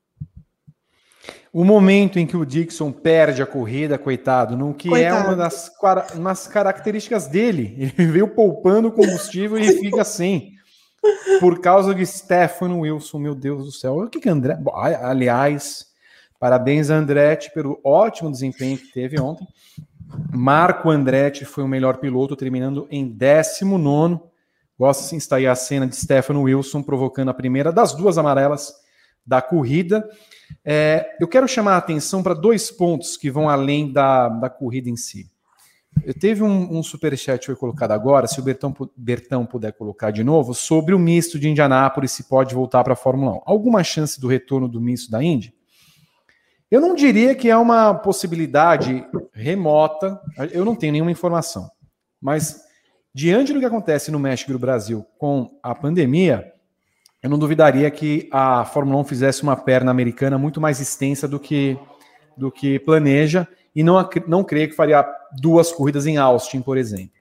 O 1.50 1.64
momento 1.64 2.18
em 2.18 2.26
que 2.26 2.36
o 2.36 2.44
Dixon 2.44 2.92
perde 2.92 3.40
a 3.40 3.46
corrida, 3.46 3.96
coitado, 3.96 4.56
no 4.56 4.74
que 4.74 4.88
coitado. 4.90 5.24
é 5.24 5.26
uma 5.28 5.36
das 5.36 5.70
umas 6.14 6.46
características 6.46 7.28
dele. 7.28 7.74
Ele 7.78 7.92
veio 8.12 8.28
poupando 8.28 8.92
combustível 8.92 9.56
e 9.56 9.72
fica 9.78 10.04
sem. 10.04 10.53
Por 11.40 11.60
causa 11.60 11.94
de 11.94 12.06
Stefano 12.06 12.80
Wilson, 12.80 13.18
meu 13.18 13.34
Deus 13.34 13.64
do 13.64 13.72
céu. 13.72 13.98
O 13.98 14.08
que 14.08 14.20
que 14.20 14.28
André. 14.28 14.58
Aliás, 15.02 15.86
parabéns 16.38 16.90
a 16.90 16.96
Andretti 16.96 17.52
pelo 17.52 17.80
ótimo 17.84 18.30
desempenho 18.30 18.78
que 18.78 18.92
teve 18.92 19.20
ontem. 19.20 19.46
Marco 20.32 20.90
Andretti 20.90 21.44
foi 21.44 21.64
o 21.64 21.68
melhor 21.68 21.98
piloto, 21.98 22.36
terminando 22.36 22.86
em 22.90 23.06
19. 23.06 24.20
Gosta 24.78 25.04
sim 25.04 25.16
está 25.16 25.36
aí 25.36 25.46
a 25.46 25.54
cena 25.54 25.86
de 25.86 25.96
Stefano 25.96 26.42
Wilson 26.42 26.82
provocando 26.82 27.30
a 27.30 27.34
primeira 27.34 27.72
das 27.72 27.94
duas 27.94 28.18
amarelas 28.18 28.74
da 29.26 29.40
corrida. 29.40 30.08
É, 30.64 31.16
eu 31.20 31.28
quero 31.28 31.48
chamar 31.48 31.74
a 31.74 31.78
atenção 31.78 32.22
para 32.22 32.34
dois 32.34 32.70
pontos 32.70 33.16
que 33.16 33.30
vão 33.30 33.48
além 33.48 33.92
da, 33.92 34.28
da 34.28 34.50
corrida 34.50 34.90
em 34.90 34.96
si. 34.96 35.30
Eu 36.02 36.12
teve 36.12 36.42
um, 36.42 36.78
um 36.78 36.82
superchat 36.82 37.46
foi 37.46 37.56
colocado 37.56 37.92
agora, 37.92 38.26
se 38.26 38.40
o 38.40 38.42
Bertão, 38.42 38.74
Bertão 38.96 39.46
puder 39.46 39.72
colocar 39.72 40.10
de 40.10 40.24
novo, 40.24 40.54
sobre 40.54 40.94
o 40.94 40.98
misto 40.98 41.38
de 41.38 41.48
Indianápolis, 41.48 42.12
se 42.12 42.24
pode 42.24 42.54
voltar 42.54 42.82
para 42.82 42.94
a 42.94 42.96
Fórmula 42.96 43.36
1. 43.36 43.40
Alguma 43.46 43.82
chance 43.84 44.20
do 44.20 44.28
retorno 44.28 44.68
do 44.68 44.80
misto 44.80 45.10
da 45.10 45.22
Indy? 45.22 45.54
Eu 46.70 46.80
não 46.80 46.94
diria 46.94 47.34
que 47.34 47.48
é 47.48 47.56
uma 47.56 47.94
possibilidade 47.94 49.06
remota, 49.32 50.20
eu 50.50 50.64
não 50.64 50.74
tenho 50.74 50.92
nenhuma 50.92 51.10
informação, 51.10 51.70
mas 52.20 52.64
diante 53.14 53.52
do 53.52 53.60
que 53.60 53.66
acontece 53.66 54.10
no 54.10 54.18
México 54.18 54.50
e 54.50 54.54
no 54.54 54.58
Brasil 54.58 55.06
com 55.18 55.56
a 55.62 55.74
pandemia, 55.74 56.52
eu 57.22 57.30
não 57.30 57.38
duvidaria 57.38 57.90
que 57.90 58.28
a 58.30 58.64
Fórmula 58.64 59.00
1 59.00 59.04
fizesse 59.04 59.42
uma 59.42 59.56
perna 59.56 59.90
americana 59.90 60.36
muito 60.36 60.60
mais 60.60 60.80
extensa 60.80 61.28
do 61.28 61.38
que, 61.38 61.78
do 62.36 62.50
que 62.50 62.78
planeja 62.80 63.46
e 63.74 63.82
não, 63.82 64.08
não 64.26 64.44
creio 64.44 64.68
que 64.68 64.76
faria 64.76 65.04
duas 65.40 65.72
corridas 65.72 66.06
em 66.06 66.16
Austin, 66.16 66.60
por 66.62 66.76
exemplo. 66.76 67.18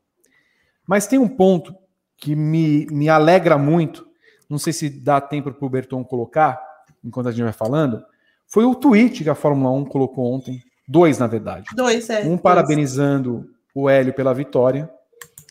Mas 0.87 1.07
tem 1.07 1.17
um 1.17 1.27
ponto 1.27 1.75
que 2.17 2.35
me, 2.35 2.85
me 2.87 3.09
alegra 3.09 3.57
muito, 3.57 4.07
não 4.49 4.57
sei 4.57 4.71
se 4.71 4.89
dá 4.89 5.19
tempo 5.19 5.51
para 5.51 5.65
o 5.65 5.69
Berton 5.69 6.03
colocar, 6.03 6.61
enquanto 7.03 7.27
a 7.27 7.31
gente 7.31 7.43
vai 7.43 7.53
falando, 7.53 8.03
foi 8.47 8.65
o 8.65 8.75
tweet 8.75 9.23
que 9.23 9.29
a 9.29 9.35
Fórmula 9.35 9.71
1 9.71 9.85
colocou 9.85 10.31
ontem, 10.31 10.61
dois 10.87 11.17
na 11.17 11.27
verdade. 11.27 11.65
Dois, 11.75 12.09
é. 12.09 12.21
Um 12.21 12.29
dois. 12.29 12.41
parabenizando 12.41 13.49
o 13.73 13.89
Hélio 13.89 14.13
pela 14.13 14.33
vitória 14.33 14.89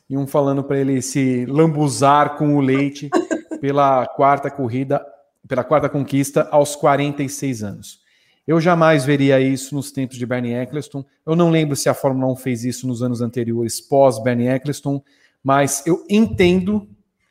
e 0.08 0.16
um 0.16 0.26
falando 0.26 0.62
para 0.62 0.78
ele 0.78 1.02
se 1.02 1.44
lambuzar 1.46 2.36
com 2.36 2.56
o 2.56 2.60
leite 2.60 3.10
pela 3.60 4.06
quarta 4.06 4.50
corrida, 4.50 5.04
pela 5.48 5.64
quarta 5.64 5.88
conquista 5.88 6.48
aos 6.50 6.76
46 6.76 7.62
anos. 7.62 8.01
Eu 8.46 8.60
jamais 8.60 9.04
veria 9.04 9.40
isso 9.40 9.74
nos 9.74 9.92
tempos 9.92 10.16
de 10.16 10.26
Bernie 10.26 10.54
Eccleston. 10.54 11.04
Eu 11.24 11.36
não 11.36 11.50
lembro 11.50 11.76
se 11.76 11.88
a 11.88 11.94
Fórmula 11.94 12.32
1 12.32 12.36
fez 12.36 12.64
isso 12.64 12.86
nos 12.86 13.02
anos 13.02 13.20
anteriores, 13.20 13.80
pós 13.80 14.20
Bernie 14.22 14.48
Eccleston, 14.48 15.02
mas 15.42 15.82
eu 15.86 16.04
entendo, 16.10 16.88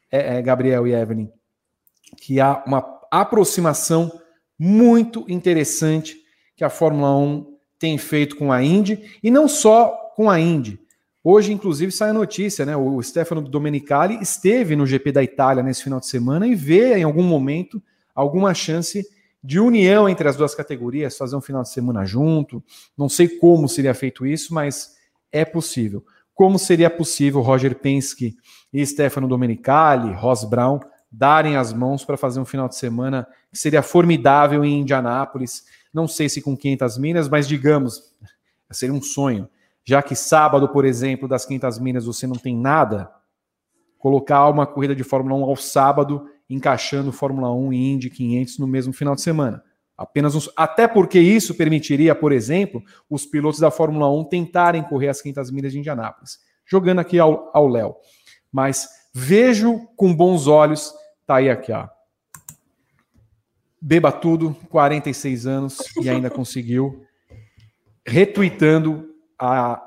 é, 0.10 0.38
é, 0.38 0.42
Gabriel 0.42 0.88
e 0.88 0.94
Evelyn, 0.94 1.30
que 2.18 2.40
há 2.40 2.64
uma 2.66 3.02
aproximação 3.12 4.12
muito 4.58 5.26
interessante 5.28 6.18
que 6.56 6.64
a 6.64 6.70
Fórmula 6.70 7.18
1 7.18 7.58
tem 7.80 7.98
feito 7.98 8.36
com 8.36 8.52
a 8.52 8.64
Indy, 8.64 9.18
e 9.24 9.32
não 9.32 9.48
só 9.48 9.88
com 10.16 10.30
a 10.30 10.40
Indy. 10.40 10.80
Hoje, 11.24 11.52
inclusive, 11.52 11.92
sai 11.92 12.12
a 12.12 12.14
notícia, 12.14 12.66
né? 12.66 12.76
O 12.76 13.02
Stefano 13.02 13.42
Domenicali 13.42 14.20
esteve 14.22 14.76
no 14.76 14.86
GP 14.86 15.12
da 15.12 15.24
Itália 15.24 15.64
nesse 15.64 15.84
final 15.84 16.00
de 16.00 16.08
semana 16.08 16.48
e 16.48 16.56
vê 16.56 16.98
em 16.98 17.04
algum 17.04 17.24
momento 17.24 17.82
alguma 18.14 18.54
chance 18.54 19.02
de 19.02 19.10
união 19.60 20.08
entre 20.08 20.28
as 20.28 20.36
duas 20.36 20.54
categorias, 20.54 21.18
fazer 21.18 21.36
um 21.36 21.42
final 21.42 21.64
de 21.64 21.70
semana 21.70 22.06
junto. 22.06 22.64
Não 22.98 23.10
sei 23.10 23.28
como 23.28 23.68
seria 23.68 23.94
feito 23.94 24.26
isso, 24.26 24.54
mas 24.54 24.96
é 25.32 25.44
possível. 25.44 26.06
Como 26.34 26.60
seria 26.60 26.90
possível 26.90 27.42
Roger 27.42 27.76
Penske 27.76 28.36
e 28.72 28.86
Stefano 28.86 29.28
Domenicali, 29.28 30.14
Ross 30.14 30.44
Brown, 30.44 30.80
darem 31.12 31.58
as 31.58 31.74
mãos 31.74 32.06
para 32.06 32.18
fazer 32.18 32.40
um 32.40 32.46
final 32.46 32.68
de 32.68 32.76
semana 32.76 33.28
que 33.52 33.58
seria 33.58 33.82
formidável 33.82 34.64
em 34.64 34.82
Indianápolis? 34.82 35.66
Não 35.94 36.08
sei 36.08 36.30
se 36.30 36.42
com 36.42 36.56
500 36.56 36.98
milhas, 36.98 37.30
mas 37.30 37.48
digamos, 37.48 38.14
seria 38.72 38.94
um 38.94 39.02
sonho. 39.02 39.50
Já 39.84 40.02
que 40.02 40.16
sábado, 40.16 40.70
por 40.70 40.86
exemplo, 40.86 41.28
das 41.28 41.46
500 41.46 41.80
milhas 41.80 42.06
você 42.06 42.28
não 42.28 42.36
tem 42.36 42.56
nada, 42.56 43.12
colocar 43.98 44.48
uma 44.50 44.66
corrida 44.66 44.96
de 44.96 45.04
Fórmula 45.04 45.36
1 45.36 45.44
ao 45.44 45.56
sábado 45.56 46.28
encaixando 46.54 47.12
Fórmula 47.12 47.54
1 47.54 47.74
e 47.74 47.92
Indy 47.94 48.10
500 48.10 48.60
no 48.60 48.68
mesmo 48.68 48.94
final 48.94 49.16
de 49.16 49.22
semana. 49.22 49.64
Apenas 49.98 50.34
uns, 50.36 50.50
até 50.58 50.88
porque 50.88 51.20
isso 51.20 51.54
permitiria, 51.56 52.16
por 52.16 52.32
exemplo, 52.32 52.84
os 53.10 53.26
pilotos 53.26 53.60
da 53.60 53.70
Fórmula 53.70 54.12
1 54.12 54.26
tentarem 54.26 54.84
correr 54.84 55.10
as 55.10 55.22
500 55.22 55.52
milhas 55.52 55.72
de 55.72 55.80
Indianápolis. 55.80 56.40
Jogando 56.66 57.00
aqui 57.00 57.20
ao 57.20 57.68
Léo. 57.68 57.96
Mas 58.52 58.90
vejo 59.14 59.88
com 59.96 60.14
bons 60.14 60.48
olhos, 60.48 60.94
tá 61.26 61.36
aí 61.36 61.50
aqui, 61.50 61.72
ó. 61.72 61.88
Beba 63.80 64.12
tudo, 64.12 64.56
46 64.70 65.46
anos 65.46 65.78
e 66.02 66.10
ainda 66.10 66.30
conseguiu 66.32 67.06
retweetando 68.06 69.10
a 69.40 69.82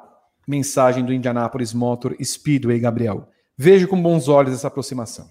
mensagem 0.47 1.05
do 1.05 1.13
Indianapolis 1.13 1.73
Motor 1.73 2.17
Speedway, 2.23 2.79
Gabriel. 2.79 3.29
Vejo 3.57 3.89
com 3.89 4.01
bons 4.01 4.29
olhos 4.29 4.53
essa 4.53 4.69
aproximação. 4.69 5.29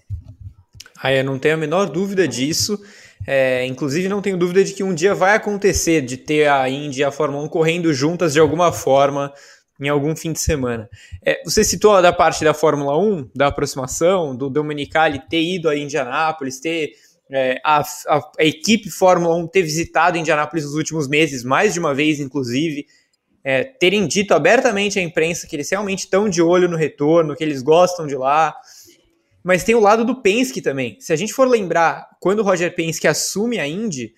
Ah, 1.00 1.12
eu 1.12 1.24
não 1.24 1.38
tenho 1.38 1.54
a 1.54 1.58
menor 1.58 1.86
dúvida 1.86 2.26
disso. 2.26 2.78
É, 3.26 3.64
inclusive, 3.66 4.08
não 4.08 4.20
tenho 4.20 4.36
dúvida 4.36 4.62
de 4.62 4.74
que 4.74 4.82
um 4.82 4.94
dia 4.94 5.14
vai 5.14 5.34
acontecer 5.34 6.02
de 6.02 6.16
ter 6.16 6.48
a 6.48 6.68
Indy 6.68 7.00
e 7.00 7.04
a 7.04 7.10
Fórmula 7.10 7.42
1 7.44 7.48
correndo 7.48 7.92
juntas 7.92 8.32
de 8.32 8.40
alguma 8.40 8.72
forma 8.72 9.32
em 9.80 9.88
algum 9.88 10.14
fim 10.14 10.32
de 10.32 10.40
semana. 10.40 10.88
É, 11.24 11.42
você 11.44 11.64
citou 11.64 12.00
da 12.00 12.12
parte 12.12 12.44
da 12.44 12.54
Fórmula 12.54 12.96
1, 12.98 13.30
da 13.34 13.48
aproximação, 13.48 14.36
do 14.36 14.48
Domenicali 14.48 15.20
ter 15.28 15.42
ido 15.42 15.68
a 15.68 15.76
Indianápolis, 15.76 16.60
ter 16.60 16.92
é, 17.30 17.60
a, 17.64 17.80
a, 17.80 18.18
a, 18.38 18.44
equipe 18.44 18.90
Fórmula 18.90 19.34
1 19.36 19.48
ter 19.48 19.62
visitado 19.62 20.18
Indianápolis 20.18 20.64
nos 20.64 20.74
últimos 20.74 21.08
meses, 21.08 21.42
mais 21.42 21.72
de 21.72 21.80
uma 21.80 21.94
vez, 21.94 22.20
inclusive, 22.20 22.86
é, 23.42 23.64
terem 23.64 24.06
dito 24.06 24.32
abertamente 24.32 24.98
à 24.98 25.02
imprensa 25.02 25.46
que 25.46 25.56
eles 25.56 25.70
realmente 25.70 26.00
estão 26.00 26.28
de 26.28 26.40
olho 26.40 26.68
no 26.68 26.76
retorno, 26.76 27.34
que 27.34 27.42
eles 27.42 27.62
gostam 27.62 28.06
de 28.06 28.16
lá. 28.16 28.54
Mas 29.44 29.62
tem 29.62 29.74
o 29.74 29.80
lado 29.80 30.06
do 30.06 30.22
Penske 30.22 30.62
também. 30.62 30.96
Se 30.98 31.12
a 31.12 31.16
gente 31.16 31.34
for 31.34 31.46
lembrar, 31.46 32.08
quando 32.18 32.38
o 32.38 32.42
Roger 32.42 32.74
Penske 32.74 33.06
assume 33.06 33.60
a 33.60 33.66
Indy, 33.66 34.14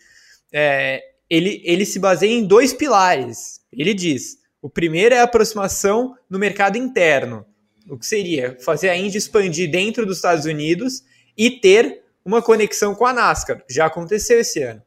é, 0.52 1.02
ele, 1.28 1.60
ele 1.64 1.84
se 1.84 1.98
baseia 1.98 2.32
em 2.32 2.46
dois 2.46 2.72
pilares. 2.72 3.60
Ele 3.72 3.92
diz: 3.92 4.38
o 4.62 4.70
primeiro 4.70 5.16
é 5.16 5.18
a 5.18 5.24
aproximação 5.24 6.14
no 6.30 6.38
mercado 6.38 6.78
interno, 6.78 7.44
o 7.88 7.98
que 7.98 8.06
seria 8.06 8.56
fazer 8.60 8.88
a 8.88 8.96
Indy 8.96 9.18
expandir 9.18 9.70
dentro 9.70 10.06
dos 10.06 10.18
Estados 10.18 10.44
Unidos 10.44 11.02
e 11.36 11.50
ter 11.50 12.02
uma 12.24 12.40
conexão 12.40 12.94
com 12.94 13.04
a 13.04 13.12
NASCAR. 13.12 13.64
Já 13.68 13.86
aconteceu 13.86 14.40
esse 14.40 14.62
ano. 14.62 14.82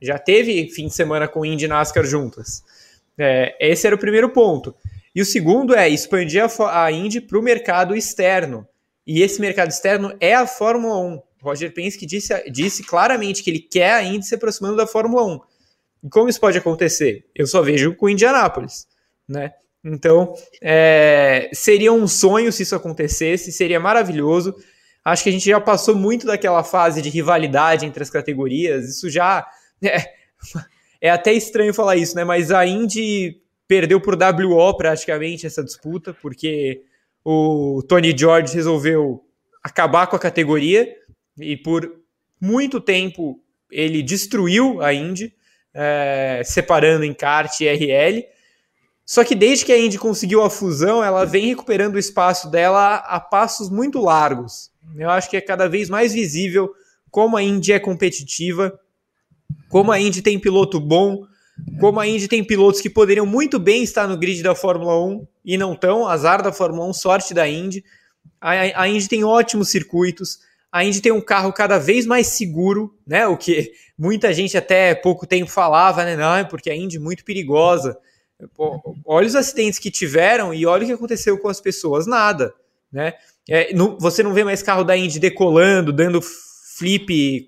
Já 0.00 0.18
teve 0.18 0.68
fim 0.70 0.88
de 0.88 0.94
semana 0.94 1.28
com 1.28 1.44
Indy 1.44 1.66
e 1.66 1.68
NASCAR 1.68 2.04
juntas. 2.04 2.62
É, 3.18 3.56
esse 3.60 3.86
era 3.86 3.96
o 3.96 3.98
primeiro 3.98 4.30
ponto. 4.30 4.74
E 5.14 5.22
o 5.22 5.24
segundo 5.24 5.74
é 5.74 5.88
expandir 5.88 6.42
a, 6.42 6.84
a 6.84 6.90
Indy 6.90 7.20
para 7.20 7.38
o 7.38 7.42
mercado 7.42 7.94
externo. 7.94 8.66
E 9.06 9.22
esse 9.22 9.40
mercado 9.40 9.70
externo 9.70 10.14
é 10.20 10.34
a 10.34 10.46
Fórmula 10.46 10.98
1. 10.98 11.22
Roger 11.42 11.72
Penske 11.72 12.06
disse, 12.06 12.50
disse 12.50 12.82
claramente 12.82 13.42
que 13.42 13.50
ele 13.50 13.58
quer 13.58 13.92
ainda 13.92 14.22
se 14.22 14.34
aproximando 14.34 14.76
da 14.76 14.86
Fórmula 14.86 15.24
1. 15.24 15.40
E 16.04 16.08
como 16.08 16.28
isso 16.28 16.40
pode 16.40 16.56
acontecer? 16.56 17.26
Eu 17.34 17.46
só 17.46 17.60
vejo 17.60 17.94
com 17.94 18.08
Indianápolis, 18.08 18.86
né? 19.28 19.52
Então, 19.84 20.34
é, 20.62 21.50
seria 21.52 21.92
um 21.92 22.08
sonho 22.08 22.50
se 22.50 22.62
isso 22.62 22.74
acontecesse, 22.74 23.52
seria 23.52 23.78
maravilhoso. 23.78 24.54
Acho 25.04 25.22
que 25.22 25.28
a 25.28 25.32
gente 25.32 25.44
já 25.44 25.60
passou 25.60 25.94
muito 25.94 26.26
daquela 26.26 26.64
fase 26.64 27.02
de 27.02 27.10
rivalidade 27.10 27.84
entre 27.84 28.02
as 28.02 28.08
categorias. 28.08 28.88
Isso 28.88 29.10
já 29.10 29.46
é, 29.82 29.98
é 30.98 31.10
até 31.10 31.34
estranho 31.34 31.74
falar 31.74 31.96
isso, 31.96 32.16
né? 32.16 32.24
Mas 32.24 32.50
a 32.50 32.66
Indy 32.66 33.42
perdeu 33.68 34.00
por 34.00 34.16
WO 34.16 34.74
praticamente 34.76 35.46
essa 35.46 35.62
disputa, 35.62 36.14
porque 36.14 36.82
o 37.24 37.82
Tony 37.88 38.16
George 38.16 38.54
resolveu 38.54 39.24
acabar 39.62 40.06
com 40.06 40.16
a 40.16 40.18
categoria 40.18 40.94
e 41.38 41.56
por 41.56 41.90
muito 42.40 42.80
tempo 42.80 43.40
ele 43.70 44.02
destruiu 44.02 44.82
a 44.82 44.92
Indy, 44.92 45.34
é, 45.72 46.42
separando 46.44 47.04
em 47.04 47.14
kart 47.14 47.58
e 47.60 47.66
RL. 47.66 48.24
Só 49.06 49.24
que 49.24 49.34
desde 49.34 49.64
que 49.64 49.72
a 49.72 49.78
Indy 49.78 49.98
conseguiu 49.98 50.42
a 50.42 50.50
fusão, 50.50 51.02
ela 51.02 51.24
vem 51.24 51.46
recuperando 51.46 51.96
o 51.96 51.98
espaço 51.98 52.50
dela 52.50 52.96
a 52.96 53.18
passos 53.18 53.70
muito 53.70 53.98
largos. 54.00 54.70
Eu 54.96 55.10
acho 55.10 55.28
que 55.28 55.36
é 55.36 55.40
cada 55.40 55.68
vez 55.68 55.88
mais 55.88 56.12
visível 56.12 56.72
como 57.10 57.36
a 57.36 57.42
Indy 57.42 57.72
é 57.72 57.78
competitiva, 57.78 58.78
como 59.68 59.90
a 59.90 60.00
Indy 60.00 60.20
tem 60.20 60.38
piloto 60.38 60.78
bom, 60.78 61.26
como 61.80 62.00
a 62.00 62.06
Indy 62.06 62.28
tem 62.28 62.44
pilotos 62.44 62.80
que 62.80 62.90
poderiam 62.90 63.26
muito 63.26 63.58
bem 63.58 63.82
estar 63.82 64.08
no 64.08 64.16
grid 64.16 64.42
da 64.42 64.54
Fórmula 64.54 65.02
1 65.04 65.26
e 65.44 65.56
não 65.56 65.72
estão, 65.74 66.06
azar 66.06 66.42
da 66.42 66.52
Fórmula 66.52 66.86
1, 66.88 66.92
sorte 66.92 67.34
da 67.34 67.48
Indy. 67.48 67.84
A, 68.40 68.82
a 68.82 68.88
Indy 68.88 69.08
tem 69.08 69.24
ótimos 69.24 69.70
circuitos, 69.70 70.40
a 70.70 70.84
Indy 70.84 71.00
tem 71.00 71.12
um 71.12 71.20
carro 71.20 71.52
cada 71.52 71.78
vez 71.78 72.04
mais 72.04 72.26
seguro, 72.28 72.98
né? 73.06 73.26
O 73.26 73.36
que 73.36 73.72
muita 73.96 74.32
gente 74.32 74.56
até 74.56 74.94
pouco 74.94 75.26
tempo 75.26 75.50
falava, 75.50 76.04
né? 76.04 76.16
Não, 76.16 76.44
porque 76.48 76.68
a 76.68 76.74
Indy 76.74 76.96
é 76.96 77.00
muito 77.00 77.24
perigosa. 77.24 77.96
Olha 79.06 79.26
os 79.26 79.36
acidentes 79.36 79.78
que 79.78 79.90
tiveram 79.90 80.52
e 80.52 80.66
olha 80.66 80.82
o 80.82 80.86
que 80.86 80.92
aconteceu 80.92 81.38
com 81.38 81.48
as 81.48 81.60
pessoas, 81.60 82.06
nada, 82.06 82.52
né? 82.92 83.14
É, 83.48 83.72
no, 83.74 83.98
você 83.98 84.22
não 84.22 84.32
vê 84.32 84.42
mais 84.42 84.62
carro 84.62 84.82
da 84.82 84.96
Indy 84.96 85.20
decolando, 85.20 85.92
dando 85.92 86.20
flip 86.20 87.46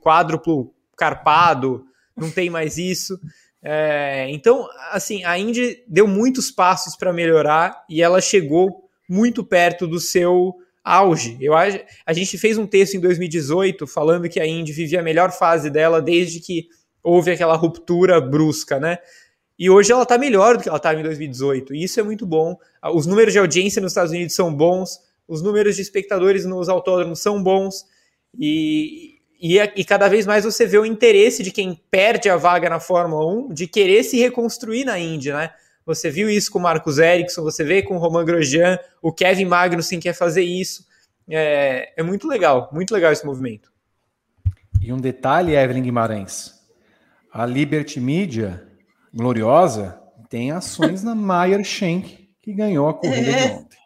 quádruplo 0.00 0.72
carpado, 0.96 1.84
não 2.16 2.30
tem 2.30 2.50
mais 2.50 2.78
isso. 2.78 3.18
É, 3.62 4.26
então, 4.30 4.68
assim, 4.90 5.24
a 5.24 5.38
Indy 5.38 5.82
deu 5.88 6.06
muitos 6.06 6.50
passos 6.50 6.96
para 6.96 7.12
melhorar 7.12 7.84
e 7.88 8.02
ela 8.02 8.20
chegou 8.20 8.88
muito 9.08 9.42
perto 9.42 9.86
do 9.86 9.98
seu 9.98 10.54
auge. 10.84 11.38
Eu 11.40 11.54
a 11.56 12.12
gente 12.12 12.36
fez 12.36 12.58
um 12.58 12.66
texto 12.66 12.94
em 12.94 13.00
2018 13.00 13.86
falando 13.86 14.28
que 14.28 14.38
a 14.38 14.46
Indy 14.46 14.72
vivia 14.72 15.00
a 15.00 15.02
melhor 15.02 15.32
fase 15.32 15.70
dela 15.70 16.02
desde 16.02 16.40
que 16.40 16.68
houve 17.02 17.30
aquela 17.30 17.56
ruptura 17.56 18.20
brusca, 18.20 18.78
né? 18.78 18.98
E 19.58 19.70
hoje 19.70 19.92
ela 19.92 20.02
está 20.02 20.18
melhor 20.18 20.56
do 20.56 20.62
que 20.62 20.68
ela 20.68 20.78
estava 20.78 21.00
em 21.00 21.02
2018. 21.02 21.74
E 21.74 21.84
isso 21.84 21.98
é 22.00 22.02
muito 22.02 22.26
bom. 22.26 22.56
Os 22.92 23.06
números 23.06 23.32
de 23.32 23.38
audiência 23.38 23.80
nos 23.80 23.92
Estados 23.92 24.12
Unidos 24.12 24.34
são 24.34 24.52
bons, 24.54 24.98
os 25.26 25.40
números 25.42 25.76
de 25.76 25.82
espectadores 25.82 26.44
nos 26.44 26.68
autódromos 26.68 27.20
são 27.20 27.42
bons. 27.42 27.84
E, 28.38 29.13
e, 29.40 29.58
e, 29.58 29.84
cada 29.84 30.08
vez 30.08 30.26
mais 30.26 30.44
você 30.44 30.66
vê 30.66 30.78
o 30.78 30.86
interesse 30.86 31.42
de 31.42 31.50
quem 31.50 31.80
perde 31.90 32.30
a 32.30 32.36
vaga 32.36 32.68
na 32.70 32.80
Fórmula 32.80 33.26
1 33.26 33.52
de 33.52 33.66
querer 33.66 34.02
se 34.02 34.18
reconstruir 34.18 34.84
na 34.84 34.98
Indy, 34.98 35.32
né? 35.32 35.50
Você 35.84 36.10
viu 36.10 36.30
isso 36.30 36.50
com 36.50 36.58
o 36.58 36.62
Marcos 36.62 36.98
Ericsson, 36.98 37.42
você 37.42 37.62
vê 37.62 37.82
com 37.82 37.96
o 37.96 37.98
Roman 37.98 38.24
Grosjean, 38.24 38.78
o 39.02 39.12
Kevin 39.12 39.44
Magnussen 39.44 40.00
quer 40.00 40.14
fazer 40.14 40.42
isso. 40.42 40.86
É, 41.28 41.92
é 41.96 42.02
muito 42.02 42.26
legal, 42.26 42.70
muito 42.72 42.92
legal 42.92 43.12
esse 43.12 43.26
movimento. 43.26 43.70
E 44.80 44.92
um 44.92 44.98
detalhe, 44.98 45.54
Evelyn 45.54 45.82
Guimarães: 45.82 46.54
a 47.32 47.44
Liberty 47.44 48.00
Media, 48.00 48.66
gloriosa, 49.12 50.00
tem 50.28 50.52
ações 50.52 51.02
na 51.02 51.14
Meyer 51.14 51.62
Shank, 51.64 52.28
que 52.40 52.52
ganhou 52.52 52.88
a 52.88 52.94
corrida 52.94 53.30
é. 53.30 53.48
de 53.48 53.52
ontem. 53.54 53.78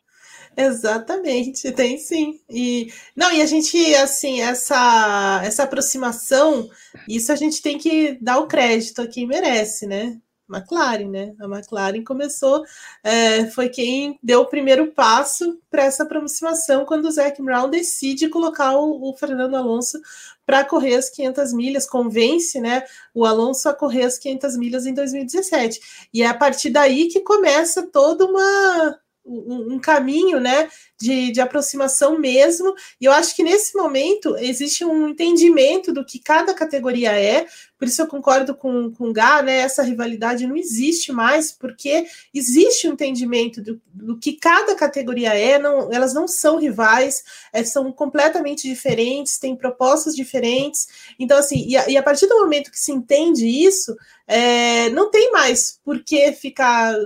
Exatamente, 0.61 1.71
tem 1.71 1.99
sim. 1.99 2.41
E 2.51 2.93
não, 3.15 3.33
e 3.33 3.41
a 3.41 3.47
gente 3.47 3.95
assim, 3.95 4.41
essa 4.41 5.41
essa 5.45 5.63
aproximação, 5.63 6.69
isso 7.09 7.31
a 7.31 7.37
gente 7.37 7.63
tem 7.63 7.79
que 7.79 8.19
dar 8.21 8.39
o 8.39 8.49
crédito 8.49 9.01
a 9.01 9.07
quem 9.07 9.25
merece, 9.25 9.87
né? 9.87 10.21
McLaren, 10.51 11.09
né? 11.11 11.35
A 11.41 11.45
McLaren 11.45 12.03
começou, 12.03 12.65
é, 13.05 13.47
foi 13.51 13.69
quem 13.69 14.19
deu 14.21 14.41
o 14.41 14.47
primeiro 14.47 14.89
passo 14.93 15.61
para 15.71 15.85
essa 15.85 16.03
aproximação 16.03 16.85
quando 16.85 17.05
o 17.05 17.11
Zac 17.13 17.41
Brown 17.41 17.71
decide 17.71 18.29
colocar 18.29 18.77
o, 18.77 19.11
o 19.11 19.17
Fernando 19.17 19.55
Alonso 19.55 20.01
para 20.45 20.65
correr 20.65 20.97
as 20.97 21.09
500 21.11 21.53
milhas, 21.53 21.87
convence, 21.89 22.59
né, 22.61 22.83
o 23.15 23.25
Alonso 23.27 23.69
a 23.69 23.75
correr 23.75 24.05
as 24.05 24.19
500 24.19 24.57
milhas 24.57 24.87
em 24.87 24.95
2017. 24.95 25.79
E 26.13 26.23
é 26.23 26.27
a 26.27 26.35
partir 26.35 26.71
daí 26.71 27.09
que 27.09 27.21
começa 27.21 27.87
toda 27.87 28.25
uma 28.25 28.99
um, 29.29 29.75
um 29.75 29.79
caminho 29.79 30.41
né, 30.41 30.69
de, 31.01 31.31
de 31.33 31.41
aproximação 31.41 32.19
mesmo. 32.19 32.75
E 33.01 33.05
eu 33.05 33.13
acho 33.13 33.35
que 33.37 33.43
nesse 33.43 33.77
momento 33.77 34.37
existe 34.39 34.85
um 34.85 35.09
entendimento 35.09 35.93
do 35.93 36.05
que 36.05 36.19
cada 36.19 36.55
categoria 36.55 37.13
é, 37.13 37.47
por 37.79 37.87
isso 37.87 38.03
eu 38.03 38.09
concordo 38.09 38.57
com, 38.57 38.91
com 38.91 39.11
o 39.11 39.13
Gá, 39.13 39.41
né? 39.41 39.59
Essa 39.59 39.85
rivalidade 39.85 40.47
não 40.47 40.57
existe 40.57 41.13
mais, 41.13 41.53
porque 41.53 42.07
existe 42.35 42.89
um 42.89 42.93
entendimento 42.93 43.63
do, 43.63 43.81
do 43.95 44.19
que 44.19 44.33
cada 44.33 44.75
categoria 44.75 45.33
é, 45.33 45.61
não, 45.61 45.93
elas 45.93 46.13
não 46.13 46.27
são 46.27 46.59
rivais, 46.59 47.23
é, 47.53 47.63
são 47.63 47.93
completamente 47.93 48.69
diferentes, 48.69 49.39
têm 49.39 49.55
propostas 49.55 50.17
diferentes. 50.17 50.89
Então, 51.21 51.39
assim, 51.39 51.69
e 51.69 51.77
a, 51.77 51.89
e 51.89 51.97
a 51.97 52.03
partir 52.03 52.27
do 52.27 52.41
momento 52.41 52.73
que 52.73 52.81
se 52.81 52.91
entende 52.91 53.47
isso, 53.47 53.97
é, 54.27 54.91
não 54.91 55.09
tem 55.09 55.31
mais 55.31 55.79
por 55.85 56.03
que 56.03 56.33
ficar 56.33 56.97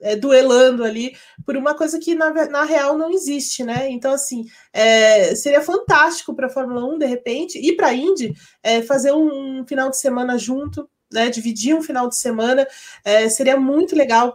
é, 0.00 0.16
duelando 0.16 0.84
ali 0.84 1.14
por 1.44 1.56
uma 1.56 1.74
coisa 1.74 1.98
que 1.98 2.14
na, 2.14 2.32
na 2.48 2.64
real 2.64 2.96
não 2.96 3.10
existe, 3.10 3.62
né? 3.62 3.88
Então, 3.90 4.12
assim, 4.12 4.46
é, 4.72 5.34
seria 5.34 5.60
fantástico 5.60 6.34
para 6.34 6.46
a 6.46 6.50
Fórmula 6.50 6.84
1, 6.84 6.98
de 6.98 7.06
repente, 7.06 7.58
e 7.58 7.76
para 7.76 7.88
a 7.88 7.94
Indy 7.94 8.34
é, 8.62 8.82
fazer 8.82 9.12
um 9.12 9.64
final 9.66 9.90
de 9.90 9.98
semana 9.98 10.38
junto, 10.38 10.88
né? 11.12 11.28
Dividir 11.28 11.74
um 11.74 11.82
final 11.82 12.08
de 12.08 12.16
semana 12.16 12.66
é, 13.04 13.28
seria 13.28 13.58
muito 13.58 13.96
legal 13.96 14.34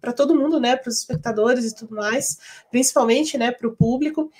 para 0.00 0.12
todo 0.12 0.34
mundo, 0.34 0.60
né? 0.60 0.76
Para 0.76 0.90
os 0.90 0.98
espectadores 0.98 1.64
e 1.64 1.74
tudo 1.74 1.94
mais, 1.94 2.38
principalmente, 2.70 3.38
né? 3.38 3.50
Para 3.50 3.68
o 3.68 3.76
público. 3.76 4.30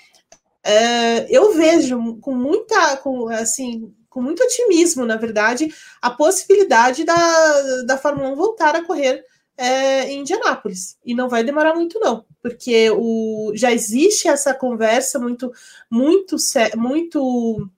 É, 0.63 1.25
eu 1.35 1.53
vejo 1.53 2.17
com 2.17 2.35
muita, 2.35 2.97
com, 2.97 3.29
assim, 3.29 3.93
com 4.09 4.21
muito 4.21 4.43
otimismo, 4.43 5.05
na 5.05 5.15
verdade, 5.15 5.73
a 6.01 6.11
possibilidade 6.11 7.03
da, 7.03 7.81
da 7.87 7.97
Fórmula 7.97 8.29
1 8.29 8.35
voltar 8.35 8.75
a 8.75 8.83
correr 8.83 9.25
é, 9.57 10.09
em 10.11 10.21
Indianápolis. 10.21 10.97
E 11.05 11.13
não 11.13 11.29
vai 11.29 11.43
demorar 11.43 11.75
muito, 11.75 11.99
não, 11.99 12.25
porque 12.41 12.89
o, 12.91 13.51
já 13.55 13.71
existe 13.71 14.27
essa 14.27 14.53
conversa 14.53 15.19
muito, 15.19 15.51
muito, 15.89 16.35
muito 16.75 17.69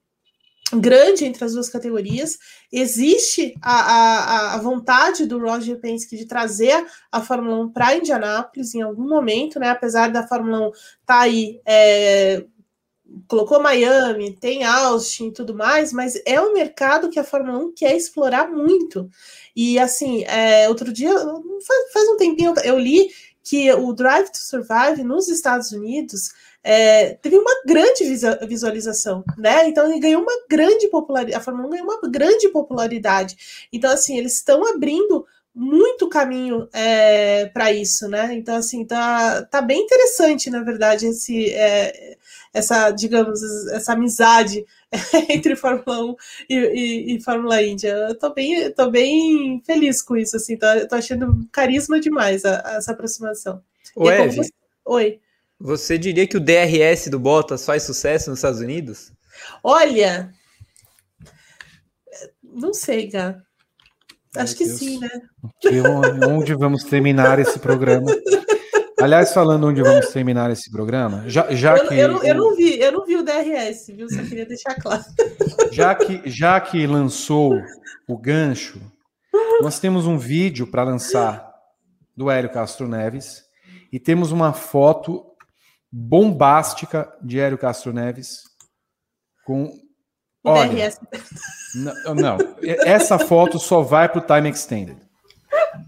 grande 0.72 1.24
entre 1.24 1.44
as 1.44 1.52
duas 1.52 1.68
categorias. 1.68 2.38
Existe 2.72 3.54
a, 3.62 3.80
a, 3.80 4.54
a 4.54 4.58
vontade 4.58 5.26
do 5.26 5.38
Roger 5.38 5.78
Penske 5.78 6.16
de 6.16 6.26
trazer 6.26 6.84
a 7.10 7.20
Fórmula 7.20 7.64
1 7.64 7.72
para 7.72 7.96
Indianápolis 7.96 8.74
em 8.74 8.82
algum 8.82 9.08
momento, 9.08 9.58
né? 9.58 9.68
Apesar 9.70 10.10
da 10.10 10.26
Fórmula 10.26 10.68
1 10.68 10.70
estar 10.70 10.84
tá 11.06 11.20
aí. 11.20 11.60
É, 11.66 12.44
colocou 13.28 13.60
Miami, 13.60 14.32
tem 14.32 14.64
Austin 14.64 15.28
e 15.28 15.32
tudo 15.32 15.54
mais, 15.54 15.92
mas 15.92 16.20
é 16.26 16.40
um 16.40 16.52
mercado 16.52 17.10
que 17.10 17.18
a 17.18 17.24
Fórmula 17.24 17.58
1 17.58 17.74
quer 17.74 17.96
explorar 17.96 18.50
muito. 18.50 19.08
E 19.54 19.78
assim, 19.78 20.24
é, 20.24 20.68
outro 20.68 20.92
dia, 20.92 21.12
faz, 21.12 21.92
faz, 21.92 22.08
um 22.08 22.16
tempinho, 22.16 22.54
eu 22.64 22.78
li 22.78 23.08
que 23.42 23.72
o 23.72 23.92
Drive 23.92 24.30
to 24.30 24.38
Survive 24.38 25.04
nos 25.04 25.28
Estados 25.28 25.70
Unidos 25.70 26.32
é, 26.62 27.14
teve 27.16 27.36
uma 27.36 27.62
grande 27.66 28.04
visualização, 28.48 29.22
né? 29.36 29.68
Então 29.68 29.86
ele 29.90 30.00
ganhou 30.00 30.22
uma 30.22 30.32
grande 30.48 30.88
popularidade, 30.88 31.36
a 31.36 31.40
Fórmula 31.40 31.66
1 31.66 31.70
ganhou 31.70 31.86
uma 31.86 32.10
grande 32.10 32.48
popularidade. 32.48 33.68
Então, 33.70 33.90
assim, 33.90 34.16
eles 34.16 34.34
estão 34.34 34.66
abrindo 34.66 35.26
muito 35.54 36.08
caminho 36.08 36.68
é, 36.72 37.46
para 37.46 37.72
isso, 37.72 38.08
né? 38.08 38.34
Então, 38.34 38.56
assim, 38.56 38.84
tá, 38.84 39.42
tá 39.44 39.62
bem 39.62 39.82
interessante, 39.82 40.50
na 40.50 40.62
verdade, 40.62 41.06
esse, 41.06 41.52
é, 41.52 42.16
essa, 42.52 42.90
digamos, 42.90 43.40
essa 43.68 43.92
amizade 43.92 44.66
entre 45.30 45.54
Fórmula 45.54 46.04
1 46.06 46.16
e, 46.50 46.54
e, 46.54 47.16
e 47.16 47.20
Fórmula 47.22 47.62
Índia. 47.62 47.88
Eu 47.88 48.18
tô 48.18 48.34
bem, 48.34 48.70
tô 48.72 48.90
bem 48.90 49.62
feliz 49.64 50.02
com 50.02 50.16
isso, 50.16 50.36
assim, 50.36 50.56
tô, 50.56 50.66
tô 50.88 50.96
achando 50.96 51.46
carisma 51.52 52.00
demais 52.00 52.44
a, 52.44 52.60
a 52.66 52.74
essa 52.74 52.90
aproximação. 52.90 53.62
Ué, 53.96 54.28
você... 54.28 54.50
Oi. 54.84 55.20
Você 55.60 55.96
diria 55.96 56.26
que 56.26 56.36
o 56.36 56.40
DRS 56.40 57.08
do 57.08 57.18
Bottas 57.18 57.64
faz 57.64 57.84
sucesso 57.84 58.28
nos 58.28 58.40
Estados 58.40 58.60
Unidos? 58.60 59.12
Olha, 59.62 60.34
não 62.42 62.74
sei, 62.74 63.06
Gá. 63.06 63.40
Acho 64.36 64.56
que 64.56 64.64
Deus. 64.64 64.78
sim, 64.78 64.98
né? 64.98 65.08
Que, 65.60 65.80
onde 66.26 66.54
vamos 66.54 66.84
terminar 66.84 67.38
esse 67.38 67.58
programa? 67.58 68.10
Aliás, 69.00 69.34
falando 69.34 69.66
onde 69.66 69.82
vamos 69.82 70.08
terminar 70.08 70.50
esse 70.50 70.70
programa, 70.70 71.24
já, 71.28 71.52
já 71.54 71.76
eu, 71.76 71.88
que. 71.88 71.94
Eu, 71.94 72.22
eu, 72.22 72.34
não 72.34 72.56
vi, 72.56 72.80
eu 72.80 72.92
não 72.92 73.04
vi 73.04 73.16
o 73.16 73.22
DRS, 73.22 73.88
viu? 73.88 74.08
Só 74.08 74.22
queria 74.22 74.46
deixar 74.46 74.74
claro. 74.76 75.04
Já 75.70 75.94
que, 75.94 76.22
já 76.24 76.60
que 76.60 76.86
lançou 76.86 77.60
o 78.08 78.16
gancho, 78.16 78.80
nós 79.60 79.78
temos 79.78 80.06
um 80.06 80.16
vídeo 80.16 80.66
para 80.66 80.84
lançar 80.84 81.52
do 82.16 82.30
Hélio 82.30 82.50
Castro 82.50 82.88
Neves 82.88 83.42
e 83.92 83.98
temos 83.98 84.32
uma 84.32 84.52
foto 84.52 85.24
bombástica 85.90 87.12
de 87.22 87.38
Hélio 87.38 87.58
Castro 87.58 87.92
Neves 87.92 88.42
com. 89.44 89.66
O 90.42 90.50
olha, 90.50 90.68
DRS. 90.68 90.98
Não, 91.74 92.14
não, 92.14 92.38
essa 92.62 93.18
foto 93.18 93.58
só 93.58 93.82
vai 93.82 94.08
para 94.08 94.18
o 94.18 94.22
Time 94.22 94.48
Extended. 94.50 94.96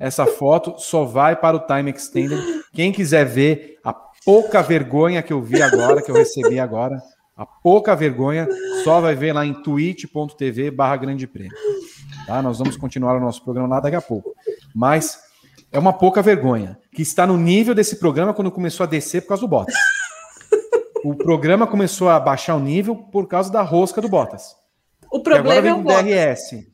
essa 0.01 0.27
foto 0.27 0.75
só 0.79 1.05
vai 1.05 1.37
para 1.37 1.57
o 1.57 1.61
Time 1.61 1.91
Extender. 1.91 2.39
Quem 2.73 2.93
quiser 2.93 3.25
ver 3.25 3.79
a 3.85 3.93
pouca 4.25 4.63
vergonha 4.63 5.23
que 5.23 5.33
eu 5.33 5.41
vi 5.41 5.63
agora, 5.63 6.03
que 6.03 6.11
eu 6.11 6.15
recebi 6.15 6.59
agora, 6.59 7.01
a 7.37 7.45
pouca 7.45 7.95
vergonha, 7.95 8.49
só 8.83 9.01
vai 9.01 9.15
ver 9.15 9.33
lá 9.33 9.45
em 9.45 9.55
twitch.tv 9.55 10.71
barra 10.71 10.97
grande 10.97 11.27
prêmio. 11.27 11.57
Tá? 12.27 12.43
Nós 12.43 12.59
vamos 12.59 12.77
continuar 12.77 13.17
o 13.17 13.21
nosso 13.21 13.45
programa 13.45 13.69
lá 13.69 13.81
daqui 13.81 13.97
a 13.97 14.01
pouco. 14.01 14.35
Mas 14.75 15.21
é 15.71 15.79
uma 15.79 15.93
pouca 15.93 16.23
vergonha, 16.23 16.79
que 16.93 17.03
está 17.03 17.27
no 17.27 17.37
nível 17.37 17.75
desse 17.75 17.97
programa 17.97 18.33
quando 18.33 18.51
começou 18.51 18.85
a 18.85 18.87
descer 18.87 19.23
por 19.23 19.29
causa 19.29 19.43
do 19.43 19.49
Bottas. 19.49 19.75
O 21.05 21.15
programa 21.15 21.67
começou 21.67 22.09
a 22.09 22.19
baixar 22.19 22.57
o 22.57 22.61
nível 22.61 22.97
por 22.97 23.29
causa 23.29 23.53
da 23.53 23.63
rosca 23.63 24.01
do 24.01 24.09
Bottas. 24.09 24.57
O 25.11 25.21
problema 25.23 25.69
é 25.69 25.75
o. 25.75 25.83
DRS. 25.83 26.67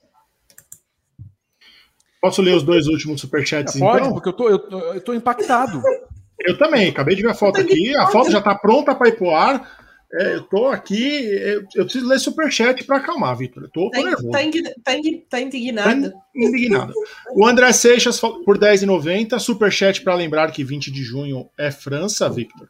Posso 2.20 2.40
ler 2.40 2.54
os 2.54 2.62
dois 2.62 2.86
últimos 2.86 3.20
superchats? 3.20 3.78
Pode, 3.78 4.02
então? 4.02 4.12
porque 4.14 4.28
eu 4.28 4.32
tô, 4.32 4.48
eu, 4.48 4.58
tô, 4.58 4.78
eu 4.94 5.00
tô 5.00 5.14
impactado. 5.14 5.80
Eu 6.44 6.58
também, 6.58 6.88
acabei 6.88 7.14
de 7.14 7.22
ver 7.22 7.28
a 7.30 7.34
foto 7.34 7.60
aqui. 7.60 7.94
A 7.94 8.08
foto 8.08 8.28
já 8.28 8.40
tá 8.40 8.52
pronta 8.52 8.92
para 8.96 9.08
ir 9.08 9.16
pro 9.16 9.30
ar. 9.30 9.78
É, 10.12 10.34
eu 10.34 10.42
tô 10.42 10.66
aqui. 10.66 11.24
Eu, 11.24 11.62
eu 11.76 11.84
preciso 11.84 12.08
ler 12.08 12.18
superchat 12.18 12.82
para 12.82 12.96
acalmar, 12.96 13.36
Vitor. 13.36 13.62
Eu 13.62 13.68
tô, 13.70 13.84
tô 13.84 13.90
Tá, 13.90 14.02
nervoso. 14.02 14.30
tá, 14.32 14.42
indign- 14.42 14.74
tá 14.82 14.96
indign- 14.96 15.24
tá 15.30 15.40
indignado. 15.40 16.12
Indignado. 16.34 16.92
O 17.36 17.46
André 17.46 17.72
Seixas 17.72 18.18
por 18.18 18.58
10,90. 18.58 19.38
Superchat 19.38 20.02
para 20.02 20.16
lembrar 20.16 20.50
que 20.50 20.64
20 20.64 20.90
de 20.90 21.04
junho 21.04 21.48
é 21.56 21.70
França, 21.70 22.28
Victor. 22.28 22.68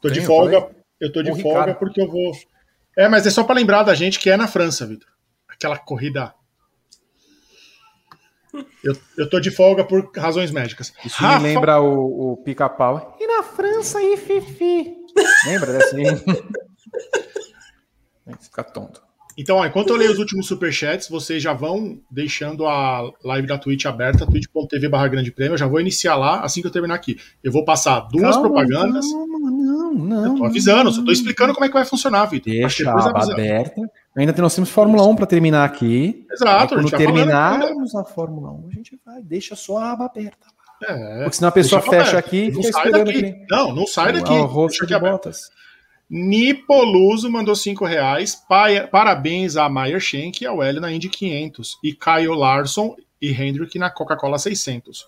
Tô 0.00 0.08
de 0.08 0.14
Tem, 0.14 0.22
eu 0.22 0.26
folga. 0.26 0.60
falei. 0.60 0.76
Eu 1.00 1.12
tô 1.12 1.22
de 1.24 1.32
O 1.32 1.36
folga 1.36 1.58
Ricardo. 1.60 1.78
porque 1.80 2.00
eu 2.00 2.08
vou. 2.08 2.30
É, 2.98 3.08
mas 3.08 3.24
é 3.26 3.30
só 3.30 3.44
para 3.44 3.54
lembrar 3.54 3.84
da 3.84 3.94
gente 3.94 4.18
que 4.18 4.28
é 4.28 4.36
na 4.36 4.48
França, 4.48 4.84
Victor. 4.84 5.08
Aquela 5.48 5.78
corrida. 5.78 6.34
Eu, 8.82 8.96
eu 9.16 9.30
tô 9.30 9.38
de 9.38 9.52
folga 9.52 9.84
por 9.84 10.10
razões 10.16 10.50
médicas. 10.50 10.92
Isso 11.04 11.16
Rafa- 11.22 11.38
me 11.38 11.44
lembra 11.54 11.80
o, 11.80 12.32
o 12.32 12.36
pica-pau. 12.38 13.16
E 13.20 13.26
na 13.26 13.44
França 13.44 13.98
aí, 13.98 14.16
Fifi? 14.16 14.96
Lembra 15.46 15.72
dessa 15.74 15.96
aí? 15.96 16.04
Fica 18.40 18.64
tonto. 18.64 19.00
Então, 19.36 19.58
ó, 19.58 19.64
enquanto 19.64 19.90
eu 19.90 19.96
leio 19.96 20.10
os 20.10 20.18
últimos 20.18 20.48
superchats, 20.48 21.08
vocês 21.08 21.40
já 21.40 21.52
vão 21.52 22.00
deixando 22.10 22.66
a 22.66 23.08
live 23.22 23.46
da 23.46 23.56
Twitch 23.56 23.86
aberta, 23.86 24.26
twitch.tv 24.26 24.88
barra 24.88 25.06
grande 25.06 25.30
prêmio. 25.30 25.54
Eu 25.54 25.58
já 25.58 25.68
vou 25.68 25.80
iniciar 25.80 26.16
lá 26.16 26.40
assim 26.40 26.60
que 26.60 26.66
eu 26.66 26.72
terminar 26.72 26.96
aqui. 26.96 27.16
Eu 27.44 27.52
vou 27.52 27.64
passar 27.64 28.00
duas 28.10 28.34
Calma, 28.34 28.48
propagandas. 28.48 29.06
Calma, 29.08 29.37
não. 29.98 30.24
Eu 30.32 30.34
tô 30.36 30.44
avisando, 30.46 30.90
só 30.92 31.04
tô 31.04 31.10
explicando 31.12 31.52
como 31.52 31.64
é 31.64 31.68
que 31.68 31.74
vai 31.74 31.84
funcionar, 31.84 32.24
Vitor. 32.26 32.52
Deixa 32.52 32.90
a 32.90 33.08
aba 33.08 33.22
aberta. 33.32 33.80
Ainda 34.16 34.32
nós 34.40 34.54
temos 34.54 34.70
Fórmula 34.70 35.06
1 35.06 35.16
para 35.16 35.26
terminar 35.26 35.64
aqui. 35.64 36.26
Exato, 36.32 36.74
Aí 36.74 36.80
quando 36.82 36.90
falando 36.90 37.04
terminarmos 37.06 37.94
a 37.94 38.04
Fórmula 38.04 38.50
1, 38.52 38.68
a 38.68 38.74
gente 38.74 39.00
vai. 39.04 39.20
Deixa 39.22 39.54
só 39.56 39.78
a 39.78 39.92
aba 39.92 40.06
aberta. 40.06 40.46
É, 40.82 41.22
Porque 41.24 41.36
senão 41.36 41.48
a 41.48 41.52
pessoa 41.52 41.80
fecha 41.82 42.04
falar. 42.06 42.18
aqui 42.18 42.44
e 42.44 42.50
Não 42.52 42.62
fica 42.62 42.72
sai 42.72 42.86
esperando 42.86 43.06
daqui. 43.06 43.18
aqui. 43.26 43.46
Não, 43.50 43.74
não 43.74 43.86
sai 43.86 44.12
daqui. 44.12 44.32
É 44.32 44.36
o 44.38 44.44
rosto 44.46 44.86
de 44.86 44.94
aberto. 44.94 45.12
botas. 45.12 45.50
Nipoluso 46.08 47.30
mandou 47.30 47.54
5 47.54 47.84
reais. 47.84 48.34
Parabéns 48.90 49.56
a 49.56 49.68
Mayer 49.68 50.00
Schenck 50.00 50.42
e 50.42 50.46
ao 50.46 50.62
Hélio 50.62 50.80
na 50.80 50.92
Indy 50.92 51.08
500. 51.08 51.78
E 51.82 51.92
Caio 51.92 52.32
Larson 52.34 52.94
e 53.20 53.30
Hendrick 53.32 53.78
na 53.78 53.90
Coca-Cola 53.90 54.38
600. 54.38 55.06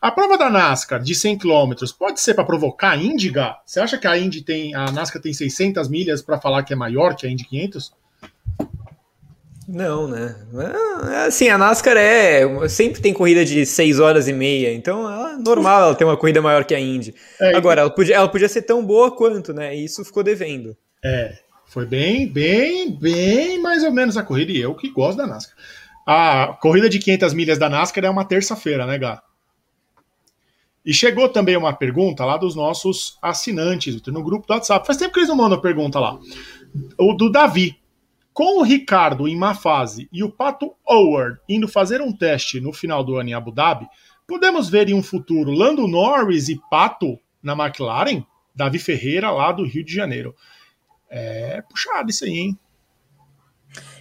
A 0.00 0.12
prova 0.12 0.38
da 0.38 0.48
NASCAR 0.48 1.02
de 1.02 1.12
100 1.12 1.38
km 1.38 1.72
pode 1.98 2.20
ser 2.20 2.34
para 2.34 2.44
provocar 2.44 2.90
a 2.90 2.96
Indy, 2.96 3.30
Gá? 3.30 3.60
Você 3.66 3.80
acha 3.80 3.98
que 3.98 4.06
a 4.06 4.16
Indy 4.16 4.42
tem, 4.42 4.72
a 4.74 4.92
NASCAR 4.92 5.20
tem 5.20 5.32
600 5.32 5.88
milhas 5.88 6.22
para 6.22 6.40
falar 6.40 6.62
que 6.62 6.72
é 6.72 6.76
maior 6.76 7.16
que 7.16 7.26
a 7.26 7.30
Indy 7.30 7.44
500? 7.44 7.92
Não, 9.66 10.06
né? 10.06 10.36
É, 11.12 11.26
Assim, 11.26 11.48
a 11.48 11.58
NASCAR 11.58 11.96
é. 11.96 12.68
Sempre 12.68 13.02
tem 13.02 13.12
corrida 13.12 13.44
de 13.44 13.66
6 13.66 13.98
horas 13.98 14.28
e 14.28 14.32
meia, 14.32 14.72
então 14.72 15.10
é 15.10 15.36
normal 15.36 15.82
ela 15.82 15.94
ter 15.94 16.04
uma 16.04 16.16
corrida 16.16 16.40
maior 16.40 16.64
que 16.64 16.74
a 16.74 16.80
Indy. 16.80 17.14
É, 17.40 17.56
Agora, 17.56 17.80
ela 17.80 17.90
podia, 17.90 18.14
ela 18.14 18.28
podia 18.28 18.48
ser 18.48 18.62
tão 18.62 18.84
boa 18.84 19.14
quanto, 19.14 19.52
né? 19.52 19.76
E 19.76 19.84
isso 19.84 20.04
ficou 20.04 20.22
devendo. 20.22 20.76
É, 21.04 21.36
foi 21.66 21.84
bem, 21.84 22.26
bem, 22.26 22.92
bem 22.92 23.60
mais 23.60 23.82
ou 23.82 23.90
menos 23.90 24.16
a 24.16 24.22
corrida. 24.22 24.52
E 24.52 24.60
eu 24.60 24.74
que 24.74 24.90
gosto 24.90 25.18
da 25.18 25.26
NASCAR. 25.26 25.56
A 26.06 26.56
corrida 26.62 26.88
de 26.88 27.00
500 27.00 27.34
milhas 27.34 27.58
da 27.58 27.68
NASCAR 27.68 28.04
é 28.04 28.10
uma 28.10 28.24
terça-feira, 28.24 28.86
né, 28.86 28.96
Gá? 28.96 29.22
E 30.88 30.94
chegou 30.94 31.28
também 31.28 31.54
uma 31.54 31.74
pergunta 31.74 32.24
lá 32.24 32.38
dos 32.38 32.56
nossos 32.56 33.18
assinantes, 33.20 34.00
no 34.06 34.22
grupo 34.22 34.46
do 34.46 34.54
WhatsApp. 34.54 34.86
Faz 34.86 34.96
tempo 34.96 35.12
que 35.12 35.18
eles 35.18 35.28
não 35.28 35.36
mandam 35.36 35.60
pergunta 35.60 36.00
lá. 36.00 36.18
O 36.98 37.12
do 37.12 37.30
Davi. 37.30 37.78
Com 38.32 38.60
o 38.60 38.62
Ricardo 38.62 39.28
em 39.28 39.36
má 39.36 39.54
fase 39.54 40.08
e 40.10 40.24
o 40.24 40.30
Pato 40.30 40.72
Howard 40.88 41.38
indo 41.46 41.68
fazer 41.68 42.00
um 42.00 42.10
teste 42.10 42.58
no 42.58 42.72
final 42.72 43.04
do 43.04 43.16
ano 43.16 43.28
em 43.28 43.34
Abu 43.34 43.52
Dhabi, 43.52 43.86
podemos 44.26 44.70
ver 44.70 44.88
em 44.88 44.94
um 44.94 45.02
futuro 45.02 45.50
Lando 45.50 45.86
Norris 45.86 46.48
e 46.48 46.58
Pato 46.70 47.18
na 47.42 47.52
McLaren? 47.52 48.24
Davi 48.54 48.78
Ferreira, 48.78 49.30
lá 49.30 49.52
do 49.52 49.66
Rio 49.66 49.84
de 49.84 49.92
Janeiro. 49.92 50.34
É 51.10 51.60
puxado 51.68 52.08
isso 52.08 52.24
aí, 52.24 52.38
hein? 52.38 52.58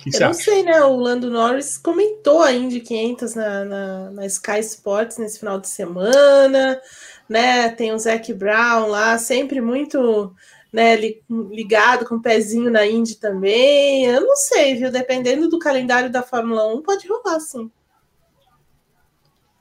Que 0.10 0.18
Eu 0.18 0.20
você 0.20 0.24
não 0.24 0.32
acha? 0.32 0.42
sei, 0.42 0.64
né? 0.64 0.82
O 0.84 0.96
Lando 0.96 1.30
Norris 1.30 1.78
comentou 1.78 2.42
a 2.42 2.52
Indy 2.54 2.80
500 2.82 3.36
na, 3.36 3.66
na, 3.66 4.12
na 4.12 4.26
Sky 4.26 4.60
Sports 4.60 5.18
nesse 5.18 5.40
final 5.40 5.60
de 5.60 5.68
semana, 5.68 6.82
né? 7.28 7.70
Tem 7.70 7.92
o 7.94 8.00
Zac 8.00 8.34
Brown 8.34 8.88
lá, 8.88 9.18
sempre 9.18 9.60
muito 9.62 10.34
né, 10.72 10.96
li- 10.96 11.24
ligado 11.30 12.06
com 12.06 12.16
o 12.16 12.22
pezinho 12.22 12.70
na 12.70 12.86
Indy 12.86 13.16
também. 13.16 14.06
Eu 14.06 14.22
não 14.22 14.36
sei, 14.36 14.76
viu? 14.76 14.92
Dependendo 14.92 15.50
do 15.50 15.60
calendário 15.60 16.12
da 16.12 16.22
Fórmula 16.24 16.68
1, 16.74 16.82
pode 16.82 17.08
rolar, 17.08 17.40
sim. 17.40 17.64
Não 17.64 17.72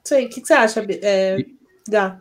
sei, 0.04 0.26
o 0.26 0.28
que, 0.28 0.40
que 0.40 0.46
você 0.46 0.54
acha, 0.54 0.86
é, 1.02 1.44
Gá? 1.88 2.20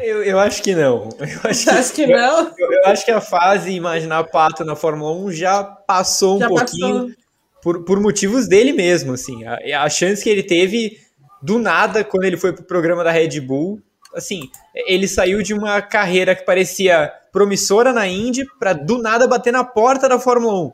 Eu, 0.00 0.22
eu 0.22 0.38
acho 0.38 0.62
que 0.62 0.74
não. 0.74 1.08
Eu 1.18 1.50
acho 1.50 1.70
acha 1.70 1.92
que 1.92 2.06
não? 2.06 2.52
Eu, 2.58 2.72
eu 2.72 2.86
acho 2.86 3.04
que 3.04 3.10
a 3.10 3.20
fase 3.20 3.72
imaginar 3.72 4.24
Pato 4.24 4.64
na 4.64 4.76
Fórmula 4.76 5.12
1 5.12 5.32
já 5.32 5.64
passou 5.64 6.36
um 6.36 6.40
Já 6.40 6.48
pouquinho 6.48 6.94
passou. 6.94 7.22
Por, 7.62 7.84
por 7.84 8.00
motivos 8.00 8.48
dele 8.48 8.72
mesmo, 8.72 9.12
assim. 9.12 9.44
A, 9.44 9.84
a 9.84 9.88
chance 9.88 10.22
que 10.22 10.28
ele 10.28 10.42
teve 10.42 11.00
do 11.40 11.58
nada 11.58 12.04
quando 12.04 12.24
ele 12.24 12.36
foi 12.36 12.52
pro 12.52 12.64
programa 12.64 13.02
da 13.02 13.10
Red 13.10 13.40
Bull, 13.40 13.80
assim, 14.14 14.50
ele 14.74 15.08
saiu 15.08 15.42
de 15.42 15.54
uma 15.54 15.80
carreira 15.82 16.34
que 16.34 16.44
parecia 16.44 17.12
promissora 17.32 17.92
na 17.92 18.06
Indy 18.06 18.44
para 18.58 18.72
do 18.72 18.98
nada 18.98 19.26
bater 19.26 19.52
na 19.52 19.64
porta 19.64 20.08
da 20.08 20.18
Fórmula 20.18 20.66
1. 20.66 20.72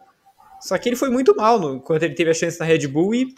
Só 0.61 0.77
que 0.77 0.89
ele 0.89 0.97
foi 0.97 1.09
muito 1.09 1.37
mal 1.37 1.59
no, 1.59 1.81
quando 1.81 2.03
ele 2.03 2.15
teve 2.15 2.31
a 2.31 2.35
chance 2.35 2.59
na 2.59 2.67
Red 2.67 2.87
Bull 2.89 3.15
e 3.15 3.35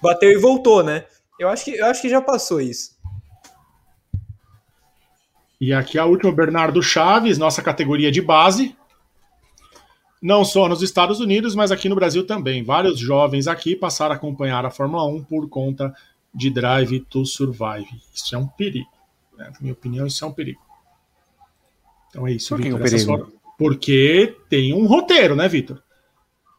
bateu 0.00 0.30
e 0.30 0.36
voltou, 0.36 0.82
né? 0.82 1.04
Eu 1.38 1.48
acho 1.48 1.64
que, 1.64 1.72
eu 1.72 1.86
acho 1.86 2.00
que 2.00 2.08
já 2.08 2.20
passou 2.20 2.60
isso. 2.60 2.92
E 5.62 5.72
aqui 5.72 5.96
a 5.96 6.04
última, 6.04 6.32
Bernardo 6.32 6.82
Chaves, 6.82 7.38
nossa 7.38 7.62
categoria 7.62 8.10
de 8.10 8.20
base. 8.20 8.74
Não 10.20 10.44
só 10.44 10.68
nos 10.68 10.82
Estados 10.82 11.20
Unidos, 11.20 11.54
mas 11.54 11.70
aqui 11.70 11.88
no 11.88 11.94
Brasil 11.94 12.26
também. 12.26 12.64
Vários 12.64 12.98
jovens 12.98 13.46
aqui 13.46 13.76
passaram 13.76 14.12
a 14.12 14.16
acompanhar 14.16 14.66
a 14.66 14.72
Fórmula 14.72 15.06
1 15.06 15.22
por 15.22 15.48
conta 15.48 15.94
de 16.34 16.50
Drive 16.50 16.98
to 17.08 17.24
Survive. 17.24 18.02
Isso 18.12 18.34
é 18.34 18.38
um 18.38 18.48
perigo. 18.48 18.90
né? 19.38 19.52
Na 19.54 19.60
minha 19.60 19.72
opinião, 19.72 20.04
isso 20.04 20.24
é 20.24 20.26
um 20.26 20.32
perigo. 20.32 20.60
Então 22.10 22.26
é 22.26 22.32
isso, 22.32 22.56
Por 22.56 22.60
que 22.60 22.72
um 22.72 22.78
perigo? 22.80 23.32
Porque 23.56 24.36
tem 24.48 24.74
um 24.74 24.84
roteiro, 24.88 25.36
né, 25.36 25.46
Vitor? 25.46 25.80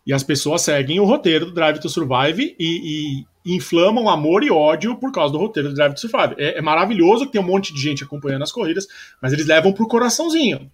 E 0.08 0.14
as 0.14 0.24
pessoas 0.24 0.62
seguem 0.62 1.02
o 1.02 1.06
roteiro 1.06 1.48
do 1.48 1.52
Drive 1.52 1.80
to 1.80 1.90
Survive 1.90 2.56
e, 2.58 3.20
e 3.20 3.28
inflamam 3.46 4.10
amor 4.10 4.44
e 4.44 4.52
ódio 4.52 4.96
por 4.96 5.12
causa 5.12 5.34
do 5.34 5.40
roteiro 5.40 5.70
do 5.70 5.76
Drive 5.76 5.94
to 5.94 6.00
Survive. 6.00 6.36
É, 6.38 6.58
é 6.58 6.62
maravilhoso 6.62 7.26
que 7.26 7.34
tem 7.34 7.42
um 7.42 7.46
monte 7.46 7.74
de 7.74 7.82
gente 7.82 8.04
acompanhando 8.04 8.44
as 8.44 8.52
corridas, 8.52 8.88
mas 9.22 9.34
eles 9.34 9.46
levam 9.46 9.74
pro 9.74 9.88
coraçãozinho. 9.88 10.72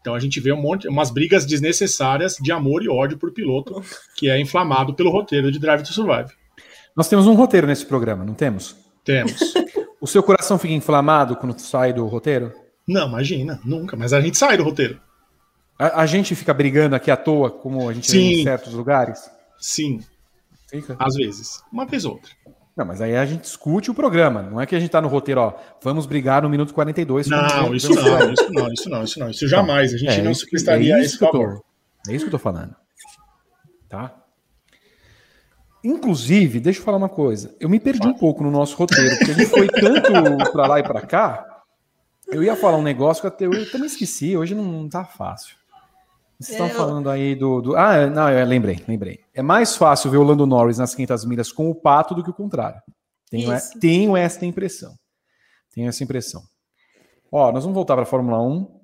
Então 0.00 0.14
a 0.14 0.18
gente 0.18 0.40
vê 0.40 0.52
um 0.52 0.60
monte, 0.60 0.88
umas 0.88 1.10
brigas 1.10 1.44
desnecessárias 1.44 2.36
de 2.40 2.50
amor 2.52 2.82
e 2.82 2.88
ódio 2.88 3.18
por 3.18 3.32
piloto, 3.32 3.82
que 4.16 4.30
é 4.30 4.40
inflamado 4.40 4.94
pelo 4.94 5.10
roteiro 5.10 5.52
de 5.52 5.58
Drive 5.58 5.82
to 5.82 5.92
Survive. 5.92 6.30
Nós 6.96 7.08
temos 7.08 7.26
um 7.26 7.34
roteiro 7.34 7.66
nesse 7.66 7.86
programa, 7.86 8.24
não 8.24 8.34
temos? 8.34 8.76
Temos. 9.04 9.54
O 10.00 10.06
seu 10.06 10.22
coração 10.22 10.58
fica 10.58 10.72
inflamado 10.72 11.36
quando 11.36 11.58
sai 11.58 11.92
do 11.92 12.06
roteiro? 12.06 12.54
Não, 12.88 13.06
imagina, 13.06 13.60
nunca, 13.62 13.98
mas 13.98 14.14
a 14.14 14.20
gente 14.22 14.38
sai 14.38 14.56
do 14.56 14.64
roteiro. 14.64 14.98
A, 15.78 16.00
a 16.00 16.06
gente 16.06 16.34
fica 16.34 16.54
brigando 16.54 16.96
aqui 16.96 17.10
à 17.10 17.18
toa, 17.18 17.50
como 17.50 17.86
a 17.86 17.92
gente 17.92 18.10
Sim. 18.10 18.40
em 18.40 18.42
certos 18.42 18.72
lugares? 18.72 19.30
Sim, 19.58 20.00
Fica. 20.70 20.96
às 20.98 21.14
vezes. 21.14 21.62
Uma 21.72 21.84
vez 21.84 22.04
ou 22.04 22.12
outra. 22.12 22.30
Não, 22.76 22.86
mas 22.86 23.00
aí 23.00 23.16
a 23.16 23.26
gente 23.26 23.42
discute 23.42 23.90
o 23.90 23.94
programa. 23.94 24.42
Não 24.42 24.60
é 24.60 24.64
que 24.64 24.74
a 24.74 24.80
gente 24.80 24.90
tá 24.90 25.02
no 25.02 25.08
roteiro, 25.08 25.40
ó, 25.40 25.54
vamos 25.82 26.06
brigar 26.06 26.42
no 26.42 26.48
minuto 26.48 26.72
42. 26.72 27.26
Não, 27.26 27.74
isso 27.74 27.92
não, 27.94 28.02
ver. 28.18 28.32
isso 28.32 28.52
não, 28.52 28.72
isso 28.72 28.88
não, 28.90 29.02
isso 29.04 29.18
não. 29.20 29.30
Isso 29.30 29.48
jamais. 29.48 29.92
A 29.92 29.96
gente 29.98 30.12
É 30.20 30.22
não 30.22 30.32
se 30.34 30.48
prestaria 30.48 30.94
é 30.94 30.96
a 30.96 30.98
isso 31.00 31.08
esse 31.10 31.18
que 31.18 31.24
eu 31.24 31.30
tô- 31.30 31.38
favor. 31.42 31.62
É 32.08 32.12
isso 32.14 32.24
que 32.24 32.28
eu 32.28 32.32
tô 32.32 32.38
falando. 32.38 32.74
Tá? 33.88 34.14
Inclusive, 35.82 36.60
deixa 36.60 36.80
eu 36.80 36.84
falar 36.84 36.98
uma 36.98 37.08
coisa. 37.08 37.54
Eu 37.58 37.68
me 37.68 37.80
perdi 37.80 38.06
um 38.06 38.14
pouco 38.14 38.42
no 38.42 38.50
nosso 38.50 38.76
roteiro, 38.76 39.16
porque 39.16 39.30
a 39.32 39.34
gente 39.34 39.46
foi 39.50 39.66
tanto 39.66 40.12
pra 40.52 40.66
lá 40.66 40.78
e 40.78 40.82
pra 40.82 41.00
cá. 41.00 41.44
Eu 42.28 42.42
ia 42.44 42.54
falar 42.54 42.76
um 42.76 42.82
negócio 42.82 43.22
que 43.22 43.26
até 43.26 43.46
eu 43.46 43.70
também 43.70 43.86
esqueci. 43.86 44.36
Hoje 44.36 44.54
não, 44.54 44.64
não 44.64 44.88
tá 44.88 45.04
fácil. 45.04 45.56
Vocês 46.38 46.52
estão 46.52 46.66
É, 46.66 46.70
eu- 46.70 46.74
falando 46.76 47.10
aí 47.10 47.34
do, 47.34 47.60
do- 47.60 47.76
Ah, 47.76 48.06
não, 48.06 48.28
eu 48.30 48.46
lembrei, 48.46 48.78
lembrei. 48.86 49.20
É 49.40 49.42
mais 49.42 49.74
fácil 49.74 50.10
ver 50.10 50.18
o 50.18 50.22
Lando 50.22 50.44
Norris 50.44 50.76
nas 50.76 50.94
500 50.94 51.24
milhas 51.24 51.50
com 51.50 51.70
o 51.70 51.74
Pato 51.74 52.14
do 52.14 52.22
que 52.22 52.28
o 52.28 52.34
contrário. 52.34 52.78
Tenho, 53.30 53.50
tenho 53.80 54.14
esta 54.14 54.44
impressão. 54.44 54.94
Tenho 55.74 55.88
essa 55.88 56.04
impressão. 56.04 56.42
Ó, 57.32 57.50
nós 57.50 57.62
vamos 57.62 57.74
voltar 57.74 57.94
para 57.94 58.02
a 58.02 58.06
Fórmula 58.06 58.38
1 58.38 58.80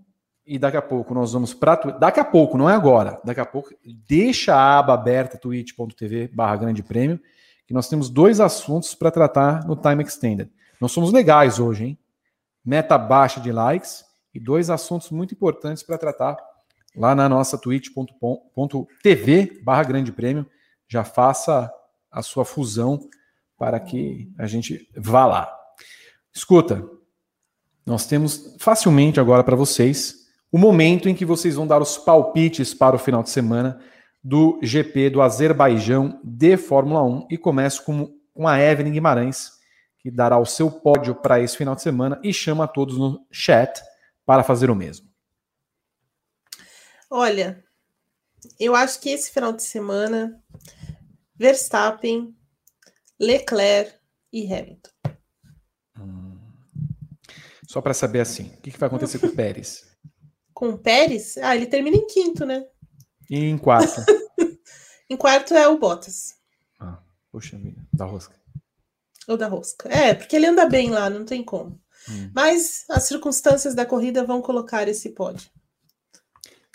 e 0.46 0.58
daqui 0.58 0.78
a 0.78 0.80
pouco 0.80 1.12
nós 1.12 1.34
vamos 1.34 1.52
para. 1.52 1.98
Daqui 1.98 2.20
a 2.20 2.24
pouco, 2.24 2.56
não 2.56 2.70
é 2.70 2.74
agora. 2.74 3.20
Daqui 3.22 3.38
a 3.38 3.44
pouco, 3.44 3.68
deixa 4.08 4.54
a 4.54 4.78
aba 4.78 4.94
aberta 4.94 5.36
twitch.tv 5.36 6.28
barra 6.28 6.56
grande 6.56 6.82
prêmio, 6.82 7.20
que 7.66 7.74
nós 7.74 7.86
temos 7.86 8.08
dois 8.08 8.40
assuntos 8.40 8.94
para 8.94 9.10
tratar 9.10 9.66
no 9.66 9.76
Time 9.76 10.02
Extended. 10.02 10.50
Nós 10.80 10.90
somos 10.90 11.12
legais 11.12 11.58
hoje, 11.58 11.84
hein? 11.84 11.98
Meta 12.64 12.96
baixa 12.96 13.42
de 13.42 13.52
likes 13.52 14.06
e 14.32 14.40
dois 14.40 14.70
assuntos 14.70 15.10
muito 15.10 15.34
importantes 15.34 15.82
para 15.82 15.98
tratar 15.98 16.38
lá 16.96 17.14
na 17.14 17.28
nossa 17.28 17.58
twitch.tv 17.58 18.02
barra 19.62 19.84
grande 19.84 20.10
prêmio. 20.10 20.46
Já 20.88 21.04
faça 21.04 21.70
a 22.10 22.22
sua 22.22 22.44
fusão 22.44 23.00
para 23.58 23.78
que 23.78 24.32
a 24.38 24.46
gente 24.46 24.88
vá 24.96 25.26
lá. 25.26 25.52
Escuta, 26.32 26.88
nós 27.84 28.06
temos 28.06 28.56
facilmente 28.58 29.20
agora 29.20 29.44
para 29.44 29.56
vocês 29.56 30.26
o 30.50 30.58
momento 30.58 31.08
em 31.08 31.14
que 31.14 31.24
vocês 31.24 31.54
vão 31.54 31.66
dar 31.66 31.82
os 31.82 31.98
palpites 31.98 32.72
para 32.72 32.96
o 32.96 32.98
final 32.98 33.22
de 33.22 33.30
semana 33.30 33.80
do 34.22 34.58
GP 34.62 35.10
do 35.10 35.22
Azerbaijão 35.22 36.20
de 36.24 36.56
Fórmula 36.56 37.02
1 37.02 37.28
e 37.30 37.38
começo 37.38 37.84
com, 37.84 38.12
com 38.34 38.48
a 38.48 38.60
Evelyn 38.60 38.92
Guimarães, 38.92 39.52
que 40.00 40.10
dará 40.10 40.38
o 40.38 40.44
seu 40.44 40.70
pódio 40.70 41.14
para 41.14 41.40
esse 41.40 41.56
final 41.56 41.74
de 41.74 41.82
semana 41.82 42.18
e 42.22 42.32
chama 42.32 42.66
todos 42.66 42.98
no 42.98 43.20
chat 43.30 43.80
para 44.24 44.42
fazer 44.42 44.70
o 44.70 44.74
mesmo. 44.74 45.05
Olha, 47.10 47.64
eu 48.58 48.74
acho 48.74 49.00
que 49.00 49.10
esse 49.10 49.30
final 49.30 49.52
de 49.52 49.62
semana 49.62 50.42
Verstappen, 51.36 52.34
Leclerc 53.20 53.94
e 54.32 54.52
Hamilton. 54.52 54.90
Hum. 55.98 56.38
Só 57.68 57.80
para 57.80 57.94
saber 57.94 58.20
assim, 58.20 58.48
o 58.48 58.60
que, 58.60 58.70
que 58.70 58.78
vai 58.78 58.86
acontecer 58.88 59.18
com 59.18 59.26
o 59.26 59.34
Pérez? 59.34 59.86
com 60.52 60.70
o 60.70 60.78
Pérez, 60.78 61.36
ah, 61.38 61.54
ele 61.54 61.66
termina 61.66 61.96
em 61.96 62.06
quinto, 62.06 62.46
né? 62.46 62.66
E 63.28 63.36
em 63.36 63.58
quarto? 63.58 64.00
em 65.10 65.16
quarto 65.16 65.54
é 65.54 65.68
o 65.68 65.78
Bottas. 65.78 66.34
Ah, 66.80 67.02
puxa 67.30 67.58
vida, 67.58 67.86
da 67.92 68.06
rosca. 68.06 68.34
Ou 69.28 69.36
da 69.36 69.48
rosca. 69.48 69.88
É, 69.88 70.14
porque 70.14 70.36
ele 70.36 70.46
anda 70.46 70.66
bem 70.66 70.90
lá, 70.90 71.10
não 71.10 71.24
tem 71.24 71.44
como. 71.44 71.80
Hum. 72.08 72.30
Mas 72.34 72.84
as 72.88 73.04
circunstâncias 73.04 73.74
da 73.74 73.84
corrida 73.84 74.24
vão 74.24 74.40
colocar 74.40 74.88
esse 74.88 75.10
pódio. 75.10 75.50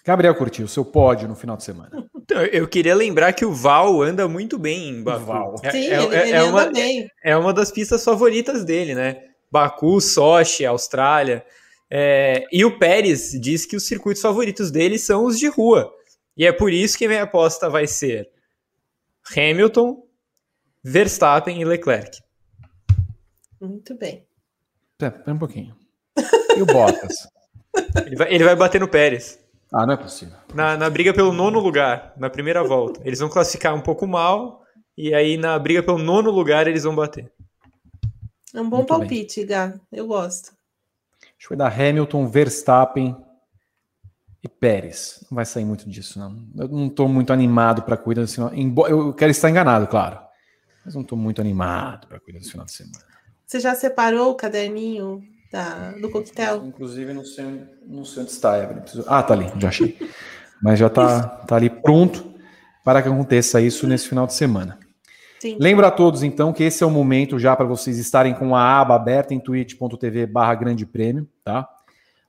Gabriel 0.03 0.35
curtiu 0.35 0.65
o 0.65 0.69
seu 0.69 0.83
pódio 0.83 1.27
no 1.27 1.35
final 1.35 1.55
de 1.55 1.63
semana. 1.63 2.07
Então, 2.15 2.41
eu 2.43 2.67
queria 2.67 2.95
lembrar 2.95 3.33
que 3.33 3.45
o 3.45 3.53
Val 3.53 4.01
anda 4.01 4.27
muito 4.27 4.57
bem 4.57 4.89
em 4.89 5.03
Baku. 5.03 5.25
Val. 5.25 5.55
É, 5.63 5.71
Sim, 5.71 5.77
é, 5.77 6.03
ele, 6.03 6.15
é, 6.15 6.21
ele 6.21 6.31
é 6.31 6.43
uma, 6.43 6.65
bem. 6.71 7.07
É 7.23 7.37
uma 7.37 7.53
das 7.53 7.71
pistas 7.71 8.03
favoritas 8.03 8.63
dele, 8.63 8.95
né? 8.95 9.23
Baku, 9.51 9.99
Sochi, 9.99 10.65
Austrália. 10.65 11.45
É, 11.89 12.45
e 12.51 12.63
o 12.63 12.79
Pérez 12.79 13.31
diz 13.31 13.65
que 13.65 13.75
os 13.75 13.85
circuitos 13.85 14.21
favoritos 14.21 14.71
dele 14.71 14.97
são 14.97 15.25
os 15.25 15.37
de 15.37 15.47
rua. 15.47 15.93
E 16.37 16.45
é 16.45 16.51
por 16.51 16.71
isso 16.71 16.97
que 16.97 17.07
minha 17.07 17.23
aposta 17.23 17.69
vai 17.69 17.85
ser 17.85 18.29
Hamilton, 19.35 20.01
Verstappen 20.83 21.61
e 21.61 21.65
Leclerc. 21.65 22.17
Muito 23.59 23.93
bem. 23.95 24.25
Pera 24.97 25.21
um 25.27 25.37
pouquinho. 25.37 25.75
E 26.55 26.61
o 26.61 26.65
Bottas? 26.65 27.27
ele, 28.05 28.15
vai, 28.15 28.33
ele 28.33 28.43
vai 28.43 28.55
bater 28.55 28.79
no 28.79 28.87
Pérez. 28.87 29.40
Ah, 29.71 29.85
não 29.85 29.93
é 29.93 29.97
possível. 29.97 30.35
Na, 30.53 30.75
na 30.75 30.89
briga 30.89 31.13
pelo 31.13 31.31
nono 31.31 31.59
lugar, 31.59 32.13
na 32.17 32.29
primeira 32.29 32.61
volta. 32.63 33.01
Eles 33.05 33.19
vão 33.19 33.29
classificar 33.29 33.73
um 33.73 33.81
pouco 33.81 34.05
mal, 34.05 34.63
e 34.97 35.13
aí 35.13 35.37
na 35.37 35.57
briga 35.57 35.81
pelo 35.81 35.97
nono 35.97 36.29
lugar 36.29 36.67
eles 36.67 36.83
vão 36.83 36.93
bater. 36.93 37.31
É 38.53 38.59
um 38.59 38.69
bom 38.69 38.77
Muito 38.77 38.89
palpite, 38.89 39.39
bem. 39.39 39.47
Gá. 39.47 39.73
Eu 39.91 40.07
gosto. 40.07 40.51
Acho 41.37 41.47
que 41.47 41.55
vai 41.55 41.57
dar 41.57 41.73
Hamilton, 41.73 42.27
Verstappen 42.27 43.15
e 44.43 44.49
Pérez. 44.49 45.25
Não 45.31 45.37
vai 45.37 45.45
sair 45.45 45.63
muito 45.63 45.89
disso, 45.89 46.19
não. 46.19 46.45
Eu 46.57 46.67
não 46.67 46.87
estou 46.87 47.07
muito 47.07 47.31
animado 47.31 47.83
para 47.83 47.95
a 47.95 47.97
corrida 47.97 48.21
desse 48.21 48.35
final. 48.35 48.51
Eu 48.89 49.13
quero 49.13 49.31
estar 49.31 49.49
enganado, 49.49 49.87
claro. 49.87 50.19
Mas 50.83 50.95
não 50.95 51.01
estou 51.01 51.17
muito 51.17 51.39
animado 51.39 52.07
para 52.07 52.17
a 52.17 52.19
corrida 52.19 52.39
desse 52.39 52.51
final 52.51 52.65
de 52.65 52.73
semana. 52.73 53.05
Você 53.45 53.59
já 53.59 53.73
separou 53.73 54.31
o 54.31 54.35
caderninho 54.35 55.23
da, 55.51 55.91
do 55.91 56.09
coquetel? 56.09 56.65
Inclusive, 56.65 57.13
não 57.13 57.25
sei, 57.25 57.63
não 57.85 58.05
sei 58.05 58.23
onde 58.23 58.31
está, 58.31 58.57
Evelyn. 58.57 58.81
Ah, 59.05 59.21
tá 59.21 59.33
ali, 59.33 59.51
já 59.57 59.67
achei. 59.67 59.97
Mas 60.61 60.79
já 60.79 60.87
está 60.87 61.21
tá 61.23 61.55
ali 61.55 61.69
pronto 61.69 62.33
para 62.83 63.01
que 63.01 63.09
aconteça 63.09 63.59
isso 63.61 63.87
nesse 63.87 64.07
final 64.07 64.25
de 64.25 64.33
semana. 64.33 64.79
Sim. 65.39 65.57
Lembro 65.59 65.85
a 65.85 65.91
todos, 65.91 66.21
então, 66.21 66.53
que 66.53 66.63
esse 66.63 66.83
é 66.83 66.85
o 66.85 66.91
momento 66.91 67.39
já 67.39 67.55
para 67.55 67.65
vocês 67.65 67.97
estarem 67.97 68.33
com 68.33 68.55
a 68.55 68.79
aba 68.79 68.95
aberta 68.95 69.33
em 69.33 69.39
twitch.tv 69.39 70.27
barra 70.27 70.53
grande 70.53 70.85
prêmio, 70.85 71.27
tá? 71.43 71.67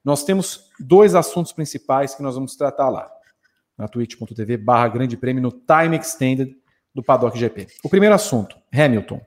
Nós 0.03 0.25
temos 0.25 0.71
dois 0.81 1.15
assuntos 1.15 1.53
principais 1.53 2.15
que 2.15 2.23
nós 2.23 2.35
vamos 2.35 2.57
tratar 2.57 2.89
lá, 2.89 3.09
na 3.77 3.87
twitch.tv 3.87 4.57
barra 4.57 4.89
grande 4.89 5.17
prêmio, 5.17 5.43
no 5.43 5.53
time 5.53 5.97
extended 5.97 6.57
do 6.95 7.03
Paddock 7.03 7.39
GP. 7.39 7.67
O 7.85 7.89
primeiro 7.89 8.15
assunto, 8.15 8.57
Hamilton. 8.73 9.21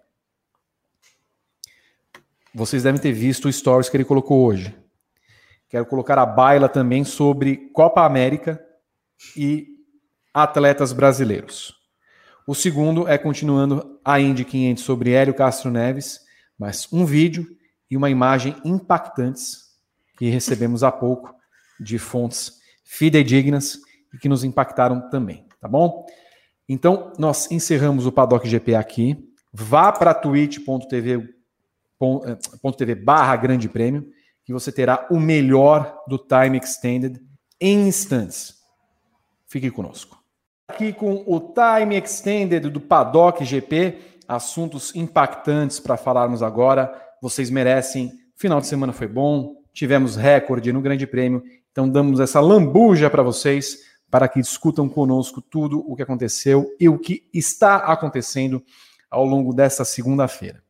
Vocês 2.56 2.84
devem 2.84 3.02
ter 3.02 3.12
visto 3.12 3.50
o 3.50 3.52
stories 3.52 3.90
que 3.90 3.98
ele 3.98 4.06
colocou 4.06 4.46
hoje. 4.46 4.74
Quero 5.68 5.86
colocar 5.86 6.18
a 6.18 6.26
baila 6.26 6.70
também 6.70 7.04
sobre 7.04 7.70
Copa 7.74 8.06
América 8.06 8.64
e 9.36 9.68
atletas 10.34 10.94
brasileiros. 10.94 11.76
O 12.48 12.56
segundo 12.56 13.10
é 13.10 13.18
continuando 13.18 14.00
a 14.06 14.22
Indy 14.22 14.46
500 14.46 14.82
sobre 14.82 15.12
Hélio 15.12 15.34
Castro 15.34 15.70
Neves, 15.70 16.22
mas 16.58 16.88
um 16.94 17.06
vídeo 17.06 17.46
e 17.92 17.98
uma 17.98 18.10
imagem 18.10 18.56
impactantes 18.64 19.58
que 20.18 20.30
recebemos 20.30 20.82
há 20.82 20.94
pouco 20.94 21.36
de 21.78 22.00
fontes 22.00 22.54
fidedignas 22.86 23.80
e 24.14 24.18
que 24.18 24.30
nos 24.30 24.46
impactaram 24.46 25.10
também, 25.10 25.46
tá 25.60 25.68
bom? 25.68 26.06
Então, 26.70 27.12
nós 27.20 27.52
encerramos 27.52 28.06
o 28.06 28.14
Paddock 28.14 28.48
GP 28.48 28.76
aqui. 28.76 29.30
Vá 29.52 29.92
para 29.92 30.14
twitch.tv 30.14 31.36
eh, 32.02 32.96
barra 32.96 33.36
grande 33.36 33.70
prêmio, 33.70 34.08
que 34.44 34.54
você 34.54 34.72
terá 34.72 35.08
o 35.10 35.20
melhor 35.20 35.98
do 36.08 36.18
Time 36.18 36.58
Extended 36.58 37.20
em 37.60 37.88
instantes. 37.88 38.56
Fique 39.48 39.72
conosco. 39.72 40.18
Aqui 40.68 40.92
com 40.94 41.24
o 41.28 41.54
Time 41.54 41.96
Extended 41.96 42.70
do 42.70 42.82
Paddock 42.82 43.44
GP, 43.46 43.98
assuntos 44.28 44.96
impactantes 44.96 45.80
para 45.80 45.98
falarmos 45.98 46.42
agora. 46.42 46.94
Vocês 47.22 47.50
merecem. 47.50 48.12
Final 48.36 48.60
de 48.60 48.68
semana 48.68 48.92
foi 48.92 49.08
bom, 49.08 49.62
tivemos 49.74 50.16
recorde 50.16 50.74
no 50.74 50.82
Grande 50.82 51.08
Prêmio, 51.08 51.42
então 51.72 51.90
damos 51.90 52.20
essa 52.20 52.42
lambuja 52.42 53.10
para 53.10 53.24
vocês 53.24 53.78
para 54.10 54.28
que 54.28 54.42
discutam 54.42 54.88
conosco 54.90 55.42
tudo 55.42 55.80
o 55.80 55.96
que 55.96 56.04
aconteceu 56.04 56.70
e 56.80 56.88
o 56.88 56.98
que 56.98 57.28
está 57.34 57.78
acontecendo 57.78 58.64
ao 59.10 59.26
longo 59.26 59.54
desta 59.54 59.86
segunda-feira. 59.86 60.65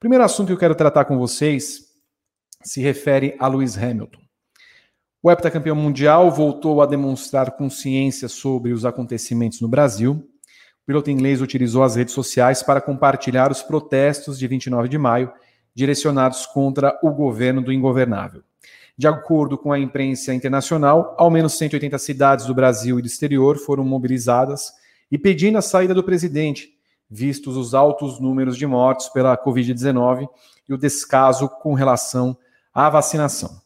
Primeiro 0.00 0.24
assunto 0.24 0.46
que 0.46 0.54
eu 0.54 0.58
quero 0.58 0.74
tratar 0.74 1.04
com 1.04 1.18
vocês 1.18 1.90
se 2.64 2.80
refere 2.80 3.36
a 3.38 3.46
Lewis 3.46 3.76
Hamilton. 3.76 4.22
O 5.22 5.30
heptacampeão 5.30 5.76
mundial 5.76 6.30
voltou 6.30 6.80
a 6.80 6.86
demonstrar 6.86 7.50
consciência 7.50 8.26
sobre 8.26 8.72
os 8.72 8.86
acontecimentos 8.86 9.60
no 9.60 9.68
Brasil. 9.68 10.12
O 10.12 10.86
piloto 10.86 11.10
inglês 11.10 11.42
utilizou 11.42 11.82
as 11.82 11.96
redes 11.96 12.14
sociais 12.14 12.62
para 12.62 12.80
compartilhar 12.80 13.52
os 13.52 13.62
protestos 13.62 14.38
de 14.38 14.48
29 14.48 14.88
de 14.88 14.96
maio 14.96 15.30
direcionados 15.74 16.46
contra 16.46 16.98
o 17.02 17.10
governo 17.10 17.60
do 17.60 17.70
ingovernável. 17.70 18.42
De 18.96 19.06
acordo 19.06 19.58
com 19.58 19.70
a 19.70 19.78
imprensa 19.78 20.32
internacional, 20.32 21.14
ao 21.18 21.30
menos 21.30 21.58
180 21.58 21.98
cidades 21.98 22.46
do 22.46 22.54
Brasil 22.54 22.98
e 22.98 23.02
do 23.02 23.06
exterior 23.06 23.58
foram 23.58 23.84
mobilizadas 23.84 24.72
e 25.12 25.18
pedindo 25.18 25.58
a 25.58 25.62
saída 25.62 25.92
do 25.92 26.02
presidente, 26.02 26.79
vistos 27.10 27.56
os 27.56 27.74
altos 27.74 28.20
números 28.20 28.56
de 28.56 28.66
mortes 28.66 29.08
pela 29.08 29.36
Covid-19 29.36 30.28
e 30.68 30.72
o 30.72 30.78
descaso 30.78 31.48
com 31.48 31.74
relação 31.74 32.36
à 32.72 32.88
vacinação. 32.88 33.60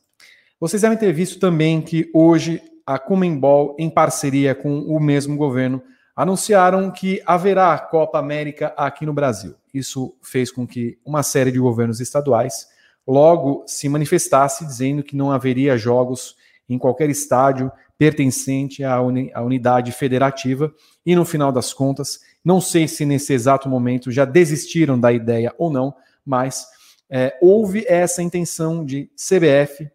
Vocês 0.59 0.83
devem 0.83 0.97
ter 0.97 1.13
visto 1.13 1.39
também 1.39 1.83
que 1.83 2.11
hoje 2.15 2.63
a 2.87 2.99
Comembol, 2.99 3.77
em 3.79 3.91
parceria 3.91 4.55
com 4.55 4.81
o 4.81 4.99
mesmo 4.99 5.37
governo, 5.37 5.83
anunciaram 6.17 6.91
que 6.91 7.21
haverá 7.27 7.77
Copa 7.79 8.19
América 8.19 8.73
aqui 8.77 9.05
no 9.05 9.13
Brasil. 9.13 9.55
Isso 9.73 10.15
fez 10.23 10.51
com 10.51 10.67
que 10.67 10.99
uma 11.05 11.23
série 11.23 11.51
de 11.51 11.59
governos 11.59 12.01
estaduais 12.01 12.69
logo 13.07 13.65
se 13.67 13.89
manifestasse 13.89 14.65
dizendo 14.65 15.03
que 15.03 15.17
não 15.17 15.31
haveria 15.31 15.77
jogos 15.77 16.37
em 16.69 16.79
qualquer 16.79 17.11
estádio 17.11 17.71
pertencente 17.99 18.83
à, 18.83 18.95
à 18.95 19.43
unidade 19.43 19.93
federativa. 19.93 20.73
E 21.05 21.15
no 21.15 21.25
final 21.25 21.53
das 21.53 21.73
contas, 21.73 22.21
não 22.45 22.61
sei 22.61 22.87
se 22.87 23.05
nesse 23.07 23.33
exato 23.33 23.69
momento 23.69 24.13
já 24.13 24.25
desistiram 24.25 24.99
da 24.99 25.13
ideia 25.13 25.55
ou 25.57 25.71
não, 25.71 25.95
mas 26.25 26.67
é, 27.09 27.39
houve 27.41 27.85
essa 27.89 28.23
intenção 28.23 28.85
de 28.85 29.11
CBF, 29.17 29.91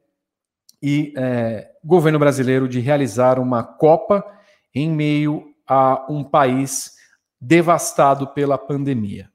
e 0.82 1.14
é, 1.18 1.72
governo 1.84 2.20
brasileiro 2.20 2.68
de 2.68 2.80
realizar 2.80 3.40
uma 3.40 3.64
Copa 3.64 4.26
em 4.74 4.90
meio 4.90 5.54
a 5.68 6.06
um 6.10 6.24
país 6.24 6.96
devastado 7.40 8.28
pela 8.28 8.58
pandemia. 8.58 9.30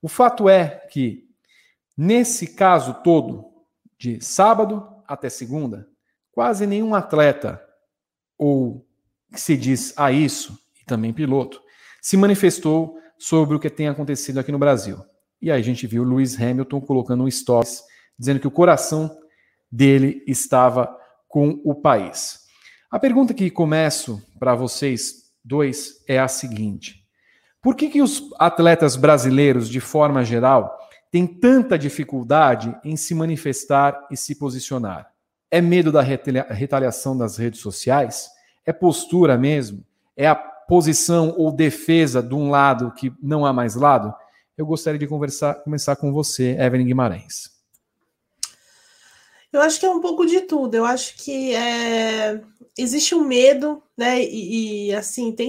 O 0.00 0.08
fato 0.08 0.48
é 0.48 0.68
que, 0.90 1.28
nesse 1.96 2.54
caso 2.54 2.94
todo, 3.02 3.44
de 3.98 4.24
sábado 4.24 4.88
até 5.06 5.28
segunda, 5.28 5.88
quase 6.30 6.66
nenhum 6.66 6.94
atleta, 6.94 7.62
ou 8.36 8.86
que 9.32 9.40
se 9.40 9.56
diz 9.56 9.92
a 9.96 10.12
isso, 10.12 10.58
e 10.80 10.84
também 10.84 11.12
piloto, 11.12 11.60
se 12.00 12.16
manifestou 12.16 12.98
sobre 13.18 13.56
o 13.56 13.60
que 13.60 13.70
tem 13.70 13.88
acontecido 13.88 14.38
aqui 14.38 14.52
no 14.52 14.58
Brasil. 14.58 14.98
E 15.40 15.50
aí 15.50 15.60
a 15.60 15.64
gente 15.64 15.86
viu 15.86 16.04
Lewis 16.04 16.40
Hamilton 16.40 16.80
colocando 16.80 17.24
um 17.24 17.30
stories 17.30 17.82
dizendo 18.18 18.40
que 18.40 18.48
o 18.48 18.50
coração 18.50 19.16
dele 19.70 20.22
estava 20.26 20.94
com 21.28 21.60
o 21.64 21.74
país. 21.74 22.40
A 22.90 22.98
pergunta 22.98 23.34
que 23.34 23.50
começo 23.50 24.20
para 24.38 24.54
vocês 24.54 25.30
dois 25.44 26.02
é 26.08 26.18
a 26.18 26.26
seguinte: 26.26 27.04
por 27.62 27.76
que, 27.76 27.88
que 27.88 28.02
os 28.02 28.30
atletas 28.38 28.96
brasileiros, 28.96 29.68
de 29.68 29.80
forma 29.80 30.24
geral, 30.24 30.76
têm 31.12 31.26
tanta 31.26 31.78
dificuldade 31.78 32.74
em 32.82 32.96
se 32.96 33.14
manifestar 33.14 34.06
e 34.10 34.16
se 34.16 34.34
posicionar? 34.34 35.10
É 35.50 35.60
medo 35.60 35.92
da 35.92 36.02
retaliação 36.02 37.16
das 37.16 37.36
redes 37.36 37.60
sociais? 37.60 38.28
É 38.66 38.72
postura 38.72 39.38
mesmo? 39.38 39.84
É 40.16 40.26
a 40.26 40.34
posição 40.68 41.34
ou 41.36 41.50
defesa 41.50 42.22
de 42.22 42.34
um 42.34 42.50
lado 42.50 42.92
que 42.92 43.10
não 43.22 43.44
há 43.46 43.52
mais 43.52 43.74
lado? 43.74 44.14
Eu 44.56 44.66
gostaria 44.66 44.98
de 44.98 45.06
conversar, 45.06 45.54
começar 45.64 45.96
com 45.96 46.12
você, 46.12 46.56
Evelyn 46.60 46.86
Guimarães. 46.86 47.58
Eu 49.50 49.62
acho 49.62 49.80
que 49.80 49.86
é 49.86 49.90
um 49.90 50.00
pouco 50.00 50.26
de 50.26 50.42
tudo. 50.42 50.74
Eu 50.74 50.84
acho 50.84 51.16
que 51.16 51.54
é, 51.54 52.42
existe 52.76 53.14
um 53.14 53.24
medo, 53.24 53.82
né? 53.96 54.22
E, 54.22 54.88
e, 54.88 54.94
assim, 54.94 55.32
tem, 55.32 55.48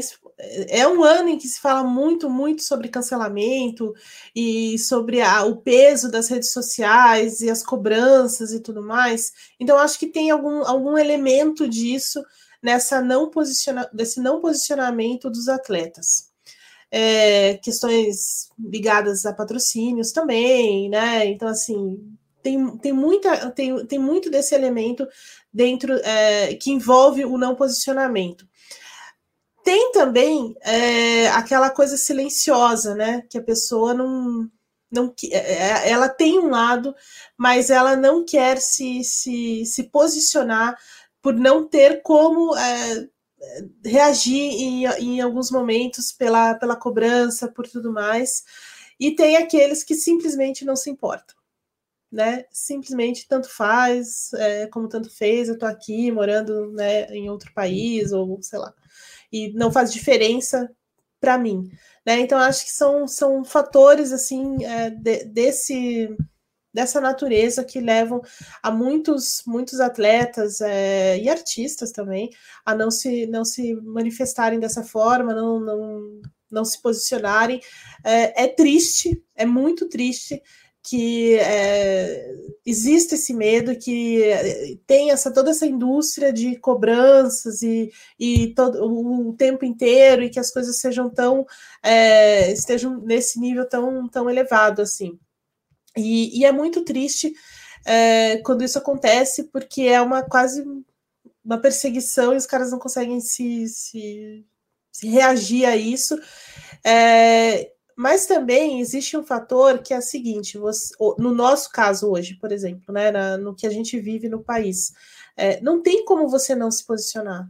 é 0.70 0.88
um 0.88 1.04
ano 1.04 1.30
em 1.30 1.38
que 1.38 1.50
se 1.50 1.60
fala 1.60 1.84
muito, 1.84 2.30
muito 2.30 2.64
sobre 2.64 2.88
cancelamento 2.88 3.94
e 4.34 4.80
sobre 4.80 5.20
a, 5.22 5.44
o 5.44 5.58
peso 5.58 6.10
das 6.10 6.30
redes 6.30 6.54
sociais 6.54 7.42
e 7.42 7.50
as 7.50 7.62
cobranças 7.62 8.54
e 8.54 8.62
tudo 8.62 8.82
mais. 8.82 9.34
Então, 9.60 9.78
acho 9.78 10.00
que 10.00 10.08
tem 10.08 10.32
algum, 10.32 10.66
algum 10.66 10.98
elemento 10.98 11.68
disso 11.68 12.24
nessa 12.62 13.02
não 13.02 13.30
posiciona, 13.30 13.90
desse 13.94 14.20
não 14.20 14.42
posicionamento 14.42 15.30
dos 15.30 15.48
atletas. 15.48 16.30
É, 16.92 17.58
questões 17.58 18.50
ligadas 18.58 19.26
a 19.26 19.34
patrocínios 19.34 20.12
também, 20.12 20.90
né? 20.90 21.26
Então, 21.28 21.48
assim, 21.48 22.18
tem, 22.42 22.78
tem, 22.78 22.94
muita, 22.94 23.52
tem, 23.52 23.86
tem 23.86 24.00
muito 24.00 24.30
desse 24.30 24.56
elemento 24.56 25.08
dentro 25.54 25.94
é, 26.04 26.56
que 26.56 26.72
envolve 26.72 27.26
o 27.26 27.38
não 27.38 27.56
posicionamento. 27.56 28.48
Tem 29.64 29.92
também 29.92 30.56
é, 30.62 31.28
aquela 31.30 31.70
coisa 31.70 31.98
silenciosa, 31.98 32.96
né? 32.96 33.24
Que 33.30 33.38
a 33.38 33.44
pessoa 33.44 33.94
não, 33.94 34.50
não 34.92 35.14
é, 35.32 35.38
é, 35.38 35.92
ela 35.92 36.10
tem 36.10 36.40
um 36.40 36.50
lado, 36.50 36.96
mas 37.38 37.70
ela 37.70 37.96
não 37.96 38.26
quer 38.26 38.58
se, 38.60 39.04
se, 39.04 39.66
se 39.66 39.84
posicionar 39.84 40.78
por 41.22 41.34
não 41.34 41.68
ter 41.68 42.02
como 42.02 42.56
é, 42.56 43.08
reagir 43.86 44.40
em, 44.40 44.86
em 44.86 45.22
alguns 45.22 45.52
momentos 45.52 46.12
pela, 46.12 46.56
pela 46.56 46.76
cobrança, 46.76 47.48
por 47.48 47.68
tudo 47.68 47.92
mais. 47.92 48.44
E 49.00 49.16
tem 49.16 49.38
aqueles 49.38 49.84
que 49.84 49.96
simplesmente 49.96 50.66
não 50.66 50.76
se 50.76 50.90
importam 50.90 51.40
né? 52.12 52.46
Simplesmente 52.52 53.28
tanto 53.28 53.50
faz, 53.50 54.34
é, 54.34 54.68
como 54.68 54.88
tanto 54.88 55.10
fez, 55.10 55.48
eu 55.48 55.58
tô 55.58 55.66
aqui 55.66 56.12
morando 56.12 56.72
né, 56.72 57.06
em 57.14 57.30
outro 57.30 57.54
país, 57.54 58.12
ou 58.12 58.42
sei 58.42 58.60
lá, 58.60 58.74
e 59.32 59.54
não 59.54 59.72
faz 59.72 59.94
diferença 59.94 60.70
para 61.20 61.38
mim. 61.38 61.70
Né? 62.06 62.20
Então, 62.20 62.40
acho 62.40 62.66
que 62.66 62.72
são, 62.72 63.08
são 63.08 63.44
fatores 63.46 64.12
assim 64.12 64.64
é, 64.64 64.90
de, 64.90 65.26
desse 65.26 66.16
dessa 66.80 67.02
natureza 67.02 67.64
que 67.64 67.82
levam 67.82 68.22
a 68.64 68.72
muitos 68.72 69.44
muitos 69.46 69.82
atletas 69.82 70.62
é, 70.62 71.20
e 71.20 71.28
artistas 71.28 71.92
também 71.92 72.30
a 72.66 72.74
não 72.74 72.90
se 72.90 73.28
não 73.28 73.44
se 73.44 73.76
manifestarem 73.76 74.60
dessa 74.60 74.84
forma, 74.84 75.34
não, 75.34 75.60
não, 75.60 76.22
não 76.50 76.66
se 76.66 76.82
posicionarem. 76.82 77.60
É, 78.04 78.46
é 78.46 78.48
triste, 78.48 79.22
é 79.36 79.46
muito 79.46 79.90
triste 79.90 80.42
que 80.82 81.36
é, 81.36 82.34
existe 82.66 83.16
esse 83.16 83.34
medo, 83.34 83.78
que 83.78 84.24
é, 84.24 84.76
tem 84.88 85.12
essa, 85.12 85.32
toda 85.32 85.52
essa 85.52 85.66
indústria 85.66 86.32
de 86.32 86.56
cobranças 86.56 87.62
e, 87.62 87.92
e 88.18 88.54
todo, 88.56 88.82
o 88.84 89.34
tempo 89.34 89.66
inteiro, 89.66 90.24
e 90.24 90.30
que 90.30 90.40
as 90.40 90.50
coisas 90.50 90.80
sejam 90.80 91.10
tão 91.10 91.46
é, 91.84 92.52
estejam 92.54 93.00
nesse 93.02 93.40
nível 93.40 93.68
tão, 93.68 94.08
tão 94.08 94.30
elevado 94.30 94.82
assim. 94.82 95.20
E, 95.98 96.40
e 96.40 96.46
é 96.46 96.52
muito 96.52 96.84
triste 96.84 97.34
é, 97.86 98.38
quando 98.38 98.64
isso 98.64 98.78
acontece, 98.78 99.46
porque 99.46 99.84
é 99.84 100.02
uma 100.02 100.22
quase 100.24 100.64
uma 101.44 101.58
perseguição 101.58 102.34
e 102.34 102.38
os 102.38 102.46
caras 102.46 102.72
não 102.72 102.78
conseguem 102.78 103.20
se, 103.20 103.68
se, 103.68 104.46
se 104.92 105.08
reagir 105.08 105.66
a 105.66 105.76
isso. 105.76 106.16
É, 106.86 107.72
mas 107.96 108.26
também 108.26 108.80
existe 108.80 109.18
um 109.18 109.24
fator 109.24 109.80
que 109.80 109.94
é 109.94 109.98
o 109.98 110.02
seguinte: 110.02 110.58
você, 110.58 110.94
no 111.18 111.34
nosso 111.34 111.72
caso 111.72 112.10
hoje, 112.10 112.36
por 112.36 112.52
exemplo, 112.52 112.94
né, 112.94 113.12
na, 113.12 113.38
no 113.38 113.56
que 113.56 113.68
a 113.68 113.70
gente 113.70 114.00
vive 114.00 114.30
no 114.30 114.44
país, 114.44 114.94
é, 115.36 115.60
não 115.62 115.82
tem 115.82 116.06
como 116.06 116.30
você 116.30 116.56
não 116.56 116.72
se 116.72 116.86
posicionar. 116.86 117.50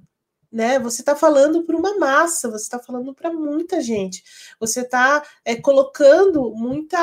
Né? 0.51 0.79
Você 0.79 1.01
está 1.03 1.15
falando 1.15 1.63
para 1.63 1.77
uma 1.77 1.97
massa, 1.99 2.49
você 2.49 2.63
está 2.63 2.79
falando 2.79 3.13
para 3.13 3.31
muita 3.31 3.79
gente, 3.81 4.23
você 4.59 4.81
está 4.81 5.23
é, 5.45 5.55
colocando 5.55 6.51
muita, 6.55 6.97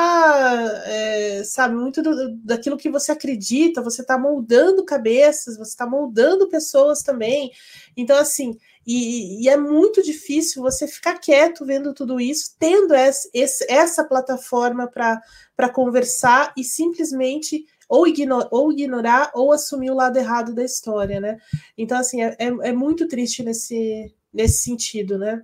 é, 0.85 1.43
sabe, 1.45 1.75
muito 1.75 2.01
do, 2.01 2.35
daquilo 2.39 2.75
que 2.75 2.89
você 2.89 3.13
acredita, 3.13 3.81
você 3.81 4.01
está 4.01 4.17
moldando 4.17 4.83
cabeças, 4.83 5.57
você 5.57 5.71
está 5.71 5.87
moldando 5.87 6.49
pessoas 6.49 7.01
também. 7.01 7.51
Então, 7.95 8.17
assim, 8.17 8.57
e, 8.85 9.43
e, 9.43 9.49
é 9.49 9.57
muito 9.57 10.01
difícil 10.01 10.61
você 10.61 10.87
ficar 10.87 11.19
quieto 11.19 11.65
vendo 11.65 11.93
tudo 11.93 12.21
isso, 12.21 12.55
tendo 12.57 12.93
essa, 12.93 13.29
essa 13.67 14.03
plataforma 14.03 14.87
para 14.87 15.69
conversar 15.73 16.53
e 16.55 16.63
simplesmente 16.63 17.65
ou, 17.87 18.07
ignor, 18.07 18.47
ou 18.51 18.71
ignorar 18.71 19.31
ou 19.33 19.51
assumir 19.51 19.91
o 19.91 19.95
lado 19.95 20.17
errado 20.17 20.53
da 20.53 20.63
história, 20.63 21.19
né? 21.19 21.37
Então, 21.77 21.97
assim, 21.97 22.21
é, 22.21 22.35
é, 22.39 22.47
é 22.47 22.73
muito 22.73 23.07
triste 23.07 23.43
nesse, 23.43 24.13
nesse 24.33 24.63
sentido, 24.63 25.17
né? 25.17 25.43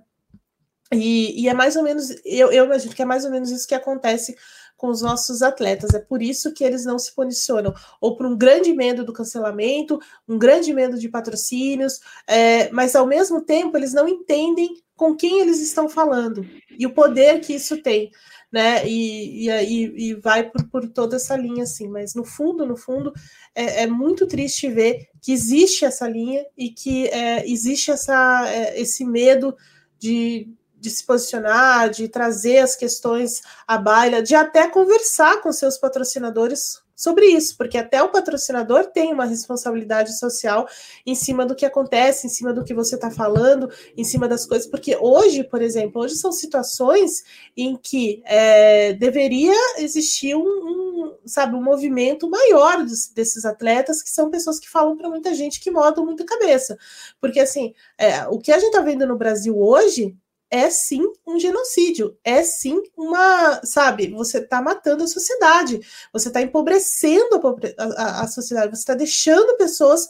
E, 0.92 1.42
e, 1.42 1.48
é 1.48 1.54
mais 1.54 1.76
ou 1.76 1.82
menos, 1.82 2.10
eu, 2.24 2.52
eu 2.52 2.66
imagino 2.66 2.94
que 2.94 3.02
é 3.02 3.06
mais 3.06 3.24
ou 3.24 3.30
menos 3.30 3.50
isso 3.50 3.66
que 3.66 3.74
acontece 3.74 4.36
com 4.76 4.88
os 4.88 5.00
nossos 5.02 5.42
atletas. 5.42 5.94
É 5.94 5.98
por 5.98 6.22
isso 6.22 6.52
que 6.52 6.62
eles 6.62 6.84
não 6.84 6.98
se 6.98 7.14
posicionam, 7.14 7.74
ou 8.00 8.16
por 8.16 8.26
um 8.26 8.36
grande 8.36 8.72
medo 8.74 9.04
do 9.04 9.12
cancelamento, 9.12 9.98
um 10.28 10.38
grande 10.38 10.72
medo 10.74 10.98
de 10.98 11.08
patrocínios, 11.08 12.00
é, 12.26 12.70
mas 12.70 12.94
ao 12.94 13.06
mesmo 13.06 13.40
tempo 13.40 13.76
eles 13.76 13.92
não 13.92 14.06
entendem 14.06 14.83
com 14.96 15.14
quem 15.14 15.40
eles 15.40 15.60
estão 15.60 15.88
falando 15.88 16.46
e 16.78 16.86
o 16.86 16.94
poder 16.94 17.40
que 17.40 17.54
isso 17.54 17.82
tem. 17.82 18.10
Né? 18.52 18.86
E, 18.86 19.48
e, 19.48 20.10
e 20.10 20.14
vai 20.14 20.48
por, 20.48 20.64
por, 20.68 20.88
toda 20.88 21.16
essa 21.16 21.36
linha, 21.36 21.64
assim, 21.64 21.88
mas 21.88 22.14
no 22.14 22.24
fundo, 22.24 22.64
no 22.64 22.76
fundo, 22.76 23.12
é, 23.52 23.82
é 23.82 23.86
muito 23.86 24.28
triste 24.28 24.68
ver 24.68 25.08
que 25.20 25.32
existe 25.32 25.84
essa 25.84 26.06
linha 26.06 26.46
e 26.56 26.70
que 26.70 27.08
é, 27.08 27.44
existe 27.50 27.90
essa, 27.90 28.48
é, 28.48 28.80
esse 28.80 29.04
medo 29.04 29.56
de, 29.98 30.48
de 30.78 30.88
se 30.88 31.04
posicionar, 31.04 31.90
de 31.90 32.08
trazer 32.08 32.58
as 32.58 32.76
questões 32.76 33.42
à 33.66 33.76
baila, 33.76 34.22
de 34.22 34.36
até 34.36 34.68
conversar 34.68 35.42
com 35.42 35.50
seus 35.50 35.76
patrocinadores 35.76 36.83
sobre 36.94 37.26
isso, 37.26 37.56
porque 37.56 37.76
até 37.76 38.02
o 38.02 38.10
patrocinador 38.10 38.86
tem 38.86 39.12
uma 39.12 39.24
responsabilidade 39.24 40.18
social 40.18 40.68
em 41.04 41.14
cima 41.14 41.44
do 41.44 41.54
que 41.54 41.66
acontece, 41.66 42.26
em 42.26 42.30
cima 42.30 42.52
do 42.52 42.64
que 42.64 42.74
você 42.74 42.94
está 42.94 43.10
falando, 43.10 43.70
em 43.96 44.04
cima 44.04 44.28
das 44.28 44.46
coisas, 44.46 44.66
porque 44.66 44.96
hoje, 44.96 45.44
por 45.44 45.60
exemplo, 45.60 46.02
hoje 46.02 46.16
são 46.16 46.30
situações 46.32 47.24
em 47.56 47.76
que 47.76 48.22
é, 48.24 48.92
deveria 48.92 49.54
existir 49.78 50.34
um, 50.34 50.42
um, 50.42 51.16
sabe, 51.26 51.56
um 51.56 51.62
movimento 51.62 52.28
maior 52.28 52.84
dos, 52.84 53.08
desses 53.08 53.44
atletas, 53.44 54.02
que 54.02 54.10
são 54.10 54.30
pessoas 54.30 54.58
que 54.58 54.68
falam 54.68 54.96
para 54.96 55.08
muita 55.08 55.34
gente 55.34 55.60
que 55.60 55.70
modam 55.70 56.04
muita 56.04 56.24
cabeça, 56.24 56.78
porque 57.20 57.40
assim, 57.40 57.74
é, 57.98 58.26
o 58.28 58.38
que 58.38 58.52
a 58.52 58.58
gente 58.58 58.68
está 58.68 58.80
vendo 58.80 59.06
no 59.06 59.16
Brasil 59.16 59.58
hoje 59.58 60.16
é 60.54 60.70
sim 60.70 61.02
um 61.26 61.36
genocídio, 61.36 62.16
é 62.22 62.44
sim 62.44 62.80
uma, 62.96 63.60
sabe, 63.64 64.06
você 64.12 64.38
está 64.38 64.62
matando 64.62 65.02
a 65.02 65.08
sociedade, 65.08 65.80
você 66.12 66.28
está 66.28 66.40
empobrecendo 66.40 67.40
a, 67.76 67.84
a, 67.84 68.20
a, 68.22 68.28
sociedade, 68.28 68.70
você 68.70 68.82
está 68.82 68.94
deixando 68.94 69.56
pessoas 69.56 70.06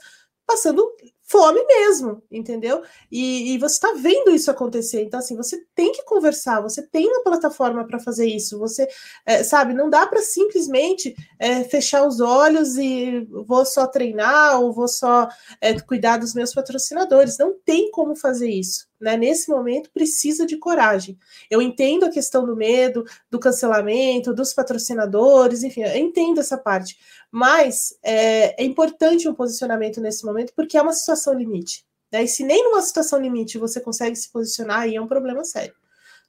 passando 0.47 0.87
fome 1.23 1.65
mesmo, 1.65 2.23
entendeu? 2.31 2.83
E, 3.11 3.55
e 3.55 3.59
você 3.59 3.77
está 3.77 3.95
vendo 3.95 4.33
isso 4.33 4.51
acontecer, 4.51 5.03
então 5.03 5.19
assim, 5.19 5.35
você 5.35 5.65
tem 5.75 5.93
que 5.93 6.05
conversar, 6.05 6.61
você 6.61 6.83
tem 6.83 7.09
uma 7.09 7.25
plataforma 7.25 7.87
para 7.87 7.99
fazer 7.99 8.27
isso, 8.27 8.59
você, 8.59 8.87
é, 9.25 9.43
sabe, 9.43 9.73
não 9.73 9.89
dá 9.89 10.07
para 10.07 10.21
simplesmente 10.21 11.16
é, 11.39 11.65
fechar 11.65 12.07
os 12.07 12.21
olhos 12.21 12.77
e 12.77 13.27
vou 13.47 13.65
só 13.65 13.87
treinar 13.87 14.61
ou 14.61 14.75
vou 14.75 14.89
só 14.89 15.27
é, 15.59 15.81
cuidar 15.81 16.19
dos 16.19 16.35
meus 16.35 16.53
patrocinadores, 16.53 17.39
não 17.39 17.55
tem 17.65 17.91
como 17.91 18.15
fazer 18.15 18.51
isso 18.51 18.87
né? 19.01 19.16
Nesse 19.16 19.51
momento 19.51 19.91
precisa 19.91 20.47
de 20.47 20.57
coragem. 20.57 21.19
Eu 21.51 21.61
entendo 21.61 22.05
a 22.05 22.11
questão 22.11 22.45
do 22.47 22.57
medo, 22.57 23.05
do 23.31 23.39
cancelamento, 23.39 24.35
dos 24.35 24.53
patrocinadores, 24.53 25.62
enfim, 25.62 25.83
eu 25.83 25.97
entendo 25.97 26.41
essa 26.41 26.57
parte. 26.57 26.97
Mas 27.31 27.99
é, 28.03 28.62
é 28.62 28.65
importante 28.65 29.29
um 29.29 29.35
posicionamento 29.35 30.01
nesse 30.01 30.25
momento 30.25 30.53
porque 30.55 30.77
é 30.77 30.83
uma 30.83 30.93
situação 30.93 31.35
limite. 31.35 31.85
Né? 32.12 32.25
E 32.25 32.29
se 32.29 32.45
nem 32.45 32.62
numa 32.65 32.81
situação 32.81 33.21
limite 33.21 33.59
você 33.59 33.81
consegue 33.81 34.16
se 34.16 34.31
posicionar, 34.31 34.81
aí 34.81 34.97
é 34.97 35.01
um 35.01 35.09
problema 35.09 35.45
sério. 35.45 35.75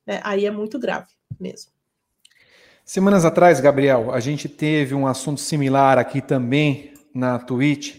Né? 0.05 0.19
Aí 0.23 0.45
é 0.45 0.51
muito 0.51 0.79
grave 0.79 1.07
mesmo. 1.39 1.71
Semanas 2.83 3.25
atrás, 3.25 3.59
Gabriel, 3.59 4.13
a 4.13 4.19
gente 4.19 4.47
teve 4.47 4.93
um 4.93 5.07
assunto 5.07 5.41
similar 5.41 5.97
aqui 5.97 6.21
também 6.21 6.93
na 7.13 7.39
Twitch, 7.39 7.95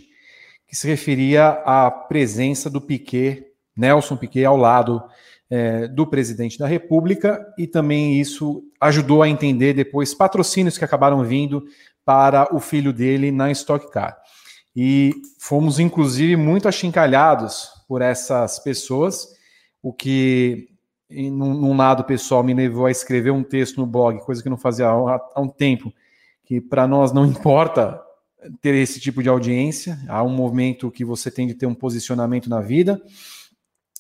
que 0.69 0.77
se 0.77 0.87
referia 0.87 1.49
à 1.65 1.91
presença 1.91 2.71
do 2.71 2.81
Piquet, 2.81 3.46
Nelson 3.77 4.17
Piquet, 4.17 4.45
ao 4.45 4.57
lado 4.57 5.03
é, 5.51 5.87
do 5.87 6.07
presidente 6.07 6.59
da 6.59 6.67
República, 6.67 7.47
e 7.59 7.67
também 7.67 8.21
isso 8.21 8.63
ajudou 8.81 9.23
a 9.23 9.29
entender 9.29 9.75
depois 9.75 10.15
patrocínios 10.15 10.79
que 10.79 10.85
acabaram 10.85 11.23
vindo 11.23 11.65
para 12.05 12.55
o 12.55 12.61
filho 12.61 12.93
dele 12.93 13.31
na 13.31 13.51
Stock 13.51 13.91
Car. 13.91 14.17
E 14.75 15.15
fomos, 15.39 15.79
inclusive, 15.79 16.37
muito 16.37 16.69
achincalhados 16.69 17.71
por 17.89 18.03
essas 18.03 18.59
pessoas, 18.59 19.29
o 19.83 19.93
que 19.93 20.69
num, 21.09 21.55
num, 21.55 21.77
lado 21.77 22.05
pessoal 22.05 22.43
me 22.43 22.53
levou 22.53 22.87
a 22.87 22.91
escrever 22.91 23.31
um 23.31 23.43
texto 23.43 23.79
no 23.79 23.87
blog, 23.87 24.19
coisa 24.21 24.43
que 24.43 24.49
não 24.49 24.57
fazia 24.57 24.89
há, 24.89 25.21
há 25.35 25.41
um 25.41 25.49
tempo, 25.49 25.93
que 26.45 26.61
para 26.61 26.87
nós 26.87 27.13
não 27.13 27.25
importa 27.27 28.01
ter 28.61 28.75
esse 28.75 29.01
tipo 29.01 29.23
de 29.23 29.29
audiência, 29.29 29.99
há 30.09 30.23
um 30.23 30.29
momento 30.29 30.91
que 30.91 31.05
você 31.05 31.31
tem 31.31 31.47
de 31.47 31.55
ter 31.55 31.67
um 31.67 31.75
posicionamento 31.75 32.51
na 32.51 32.61
vida, 32.61 33.01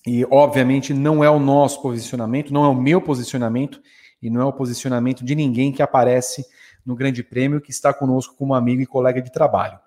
e 0.06 0.24
obviamente 0.30 0.94
não 0.94 1.22
é 1.22 1.30
o 1.30 1.38
nosso 1.38 1.82
posicionamento, 1.82 2.52
não 2.52 2.64
é 2.64 2.68
o 2.68 2.74
meu 2.74 3.00
posicionamento, 3.00 3.80
e 4.22 4.30
não 4.30 4.40
é 4.40 4.44
o 4.44 4.52
posicionamento 4.52 5.24
de 5.24 5.34
ninguém 5.34 5.72
que 5.72 5.82
aparece 5.82 6.44
no 6.84 6.94
Grande 6.94 7.22
Prêmio 7.22 7.60
que 7.60 7.70
está 7.70 7.92
conosco 7.92 8.34
como 8.36 8.54
amigo 8.54 8.80
e 8.80 8.86
colega 8.86 9.20
de 9.20 9.30
trabalho. 9.30 9.78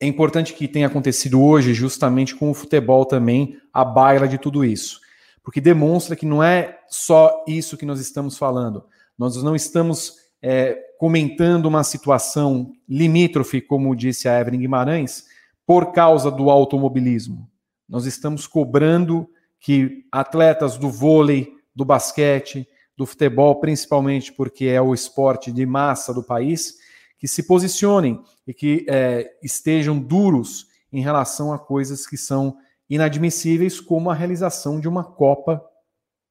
É 0.00 0.06
importante 0.06 0.52
que 0.52 0.68
tenha 0.68 0.86
acontecido 0.86 1.42
hoje, 1.42 1.74
justamente 1.74 2.34
com 2.34 2.50
o 2.50 2.54
futebol 2.54 3.04
também, 3.04 3.56
a 3.72 3.84
baila 3.84 4.28
de 4.28 4.38
tudo 4.38 4.64
isso 4.64 5.00
porque 5.48 5.62
demonstra 5.62 6.14
que 6.14 6.26
não 6.26 6.42
é 6.42 6.78
só 6.90 7.42
isso 7.48 7.78
que 7.78 7.86
nós 7.86 8.00
estamos 8.00 8.36
falando. 8.36 8.84
Nós 9.18 9.42
não 9.42 9.56
estamos 9.56 10.16
é, 10.42 10.78
comentando 10.98 11.64
uma 11.64 11.82
situação 11.82 12.70
limítrofe, 12.86 13.62
como 13.62 13.96
disse 13.96 14.28
a 14.28 14.38
Evelyn 14.38 14.60
Guimarães, 14.60 15.24
por 15.66 15.90
causa 15.92 16.30
do 16.30 16.50
automobilismo. 16.50 17.48
Nós 17.88 18.04
estamos 18.06 18.46
cobrando 18.46 19.28
que 19.58 20.04
atletas 20.12 20.76
do 20.76 20.90
vôlei, 20.90 21.52
do 21.74 21.84
basquete, 21.84 22.68
do 22.96 23.06
futebol, 23.06 23.60
principalmente 23.60 24.32
porque 24.32 24.66
é 24.66 24.82
o 24.82 24.92
esporte 24.92 25.52
de 25.52 25.64
massa 25.64 26.12
do 26.12 26.22
país, 26.22 26.74
que 27.18 27.26
se 27.26 27.44
posicionem 27.44 28.22
e 28.46 28.52
que 28.52 28.84
é, 28.88 29.36
estejam 29.42 29.98
duros 29.98 30.66
em 30.92 31.00
relação 31.00 31.52
a 31.52 31.58
coisas 31.58 32.06
que 32.06 32.16
são 32.16 32.56
inadmissíveis 32.88 33.80
como 33.80 34.10
a 34.10 34.14
realização 34.14 34.80
de 34.80 34.88
uma 34.88 35.04
Copa 35.04 35.62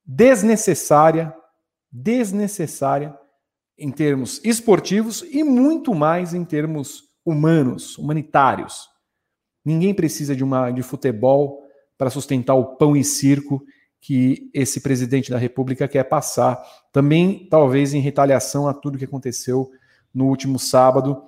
desnecessária, 0.04 1.34
desnecessária 1.90 3.16
em 3.78 3.90
termos 3.90 4.40
esportivos 4.44 5.24
e 5.30 5.44
muito 5.44 5.94
mais 5.94 6.34
em 6.34 6.44
termos 6.44 7.04
humanos, 7.24 7.96
humanitários. 7.96 8.88
Ninguém 9.64 9.92
precisa 9.94 10.34
de 10.34 10.44
uma 10.44 10.70
de 10.70 10.82
futebol 10.82 11.62
para 11.96 12.10
sustentar 12.10 12.54
o 12.54 12.76
pão 12.76 12.96
e 12.96 13.04
circo 13.04 13.62
que 14.00 14.48
esse 14.54 14.80
presidente 14.80 15.30
da 15.30 15.38
República 15.38 15.88
quer 15.88 16.04
passar. 16.04 16.62
Também, 16.92 17.46
talvez, 17.50 17.92
em 17.92 18.00
retaliação 18.00 18.68
a 18.68 18.74
tudo 18.74 18.98
que 18.98 19.04
aconteceu 19.04 19.70
no 20.14 20.26
último 20.26 20.58
sábado, 20.58 21.22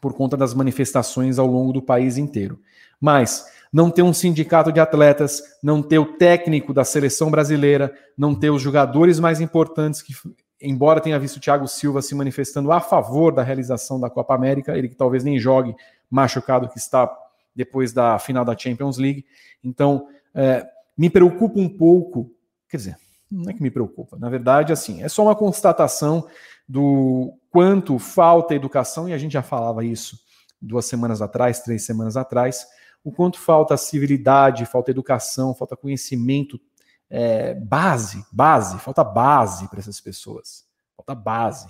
por 0.00 0.14
conta 0.14 0.36
das 0.36 0.54
manifestações 0.54 1.38
ao 1.38 1.46
longo 1.46 1.72
do 1.72 1.82
país 1.82 2.16
inteiro. 2.16 2.60
Mas 3.00 3.46
não 3.72 3.90
ter 3.90 4.02
um 4.02 4.12
sindicato 4.12 4.70
de 4.70 4.80
atletas, 4.80 5.42
não 5.62 5.82
ter 5.82 5.98
o 5.98 6.16
técnico 6.16 6.72
da 6.72 6.84
seleção 6.84 7.30
brasileira, 7.30 7.92
não 8.16 8.34
ter 8.34 8.50
os 8.50 8.62
jogadores 8.62 9.18
mais 9.18 9.40
importantes 9.40 10.00
que 10.00 10.14
embora 10.60 11.00
tenha 11.00 11.18
visto 11.18 11.36
o 11.36 11.40
Thiago 11.40 11.68
Silva 11.68 12.00
se 12.00 12.14
manifestando 12.14 12.72
a 12.72 12.80
favor 12.80 13.32
da 13.32 13.42
realização 13.42 14.00
da 14.00 14.08
Copa 14.08 14.34
América, 14.34 14.76
ele 14.76 14.88
que 14.88 14.94
talvez 14.94 15.22
nem 15.22 15.38
jogue 15.38 15.74
machucado 16.10 16.68
que 16.68 16.78
está 16.78 17.10
depois 17.56 17.92
da 17.92 18.18
final 18.18 18.44
da 18.44 18.56
Champions 18.56 18.98
League. 18.98 19.24
Então, 19.64 20.06
é, 20.34 20.64
me 20.96 21.08
preocupa 21.08 21.58
um 21.58 21.68
pouco, 21.68 22.30
quer 22.68 22.76
dizer, 22.76 22.96
não 23.30 23.50
é 23.50 23.54
que 23.54 23.62
me 23.62 23.70
preocupa, 23.70 24.16
na 24.18 24.28
verdade, 24.28 24.72
assim, 24.72 25.02
é 25.02 25.08
só 25.08 25.22
uma 25.22 25.34
constatação 25.34 26.28
do 26.68 27.32
quanto 27.50 27.98
falta 27.98 28.54
educação, 28.54 29.08
e 29.08 29.12
a 29.12 29.18
gente 29.18 29.32
já 29.32 29.42
falava 29.42 29.84
isso 29.84 30.18
duas 30.60 30.86
semanas 30.86 31.22
atrás, 31.22 31.60
três 31.60 31.84
semanas 31.84 32.16
atrás, 32.16 32.66
o 33.02 33.12
quanto 33.12 33.38
falta 33.38 33.76
civilidade, 33.76 34.66
falta 34.66 34.90
educação, 34.90 35.54
falta 35.54 35.76
conhecimento, 35.76 36.60
é, 37.08 37.54
base, 37.54 38.24
base, 38.32 38.78
falta 38.78 39.04
base 39.04 39.68
para 39.68 39.78
essas 39.78 40.00
pessoas, 40.00 40.64
falta 40.96 41.14
base. 41.14 41.68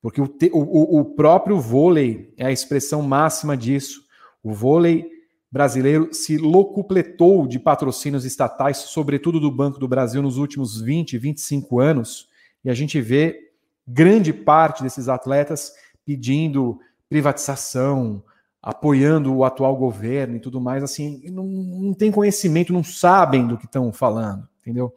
Porque 0.00 0.20
o, 0.20 0.26
te, 0.26 0.50
o, 0.52 1.00
o 1.00 1.04
próprio 1.04 1.60
vôlei 1.60 2.34
é 2.36 2.46
a 2.46 2.50
expressão 2.50 3.02
máxima 3.02 3.56
disso. 3.56 4.02
O 4.42 4.52
vôlei 4.52 5.08
brasileiro 5.52 6.14
se 6.14 6.38
locupletou 6.38 7.46
de 7.46 7.58
patrocínios 7.58 8.24
estatais, 8.24 8.78
sobretudo 8.78 9.38
do 9.38 9.50
Banco 9.50 9.78
do 9.78 9.86
Brasil, 9.86 10.22
nos 10.22 10.38
últimos 10.38 10.80
20, 10.80 11.18
25 11.18 11.78
anos, 11.78 12.28
e 12.64 12.70
a 12.70 12.74
gente 12.74 12.98
vê 13.02 13.52
grande 13.86 14.32
parte 14.32 14.82
desses 14.82 15.08
atletas 15.08 15.74
pedindo 16.06 16.80
privatização, 17.06 18.24
apoiando 18.62 19.34
o 19.34 19.44
atual 19.44 19.76
governo 19.76 20.36
e 20.36 20.40
tudo 20.40 20.60
mais, 20.60 20.82
assim, 20.82 21.20
não, 21.30 21.44
não 21.44 21.92
tem 21.92 22.10
conhecimento, 22.10 22.72
não 22.72 22.82
sabem 22.82 23.46
do 23.46 23.58
que 23.58 23.66
estão 23.66 23.92
falando, 23.92 24.48
entendeu? 24.60 24.94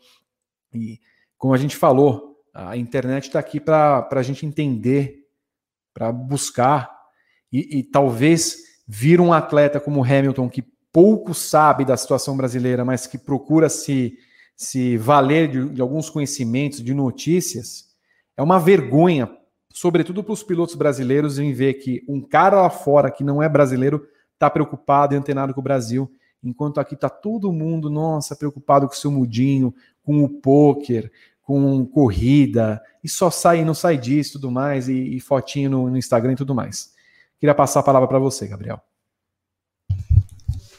E 0.74 1.02
como 1.38 1.54
a 1.54 1.58
gente 1.58 1.76
falou, 1.76 2.40
a 2.54 2.78
internet 2.78 3.26
está 3.26 3.40
aqui 3.40 3.60
para 3.60 4.08
a 4.10 4.24
gente 4.24 4.46
entender, 4.46 5.28
para 5.94 6.12
buscar 6.12 6.96
e, 7.52 7.80
e, 7.80 7.84
talvez 7.84 8.58
vir 8.88 9.20
um 9.20 9.34
atleta 9.34 9.80
como 9.80 10.04
Hamilton 10.04 10.50
que 10.50 10.64
pouco 10.92 11.34
sabe 11.34 11.84
da 11.84 11.98
situação 11.98 12.38
brasileira, 12.38 12.86
mas 12.86 13.08
que 13.08 13.18
procura 13.18 13.70
se, 13.70 14.18
se 14.56 14.98
valer 14.98 15.50
de, 15.50 15.70
de 15.70 15.82
alguns 15.82 16.10
conhecimentos, 16.10 16.82
de 16.82 16.94
notícias, 16.94 17.86
é 18.38 18.44
uma 18.44 18.60
vergonha 18.60 19.30
sobretudo 19.76 20.24
para 20.24 20.32
os 20.32 20.42
pilotos 20.42 20.74
brasileiros, 20.74 21.38
em 21.38 21.52
ver 21.52 21.74
que 21.74 22.02
um 22.08 22.22
cara 22.22 22.62
lá 22.62 22.70
fora 22.70 23.12
que 23.12 23.26
não 23.26 23.44
é 23.44 23.50
brasileiro 23.50 24.08
está 24.34 24.50
preocupado 24.50 25.14
e 25.14 25.18
antenado 25.18 25.54
com 25.54 25.60
o 25.60 25.64
Brasil, 25.64 26.10
enquanto 26.42 26.80
aqui 26.80 26.96
está 26.96 27.10
todo 27.10 27.52
mundo, 27.52 27.90
nossa, 27.90 28.38
preocupado 28.38 28.88
com 28.88 28.94
o 28.94 28.98
seu 28.98 29.12
mudinho, 29.12 29.76
com 30.02 30.24
o 30.24 30.30
poker, 30.30 31.12
com 31.44 31.86
corrida, 31.86 32.82
e 33.04 33.10
só 33.10 33.30
sai 33.30 33.60
e 33.60 33.66
não 33.66 33.74
sai 33.74 33.98
disso 33.98 34.34
tudo 34.34 34.50
mais, 34.50 34.88
e, 34.88 35.18
e 35.18 35.20
fotinho 35.20 35.70
no, 35.70 35.90
no, 35.90 35.98
Instagram 35.98 36.32
e 36.32 36.38
tudo 36.38 36.56
mais. 36.56 36.95
Queria 37.40 37.56
passar 37.56 37.82
a 37.82 37.84
palavra 37.84 38.08
para 38.08 38.20
você, 38.20 38.48
Gabriel. 38.48 38.82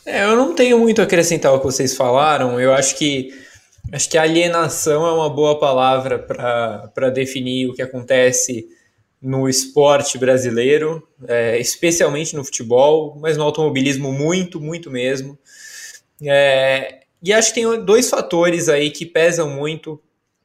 É, 0.05 0.25
eu 0.25 0.37
não 0.37 0.55
tenho 0.55 0.79
muito 0.79 1.01
a 1.01 1.05
acrescentar 1.05 1.53
ao 1.53 1.59
que 1.59 1.67
vocês 1.67 1.97
falaram. 1.97 2.61
Eu 2.61 2.73
acho 2.73 2.97
que 2.97 3.31
acho 3.93 4.09
que 4.09 4.19
alienação 4.19 5.07
é 5.07 5.13
uma 5.13 5.31
boa 5.31 5.59
palavra 5.59 6.19
para 6.19 7.11
definir 7.11 7.69
o 7.69 7.75
que 7.75 7.83
acontece 7.83 8.67
no 9.21 9.49
esporte 9.49 10.19
brasileiro, 10.19 11.07
é, 11.27 11.59
especialmente 11.59 12.37
no 12.37 12.45
futebol, 12.45 13.17
mas 13.21 13.37
no 13.37 13.45
automobilismo 13.45 14.13
muito, 14.13 14.61
muito 14.61 14.91
mesmo. 14.91 15.39
É, 16.23 17.01
e 17.23 17.33
acho 17.33 17.53
que 17.53 17.61
tem 17.61 17.85
dois 17.85 18.09
fatores 18.09 18.69
aí 18.69 18.91
que 18.91 19.05
pesam 19.05 19.51
muito. 19.51 20.01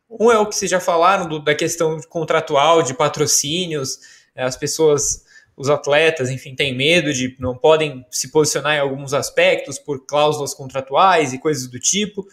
Um 0.10 0.32
é 0.32 0.40
o 0.40 0.46
que 0.46 0.56
vocês 0.56 0.70
já 0.70 0.80
falaram 0.80 1.28
do, 1.28 1.40
da 1.40 1.54
questão 1.54 2.00
contratual, 2.10 2.82
de 2.82 2.94
patrocínios, 2.94 4.00
é, 4.36 4.44
as 4.44 4.58
pessoas, 4.58 5.24
os 5.56 5.70
atletas, 5.70 6.30
enfim, 6.30 6.56
têm 6.56 6.76
medo 6.76 7.14
de 7.14 7.36
não 7.40 7.56
podem 7.56 8.06
se 8.10 8.32
posicionar 8.32 8.76
em 8.76 8.80
alguns 8.80 9.14
aspectos 9.14 9.78
por 9.78 10.06
cláusulas 10.06 10.54
contratuais 10.54 11.34
e 11.34 11.40
coisas 11.40 11.68
do 11.68 11.80
tipo. 11.80 12.26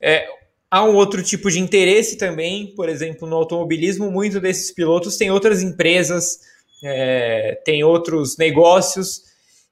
É, 0.00 0.26
Há 0.70 0.84
um 0.84 0.94
outro 0.96 1.22
tipo 1.22 1.50
de 1.50 1.58
interesse 1.58 2.18
também, 2.18 2.74
por 2.74 2.90
exemplo, 2.90 3.26
no 3.26 3.36
automobilismo, 3.36 4.10
muitos 4.10 4.38
desses 4.38 4.70
pilotos 4.70 5.16
têm 5.16 5.30
outras 5.30 5.62
empresas, 5.62 6.40
é, 6.84 7.58
têm 7.64 7.82
outros 7.82 8.36
negócios, 8.36 9.22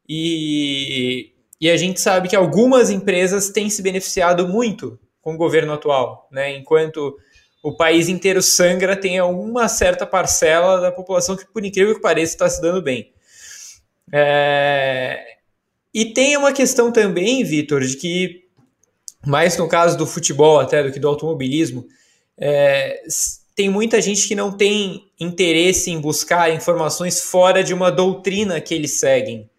e, 0.09 1.33
e 1.61 1.69
a 1.69 1.77
gente 1.77 2.01
sabe 2.01 2.29
que 2.29 2.37
algumas 2.37 2.89
empresas 2.89 3.51
têm 3.51 3.69
se 3.69 3.83
beneficiado 3.83 4.49
muito 4.49 4.99
com 5.21 5.35
o 5.35 5.37
governo 5.37 5.75
atual, 5.75 6.29
né? 6.33 6.57
enquanto 6.57 7.19
o 7.69 7.77
país 7.77 8.09
inteiro 8.09 8.41
sangra, 8.41 8.97
tem 8.97 9.21
uma 9.21 9.69
certa 9.69 10.07
parcela 10.07 10.81
da 10.81 10.93
população 10.93 11.37
que, 11.37 11.45
por 11.47 11.65
incrível 11.65 11.95
que 11.95 12.01
pareça, 12.01 12.35
está 12.35 12.49
se 12.49 12.61
dando 12.61 12.81
bem. 12.81 13.13
É... 14.13 15.37
E 15.93 16.07
tem 16.13 16.37
uma 16.37 16.53
questão 16.53 16.93
também, 16.93 17.43
Vitor, 17.43 17.81
de 17.83 17.97
que 17.97 18.47
mais 19.27 19.57
no 19.57 19.69
caso 19.69 19.99
do 19.99 20.07
futebol 20.07 20.61
até 20.61 20.83
do 20.83 20.93
que 20.93 21.01
do 21.01 21.09
automobilismo, 21.09 21.85
é, 22.39 23.03
tem 23.57 23.69
muita 23.69 24.01
gente 24.01 24.29
que 24.29 24.37
não 24.37 24.53
tem 24.53 25.11
interesse 25.19 25.91
em 25.91 26.01
buscar 26.01 26.55
informações 26.55 27.21
fora 27.21 27.65
de 27.65 27.75
uma 27.75 27.91
doutrina 27.91 28.61
que 28.61 28.73
eles 28.73 28.93
seguem. 28.93 29.51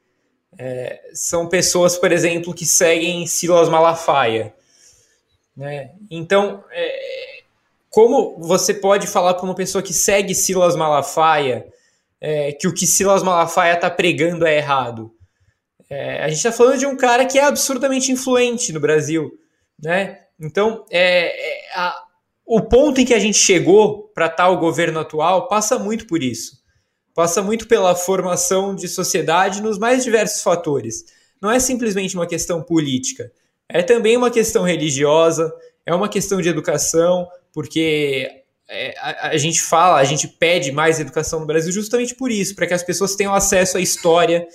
É, 0.58 1.02
são 1.14 1.50
pessoas, 1.50 1.98
por 1.98 2.12
exemplo, 2.12 2.54
que 2.54 2.66
seguem 2.66 3.28
Silas 3.28 3.68
Malafaia. 3.68 4.54
Né? 5.56 5.92
Então, 6.10 6.64
é, 6.72 7.27
como 7.98 8.38
você 8.38 8.76
pode 8.76 9.08
falar 9.08 9.34
para 9.34 9.44
uma 9.44 9.56
pessoa 9.56 9.82
que 9.82 9.92
segue 9.92 10.36
Silas 10.36 10.76
Malafaia 10.76 11.66
é, 12.22 12.52
que 12.52 12.68
o 12.68 12.72
que 12.72 12.86
Silas 12.86 13.24
Malafaia 13.24 13.74
está 13.74 13.90
pregando 13.90 14.46
é 14.46 14.56
errado? 14.56 15.12
É, 15.90 16.24
a 16.24 16.28
gente 16.28 16.38
está 16.38 16.52
falando 16.52 16.78
de 16.78 16.86
um 16.86 16.96
cara 16.96 17.26
que 17.26 17.40
é 17.40 17.44
absurdamente 17.44 18.12
influente 18.12 18.72
no 18.72 18.80
Brasil. 18.80 19.32
Né? 19.84 20.20
Então, 20.40 20.86
é, 20.92 21.64
é 21.64 21.74
a, 21.74 22.04
o 22.46 22.62
ponto 22.62 23.02
em 23.02 23.06
que 23.06 23.16
a 23.16 23.20
gente 23.20 23.40
chegou 23.40 24.04
para 24.14 24.30
tal 24.30 24.60
governo 24.60 25.00
atual 25.00 25.48
passa 25.48 25.80
muito 25.80 26.06
por 26.06 26.22
isso. 26.22 26.62
Passa 27.16 27.42
muito 27.42 27.68
pela 27.68 27.96
formação 27.96 28.76
de 28.76 28.88
sociedade 28.88 29.60
nos 29.60 29.80
mais 29.80 30.04
diversos 30.04 30.44
fatores. 30.44 31.04
Não 31.42 31.50
é 31.50 31.60
simplesmente 31.60 32.16
uma 32.16 32.28
questão 32.28 32.62
política, 32.62 33.32
é 33.68 33.82
também 33.82 34.16
uma 34.16 34.30
questão 34.30 34.62
religiosa, 34.62 35.52
é 35.84 35.96
uma 35.96 36.08
questão 36.08 36.40
de 36.40 36.50
educação, 36.50 37.28
porque 37.58 38.44
é, 38.70 38.94
a, 39.00 39.30
a, 39.30 39.38
gente 39.38 39.60
fala, 39.64 39.98
a 39.98 40.04
gente 40.04 40.28
pede 40.28 40.72
mais 40.72 41.00
educação 41.00 41.40
no 41.40 41.48
Brasil 41.48 41.72
justamente 41.72 42.14
por 42.14 42.30
isso, 42.30 42.54
para 42.54 42.68
que 42.68 42.74
as 42.76 42.84
pessoas 42.84 43.16
tenham 43.16 43.34
acesso 43.34 43.80
à 43.80 43.82
história, 43.82 44.48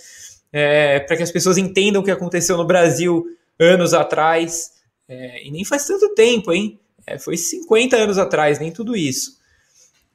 é, 0.53 1.01
para 1.01 1.17
que 1.17 1.23
as 1.25 1.33
pessoas 1.33 1.59
entendam 1.59 2.01
o 2.01 2.05
que 2.05 2.13
aconteceu 2.13 2.57
no 2.57 2.65
Brasil 2.65 3.27
anos 3.59 3.93
atrás, 3.93 4.71
é, 5.09 5.45
e 5.45 5.51
nem 5.51 5.65
faz 5.65 5.85
tanto 5.85 6.15
tempo, 6.15 6.53
hein? 6.53 6.79
É, 7.05 7.19
foi 7.19 7.37
50 7.37 7.97
anos 7.97 8.19
atrás, 8.19 8.61
nem 8.61 8.71
tudo 8.71 8.95
isso. 8.95 9.37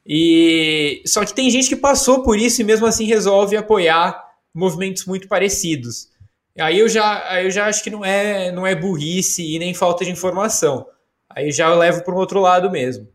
E 0.06 1.02
só 1.06 1.26
que 1.26 1.36
tem 1.36 1.52
gente 1.52 1.68
que 1.68 1.76
passou 1.76 2.24
por 2.24 2.40
isso 2.40 2.62
e 2.62 2.64
mesmo 2.64 2.86
assim 2.86 3.04
resolve 3.04 3.58
apoiar 3.58 4.18
movimentos 4.54 5.04
muito 5.04 5.28
parecidos. 5.28 6.08
Aí 6.58 6.80
eu 6.80 6.88
já, 6.88 7.30
aí 7.30 7.44
eu 7.48 7.52
já 7.52 7.66
acho 7.66 7.84
que 7.84 7.90
não 7.90 8.06
é, 8.06 8.50
não 8.50 8.66
é 8.66 8.74
burrice 8.74 9.44
e 9.44 9.60
nem 9.60 9.74
falta 9.74 10.06
de 10.06 10.12
informação. 10.12 10.88
Aí 11.38 11.52
já 11.52 11.68
eu 11.68 11.78
levo 11.78 12.04
para 12.04 12.14
o 12.14 12.18
outro 12.18 12.40
lado 12.40 12.72
mesmo. 12.72 13.08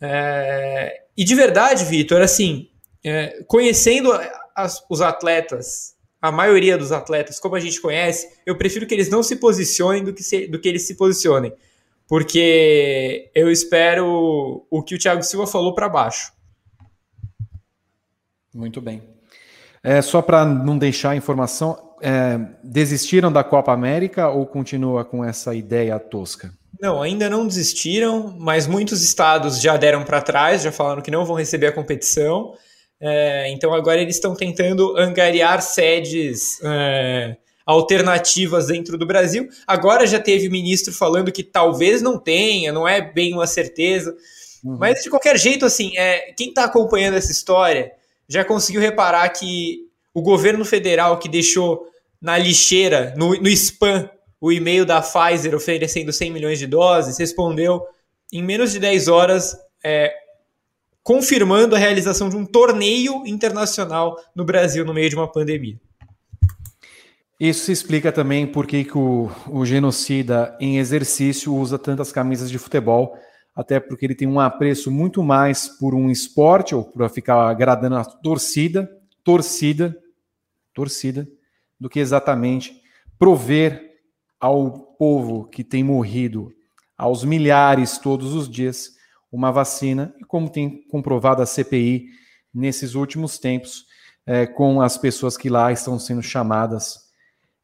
É, 0.00 1.02
e 1.16 1.24
de 1.24 1.34
verdade, 1.34 1.84
Vitor, 1.84 2.20
assim, 2.20 2.68
é, 3.04 3.42
conhecendo 3.46 4.12
as, 4.54 4.84
os 4.90 5.00
atletas, 5.00 5.94
a 6.20 6.30
maioria 6.30 6.76
dos 6.76 6.92
atletas, 6.92 7.40
como 7.40 7.56
a 7.56 7.60
gente 7.60 7.80
conhece, 7.80 8.28
eu 8.44 8.56
prefiro 8.56 8.86
que 8.86 8.94
eles 8.94 9.08
não 9.08 9.22
se 9.22 9.36
posicionem 9.36 10.04
do 10.04 10.12
que, 10.12 10.22
se, 10.22 10.46
do 10.46 10.60
que 10.60 10.68
eles 10.68 10.86
se 10.86 10.94
posicionem 10.94 11.52
porque 12.08 13.30
eu 13.34 13.50
espero 13.50 14.66
o 14.70 14.82
que 14.82 14.94
o 14.94 14.98
Thiago 14.98 15.22
Silva 15.22 15.46
falou 15.46 15.74
para 15.74 15.88
baixo. 15.90 16.32
Muito 18.52 18.80
bem. 18.80 19.02
É, 19.82 20.00
só 20.00 20.22
para 20.22 20.44
não 20.44 20.76
deixar 20.78 21.10
a 21.10 21.16
informação, 21.16 21.94
é, 22.00 22.38
desistiram 22.64 23.30
da 23.30 23.44
Copa 23.44 23.72
América 23.72 24.30
ou 24.30 24.46
continua 24.46 25.04
com 25.04 25.22
essa 25.22 25.54
ideia 25.54 25.98
tosca? 26.00 26.50
Não, 26.80 27.02
ainda 27.02 27.28
não 27.28 27.46
desistiram, 27.46 28.34
mas 28.38 28.66
muitos 28.66 29.02
estados 29.02 29.60
já 29.60 29.76
deram 29.76 30.04
para 30.04 30.20
trás, 30.20 30.62
já 30.62 30.70
falaram 30.70 31.02
que 31.02 31.10
não 31.10 31.24
vão 31.24 31.36
receber 31.36 31.66
a 31.66 31.72
competição. 31.72 32.54
É, 33.00 33.50
então 33.50 33.72
agora 33.74 34.00
eles 34.00 34.16
estão 34.16 34.34
tentando 34.34 34.96
angariar 34.96 35.62
sedes 35.62 36.60
é, 36.62 37.36
alternativas 37.66 38.68
dentro 38.68 38.96
do 38.96 39.06
Brasil. 39.06 39.48
Agora 39.66 40.06
já 40.06 40.18
teve 40.18 40.48
ministro 40.48 40.92
falando 40.92 41.32
que 41.32 41.42
talvez 41.42 42.00
não 42.00 42.18
tenha, 42.18 42.72
não 42.72 42.86
é 42.86 43.00
bem 43.00 43.34
uma 43.34 43.46
certeza. 43.46 44.16
Uhum. 44.64 44.76
Mas 44.78 45.02
de 45.02 45.10
qualquer 45.10 45.36
jeito, 45.38 45.64
assim, 45.64 45.96
é, 45.96 46.32
quem 46.32 46.48
está 46.48 46.64
acompanhando 46.64 47.16
essa 47.16 47.32
história 47.32 47.92
já 48.28 48.44
conseguiu 48.44 48.80
reparar 48.80 49.28
que 49.30 49.86
o 50.14 50.22
governo 50.22 50.64
federal 50.64 51.18
que 51.18 51.28
deixou 51.28 51.86
na 52.20 52.36
lixeira, 52.36 53.14
no, 53.16 53.34
no 53.40 53.48
spam, 53.48 54.10
o 54.40 54.52
e-mail 54.52 54.84
da 54.84 55.02
Pfizer 55.02 55.54
oferecendo 55.54 56.12
100 56.12 56.30
milhões 56.30 56.58
de 56.58 56.66
doses, 56.66 57.18
respondeu 57.18 57.82
em 58.32 58.42
menos 58.42 58.72
de 58.72 58.78
10 58.78 59.08
horas, 59.08 59.56
é, 59.82 60.12
confirmando 61.02 61.74
a 61.74 61.78
realização 61.78 62.28
de 62.28 62.36
um 62.36 62.44
torneio 62.44 63.26
internacional 63.26 64.16
no 64.34 64.44
Brasil 64.44 64.84
no 64.84 64.94
meio 64.94 65.08
de 65.08 65.16
uma 65.16 65.30
pandemia. 65.30 65.80
Isso 67.40 67.70
explica 67.70 68.10
também 68.10 68.46
por 68.46 68.66
que, 68.66 68.84
que 68.84 68.98
o, 68.98 69.30
o 69.48 69.64
genocida 69.64 70.56
em 70.60 70.78
exercício 70.78 71.54
usa 71.54 71.78
tantas 71.78 72.10
camisas 72.10 72.50
de 72.50 72.58
futebol, 72.58 73.16
até 73.54 73.78
porque 73.78 74.04
ele 74.04 74.14
tem 74.14 74.26
um 74.26 74.40
apreço 74.40 74.90
muito 74.90 75.22
mais 75.22 75.68
por 75.68 75.94
um 75.94 76.10
esporte, 76.10 76.74
ou 76.74 76.84
por 76.84 77.08
ficar 77.08 77.48
agradando 77.48 77.96
a 77.96 78.04
torcida, 78.04 78.90
torcida, 79.22 79.96
torcida, 80.74 81.28
do 81.78 81.88
que 81.88 82.00
exatamente 82.00 82.82
prover 83.18 83.87
ao 84.40 84.70
povo 84.98 85.44
que 85.44 85.64
tem 85.64 85.82
morrido 85.82 86.52
aos 86.96 87.24
milhares 87.24 87.98
todos 87.98 88.34
os 88.34 88.48
dias 88.48 88.96
uma 89.30 89.52
vacina, 89.52 90.14
e 90.18 90.24
como 90.24 90.48
tem 90.48 90.82
comprovado 90.88 91.42
a 91.42 91.46
CPI 91.46 92.06
nesses 92.52 92.94
últimos 92.94 93.38
tempos, 93.38 93.86
é, 94.24 94.46
com 94.46 94.80
as 94.80 94.96
pessoas 94.96 95.36
que 95.36 95.50
lá 95.50 95.70
estão 95.70 95.98
sendo 95.98 96.22
chamadas 96.22 97.08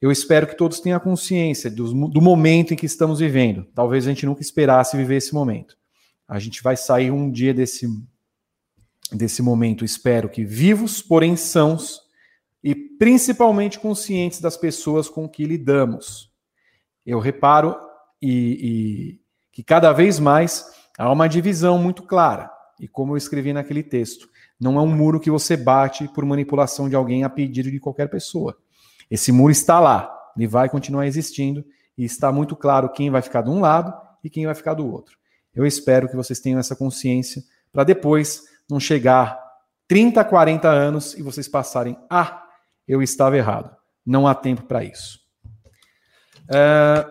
eu 0.05 0.13
espero 0.13 0.47
que 0.47 0.55
todos 0.55 0.81
tenham 0.81 1.01
consciência 1.01 1.71
do, 1.71 2.09
do, 2.09 2.21
momento 2.21 2.75
em 2.75 2.77
que 2.77 2.85
estamos 2.85 3.21
vivendo. 3.21 3.67
Talvez 3.75 4.07
a 4.07 4.11
gente 4.11 4.27
nunca 4.27 4.43
esperasse 4.43 4.99
viver 4.99 5.17
esse 5.17 5.33
momento. 5.33 5.79
A 6.29 6.39
gente 6.39 6.63
vai 6.63 6.77
sair 6.77 7.11
um 7.11 7.31
dia 7.31 7.55
desse, 7.55 7.89
desse 9.11 9.41
momento, 9.41 9.83
espero 9.83 10.29
que 10.29 10.45
vivos, 10.45 11.01
porém 11.01 11.37
sãos, 11.37 12.03
e 12.63 12.75
principalmente 12.75 13.79
conscientes 13.79 14.43
das 14.43 14.59
pessoas 14.59 15.09
com 15.09 15.27
que 15.27 15.47
lidamos. 15.47 16.31
Eu 17.07 17.19
reparo 17.19 17.77
e, 18.21 18.31
e 18.31 19.21
que 19.53 19.63
cada 19.63 19.93
vez 19.93 20.19
mais 20.19 20.67
há 20.99 21.11
uma 21.13 21.29
divisão 21.29 21.79
muito 21.79 22.03
clara. 22.03 22.51
E 22.81 22.89
como 22.89 23.13
eu 23.13 23.17
escrevi 23.17 23.53
naquele 23.53 23.83
texto, 23.83 24.29
não 24.59 24.79
é 24.79 24.83
um 24.83 24.95
muro 24.95 25.21
que 25.21 25.31
você 25.31 25.57
bate 25.57 26.09
por 26.09 26.25
manipulação 26.25 26.89
de 26.89 26.97
alguém 26.97 27.25
a 27.25 27.29
pedido 27.29 27.71
de 27.71 27.79
qualquer 27.79 28.09
pessoa. 28.09 28.57
Esse 29.11 29.31
muro 29.31 29.53
está 29.53 29.79
lá, 29.79 30.13
ele 30.37 30.47
vai 30.47 30.69
continuar 30.69 31.07
existindo 31.07 31.65
e 31.97 32.05
está 32.05 32.33
muito 32.33 32.57
claro 32.57 32.89
quem 32.89 33.11
vai 33.11 33.23
ficar 33.23 33.43
de 33.43 33.51
um 33.51 33.61
lado 33.61 33.95
e 34.23 34.31
quem 34.31 34.47
vai 34.47 34.55
ficar 34.55 34.75
do 34.75 34.91
outro. 34.91 35.19
Eu 35.55 35.65
espero 35.67 36.09
que 36.09 36.17
vocês 36.17 36.41
tenham 36.41 36.59
essa 36.59 36.75
consciência 36.75 37.43
para 37.73 37.85
depois 37.85 38.43
não 38.69 38.81
chegar 38.81 39.39
30, 39.87 40.25
40 40.25 40.69
anos 40.69 41.15
e 41.15 41.23
vocês 41.23 41.47
passarem, 41.47 41.97
ah, 42.11 42.43
eu 42.89 43.03
estava 43.03 43.37
errado. 43.37 43.75
Não 44.05 44.27
há 44.27 44.35
tempo 44.35 44.63
para 44.63 44.83
isso. 44.83 45.24
Uh, 46.45 47.11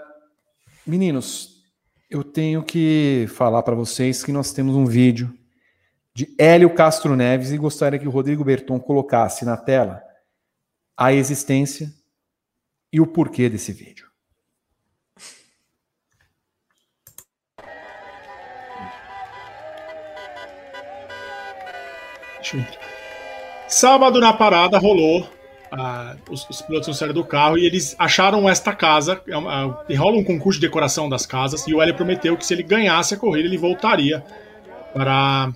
meninos, 0.85 1.63
eu 2.09 2.23
tenho 2.23 2.63
que 2.63 3.25
falar 3.29 3.63
para 3.63 3.75
vocês 3.75 4.23
que 4.23 4.31
nós 4.31 4.51
temos 4.51 4.75
um 4.75 4.85
vídeo 4.85 5.33
de 6.15 6.33
Hélio 6.37 6.73
Castro 6.73 7.15
Neves 7.15 7.51
e 7.51 7.57
gostaria 7.57 7.97
que 7.97 8.07
o 8.07 8.11
Rodrigo 8.11 8.43
Berton 8.43 8.79
colocasse 8.79 9.43
na 9.43 9.57
tela 9.57 10.03
a 10.95 11.11
existência 11.11 11.91
e 12.91 13.01
o 13.01 13.07
porquê 13.07 13.49
desse 13.49 13.73
vídeo. 13.73 14.07
Sábado 23.67 24.19
na 24.19 24.33
parada 24.33 24.77
rolou. 24.77 25.27
Os, 26.29 26.47
os, 26.47 26.61
pilotos 26.61 26.87
não 26.87 26.93
saíram 26.93 27.15
do 27.15 27.23
carro 27.23 27.57
e 27.57 27.65
eles 27.65 27.95
acharam 27.97 28.47
esta 28.47 28.73
casa. 28.73 29.19
É 29.27 29.35
uma, 29.35 29.83
é, 29.89 29.95
rola 29.95 30.17
um 30.17 30.23
concurso 30.23 30.59
de 30.59 30.67
decoração 30.67 31.09
das 31.09 31.25
casas 31.25 31.67
e 31.67 31.73
o 31.73 31.81
Hélio 31.81 31.95
prometeu 31.95 32.37
que 32.37 32.45
se 32.45 32.53
ele 32.53 32.61
ganhasse 32.61 33.15
a 33.15 33.17
corrida, 33.17 33.47
ele 33.47 33.57
voltaria 33.57 34.23
para, 34.93 35.51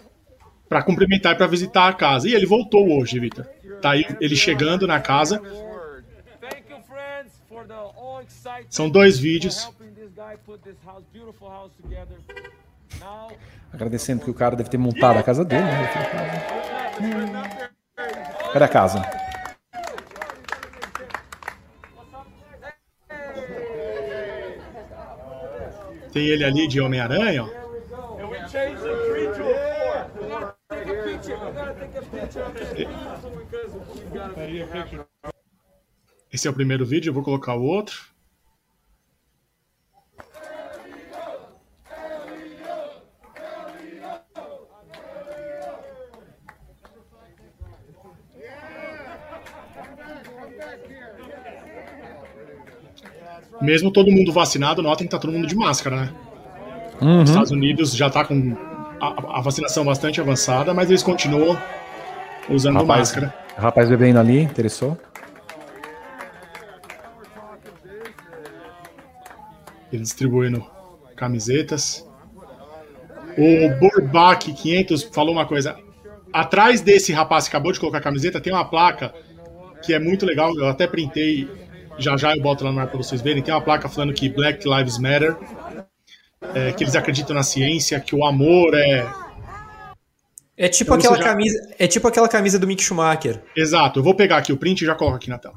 para 0.67 0.81
cumprimentar 0.81 1.33
e 1.33 1.35
para 1.35 1.45
visitar 1.45 1.87
a 1.87 1.93
casa. 1.93 2.27
E 2.27 2.33
ele 2.33 2.47
voltou 2.47 2.99
hoje, 2.99 3.19
Vitor. 3.19 3.45
Tá 3.79 3.91
aí 3.91 4.05
ele 4.19 4.35
chegando 4.35 4.87
na 4.87 4.99
casa. 4.99 5.39
São 8.69 8.89
dois 8.89 9.19
vídeos. 9.19 9.71
Agradecendo 13.71 14.23
que 14.23 14.31
o 14.31 14.33
cara 14.33 14.55
deve 14.55 14.69
ter 14.69 14.79
montado 14.79 15.19
a 15.19 15.23
casa 15.23 15.45
dele, 15.45 15.63
né? 15.63 15.91
Cadê 18.51 18.65
a 18.65 18.67
casa? 18.67 19.26
Tem 26.17 26.25
ele 26.25 26.43
ali 26.43 26.67
de 26.67 26.81
Homem-Aranha, 26.81 27.43
ó. 27.43 27.49
Esse 36.33 36.47
é 36.47 36.49
o 36.49 36.53
primeiro 36.55 36.87
vídeo, 36.87 37.11
eu 37.11 37.13
vou 37.13 37.21
colocar 37.21 37.53
o 37.53 37.61
outro. 37.61 38.16
Mesmo 53.61 53.91
todo 53.91 54.11
mundo 54.11 54.31
vacinado, 54.31 54.81
notem 54.81 55.07
que 55.07 55.11
tá 55.11 55.19
todo 55.19 55.31
mundo 55.31 55.47
de 55.47 55.55
máscara, 55.55 55.95
né? 55.95 56.09
Uhum. 57.01 57.23
Os 57.23 57.29
Estados 57.29 57.51
Unidos 57.51 57.95
já 57.95 58.09
tá 58.09 58.25
com 58.25 58.55
a, 58.99 59.39
a 59.39 59.41
vacinação 59.41 59.85
bastante 59.85 60.19
avançada, 60.19 60.73
mas 60.73 60.89
eles 60.89 61.03
continuam 61.03 61.57
usando 62.49 62.75
Rapaz. 62.75 62.99
máscara. 62.99 63.33
Rapaz 63.57 63.89
bebendo 63.89 64.19
ali, 64.19 64.41
interessou? 64.41 64.97
Ele 69.91 70.01
distribuindo 70.01 70.65
camisetas. 71.15 72.05
O 73.37 73.69
Burbach 73.79 74.51
500 74.51 75.03
falou 75.03 75.33
uma 75.33 75.45
coisa. 75.45 75.77
Atrás 76.33 76.81
desse 76.81 77.13
rapaz 77.13 77.45
que 77.47 77.55
acabou 77.55 77.71
de 77.71 77.79
colocar 77.79 77.99
a 77.99 78.01
camiseta 78.01 78.41
tem 78.41 78.51
uma 78.51 78.65
placa 78.65 79.13
que 79.81 79.93
é 79.93 79.99
muito 79.99 80.25
legal. 80.25 80.53
Eu 80.57 80.67
até 80.67 80.87
printei. 80.87 81.47
Já 81.97 82.15
já 82.17 82.35
eu 82.35 82.41
boto 82.41 82.63
lá 82.63 82.71
no 82.71 82.79
ar 82.79 82.87
para 82.87 82.97
vocês 82.97 83.21
verem. 83.21 83.41
Tem 83.41 83.53
uma 83.53 83.61
placa 83.61 83.89
falando 83.89 84.13
que 84.13 84.29
Black 84.29 84.67
Lives 84.67 84.97
Matter. 84.97 85.35
é, 86.53 86.71
que 86.71 86.83
eles 86.83 86.95
acreditam 86.95 87.35
na 87.35 87.41
ciência, 87.43 87.99
que 87.99 88.15
o 88.15 88.23
amor 88.23 88.73
é. 88.75 89.05
É 90.55 90.67
tipo, 90.69 90.93
Então, 90.95 91.11
aquela 91.11 91.17
já- 91.17 91.23
camisa, 91.23 91.75
é 91.77 91.87
tipo 91.87 92.07
aquela 92.07 92.29
camisa 92.29 92.57
do 92.59 92.67
Mick 92.67 92.81
Schumacher. 92.83 93.41
Exato. 93.55 93.99
Eu 93.99 94.03
vou 94.03 94.15
pegar 94.15 94.37
aqui 94.37 94.53
o 94.53 94.57
print 94.57 94.81
e 94.81 94.85
já 94.85 94.95
coloco 94.95 95.17
aqui 95.17 95.29
na 95.29 95.37
tela. 95.39 95.55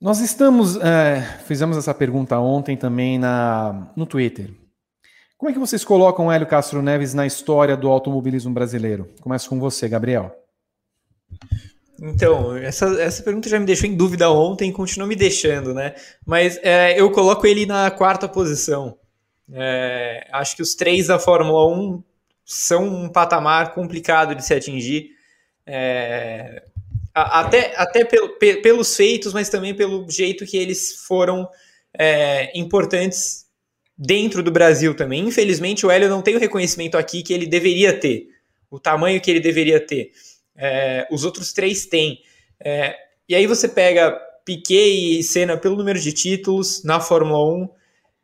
Nós 0.00 0.20
estamos. 0.20 0.76
é, 0.76 1.20
fizemos 1.46 1.76
essa 1.76 1.94
pergunta 1.94 2.38
ontem 2.38 2.76
também 2.76 3.18
na, 3.18 3.90
no 3.96 4.06
Twitter. 4.06 4.50
Como 5.36 5.50
é 5.50 5.52
que 5.52 5.58
vocês 5.58 5.84
colocam 5.84 6.26
o 6.26 6.32
Hélio 6.32 6.46
Castro 6.46 6.80
Neves 6.82 7.14
na 7.14 7.26
história 7.26 7.76
do 7.76 7.88
automobilismo 7.88 8.52
brasileiro? 8.54 9.08
Começo 9.20 9.48
com 9.48 9.58
você, 9.58 9.88
Gabriel. 9.88 10.34
Então, 12.06 12.54
essa, 12.56 12.86
essa 13.00 13.22
pergunta 13.22 13.48
já 13.48 13.58
me 13.58 13.64
deixou 13.64 13.88
em 13.88 13.96
dúvida 13.96 14.30
ontem 14.30 14.68
e 14.68 14.72
continua 14.72 15.06
me 15.08 15.16
deixando, 15.16 15.72
né? 15.72 15.94
Mas 16.26 16.58
é, 16.62 17.00
eu 17.00 17.10
coloco 17.10 17.46
ele 17.46 17.64
na 17.64 17.90
quarta 17.90 18.28
posição. 18.28 18.98
É, 19.52 20.26
acho 20.32 20.56
que 20.56 20.62
os 20.62 20.74
três 20.74 21.06
da 21.06 21.18
Fórmula 21.18 21.66
1 21.74 22.02
são 22.44 22.84
um 22.84 23.08
patamar 23.08 23.72
complicado 23.74 24.34
de 24.34 24.44
se 24.44 24.52
atingir. 24.52 25.10
É, 25.66 26.62
até 27.14 27.74
até 27.76 28.04
pelo- 28.04 28.30
pe- 28.38 28.56
pelos 28.56 28.96
feitos, 28.96 29.32
mas 29.32 29.48
também 29.48 29.74
pelo 29.74 30.08
jeito 30.10 30.44
que 30.46 30.56
eles 30.56 31.04
foram 31.06 31.48
é, 31.98 32.58
importantes 32.58 33.46
dentro 33.96 34.42
do 34.42 34.50
Brasil 34.50 34.94
também. 34.94 35.22
Infelizmente, 35.26 35.86
o 35.86 35.90
Hélio 35.90 36.08
não 36.08 36.22
tem 36.22 36.36
o 36.36 36.40
reconhecimento 36.40 36.96
aqui 36.98 37.22
que 37.22 37.32
ele 37.32 37.46
deveria 37.46 37.98
ter, 37.98 38.28
o 38.70 38.80
tamanho 38.80 39.20
que 39.20 39.30
ele 39.30 39.40
deveria 39.40 39.80
ter. 39.80 40.10
É, 40.56 41.06
os 41.10 41.24
outros 41.24 41.52
três 41.52 41.86
têm. 41.86 42.20
É, 42.60 42.96
e 43.28 43.34
aí 43.34 43.46
você 43.46 43.68
pega 43.68 44.16
Piquet 44.44 45.18
e 45.18 45.22
Senna 45.22 45.56
pelo 45.56 45.76
número 45.76 45.98
de 45.98 46.12
títulos 46.12 46.84
na 46.84 47.00
Fórmula 47.00 47.42
1, 47.54 47.68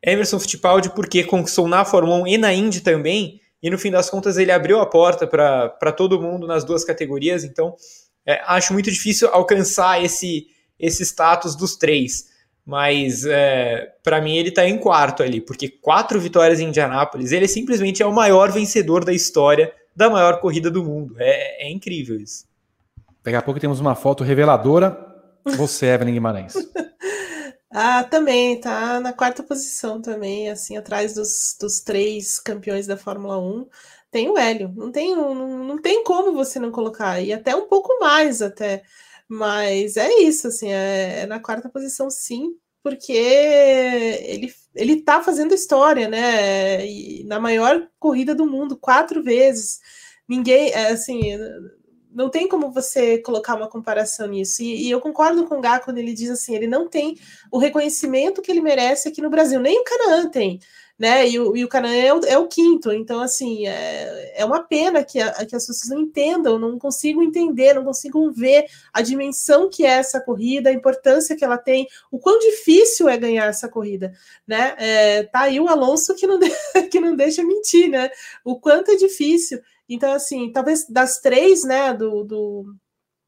Emerson 0.03 0.39
Fittipaldi 0.39 0.89
porque 0.91 1.23
conquistou 1.23 1.67
na 1.67 1.83
Fórmula 1.83 2.21
1 2.23 2.27
e 2.27 2.37
na 2.37 2.53
Indy 2.53 2.81
também, 2.81 3.41
e 3.61 3.69
no 3.69 3.77
fim 3.77 3.91
das 3.91 4.09
contas 4.09 4.37
ele 4.37 4.51
abriu 4.51 4.79
a 4.79 4.85
porta 4.85 5.27
para 5.27 5.91
todo 5.91 6.21
mundo 6.21 6.47
nas 6.47 6.63
duas 6.63 6.83
categorias, 6.83 7.43
então 7.43 7.75
é, 8.25 8.41
acho 8.45 8.73
muito 8.73 8.89
difícil 8.91 9.29
alcançar 9.29 10.03
esse, 10.03 10.47
esse 10.79 11.03
status 11.03 11.55
dos 11.55 11.75
três. 11.75 12.29
Mas 12.63 13.25
é, 13.25 13.91
para 14.03 14.21
mim 14.21 14.37
ele 14.37 14.49
está 14.49 14.67
em 14.67 14.77
quarto 14.77 15.23
ali, 15.23 15.41
porque 15.41 15.67
quatro 15.67 16.19
vitórias 16.19 16.59
em 16.59 16.67
Indianápolis, 16.67 17.31
ele 17.31 17.47
simplesmente 17.47 18.03
é 18.03 18.05
o 18.05 18.13
maior 18.13 18.51
vencedor 18.51 19.03
da 19.03 19.11
história 19.11 19.73
da 20.01 20.09
maior 20.09 20.39
corrida 20.39 20.69
do 20.69 20.83
mundo. 20.83 21.15
É, 21.17 21.67
é 21.67 21.71
incrível 21.71 22.19
isso. 22.19 22.45
Daqui 23.23 23.35
a 23.35 23.41
pouco 23.41 23.59
temos 23.59 23.79
uma 23.79 23.95
foto 23.95 24.23
reveladora. 24.23 25.07
Você, 25.57 25.87
Evelyn 25.87 26.13
Guimarães. 26.13 26.53
Ah, 27.73 28.03
também, 28.03 28.59
tá 28.59 28.99
na 28.99 29.13
quarta 29.13 29.41
posição 29.41 30.01
também, 30.01 30.49
assim, 30.49 30.75
atrás 30.75 31.13
dos, 31.15 31.55
dos 31.59 31.79
três 31.79 32.37
campeões 32.37 32.85
da 32.85 32.97
Fórmula 32.97 33.39
1. 33.39 33.65
Tem 34.11 34.29
o 34.29 34.37
Hélio, 34.37 34.73
não 34.75 34.91
tem, 34.91 35.15
não, 35.15 35.63
não 35.63 35.81
tem 35.81 36.03
como 36.03 36.33
você 36.33 36.59
não 36.59 36.69
colocar, 36.69 37.21
e 37.21 37.31
até 37.31 37.55
um 37.55 37.67
pouco 37.69 37.97
mais 37.99 38.41
até. 38.41 38.83
Mas 39.25 39.95
é 39.95 40.11
isso, 40.19 40.47
assim, 40.49 40.69
é, 40.69 41.21
é 41.21 41.25
na 41.25 41.39
quarta 41.39 41.69
posição 41.69 42.09
sim, 42.09 42.57
porque 42.83 43.13
ele, 43.13 44.53
ele 44.75 45.01
tá 45.01 45.21
fazendo 45.21 45.53
história, 45.53 46.07
né? 46.07 46.85
E 46.85 47.23
na 47.25 47.39
maior 47.39 47.87
corrida 47.99 48.33
do 48.33 48.45
mundo, 48.45 48.77
quatro 48.77 49.23
vezes. 49.23 49.79
Ninguém, 50.27 50.71
é, 50.71 50.89
assim, 50.89 51.37
não 52.13 52.29
tem 52.29 52.47
como 52.47 52.71
você 52.71 53.17
colocar 53.19 53.55
uma 53.55 53.69
comparação 53.69 54.27
nisso. 54.27 54.61
E, 54.61 54.87
e 54.87 54.91
eu 54.91 54.99
concordo 54.99 55.45
com 55.45 55.57
o 55.57 55.61
Gá 55.61 55.79
quando 55.79 55.97
ele 55.97 56.13
diz 56.13 56.29
assim, 56.29 56.55
ele 56.55 56.67
não 56.67 56.87
tem 56.87 57.17
o 57.51 57.57
reconhecimento 57.57 58.41
que 58.41 58.51
ele 58.51 58.61
merece 58.61 59.09
aqui 59.09 59.21
no 59.21 59.29
Brasil. 59.29 59.59
Nem 59.59 59.79
o 59.79 59.83
Canaã 59.83 60.29
tem, 60.29 60.59
né? 61.01 61.27
E 61.27 61.39
o, 61.39 61.57
e 61.57 61.65
o 61.65 61.67
Canaã 61.67 61.95
é 61.95 62.13
o, 62.13 62.19
é 62.25 62.37
o 62.37 62.47
quinto. 62.47 62.91
Então, 62.91 63.21
assim, 63.21 63.65
é, 63.65 64.39
é 64.39 64.45
uma 64.45 64.61
pena 64.61 65.03
que, 65.03 65.19
a, 65.19 65.33
que 65.47 65.55
as 65.55 65.65
pessoas 65.65 65.89
não 65.89 65.99
entendam, 65.99 66.59
não 66.59 66.77
consigam 66.77 67.23
entender, 67.23 67.73
não 67.73 67.83
consigam 67.83 68.31
ver 68.31 68.67
a 68.93 69.01
dimensão 69.01 69.67
que 69.67 69.83
é 69.83 69.93
essa 69.93 70.21
corrida, 70.21 70.69
a 70.69 70.73
importância 70.73 71.35
que 71.35 71.43
ela 71.43 71.57
tem, 71.57 71.87
o 72.11 72.19
quão 72.19 72.37
difícil 72.37 73.09
é 73.09 73.17
ganhar 73.17 73.47
essa 73.47 73.67
corrida, 73.67 74.13
né? 74.45 74.75
É, 74.77 75.23
tá 75.23 75.41
aí 75.41 75.59
o 75.59 75.67
Alonso 75.67 76.13
que 76.13 76.27
não, 76.27 76.37
de, 76.37 76.51
que 76.91 76.99
não 76.99 77.15
deixa 77.15 77.43
mentir, 77.43 77.89
né? 77.89 78.11
O 78.45 78.59
quanto 78.59 78.91
é 78.91 78.95
difícil. 78.95 79.59
Então, 79.89 80.13
assim, 80.13 80.51
talvez 80.51 80.87
das 80.87 81.19
três, 81.19 81.63
né, 81.63 81.95
do, 81.95 82.23
do, 82.23 82.75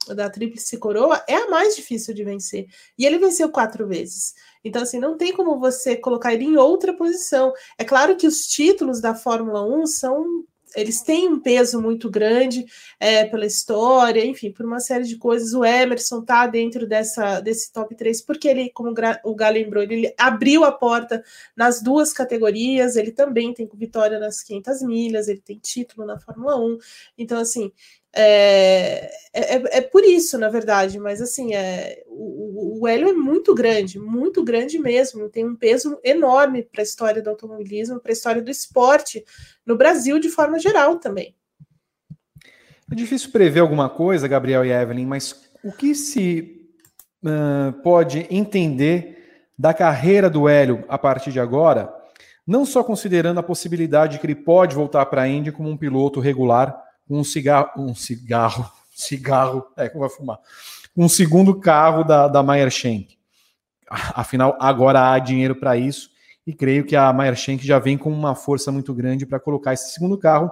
da 0.07 0.29
Tríplice 0.29 0.77
Coroa, 0.77 1.23
é 1.27 1.35
a 1.35 1.49
mais 1.49 1.75
difícil 1.75 2.13
de 2.13 2.23
vencer. 2.23 2.67
E 2.97 3.05
ele 3.05 3.19
venceu 3.19 3.49
quatro 3.49 3.87
vezes. 3.87 4.33
Então, 4.63 4.81
assim, 4.81 4.99
não 4.99 5.17
tem 5.17 5.33
como 5.33 5.59
você 5.59 5.95
colocar 5.95 6.33
ele 6.33 6.45
em 6.45 6.57
outra 6.57 6.93
posição. 6.93 7.53
É 7.77 7.83
claro 7.83 8.15
que 8.15 8.27
os 8.27 8.47
títulos 8.47 9.01
da 9.01 9.13
Fórmula 9.13 9.65
1 9.65 9.87
são. 9.87 10.43
Eles 10.75 11.03
têm 11.03 11.29
um 11.29 11.39
peso 11.39 11.79
muito 11.79 12.09
grande 12.09 12.65
é, 12.99 13.25
pela 13.25 13.45
história, 13.45 14.25
enfim, 14.25 14.51
por 14.51 14.65
uma 14.65 14.79
série 14.79 15.03
de 15.03 15.17
coisas. 15.17 15.53
O 15.53 15.63
Emerson 15.63 16.23
tá 16.23 16.47
dentro 16.47 16.87
dessa, 16.87 17.39
desse 17.41 17.71
top 17.71 17.95
3, 17.95 18.23
porque 18.23 18.47
ele, 18.47 18.71
como 18.71 18.91
o 19.23 19.35
Gá 19.35 19.49
lembrou, 19.49 19.83
ele 19.83 20.11
abriu 20.17 20.63
a 20.63 20.71
porta 20.71 21.23
nas 21.55 21.79
duas 21.79 22.11
categorias, 22.11 22.95
ele 22.95 23.11
também 23.11 23.53
tem 23.53 23.69
vitória 23.75 24.17
nas 24.17 24.41
500 24.41 24.81
milhas, 24.81 25.27
ele 25.27 25.41
tem 25.41 25.59
título 25.59 26.07
na 26.07 26.19
Fórmula 26.19 26.59
1. 26.59 26.79
Então, 27.19 27.39
assim, 27.39 27.71
é, 28.15 29.09
é, 29.33 29.77
é, 29.77 29.81
por 29.81 30.03
isso, 30.03 30.37
na 30.37 30.47
verdade, 30.47 30.99
mas 30.99 31.19
assim, 31.19 31.55
é, 31.55 32.03
o, 32.07 32.81
o 32.81 32.87
Hélio 32.87 33.09
é 33.09 33.13
muito 33.13 33.55
grande, 33.55 33.97
muito 33.97 34.43
grande 34.43 34.77
mesmo, 34.77 35.29
tem 35.29 35.43
um 35.43 35.55
peso 35.55 35.99
enorme 36.03 36.61
para 36.61 36.81
a 36.81 36.83
história 36.83 37.21
do 37.21 37.31
automobilismo, 37.31 37.99
para 37.99 38.11
a 38.11 38.13
história 38.13 38.41
do 38.41 38.51
esporte 38.51 39.25
no 39.65 39.75
Brasil 39.75 40.19
de 40.19 40.29
forma 40.29 40.59
geral 40.59 40.97
também. 40.99 41.35
É 42.91 42.95
difícil 42.95 43.31
prever 43.31 43.61
alguma 43.61 43.89
coisa, 43.89 44.27
Gabriel 44.27 44.63
e 44.63 44.71
Evelyn, 44.71 45.07
mas 45.07 45.49
o 45.63 45.71
que 45.71 45.95
se 45.95 46.69
uh, 47.23 47.73
pode 47.81 48.27
entender 48.29 49.47
da 49.57 49.73
carreira 49.73 50.29
do 50.29 50.47
Hélio 50.47 50.83
a 50.87 50.97
partir 50.97 51.31
de 51.31 51.39
agora, 51.39 51.91
não 52.45 52.65
só 52.65 52.83
considerando 52.83 53.39
a 53.39 53.43
possibilidade 53.43 54.13
de 54.13 54.19
que 54.19 54.27
ele 54.27 54.35
pode 54.35 54.75
voltar 54.75 55.07
para 55.07 55.23
a 55.23 55.27
Índia 55.27 55.51
como 55.51 55.69
um 55.69 55.77
piloto 55.77 56.19
regular 56.19 56.82
um 57.09 57.23
cigarro, 57.23 57.71
um 57.77 57.95
cigarro, 57.95 58.69
cigarro, 58.95 59.65
é 59.77 59.89
que 59.89 59.97
vai 59.97 60.09
fumar, 60.09 60.39
um 60.95 61.09
segundo 61.09 61.59
carro 61.59 62.03
da, 62.03 62.27
da 62.27 62.43
Meyer 62.43 62.69
Shank. 62.69 63.17
Afinal, 63.89 64.57
agora 64.59 65.11
há 65.11 65.19
dinheiro 65.19 65.55
para 65.55 65.77
isso 65.77 66.09
e 66.45 66.53
creio 66.53 66.85
que 66.85 66.95
a 66.95 67.11
Meyer 67.13 67.35
Shank 67.35 67.65
já 67.65 67.79
vem 67.79 67.97
com 67.97 68.11
uma 68.11 68.35
força 68.35 68.71
muito 68.71 68.93
grande 68.93 69.25
para 69.25 69.39
colocar 69.39 69.73
esse 69.73 69.93
segundo 69.93 70.17
carro, 70.17 70.51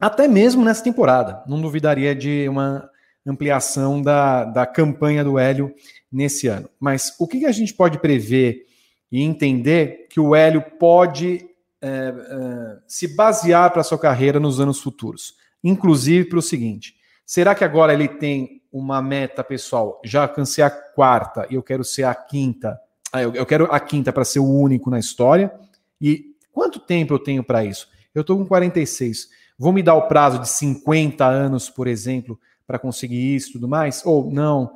até 0.00 0.28
mesmo 0.28 0.64
nessa 0.64 0.82
temporada. 0.82 1.42
Não 1.46 1.60
duvidaria 1.60 2.14
de 2.14 2.48
uma 2.48 2.88
ampliação 3.26 4.02
da, 4.02 4.44
da 4.44 4.66
campanha 4.66 5.24
do 5.24 5.38
Hélio 5.38 5.74
nesse 6.12 6.46
ano. 6.46 6.68
Mas 6.78 7.14
o 7.18 7.26
que 7.26 7.46
a 7.46 7.52
gente 7.52 7.72
pode 7.72 7.98
prever 7.98 8.66
e 9.10 9.22
entender 9.22 10.06
que 10.10 10.20
o 10.20 10.34
Hélio 10.34 10.62
pode 10.78 11.48
é, 11.84 12.14
é, 12.16 12.78
se 12.88 13.14
basear 13.14 13.70
para 13.70 13.82
sua 13.82 13.98
carreira 13.98 14.40
nos 14.40 14.58
anos 14.58 14.80
futuros. 14.80 15.34
Inclusive 15.62 16.30
para 16.30 16.38
o 16.38 16.42
seguinte: 16.42 16.94
será 17.26 17.54
que 17.54 17.62
agora 17.62 17.92
ele 17.92 18.08
tem 18.08 18.62
uma 18.72 19.02
meta 19.02 19.44
pessoal? 19.44 20.00
Já 20.02 20.22
alcancei 20.22 20.64
a 20.64 20.70
quarta 20.70 21.46
e 21.50 21.54
eu 21.54 21.62
quero 21.62 21.84
ser 21.84 22.04
a 22.04 22.14
quinta. 22.14 22.80
Ah, 23.12 23.22
eu, 23.22 23.34
eu 23.34 23.44
quero 23.44 23.66
a 23.70 23.78
quinta 23.78 24.12
para 24.14 24.24
ser 24.24 24.38
o 24.38 24.48
único 24.48 24.88
na 24.88 24.98
história. 24.98 25.52
E 26.00 26.34
quanto 26.50 26.80
tempo 26.80 27.12
eu 27.12 27.18
tenho 27.18 27.44
para 27.44 27.62
isso? 27.62 27.86
Eu 28.14 28.22
estou 28.22 28.38
com 28.38 28.46
46. 28.46 29.28
Vou 29.58 29.72
me 29.72 29.82
dar 29.82 29.94
o 29.94 30.08
prazo 30.08 30.38
de 30.38 30.48
50 30.48 31.24
anos, 31.24 31.68
por 31.68 31.86
exemplo, 31.86 32.40
para 32.66 32.78
conseguir 32.78 33.36
isso 33.36 33.50
e 33.50 33.52
tudo 33.52 33.68
mais? 33.68 34.04
Ou 34.06 34.30
não? 34.30 34.72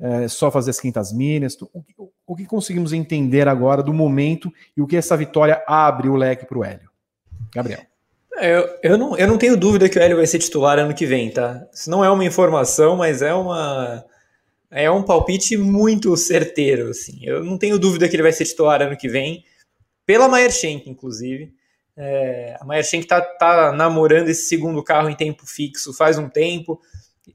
É, 0.00 0.28
só 0.28 0.50
fazer 0.50 0.70
as 0.70 0.80
500 0.80 1.12
milhas. 1.12 1.60
O, 1.60 1.84
o, 1.98 2.10
o, 2.28 2.36
que 2.36 2.46
conseguimos 2.46 2.92
entender 2.92 3.46
agora 3.46 3.82
do 3.82 3.92
momento 3.92 4.50
e 4.76 4.80
o 4.80 4.86
que 4.86 4.96
essa 4.96 5.16
vitória 5.16 5.62
abre 5.66 6.08
o 6.08 6.16
leque 6.16 6.46
para 6.46 6.58
o 6.58 6.64
Hélio? 6.64 6.88
Gabriel. 7.54 7.80
Eu, 8.40 8.78
eu, 8.82 8.96
não, 8.96 9.18
eu 9.18 9.28
não 9.28 9.36
tenho 9.36 9.56
dúvida 9.56 9.88
que 9.88 9.98
o 9.98 10.02
Hélio 10.02 10.16
vai 10.16 10.26
ser 10.26 10.38
titular 10.38 10.78
ano 10.78 10.94
que 10.94 11.04
vem, 11.04 11.30
tá? 11.30 11.66
Isso 11.72 11.90
não 11.90 12.02
é 12.02 12.10
uma 12.10 12.24
informação, 12.24 12.96
mas 12.96 13.20
é 13.20 13.34
uma, 13.34 14.02
é 14.70 14.90
um 14.90 15.02
palpite 15.02 15.58
muito 15.58 16.16
certeiro, 16.16 16.88
assim. 16.88 17.18
Eu 17.22 17.44
não 17.44 17.58
tenho 17.58 17.78
dúvida 17.78 18.08
que 18.08 18.16
ele 18.16 18.22
vai 18.22 18.32
ser 18.32 18.46
titular 18.46 18.80
ano 18.80 18.96
que 18.96 19.08
vem, 19.08 19.44
pela 20.06 20.28
Maierschenk, 20.28 20.88
inclusive. 20.88 21.52
É, 21.96 22.56
a 22.58 22.64
Maierschenk 22.64 23.06
tá, 23.06 23.20
tá 23.20 23.72
namorando 23.72 24.28
esse 24.28 24.48
segundo 24.48 24.82
carro 24.82 25.10
em 25.10 25.14
tempo 25.14 25.46
fixo 25.46 25.92
faz 25.92 26.16
um 26.16 26.28
tempo. 26.28 26.80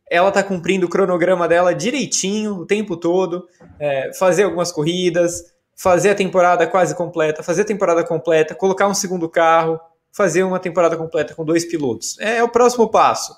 Ela 0.10 0.32
tá 0.32 0.44
cumprindo 0.44 0.86
o 0.86 0.90
cronograma 0.90 1.48
dela 1.48 1.74
direitinho 1.74 2.56
o 2.56 2.66
tempo 2.66 2.98
todo, 2.98 3.48
é, 3.80 4.12
fazer 4.14 4.44
algumas 4.44 4.72
corridas, 4.72 5.44
fazer 5.76 6.10
a 6.10 6.16
temporada 6.16 6.66
quase 6.68 6.96
completa, 6.96 7.44
fazer 7.44 7.64
a 7.64 7.66
temporada 7.66 8.04
completa, 8.04 8.56
colocar 8.56 8.88
um 8.88 8.94
segundo 8.94 9.30
carro, 9.30 9.80
fazer 10.12 10.44
uma 10.44 10.60
temporada 10.60 10.96
completa 10.96 11.36
com 11.36 11.44
dois 11.44 11.66
pilotos. 11.66 12.18
É, 12.20 12.38
é 12.38 12.44
o 12.44 12.50
próximo 12.50 12.90
passo. 12.90 13.36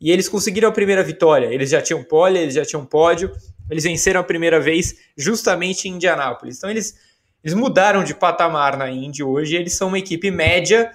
E 0.00 0.10
eles 0.10 0.28
conseguiram 0.28 0.68
a 0.68 0.72
primeira 0.72 1.02
vitória. 1.02 1.46
Eles 1.46 1.70
já 1.70 1.82
tinham 1.82 2.04
pole, 2.04 2.38
eles 2.38 2.54
já 2.54 2.64
tinham 2.64 2.84
pódio. 2.84 3.32
Eles 3.70 3.84
venceram 3.84 4.20
a 4.20 4.24
primeira 4.24 4.60
vez 4.60 4.94
justamente 5.16 5.88
em 5.88 5.92
Indianápolis. 5.92 6.58
Então 6.58 6.70
eles, 6.70 6.94
eles 7.42 7.54
mudaram 7.54 8.04
de 8.04 8.14
patamar 8.14 8.76
na 8.76 8.90
Indy 8.90 9.24
hoje. 9.24 9.56
Eles 9.56 9.74
são 9.74 9.88
uma 9.88 9.98
equipe 9.98 10.30
média, 10.30 10.92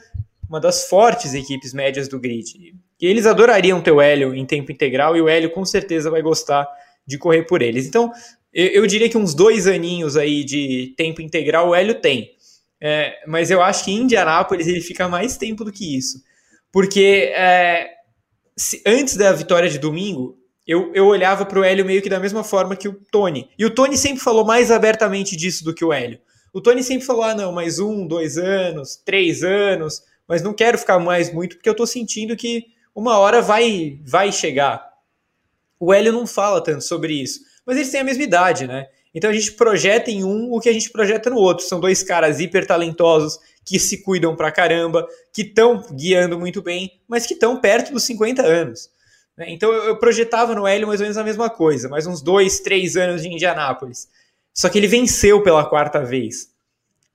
uma 0.48 0.60
das 0.60 0.88
fortes 0.88 1.34
equipes 1.34 1.73
médias 1.73 2.07
do 2.07 2.19
grid. 2.19 2.73
E 3.03 3.05
eles 3.05 3.25
adorariam 3.25 3.81
ter 3.81 3.91
o 3.91 3.99
Hélio 3.99 4.34
em 4.34 4.45
tempo 4.45 4.71
integral 4.71 5.17
e 5.17 5.21
o 5.21 5.27
Hélio 5.27 5.49
com 5.49 5.65
certeza 5.65 6.09
vai 6.09 6.21
gostar 6.21 6.65
de 7.05 7.17
correr 7.17 7.43
por 7.43 7.61
eles. 7.61 7.85
Então 7.85 8.09
eu, 8.53 8.67
eu 8.67 8.88
diria 8.88 9.09
que 9.09 9.17
uns 9.17 9.34
dois 9.34 9.67
aninhos 9.67 10.15
aí 10.15 10.41
de 10.45 10.93
tempo 10.95 11.21
integral 11.21 11.67
o 11.67 11.75
Hélio 11.75 11.95
tem. 11.95 12.31
É, 12.81 13.21
mas 13.27 13.51
eu 13.51 13.61
acho 13.61 13.84
que 13.84 13.91
em 13.91 14.03
Indianápolis 14.03 14.67
ele 14.67 14.80
fica 14.80 15.09
mais 15.09 15.35
tempo 15.35 15.65
do 15.65 15.71
que 15.73 15.97
isso. 15.97 16.23
Porque 16.71 17.34
é, 17.35 17.89
se, 18.55 18.81
antes 18.85 19.17
da 19.17 19.34
vitória 19.34 19.69
de 19.69 19.80
domingo, 19.80 20.38
eu, 20.65 20.89
eu 20.93 21.05
olhava 21.05 21.45
para 21.45 21.59
o 21.59 21.63
Hélio 21.63 21.84
meio 21.84 22.01
que 22.01 22.07
da 22.07 22.21
mesma 22.21 22.41
forma 22.41 22.73
que 22.73 22.88
o 22.88 22.97
Tony. 23.11 23.49
E 23.59 23.65
o 23.65 23.69
Tony 23.69 23.97
sempre 23.97 24.23
falou 24.23 24.45
mais 24.45 24.71
abertamente 24.71 25.35
disso 25.35 25.65
do 25.65 25.75
que 25.75 25.84
o 25.84 25.91
Hélio. 25.91 26.21
O 26.53 26.61
Tony 26.61 26.81
sempre 26.81 27.05
falou: 27.05 27.23
ah, 27.23 27.35
não, 27.35 27.51
mais 27.51 27.80
um, 27.80 28.07
dois 28.07 28.38
anos, 28.38 28.95
três 28.95 29.43
anos, 29.43 30.01
mas 30.25 30.41
não 30.41 30.53
quero 30.53 30.77
ficar 30.77 30.99
mais 30.99 31.34
muito 31.34 31.57
porque 31.57 31.67
eu 31.67 31.73
estou 31.73 31.85
sentindo 31.85 32.38
que 32.38 32.71
uma 32.95 33.18
hora 33.18 33.41
vai, 33.41 33.99
vai 34.06 34.32
chegar. 34.32 34.88
O 35.80 35.94
Hélio 35.94 36.11
não 36.11 36.28
fala 36.28 36.64
tanto 36.64 36.84
sobre 36.84 37.14
isso, 37.14 37.41
mas 37.65 37.78
eles 37.78 37.90
têm 37.90 38.02
a 38.02 38.03
mesma 38.03 38.24
idade, 38.24 38.68
né? 38.68 38.88
Então 39.14 39.30
a 39.30 39.34
gente 39.34 39.52
projeta 39.52 40.10
em 40.10 40.24
um 40.24 40.52
o 40.52 40.60
que 40.60 40.70
a 40.70 40.74
gente 40.74 40.90
projeta 40.90 41.30
no 41.30 41.38
outro. 41.38 41.65
São 41.65 41.80
dois 41.80 42.02
caras 42.02 42.40
hiper 42.40 42.65
talentosos 42.65 43.40
que 43.65 43.80
se 43.80 44.02
cuidam 44.02 44.36
pra 44.36 44.52
caramba, 44.52 45.07
que 45.32 45.44
estão 45.44 45.84
guiando 45.91 46.40
muito 46.40 46.61
bem, 46.61 46.99
mas 47.07 47.26
que 47.26 47.34
estão 47.34 47.60
perto 47.60 47.94
dos 47.94 48.03
50 48.03 48.41
anos. 48.41 48.90
Né? 49.38 49.45
Então 49.49 49.72
eu 49.72 49.98
projetava 49.98 50.56
no 50.56 50.68
Hélio 50.68 50.88
mais 50.88 50.99
ou 50.99 51.06
menos 51.06 51.18
a 51.18 51.24
mesma 51.24 51.49
coisa, 51.49 51.88
mais 51.90 52.07
uns 52.07 52.22
dois, 52.22 52.60
três 52.60 52.98
anos 52.98 53.22
de 53.22 53.30
Indianápolis. 53.30 54.07
Só 54.53 54.70
que 54.70 54.78
ele 54.78 54.88
venceu 54.88 55.41
pela 55.41 55.65
quarta 55.65 56.03
vez. 56.03 56.52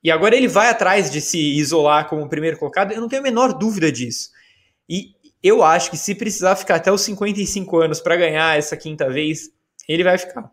E 0.02 0.10
agora 0.10 0.36
ele 0.36 0.48
vai 0.48 0.68
atrás 0.68 1.10
de 1.10 1.20
se 1.20 1.38
isolar 1.38 2.08
como 2.08 2.28
primeiro 2.28 2.56
colocado, 2.56 2.92
eu 2.92 3.00
não 3.00 3.08
tenho 3.08 3.20
a 3.20 3.24
menor 3.24 3.52
dúvida 3.52 3.90
disso. 3.90 4.30
E 4.88 5.14
eu 5.42 5.62
acho 5.62 5.90
que 5.90 5.96
se 5.96 6.14
precisar 6.14 6.56
ficar 6.56 6.76
até 6.76 6.90
os 6.90 7.02
55 7.02 7.78
anos 7.78 8.00
para 8.00 8.16
ganhar 8.16 8.58
essa 8.58 8.76
quinta 8.76 9.08
vez, 9.08 9.50
ele 9.88 10.04
vai 10.04 10.18
ficar. 10.18 10.50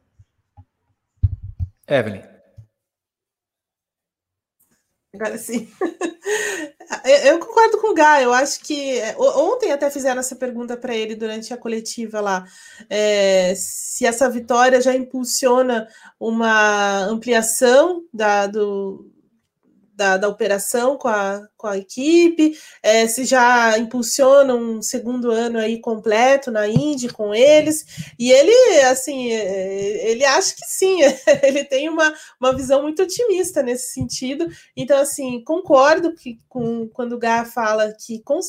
Evelyn. 1.87 2.21
Agora 5.13 5.37
sim. 5.37 5.69
Eu 7.03 7.39
concordo 7.39 7.79
com 7.79 7.91
o 7.91 7.93
Gá. 7.93 8.21
Eu 8.21 8.33
acho 8.33 8.59
que 8.61 8.99
é, 8.99 9.15
ontem 9.17 9.71
até 9.71 9.89
fizeram 9.89 10.19
essa 10.19 10.35
pergunta 10.35 10.77
para 10.77 10.95
ele 10.95 11.15
durante 11.15 11.53
a 11.53 11.57
coletiva 11.57 12.21
lá, 12.21 12.45
é, 12.89 13.53
se 13.55 14.05
essa 14.05 14.29
vitória 14.29 14.81
já 14.81 14.95
impulsiona 14.95 15.87
uma 16.19 17.05
ampliação 17.05 18.03
da, 18.13 18.47
do, 18.47 19.09
da, 19.95 20.17
da 20.17 20.27
operação 20.27 20.97
com 20.97 21.07
a, 21.07 21.47
com 21.57 21.67
a 21.67 21.77
equipe, 21.77 22.57
é, 22.83 23.07
se 23.07 23.23
já 23.23 23.77
impulsiona 23.77 24.53
um 24.53 24.81
segundo 24.81 25.31
ano 25.31 25.57
aí 25.57 25.79
completo 25.79 26.51
na 26.51 26.67
Indy 26.67 27.07
com 27.09 27.33
eles, 27.33 27.85
e 28.19 28.31
ele, 28.31 28.51
assim, 28.81 29.31
é, 29.31 30.11
ele 30.11 30.25
acha 30.25 30.53
que 30.53 30.65
sim, 30.67 30.99
ele 31.41 31.63
tem 31.63 31.87
uma, 31.89 32.13
uma 32.39 32.55
visão 32.55 32.81
muito 32.81 33.01
otimista 33.03 33.63
nesse 33.63 33.93
sentido, 33.93 34.47
então, 34.75 34.99
assim, 34.99 35.41
concordo 35.43 36.13
que 36.13 36.39
com, 36.49 36.87
quando 36.89 37.13
o 37.13 37.19
Gá 37.19 37.45
fala 37.45 37.93
que, 37.93 38.19
com, 38.19 38.39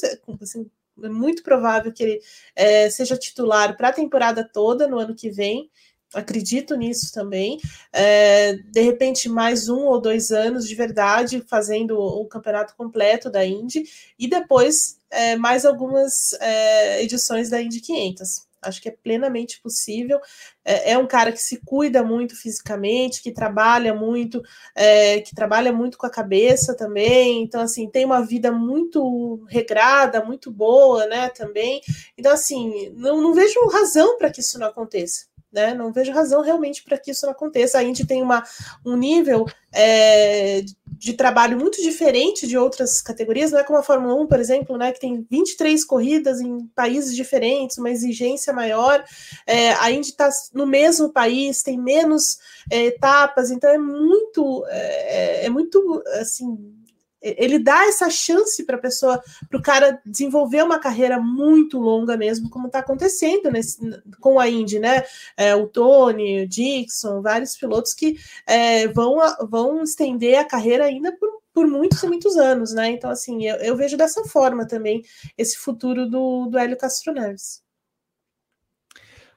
assim, 0.42 0.68
é 1.02 1.08
muito 1.08 1.42
provável 1.42 1.92
que 1.92 2.02
ele 2.02 2.20
é, 2.54 2.88
seja 2.90 3.16
titular 3.16 3.76
para 3.76 3.88
a 3.88 3.92
temporada 3.92 4.42
toda 4.42 4.88
no 4.88 4.98
ano 4.98 5.14
que 5.14 5.30
vem, 5.30 5.70
acredito 6.14 6.76
nisso 6.76 7.12
também. 7.12 7.58
É, 7.92 8.54
de 8.54 8.80
repente, 8.80 9.28
mais 9.28 9.68
um 9.68 9.80
ou 9.86 10.00
dois 10.00 10.30
anos 10.30 10.68
de 10.68 10.74
verdade 10.74 11.44
fazendo 11.46 11.98
o, 11.98 12.24
campeonato 12.26 12.74
completo 12.76 13.30
da 13.30 13.44
Indy 13.44 13.84
e 14.18 14.28
depois 14.28 14.98
é, 15.10 15.36
mais 15.36 15.64
algumas 15.64 16.32
é, 16.40 17.02
edições 17.02 17.50
da 17.50 17.60
Indy 17.60 17.80
500. 17.80 18.46
Acho 18.62 18.82
que 18.82 18.88
é 18.88 18.92
plenamente 18.92 19.60
possível. 19.60 20.18
É, 20.64 20.92
é, 20.92 20.98
um 20.98 21.06
cara 21.06 21.30
que 21.30 21.40
se 21.40 21.60
cuida 21.64 22.02
muito 22.02 22.34
fisicamente, 22.34 23.22
que 23.22 23.30
trabalha 23.30 23.94
muito, 23.94 24.42
é, 24.74 25.20
que 25.20 25.34
trabalha 25.34 25.72
muito 25.72 25.96
com 25.96 26.06
a 26.06 26.10
cabeça 26.10 26.76
também. 26.76 27.42
Então, 27.42 27.60
assim, 27.60 27.88
tem 27.88 28.04
uma 28.04 28.26
vida 28.26 28.50
muito 28.50 29.44
regrada, 29.48 30.24
muito 30.24 30.50
boa, 30.50 31.06
né? 31.06 31.28
Também. 31.28 31.80
Então, 32.18 32.32
assim, 32.32 32.90
não, 32.96 33.20
não 33.20 33.34
vejo 33.34 33.60
razão 33.68 34.18
para 34.18 34.30
que 34.30 34.40
isso 34.40 34.58
não 34.58 34.66
aconteça. 34.66 35.26
Né? 35.56 35.72
Não 35.72 35.90
vejo 35.90 36.12
razão 36.12 36.42
realmente 36.42 36.84
para 36.84 36.98
que 36.98 37.10
isso 37.10 37.24
não 37.24 37.32
aconteça. 37.32 37.78
A 37.78 37.82
Indy 37.82 38.06
tem 38.06 38.22
uma, 38.22 38.44
um 38.84 38.94
nível 38.94 39.46
é, 39.72 40.62
de 40.98 41.14
trabalho 41.14 41.58
muito 41.58 41.80
diferente 41.82 42.46
de 42.46 42.58
outras 42.58 43.00
categorias, 43.00 43.52
não 43.52 43.60
é 43.60 43.64
como 43.64 43.78
a 43.78 43.82
Fórmula 43.82 44.14
1, 44.20 44.26
por 44.26 44.38
exemplo, 44.38 44.76
né, 44.76 44.92
que 44.92 45.00
tem 45.00 45.26
23 45.30 45.82
corridas 45.86 46.42
em 46.42 46.66
países 46.74 47.16
diferentes, 47.16 47.78
uma 47.78 47.90
exigência 47.90 48.52
maior. 48.52 49.02
É, 49.46 49.72
a 49.72 49.90
Indy 49.90 50.10
está 50.10 50.28
no 50.52 50.66
mesmo 50.66 51.10
país, 51.10 51.62
tem 51.62 51.80
menos 51.80 52.38
é, 52.70 52.84
etapas, 52.84 53.50
então 53.50 53.70
é 53.70 53.78
muito, 53.78 54.62
é, 54.68 55.40
é, 55.40 55.46
é 55.46 55.48
muito 55.48 56.02
assim 56.20 56.76
ele 57.20 57.58
dá 57.58 57.86
essa 57.86 58.08
chance 58.10 58.64
para 58.64 58.76
a 58.76 58.80
pessoa, 58.80 59.22
para 59.48 59.58
o 59.58 59.62
cara 59.62 60.00
desenvolver 60.04 60.62
uma 60.62 60.78
carreira 60.78 61.18
muito 61.18 61.78
longa 61.78 62.16
mesmo, 62.16 62.50
como 62.50 62.66
está 62.66 62.80
acontecendo 62.80 63.50
nesse, 63.50 63.78
com 64.20 64.38
a 64.38 64.48
Indy, 64.48 64.78
né? 64.78 65.02
É, 65.36 65.54
o 65.54 65.66
Tony, 65.66 66.44
o 66.44 66.48
Dixon, 66.48 67.22
vários 67.22 67.56
pilotos 67.56 67.94
que 67.94 68.16
é, 68.46 68.88
vão, 68.88 69.16
vão 69.48 69.82
estender 69.82 70.38
a 70.38 70.44
carreira 70.44 70.84
ainda 70.84 71.12
por, 71.16 71.28
por 71.52 71.66
muitos 71.66 72.02
e 72.02 72.06
muitos 72.06 72.36
anos, 72.36 72.72
né? 72.72 72.90
Então, 72.90 73.10
assim, 73.10 73.46
eu, 73.46 73.56
eu 73.56 73.76
vejo 73.76 73.96
dessa 73.96 74.24
forma 74.24 74.66
também 74.66 75.02
esse 75.36 75.56
futuro 75.56 76.08
do, 76.08 76.46
do 76.46 76.58
Hélio 76.58 76.76
Castro 76.76 77.12
Neves. 77.12 77.62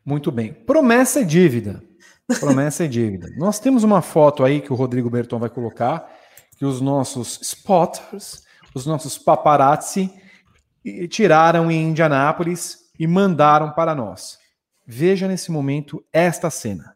Muito 0.04 0.32
bem. 0.32 0.54
Promessa 0.54 1.22
e 1.22 1.26
dívida. 1.26 1.84
Promessa 2.40 2.86
e 2.86 2.88
dívida. 2.88 3.28
Nós 3.38 3.60
temos 3.60 3.84
uma 3.84 4.02
foto 4.02 4.44
aí 4.44 4.62
que 4.62 4.72
o 4.72 4.76
Rodrigo 4.76 5.10
Berton 5.10 5.40
vai 5.40 5.50
colocar 5.50 6.19
que 6.60 6.66
os 6.66 6.82
nossos 6.82 7.40
spotters, 7.42 8.44
os 8.76 8.86
nossos 8.86 9.18
paparazzi, 9.18 10.14
tiraram 11.10 11.72
em 11.72 11.88
Indianápolis 11.90 12.80
e 13.00 13.08
mandaram 13.08 13.72
para 13.72 13.96
nós. 13.96 14.38
Veja 14.86 15.26
nesse 15.26 15.52
momento 15.52 16.06
esta 16.12 16.50
cena. 16.50 16.94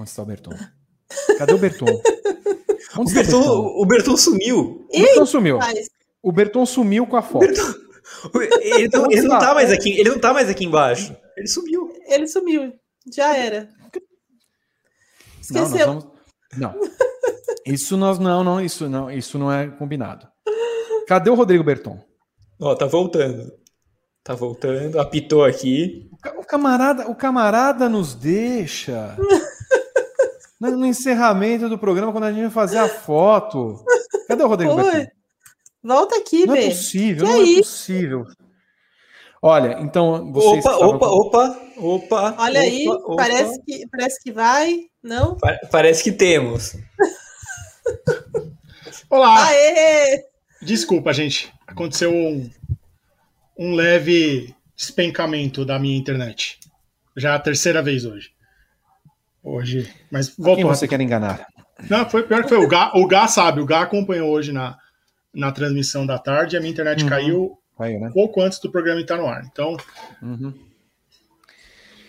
Onde 0.00 0.08
está 0.08 0.22
o 0.22 0.26
Berton? 0.26 0.50
Cadê 1.36 1.52
o 1.52 1.58
Berton? 1.58 1.86
Onde 2.98 3.12
o, 3.12 3.14
Berton, 3.14 3.36
o, 3.38 3.42
Berton? 3.42 3.82
o 3.82 3.86
Berton 3.86 4.16
sumiu. 4.16 4.86
O 4.90 4.98
Berton 4.98 5.26
sumiu. 5.26 5.58
O 6.22 6.32
Berton 6.32 6.66
sumiu 6.66 7.06
com 7.06 7.16
a 7.16 7.22
foto. 7.22 7.46
Berton... 7.46 7.86
Ele, 8.60 8.88
não, 8.88 9.10
ele 9.10 9.22
não 9.22 9.38
tá 9.38 9.52
mais 9.52 9.70
aqui, 9.70 9.90
ele 9.90 10.08
não 10.08 10.18
tá 10.18 10.32
mais 10.32 10.48
aqui 10.48 10.64
embaixo. 10.64 11.14
Ele 11.36 11.48
sumiu. 11.48 11.92
Ele 12.08 12.26
sumiu. 12.26 12.72
Já 13.12 13.36
era. 13.36 13.68
Esqueceu. 15.46 15.86
Não, 15.86 16.00
vamos... 16.00 16.06
não. 16.56 16.74
Isso 17.64 17.96
nós 17.96 18.18
não, 18.18 18.44
não, 18.44 18.60
isso 18.60 18.88
não, 18.88 19.10
isso 19.10 19.38
não 19.38 19.52
é 19.52 19.68
combinado. 19.68 20.26
Cadê 21.06 21.30
o 21.30 21.34
Rodrigo 21.34 21.64
Berton? 21.64 21.98
Ó, 22.60 22.74
tá 22.74 22.86
voltando. 22.86 23.52
Tá 24.22 24.34
voltando, 24.34 24.98
apitou 24.98 25.44
aqui. 25.44 26.10
O 26.36 26.44
camarada, 26.44 27.08
o 27.08 27.14
camarada 27.14 27.88
nos 27.88 28.14
deixa. 28.14 29.16
no 30.60 30.84
encerramento 30.84 31.68
do 31.68 31.78
programa, 31.78 32.10
quando 32.10 32.24
a 32.24 32.32
gente 32.32 32.42
vai 32.42 32.50
fazer 32.50 32.78
a 32.78 32.88
foto. 32.88 33.84
Cadê 34.26 34.42
o 34.42 34.48
Rodrigo 34.48 34.74
Oi. 34.74 34.82
Berton? 34.82 35.10
Volta 35.84 36.16
aqui, 36.16 36.46
Não 36.46 36.56
é 36.56 36.68
possível, 36.68 37.26
que 37.26 37.32
não 37.32 37.40
é, 37.40 37.52
é 37.52 37.56
possível. 37.58 38.24
Olha, 39.40 39.78
então 39.80 40.32
vocês. 40.32 40.64
Opa, 40.64 40.74
estavam... 40.74 40.96
opa, 40.96 41.06
opa, 41.06 41.60
opa. 41.76 42.34
Olha 42.38 42.60
opa, 42.60 42.68
aí, 42.68 42.88
opa. 42.88 43.16
Parece, 43.16 43.62
que, 43.62 43.86
parece 43.88 44.22
que 44.22 44.32
vai, 44.32 44.80
não? 45.02 45.36
parece 45.70 46.02
que 46.04 46.12
temos. 46.12 46.76
Olá! 49.10 49.46
Aê! 49.46 50.24
Desculpa, 50.62 51.12
gente. 51.12 51.52
Aconteceu 51.66 52.12
um, 52.12 52.50
um 53.58 53.74
leve 53.74 54.54
despencamento 54.76 55.64
da 55.64 55.78
minha 55.78 55.96
internet. 55.96 56.58
Já 57.16 57.32
é 57.32 57.36
a 57.36 57.40
terceira 57.40 57.82
vez 57.82 58.04
hoje. 58.04 58.30
Hoje. 59.42 59.92
Mas 60.10 60.34
voltou. 60.36 60.56
Quem 60.56 60.64
você 60.64 60.88
quer 60.88 61.00
enganar? 61.00 61.46
Não, 61.88 62.08
foi 62.08 62.22
pior 62.24 62.42
que 62.42 62.48
foi. 62.48 62.58
O 62.58 62.68
Gá, 62.68 62.92
o 62.94 63.06
Gá 63.06 63.28
sabe, 63.28 63.60
o 63.60 63.66
Gá 63.66 63.82
acompanhou 63.82 64.30
hoje 64.30 64.52
na, 64.52 64.76
na 65.32 65.52
transmissão 65.52 66.06
da 66.06 66.18
tarde, 66.18 66.56
a 66.56 66.60
minha 66.60 66.72
internet 66.72 67.04
uhum. 67.04 67.08
caiu, 67.08 67.58
caiu 67.78 68.00
né? 68.00 68.10
pouco 68.12 68.40
antes 68.40 68.58
do 68.58 68.70
programa 68.70 69.00
estar 69.00 69.16
no 69.16 69.26
ar. 69.26 69.44
Então. 69.50 69.76
Uhum. 70.22 70.65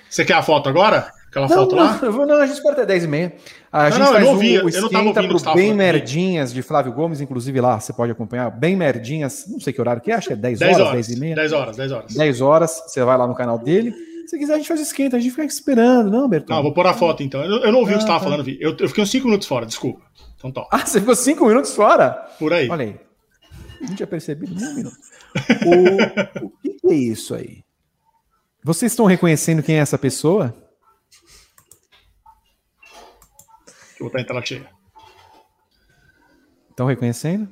Você 0.10 0.26
quer 0.26 0.34
a 0.34 0.42
foto 0.42 0.70
agora? 0.70 1.12
Aquela 1.30 1.48
não, 1.48 1.56
foto 1.56 1.76
não, 1.76 1.84
lá? 1.84 2.00
Não, 2.02 2.26
não, 2.26 2.36
a 2.36 2.46
gente 2.46 2.56
espera 2.56 2.74
até 2.74 2.86
10 2.86 3.04
e 3.04 3.08
meia. 3.08 3.36
A 3.72 3.84
não, 3.84 3.92
gente 3.92 4.00
não, 4.00 4.08
faz 4.08 4.20
eu 4.20 4.26
não 4.26 4.34
ouvi, 4.34 4.60
o, 4.60 4.66
o 4.66 4.70
eu 4.70 4.82
não 4.82 4.90
tava 4.90 5.08
ouvindo 5.08 5.42
pro 5.42 5.54
Bem 5.54 5.74
Merdinhas 5.74 6.54
de 6.54 6.62
Flávio 6.62 6.94
Gomes, 6.94 7.20
inclusive 7.20 7.60
lá, 7.60 7.80
você 7.80 7.92
pode 7.92 8.12
acompanhar. 8.12 8.50
Bem 8.50 8.76
Merdinhas, 8.76 9.46
não 9.48 9.60
sei 9.60 9.74
que 9.74 9.82
horário 9.82 10.02
que 10.02 10.12
é, 10.12 10.16
acho 10.16 10.28
que 10.28 10.34
é 10.34 10.38
10, 10.38 10.60
10 10.60 10.80
horas, 10.80 10.92
10 10.94 11.10
e 11.10 11.20
meia. 11.20 11.36
10 11.36 11.54
horas, 11.54 11.78
10 11.78 11.92
horas. 11.92 12.14
10 12.14 12.42
horas, 12.42 12.84
você 12.88 13.04
vai 13.04 13.18
lá 13.18 13.28
no 13.28 13.36
canal 13.36 13.60
dele. 13.60 13.94
Se 14.26 14.38
quiser, 14.38 14.54
a 14.54 14.58
gente 14.58 14.68
faz 14.68 14.82
esquenta, 14.82 15.16
a 15.16 15.20
gente 15.20 15.32
fica 15.32 15.46
esperando, 15.46 16.10
não, 16.10 16.28
Bertão? 16.28 16.56
Não, 16.56 16.64
vou 16.64 16.74
pôr 16.74 16.88
a 16.88 16.94
foto 16.94 17.24
então. 17.24 17.44
Eu, 17.44 17.64
eu 17.64 17.72
não 17.72 17.80
ouvi 17.80 17.94
ah, 17.94 17.96
o 17.96 17.98
que 17.98 18.04
você 18.04 18.12
estava 18.12 18.20
tá. 18.20 18.26
falando, 18.26 18.50
eu, 18.50 18.76
eu 18.78 18.88
fiquei 18.88 19.04
uns 19.04 19.12
5 19.12 19.26
minutos 19.26 19.48
fora, 19.48 19.66
desculpa. 19.66 20.02
Então 20.38 20.52
tá. 20.52 20.68
Ah, 20.72 20.86
você 20.86 21.00
ficou 21.00 21.16
5 21.16 21.46
minutos 21.46 21.76
fora? 21.76 22.12
Por 22.40 22.54
aí. 22.54 22.70
Olha 22.70 22.86
aí. 22.86 22.96
Não 23.82 23.96
tinha 23.96 24.08
percebido 24.08 24.56
nem 24.56 24.66
um 24.66 24.76
minuto. 24.76 24.98
o, 26.42 26.46
o 26.48 26.50
que 26.50 26.78
é 26.90 26.94
isso 26.94 27.36
aí? 27.36 27.67
Vocês 28.68 28.92
estão 28.92 29.06
reconhecendo 29.06 29.64
quem 29.64 29.78
é 29.78 29.80
essa 29.80 29.98
pessoa? 29.98 30.54
vou 33.98 34.10
botar 34.10 34.20
em 34.20 34.26
tela 34.26 34.46
cheia. 34.46 34.70
Estão 36.70 36.86
reconhecendo? 36.86 37.48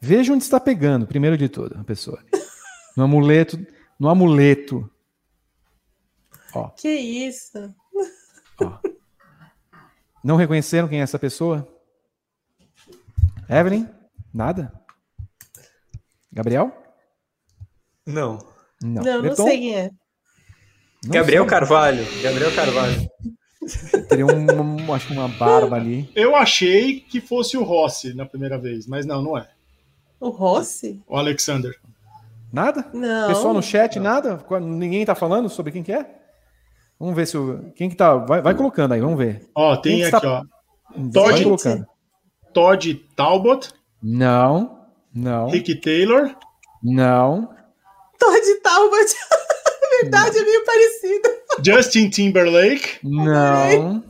Veja 0.00 0.32
onde 0.32 0.42
está 0.42 0.58
pegando, 0.58 1.06
primeiro 1.06 1.36
de 1.36 1.50
tudo, 1.50 1.78
a 1.78 1.84
pessoa. 1.84 2.24
No 2.96 3.04
amuleto, 3.04 3.58
no 4.00 4.08
amuleto 4.08 4.90
Ó. 6.54 6.70
Que 6.70 6.88
isso? 6.88 7.74
Ó. 8.58 8.78
Não 10.24 10.36
reconheceram 10.36 10.88
quem 10.88 11.00
é 11.00 11.02
essa 11.02 11.18
pessoa? 11.18 11.68
Evelyn? 13.50 13.86
Nada? 14.32 14.72
Gabriel? 16.32 16.72
Não. 18.06 18.38
Não, 18.82 19.02
não, 19.02 19.22
não 19.22 19.36
sei 19.36 19.58
quem 19.58 19.76
é. 19.76 19.90
Não 21.04 21.12
Gabriel 21.12 21.42
sei. 21.42 21.50
Carvalho. 21.50 22.06
Gabriel 22.22 22.54
Carvalho. 22.54 23.10
Teria 24.08 24.26
um, 24.26 24.92
acho 24.92 25.06
que 25.06 25.12
uma 25.12 25.28
barba 25.28 25.76
ali. 25.76 26.10
Eu 26.14 26.34
achei 26.34 27.00
que 27.00 27.20
fosse 27.20 27.56
o 27.56 27.62
Rossi 27.62 28.14
na 28.14 28.26
primeira 28.26 28.58
vez, 28.58 28.86
mas 28.86 29.06
não, 29.06 29.22
não 29.22 29.38
é. 29.38 29.48
O 30.20 30.30
Rossi? 30.30 31.00
O 31.06 31.16
Alexander. 31.16 31.78
Nada? 32.52 32.86
Não. 32.92 33.28
Pessoal 33.28 33.54
no 33.54 33.62
chat, 33.62 33.98
nada? 33.98 34.44
Ninguém 34.60 35.04
tá 35.04 35.14
falando 35.14 35.48
sobre 35.48 35.72
quem 35.72 35.82
que 35.82 35.92
é? 35.92 36.06
Vamos 36.98 37.16
ver 37.16 37.26
se 37.26 37.36
o. 37.36 37.72
Quem 37.74 37.88
que 37.88 37.96
tá. 37.96 38.14
Vai, 38.14 38.40
vai 38.40 38.54
colocando 38.54 38.92
aí, 38.92 39.00
vamos 39.00 39.18
ver. 39.18 39.48
Ó, 39.54 39.74
tem 39.76 40.04
aqui, 40.04 40.20
tá... 40.20 40.20
ó. 40.24 40.44
Todd, 41.12 41.42
colocando. 41.42 41.86
Todd 42.52 42.94
Talbot. 43.16 43.70
Não. 44.02 44.86
Não. 45.14 45.48
Rick 45.48 45.80
Taylor. 45.80 46.36
Não. 46.82 47.48
Todd 48.18 48.60
Talbot. 48.62 49.16
verdade, 50.02 50.36
não. 50.36 50.42
é 50.42 50.44
meio 50.44 50.64
parecido. 50.64 51.28
Justin 51.64 52.08
Timberlake. 52.10 52.98
Não. 53.02 54.04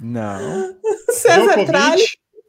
Não. 0.00 0.76
César 1.10 1.64
Tralli. 1.64 2.04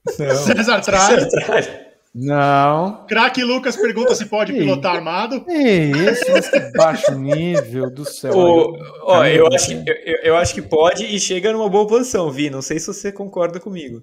César 0.10 0.82
Tralli. 0.82 1.88
Não. 2.20 3.06
Craque 3.08 3.44
Lucas 3.44 3.76
pergunta 3.76 4.16
se 4.16 4.26
pode 4.26 4.52
pilotar 4.52 4.96
armado. 4.96 5.46
Isso, 5.48 6.32
mas 6.32 6.50
que 6.50 6.60
baixo 6.76 7.14
nível 7.14 7.92
do 7.92 8.06
céu. 8.06 8.34
O, 8.36 8.76
ó, 9.04 9.24
eu, 9.26 9.48
acho 9.54 9.68
que, 9.68 9.74
eu, 9.86 10.16
eu, 10.24 10.38
acho 10.38 10.54
que 10.56 10.62
pode 10.64 11.06
e 11.06 11.20
chega 11.20 11.54
numa 11.54 11.70
boa 11.70 11.86
posição, 11.86 12.32
Vi. 12.32 12.50
Não 12.50 12.62
sei 12.62 12.80
se 12.80 12.88
você 12.88 13.12
concorda 13.12 13.60
comigo. 13.60 14.02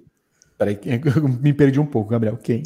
Peraí, 0.57 0.79
eu 0.85 1.27
me 1.27 1.51
perdi 1.51 1.77
um 1.77 1.85
pouco, 1.85 2.11
Gabriel. 2.11 2.37
Quem? 2.37 2.63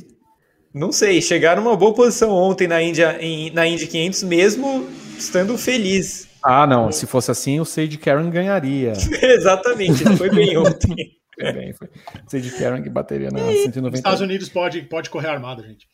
Não 0.73 0.91
sei, 0.91 1.21
chegar 1.21 1.55
numa 1.57 1.75
boa 1.75 1.93
posição 1.93 2.31
ontem 2.31 2.67
na 2.67 2.81
Índia, 2.81 3.17
em, 3.19 3.51
na 3.51 3.65
Indy 3.65 3.87
500, 3.87 4.23
mesmo 4.23 4.87
estando 5.17 5.57
feliz. 5.57 6.27
Ah, 6.43 6.65
não. 6.67 6.91
Se 6.91 7.05
fosse 7.05 7.31
assim, 7.31 7.59
o 7.59 7.65
Sage 7.65 7.97
Karen 7.97 8.29
ganharia. 8.29 8.93
Exatamente, 9.21 10.03
foi 10.17 10.29
bem 10.29 10.57
ontem. 10.57 11.17
Foi 11.39 11.53
bem, 11.53 11.71
foi. 11.71 11.87
Sage 12.27 12.51
Karen 12.51 12.83
que 12.83 12.89
bateria 12.89 13.29
na 13.31 13.39
190. 13.39 13.95
Estados 13.95 14.19
Unidos 14.19 14.49
pode, 14.49 14.81
pode 14.81 15.09
correr 15.09 15.29
armado, 15.29 15.63
gente. 15.63 15.87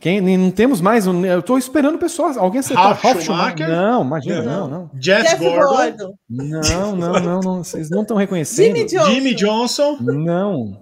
Quem, 0.00 0.20
não 0.20 0.50
temos 0.52 0.80
mais. 0.80 1.06
Eu 1.06 1.40
estou 1.40 1.58
esperando 1.58 1.96
o 1.96 1.98
pessoal. 1.98 2.32
Alguém 2.38 2.60
acertar. 2.60 2.96
Ralf 3.00 3.20
Schumacher? 3.20 3.68
Não, 3.68 4.02
imagina, 4.04 4.42
não, 4.42 4.68
não. 4.68 4.90
Jeff, 4.94 5.22
Jeff 5.22 5.38
Gordon. 5.38 5.66
Gordon. 5.66 6.14
Não, 6.28 6.96
não, 6.96 7.12
não, 7.20 7.40
não. 7.40 7.64
Vocês 7.64 7.90
não 7.90 8.02
estão 8.02 8.16
reconhecendo. 8.16 8.76
Jimmy 8.76 8.84
Johnson. 8.84 9.10
Jimmy 9.10 9.34
Johnson. 9.34 9.96
Não. 10.00 10.80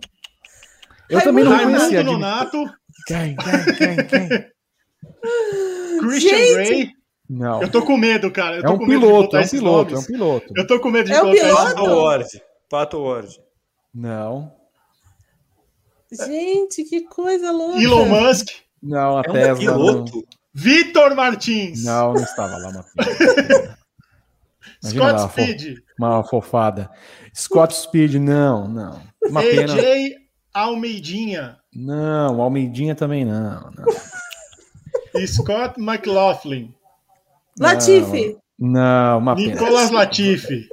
Eu 1.09 1.23
também 1.23 1.45
não 1.45 1.59
conhecia. 1.59 2.03
Nonato. 2.03 2.65
Quem, 3.07 3.37
quem, 3.37 3.75
quem, 3.77 4.07
quem? 4.07 4.29
Christian 6.01 6.37
Gente. 6.37 6.55
Grey. 6.55 6.91
Não. 7.29 7.63
Eu 7.63 7.71
tô 7.71 7.83
com 7.85 7.97
medo, 7.97 8.31
cara. 8.31 8.57
Eu 8.59 8.65
é 8.65 8.71
um 8.71 8.79
com 8.79 8.87
piloto, 8.87 9.37
medo 9.37 9.37
é 9.37 9.45
um 9.45 9.49
piloto, 9.49 9.95
é 9.95 9.99
um 9.99 10.05
piloto. 10.05 10.53
Eu 10.57 10.67
tô 10.67 10.81
com 10.81 10.91
medo 10.91 11.07
de 11.07 11.13
É 11.13 11.23
um 11.23 11.31
botar 11.31 11.43
piloto? 11.45 11.65
Pato 11.75 11.85
Ward. 11.85 12.43
Pato 12.69 12.99
Ward. 13.03 13.41
Não. 13.95 14.53
Gente, 16.13 16.83
que 16.85 17.03
coisa 17.03 17.53
louca. 17.53 17.81
Elon 17.81 18.05
Musk. 18.07 18.49
Não, 18.83 19.19
a 19.19 19.23
É 19.25 19.31
um 19.31 19.33
Tesla. 19.33 19.57
piloto? 19.59 20.17
Não. 20.17 20.23
Vitor 20.53 21.15
Martins. 21.15 21.85
não, 21.85 22.13
não 22.15 22.23
estava 22.23 22.57
lá, 22.57 22.73
Matheus. 22.73 22.91
Imagina 24.83 25.05
Scott 25.05 25.13
lá, 25.13 25.29
fo- 25.29 25.43
Speed. 25.43 25.79
Uma 25.99 26.25
fofada. 26.25 26.91
Scott 27.35 27.75
Speed, 27.77 28.15
não, 28.15 28.67
não. 28.67 29.01
Uma 29.25 29.41
pena. 29.43 29.73
AJ 29.75 30.17
Almeidinha. 30.53 31.60
Não, 31.75 32.41
Almeidinha 32.41 32.95
também 32.95 33.25
não. 33.25 33.71
não. 33.77 35.27
Scott 35.27 35.81
McLaughlin. 35.81 36.75
Latifi. 37.59 38.37
Não, 38.59 39.19
uma 39.19 39.35
pena. 39.37 39.49
Nicolas 39.53 39.91
Latifi. 39.91 40.69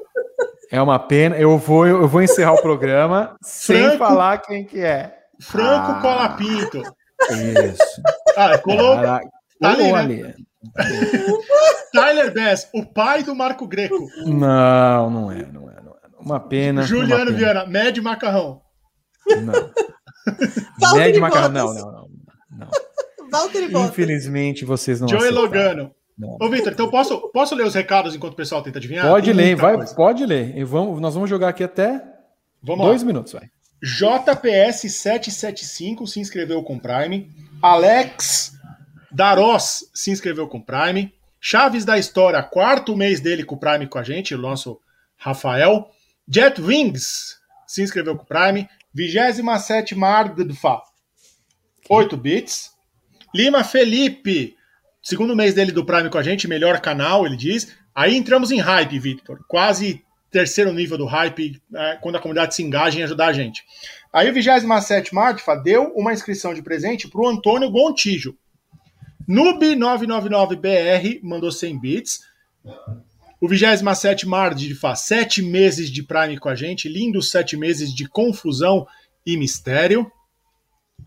É 0.71 0.81
uma 0.81 0.99
pena. 0.99 1.37
Eu 1.37 1.57
vou, 1.57 1.85
eu 1.87 2.07
vou 2.07 2.21
encerrar 2.21 2.53
o 2.53 2.61
programa 2.61 3.35
sem 3.41 3.83
Franco- 3.83 3.97
falar 3.97 4.37
quem 4.39 4.65
que 4.65 4.79
é. 4.79 5.15
Franco 5.39 5.91
Ah. 5.91 5.99
Colapinto. 6.01 6.81
Isso. 7.31 8.01
Ah, 8.35 8.57
colou. 8.57 8.95
Tá 8.95 9.21
ali, 9.61 9.77
Colou 9.89 10.03
né? 10.03 10.33
Tyler 11.93 12.33
Bass, 12.33 12.67
o 12.73 12.85
pai 12.85 13.23
do 13.23 13.35
Marco 13.35 13.67
Greco. 13.67 14.07
Não, 14.25 15.09
não 15.09 15.31
é, 15.31 15.45
não 15.51 15.69
é, 15.69 15.81
não 15.81 15.91
é. 15.93 15.97
Uma 16.19 16.39
pena. 16.39 16.83
Juliano 16.83 17.15
uma 17.15 17.25
pena. 17.25 17.37
Viana, 17.37 17.65
Med 17.65 18.01
Macarrão. 18.01 18.61
Não. 19.43 19.71
Ned 20.95 21.19
Macarrão, 21.19 21.51
não, 21.51 21.73
não, 21.73 21.91
não. 21.91 22.07
não. 22.51 22.69
Valtteri 23.31 23.67
Bottas. 23.69 23.89
Infelizmente 23.91 24.63
vocês 24.65 24.99
não 25.01 25.07
Joey. 25.07 25.31
Logano. 25.31 25.91
Não. 26.17 26.35
Ô, 26.41 26.49
Vitor, 26.49 26.73
então 26.73 26.89
posso, 26.89 27.29
posso 27.31 27.53
ler 27.53 27.63
os 27.65 27.75
recados 27.75 28.15
enquanto 28.15 28.33
o 28.33 28.37
pessoal 28.37 28.63
tenta 28.63 28.79
adivinhar? 28.79 29.07
Pode 29.07 29.27
Tem 29.27 29.35
ler, 29.35 29.55
vai, 29.55 29.75
coisa. 29.75 29.93
pode 29.93 30.25
ler. 30.25 30.57
E 30.57 30.63
vamos, 30.63 30.99
nós 30.99 31.13
vamos 31.13 31.29
jogar 31.29 31.49
aqui 31.49 31.63
até 31.63 32.03
Vamos 32.63 32.83
dois 32.85 33.01
lá. 33.03 33.07
minutos, 33.07 33.33
vai. 33.33 33.51
JPS775 33.83 36.07
se 36.07 36.19
inscreveu 36.19 36.63
com 36.63 36.79
Prime. 36.79 37.29
Alex 37.61 38.53
Daros 39.11 39.87
se 39.93 40.09
inscreveu 40.09 40.47
com 40.47 40.59
Prime. 40.59 41.13
Chaves 41.39 41.85
da 41.85 41.99
História, 41.99 42.41
quarto 42.41 42.97
mês 42.97 43.19
dele 43.21 43.43
com 43.43 43.53
o 43.53 43.59
Prime 43.59 43.85
com 43.87 43.99
a 43.99 44.03
gente, 44.03 44.33
o 44.33 44.39
nosso 44.39 44.79
Rafael. 45.15 45.91
Jet 46.27 46.59
Wings 46.59 47.37
se 47.67 47.83
inscreveu 47.83 48.15
com 48.17 48.23
o 48.23 48.25
Prime. 48.25 48.67
27 48.97 49.93
Mardfa, 49.93 50.81
8 51.87 52.17
bits. 52.17 52.71
Lima 53.35 53.63
Felipe, 53.63 54.55
segundo 55.03 55.35
mês 55.35 55.53
dele 55.53 55.71
do 55.71 55.85
Prime 55.85 56.09
com 56.09 56.17
a 56.17 56.23
gente, 56.23 56.47
melhor 56.47 56.81
canal, 56.81 57.23
ele 57.23 57.37
diz. 57.37 57.77
Aí 57.93 58.15
entramos 58.15 58.49
em 58.49 58.59
hype, 58.59 58.97
Victor. 58.97 59.45
Quase 59.47 60.03
terceiro 60.31 60.73
nível 60.73 60.97
do 60.97 61.05
hype, 61.05 61.61
né, 61.69 61.99
quando 62.01 62.15
a 62.15 62.19
comunidade 62.19 62.55
se 62.55 62.63
engaja 62.63 62.99
em 62.99 63.03
ajudar 63.03 63.27
a 63.27 63.33
gente. 63.33 63.63
Aí 64.11 64.27
o 64.29 64.33
27 64.33 65.13
Mardfa 65.13 65.55
deu 65.55 65.93
uma 65.95 66.11
inscrição 66.11 66.53
de 66.55 66.63
presente 66.63 67.07
para 67.07 67.21
o 67.21 67.27
Antônio 67.27 67.69
Gontijo. 67.69 68.35
Noob999BR 69.29 71.19
mandou 71.21 71.51
100 71.51 71.79
bits. 71.79 72.21
O 73.39 73.47
27 73.47 74.27
Mard 74.27 74.75
faz 74.75 75.01
7 75.01 75.43
meses 75.43 75.91
de 75.91 76.01
Prime 76.01 76.39
com 76.39 76.49
a 76.49 76.55
gente. 76.55 76.89
Lindos 76.89 77.29
7 77.29 77.55
meses 77.55 77.93
de 77.93 78.07
confusão 78.07 78.87
e 79.25 79.37
mistério. 79.37 80.11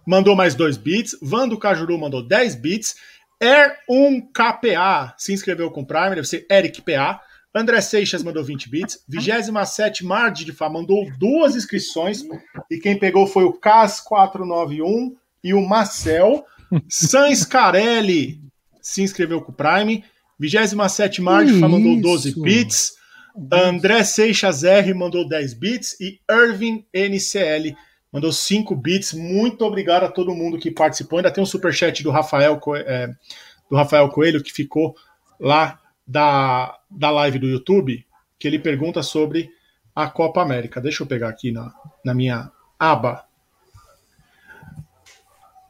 Mandou 0.06 0.36
mais 0.36 0.54
2 0.54 0.76
bits. 0.76 1.16
Vando 1.20 1.58
Cajuru 1.58 1.98
mandou 1.98 2.22
10 2.22 2.54
bits. 2.54 2.94
Air1KPA 3.42 5.14
se 5.16 5.32
inscreveu 5.32 5.70
com 5.70 5.84
Prime, 5.84 6.14
deve 6.14 6.28
ser 6.28 6.46
Eric 6.50 6.82
PA. 6.82 7.20
André 7.52 7.80
Seixas 7.80 8.22
mandou 8.22 8.44
20 8.44 8.70
bits. 8.70 9.04
27 9.08 10.04
Mard 10.04 10.44
de 10.44 10.52
Fá 10.52 10.68
mandou 10.68 11.10
duas 11.18 11.56
inscrições. 11.56 12.22
E 12.70 12.78
quem 12.78 12.96
pegou 12.96 13.26
foi 13.26 13.44
o 13.44 13.58
Cas491 13.58 15.16
e 15.42 15.52
o 15.52 15.66
Marcel. 15.66 16.44
Sans 16.88 17.44
Carelli 17.44 18.40
se 18.80 19.02
inscreveu 19.02 19.42
com 19.42 19.50
o 19.50 19.54
Prime. 19.54 20.04
27 20.40 21.20
Marge 21.20 21.52
mandou 21.52 22.00
12 22.00 22.40
bits. 22.40 22.94
André 23.52 24.02
Seixas 24.02 24.64
R 24.64 24.94
mandou 24.94 25.28
10 25.28 25.54
bits. 25.54 26.00
E 26.00 26.18
Irving 26.30 26.84
NCL 26.94 27.76
mandou 28.10 28.32
5 28.32 28.74
bits. 28.74 29.12
Muito 29.12 29.62
obrigado 29.64 30.04
a 30.04 30.10
todo 30.10 30.34
mundo 30.34 30.58
que 30.58 30.70
participou. 30.70 31.18
Ainda 31.18 31.30
tem 31.30 31.42
um 31.42 31.46
superchat 31.46 32.02
do 32.02 32.10
Rafael, 32.10 32.58
é, 32.86 33.08
do 33.70 33.76
Rafael 33.76 34.08
Coelho 34.08 34.42
que 34.42 34.52
ficou 34.52 34.96
lá 35.38 35.78
da, 36.06 36.76
da 36.90 37.10
live 37.10 37.38
do 37.38 37.46
YouTube, 37.46 38.04
que 38.38 38.48
ele 38.48 38.58
pergunta 38.58 39.02
sobre 39.02 39.50
a 39.94 40.08
Copa 40.08 40.40
América. 40.40 40.80
Deixa 40.80 41.02
eu 41.02 41.06
pegar 41.06 41.28
aqui 41.28 41.52
na, 41.52 41.72
na 42.02 42.14
minha 42.14 42.50
aba. 42.78 43.24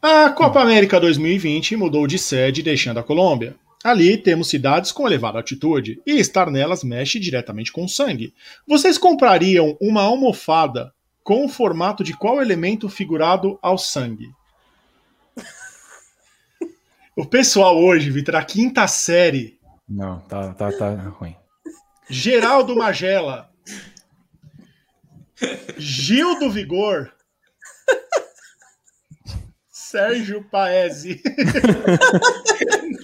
A 0.00 0.30
Copa 0.30 0.62
América 0.62 0.98
2020 0.98 1.76
mudou 1.76 2.06
de 2.06 2.18
sede, 2.18 2.62
deixando 2.62 2.98
a 2.98 3.02
Colômbia. 3.02 3.54
Ali 3.82 4.18
temos 4.18 4.48
cidades 4.48 4.92
com 4.92 5.06
elevada 5.06 5.38
altitude 5.38 6.02
e 6.06 6.18
estar 6.18 6.50
nelas 6.50 6.84
mexe 6.84 7.18
diretamente 7.18 7.72
com 7.72 7.84
o 7.84 7.88
sangue. 7.88 8.34
Vocês 8.66 8.98
comprariam 8.98 9.76
uma 9.80 10.02
almofada 10.02 10.92
com 11.24 11.46
o 11.46 11.48
formato 11.48 12.04
de 12.04 12.12
qual 12.12 12.42
elemento 12.42 12.88
figurado 12.90 13.58
ao 13.62 13.78
sangue? 13.78 14.30
O 17.16 17.24
pessoal 17.24 17.78
hoje, 17.78 18.10
Vitor, 18.10 18.36
a 18.36 18.44
quinta 18.44 18.86
série. 18.86 19.58
Não, 19.88 20.20
tá, 20.20 20.52
tá, 20.54 20.70
tá 20.72 20.94
ruim. 20.94 21.34
Geraldo 22.08 22.76
Magela. 22.76 23.50
Gil 25.78 26.38
do 26.38 26.50
Vigor. 26.50 27.12
Sérgio 29.70 30.44
Paese. 30.44 31.20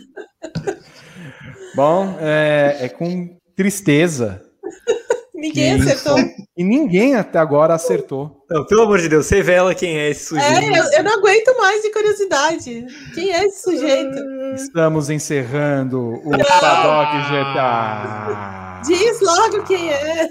Bom, 1.76 2.16
é, 2.18 2.78
é, 2.80 2.88
com 2.88 3.36
tristeza. 3.54 4.42
Ninguém 5.34 5.74
acertou. 5.74 6.16
E 6.56 6.64
ninguém 6.64 7.14
até 7.14 7.38
agora 7.38 7.74
acertou. 7.74 8.42
Não, 8.48 8.64
pelo 8.64 8.84
amor 8.84 8.98
de 8.98 9.10
Deus, 9.10 9.28
revela 9.28 9.74
quem 9.74 9.98
é 9.98 10.08
esse 10.08 10.28
sujeito. 10.28 10.50
É, 10.50 10.78
eu, 10.78 10.84
eu, 10.92 11.04
não 11.04 11.18
aguento 11.18 11.54
mais 11.58 11.82
de 11.82 11.92
curiosidade. 11.92 12.86
Quem 13.12 13.30
é 13.30 13.44
esse 13.44 13.62
sujeito? 13.62 14.16
Estamos 14.54 15.10
encerrando 15.10 16.14
o 16.24 16.30
Paddock 16.30 17.18
GTA. 17.28 18.80
Diz 18.86 19.20
logo 19.20 19.62
quem 19.64 19.92
é. 19.92 20.26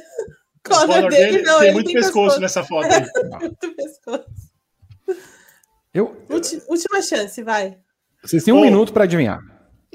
Conor 0.68 1.10
dele, 1.10 1.44
não, 1.44 1.60
tem 1.60 1.72
muito 1.72 1.86
tem 1.86 1.96
pescoço, 1.96 2.40
pescoço 2.40 2.42
nessa 2.42 2.64
foto 2.64 2.88
aí. 2.92 3.06
muito 3.40 3.76
pescoço. 3.76 4.26
Eu... 5.94 6.18
Última 6.68 7.02
chance, 7.04 7.44
vai. 7.44 7.78
Vocês 8.24 8.44
têm 8.44 8.52
um 8.52 8.62
minuto 8.62 8.92
para 8.92 9.04
adivinhar. 9.04 9.40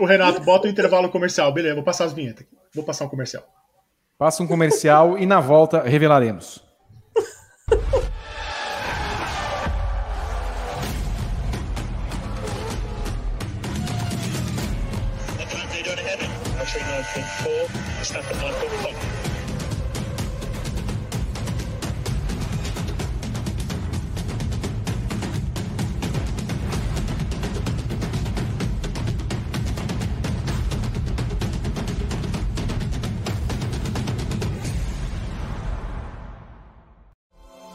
O 0.01 0.07
Renato, 0.07 0.41
bota 0.41 0.67
o 0.67 0.71
intervalo 0.71 1.11
comercial. 1.11 1.53
Beleza, 1.53 1.75
vou 1.75 1.85
passar 1.85 2.07
as 2.07 2.15
vinhetas. 2.15 2.47
Vou 2.75 2.83
passar 2.83 3.05
um 3.05 3.09
comercial. 3.09 3.45
Passa 4.17 4.43
um 4.43 4.47
comercial 4.47 5.19
e 5.19 5.27
na 5.27 5.41
volta 5.41 5.83
revelaremos. 5.83 6.65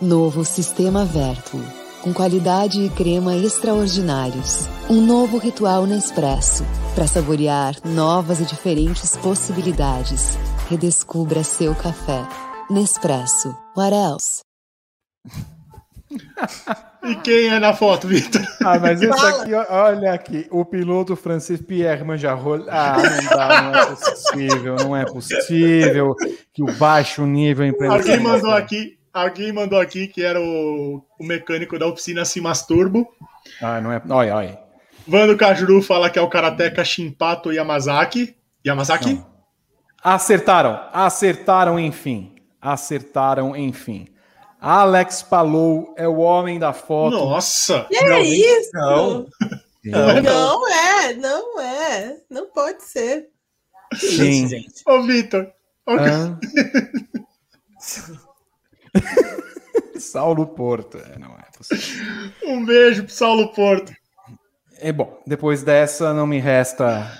Novo 0.06 0.45
Sistema 0.45 1.03
Vertuo. 1.03 1.60
Com 2.03 2.14
qualidade 2.14 2.80
e 2.80 2.90
crema 2.91 3.36
extraordinários. 3.36 4.68
Um 4.88 5.02
novo 5.02 5.40
ritual 5.40 5.88
Nespresso. 5.88 6.64
Para 6.94 7.07
saborear 7.07 7.76
novas 7.84 8.40
e 8.40 8.45
diferentes 8.45 9.18
possibilidades. 9.18 10.38
Redescubra 10.69 11.44
seu 11.44 11.73
café. 11.73 12.23
Nespresso. 12.69 13.57
What 13.76 13.95
else? 13.95 14.41
E 17.03 17.15
quem 17.15 17.48
é 17.49 17.60
na 17.60 17.73
foto, 17.73 18.07
Vitor? 18.07 18.41
Ah, 18.64 18.80
mas 18.80 19.02
isso 19.02 19.14
aqui, 19.14 19.53
olha 19.53 20.14
aqui, 20.14 20.48
o 20.49 20.65
piloto 20.65 21.15
Francis 21.15 21.61
Pierre 21.61 22.03
Manjarrol. 22.03 22.65
Ah, 22.68 22.98
não 22.98 23.38
dá, 23.38 23.61
não 23.61 23.76
é 23.76 23.86
possível, 23.86 24.76
não 24.76 24.95
é 24.95 25.06
possível 25.06 26.15
que 26.52 26.64
o 26.64 26.72
baixo 26.77 27.26
nível 27.26 27.65
empresarial. 27.65 27.99
Alguém 27.99 28.19
mandou 28.19 28.52
aqui, 28.52 28.95
Alguém 29.16 29.54
mandou 29.54 29.80
aqui 29.80 30.10
que 30.10 30.22
era 30.22 30.42
o, 30.42 31.02
o 31.18 31.24
mecânico 31.24 31.80
da 31.80 31.88
oficina 31.88 32.26
Simas 32.26 32.66
Turbo. 32.66 33.08
Ah, 33.62 33.80
não 33.80 33.90
é. 33.90 34.02
Olha, 34.10 34.36
olha. 34.36 34.60
Vando 35.08 35.38
Kajuru 35.38 35.82
fala 35.82 36.10
que 36.10 36.20
é 36.20 36.22
o 36.22 36.28
karateka 36.28 36.84
Shimpato 36.84 37.54
Yamazaki. 37.54 38.36
Yamazaki? 38.68 39.14
Não. 39.14 39.26
Acertaram. 40.04 40.82
Acertaram, 40.92 41.80
enfim. 41.80 42.36
Acertaram, 42.62 43.56
enfim. 43.56 44.10
Alex 44.60 45.24
Palou 45.24 45.96
é 45.98 46.06
o 46.06 46.18
homem 46.18 46.60
da 46.60 46.74
foto. 46.74 47.16
Nossa! 47.16 47.86
Que 47.86 47.96
é 47.96 48.22
isso? 48.22 48.72
Não. 48.74 49.28
Não, 49.86 50.20
não 50.20 50.68
é, 50.68 51.14
não 51.14 51.62
é. 51.62 52.18
Não 52.28 52.48
pode 52.48 52.82
ser. 52.82 53.28
Sim. 53.94 54.50
Ô, 54.88 55.04
Vitor. 55.04 55.48
Ah. 55.88 56.36
Saulo 60.00 60.48
Porto, 60.48 60.98
é, 60.98 61.18
não 61.18 61.32
é 61.32 61.46
possível. 61.58 62.32
Um 62.44 62.66
beijo 62.66 63.04
pro 63.04 63.14
Saulo 63.14 63.52
Porto. 63.54 63.94
É 64.80 64.92
bom, 64.92 65.22
depois 65.26 65.64
dessa 65.64 66.14
não 66.14 66.28
me 66.28 66.40
resta 66.40 67.12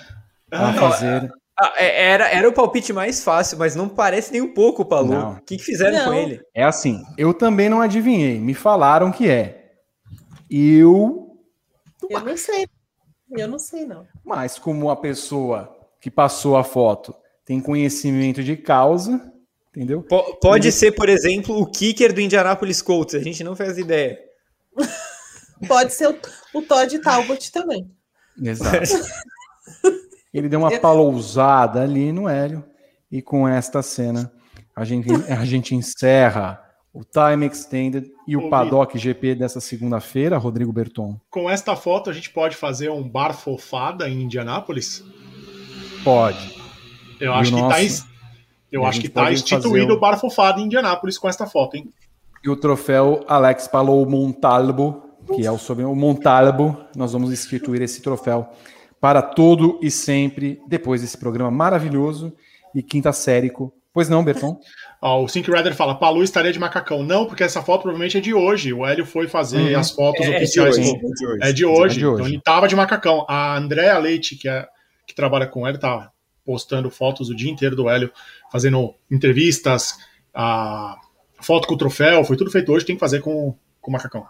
a 0.52 0.74
fazer. 0.74 1.32
Ah, 1.58 1.74
é, 1.78 2.12
era, 2.12 2.30
era 2.30 2.50
o 2.50 2.54
palpite 2.54 2.92
mais 2.92 3.24
fácil, 3.24 3.58
mas 3.58 3.76
não 3.76 3.88
parece 3.88 4.32
nem 4.32 4.42
um 4.42 4.54
pouco 4.54 4.82
o 4.82 4.86
Palu. 4.86 5.38
O 5.38 5.42
que, 5.42 5.56
que 5.56 5.64
fizeram 5.64 5.98
não. 5.98 6.06
com 6.06 6.14
ele? 6.14 6.42
É 6.54 6.64
assim, 6.64 7.02
eu 7.18 7.34
também 7.34 7.70
não 7.70 7.80
adivinhei. 7.80 8.40
Me 8.40 8.54
falaram 8.54 9.10
que 9.10 9.30
é. 9.30 9.72
Eu. 10.50 11.38
Eu 12.10 12.20
não 12.20 12.36
sei. 12.36 12.68
Eu 13.32 13.48
não 13.48 13.58
sei, 13.58 13.86
não. 13.86 14.06
Mas 14.24 14.60
como 14.60 14.90
a 14.90 14.98
pessoa 14.98 15.74
que 16.02 16.12
passou 16.12 16.58
a 16.58 16.64
foto 16.64 17.16
tem 17.46 17.62
conhecimento 17.62 18.44
de 18.44 18.58
causa, 18.58 19.34
entendeu? 19.76 20.02
P 20.02 20.38
pode 20.42 20.72
ser, 20.72 20.94
por 20.94 21.10
exemplo, 21.10 21.60
o 21.60 21.66
kicker 21.66 22.14
do 22.14 22.22
Indianapolis 22.22 22.82
Colts, 22.82 23.16
a 23.16 23.20
gente 23.20 23.44
não 23.44 23.56
faz 23.56 23.78
ideia. 23.78 24.18
pode 25.68 25.94
ser 25.94 26.08
o, 26.08 26.18
o 26.54 26.62
Todd 26.62 27.00
Talbot 27.00 27.52
também. 27.52 27.90
Exato. 28.42 28.94
Ele 30.34 30.50
deu 30.50 30.60
uma 30.60 30.80
palousada 30.80 31.82
ali 31.82 32.12
no 32.12 32.28
Hélio, 32.28 32.64
e 33.12 33.22
com 33.22 33.48
esta 33.48 33.82
cena 33.82 34.32
a 34.76 34.84
gente, 34.84 35.08
a 35.32 35.46
gente 35.46 35.74
encerra 35.74 36.62
o 36.94 37.04
Time 37.04 37.46
Extended 37.46 38.10
e 38.28 38.36
o 38.38 38.50
Paddock 38.50 38.98
GP 38.98 39.36
dessa 39.36 39.60
segunda-feira, 39.60 40.38
Rodrigo 40.38 40.72
Berton. 40.72 41.20
Com 41.30 41.50
esta 41.50 41.76
foto 41.76 42.10
a 42.10 42.14
gente 42.14 42.30
pode 42.30 42.56
fazer 42.56 42.90
um 42.90 43.08
bar 43.08 43.34
fofada 43.34 44.10
em 44.10 44.24
Indianápolis? 44.24 45.04
Pode. 46.04 46.56
Eu 47.20 47.32
e 47.32 47.36
acho 47.36 47.52
que 47.52 47.58
tá 47.58 47.64
nosso... 47.64 48.04
tá 48.04 48.15
eu 48.76 48.86
acho 48.86 49.00
que 49.00 49.08
está 49.08 49.32
instituído 49.32 49.94
o 49.94 50.00
bar 50.00 50.20
fofado 50.20 50.60
em 50.60 50.66
Indianápolis 50.66 51.18
com 51.18 51.30
esta 51.30 51.48
foto, 51.48 51.78
hein? 51.78 51.90
E 52.44 52.50
o 52.50 52.58
troféu 52.58 53.24
Alex 53.26 53.70
Palou 53.70 54.06
Montalbo, 54.06 55.02
que 55.34 55.46
é 55.46 55.52
o 55.52 55.58
sobre 55.58 55.86
o 55.86 55.96
Montalbo, 55.96 56.78
nós 56.96 57.14
vamos 57.14 57.32
instituir 57.32 57.82
esse 57.82 58.02
troféu 58.02 58.50
para 59.00 59.22
todo 59.22 59.80
e 59.82 59.90
sempre 59.90 60.62
depois 60.68 61.02
desse 61.02 61.18
programa 61.18 61.50
maravilhoso 61.50 62.34
e 62.74 62.84
quinta 62.84 63.14
sérico. 63.14 63.74
Pois 63.94 64.10
não, 64.10 64.26
Berton? 64.26 64.60
Ó, 65.02 65.24
o 65.24 65.28
Sync 65.30 65.50
Rider 65.50 65.74
fala, 65.74 65.96
Palu 65.96 66.22
estaria 66.22 66.52
de 66.52 66.60
macacão. 66.60 67.02
Não, 67.02 67.26
porque 67.26 67.44
essa 67.44 67.62
foto 67.62 67.84
provavelmente 67.84 68.18
é 68.18 68.22
de 68.22 68.34
hoje. 68.34 68.74
O 68.74 68.86
Hélio 68.86 69.06
foi 69.06 69.28
fazer 69.28 69.74
uhum. 69.74 69.80
as 69.80 69.92
fotos 69.92 70.26
é, 70.26 70.36
oficiais. 70.36 70.78
É 70.78 70.82
de, 70.82 70.90
hoje. 70.90 71.40
É 71.42 71.54
de 71.54 71.66
hoje. 71.66 71.96
É 71.96 72.00
de 72.00 72.08
hoje. 72.08 72.22
Então 72.22 72.28
ele 72.28 72.42
tava 72.42 72.68
de 72.68 72.76
macacão. 72.76 73.26
A 73.30 73.56
Andréa 73.56 73.98
Leite, 73.98 74.36
que, 74.36 74.50
é, 74.50 74.68
que 75.08 75.16
trabalha 75.16 75.48
com 75.48 75.66
ele, 75.66 75.78
tá 75.78 76.12
postando 76.46 76.92
fotos 76.92 77.30
o 77.30 77.36
dia 77.36 77.52
inteiro 77.52 77.76
do 77.76 77.90
Hélio 77.90 78.12
fazendo 78.56 78.95
entrevistas, 79.11 79.98
a 80.34 80.95
foto 81.41 81.68
com 81.68 81.73
o 81.73 81.77
troféu, 81.77 82.23
foi 82.23 82.38
tudo 82.38 82.49
feito 82.49 82.72
hoje, 82.72 82.86
tem 82.86 82.95
que 82.95 83.02
fazer 83.02 83.19
com, 83.19 83.53
com 83.82 83.91
o 83.91 83.91
macacão. 83.91 84.26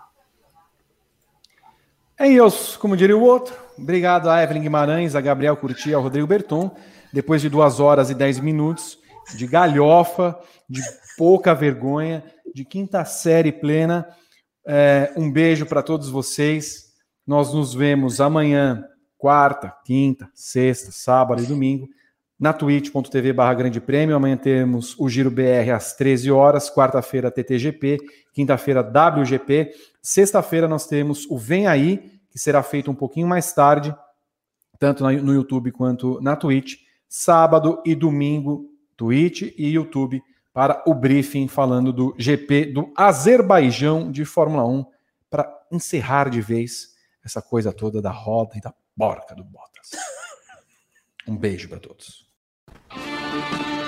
É 2.18 2.28
isso, 2.28 2.80
como 2.80 2.98
diria 2.98 3.16
o 3.16 3.22
outro. 3.22 3.56
Obrigado 3.78 4.28
a 4.28 4.42
Evelyn 4.42 4.64
Guimarães, 4.64 5.14
a 5.14 5.22
Gabriel 5.22 5.56
Curti, 5.56 5.94
ao 5.94 6.02
Rodrigo 6.02 6.26
Berton. 6.26 6.76
Depois 7.14 7.40
de 7.40 7.50
duas 7.50 7.80
horas 7.80 8.10
e 8.10 8.16
dez 8.16 8.40
minutos 8.40 8.98
de 9.38 9.46
galhofa, 9.46 10.36
de 10.68 10.82
pouca 11.20 11.54
vergonha, 11.54 12.24
de 12.52 12.66
quinta 12.66 13.06
série 13.06 13.52
plena. 13.52 14.08
É, 14.66 15.14
um 15.16 15.32
beijo 15.32 15.68
para 15.68 15.84
todos 15.84 16.10
vocês. 16.10 16.86
Nós 17.28 17.54
nos 17.54 17.76
vemos 17.76 18.20
amanhã, 18.20 18.86
quarta, 19.20 19.72
quinta, 19.86 20.28
sexta, 20.34 20.92
sábado 20.92 21.44
e 21.44 21.46
domingo 21.46 21.88
na 22.40 22.54
twitch.tv 22.54 23.34
barra 23.34 23.54
grande 23.54 23.80
prêmio. 23.80 24.16
Amanhã 24.16 24.38
temos 24.38 24.96
o 25.00 25.10
Giro 25.10 25.32
BR 25.32 25.72
às 25.74 25.94
13 25.94 26.32
horas, 26.32 26.70
quarta-feira 26.70 27.32
TTGP, 27.32 27.98
quinta-feira 28.34 28.82
WGP, 28.82 29.72
sexta-feira 30.02 30.68
nós 30.68 30.86
temos 30.86 31.26
o 31.30 31.38
Vem 31.38 31.68
Aí, 31.68 32.20
que 32.30 32.38
será 32.38 32.62
feito 32.62 32.92
um 32.92 32.96
pouquinho 32.96 33.28
mais 33.28 33.54
tarde, 33.54 33.96
tanto 34.78 35.04
no 35.04 35.34
YouTube 35.34 35.72
quanto 35.72 36.20
na 36.22 36.36
Twitch. 36.36 36.76
Sábado 37.08 37.82
e 37.86 37.96
domingo, 37.96 38.70
Twitch 38.98 39.54
e 39.58 39.70
YouTube 39.70 40.22
para 40.52 40.84
o 40.86 40.94
briefing 40.94 41.48
falando 41.48 41.94
do 41.94 42.16
GP 42.18 42.66
do 42.68 42.92
Azerbaijão 42.96 44.12
de 44.12 44.26
Fórmula 44.26 44.66
1 44.66 44.86
para 45.30 45.50
encerrar 45.72 46.30
de 46.30 46.42
vez 46.42 46.96
essa 47.24 47.42
coisa 47.42 47.72
toda 47.74 48.02
da 48.02 48.12
roda 48.12 48.58
e 48.58 48.62
da 48.62 48.74
porca 48.98 49.36
do 49.36 49.44
Bottas. 49.44 49.92
Um 51.28 51.36
beijo 51.36 51.68
para 51.68 51.80
todos. 51.80 52.25
Thank 53.42 53.80
you. 53.80 53.85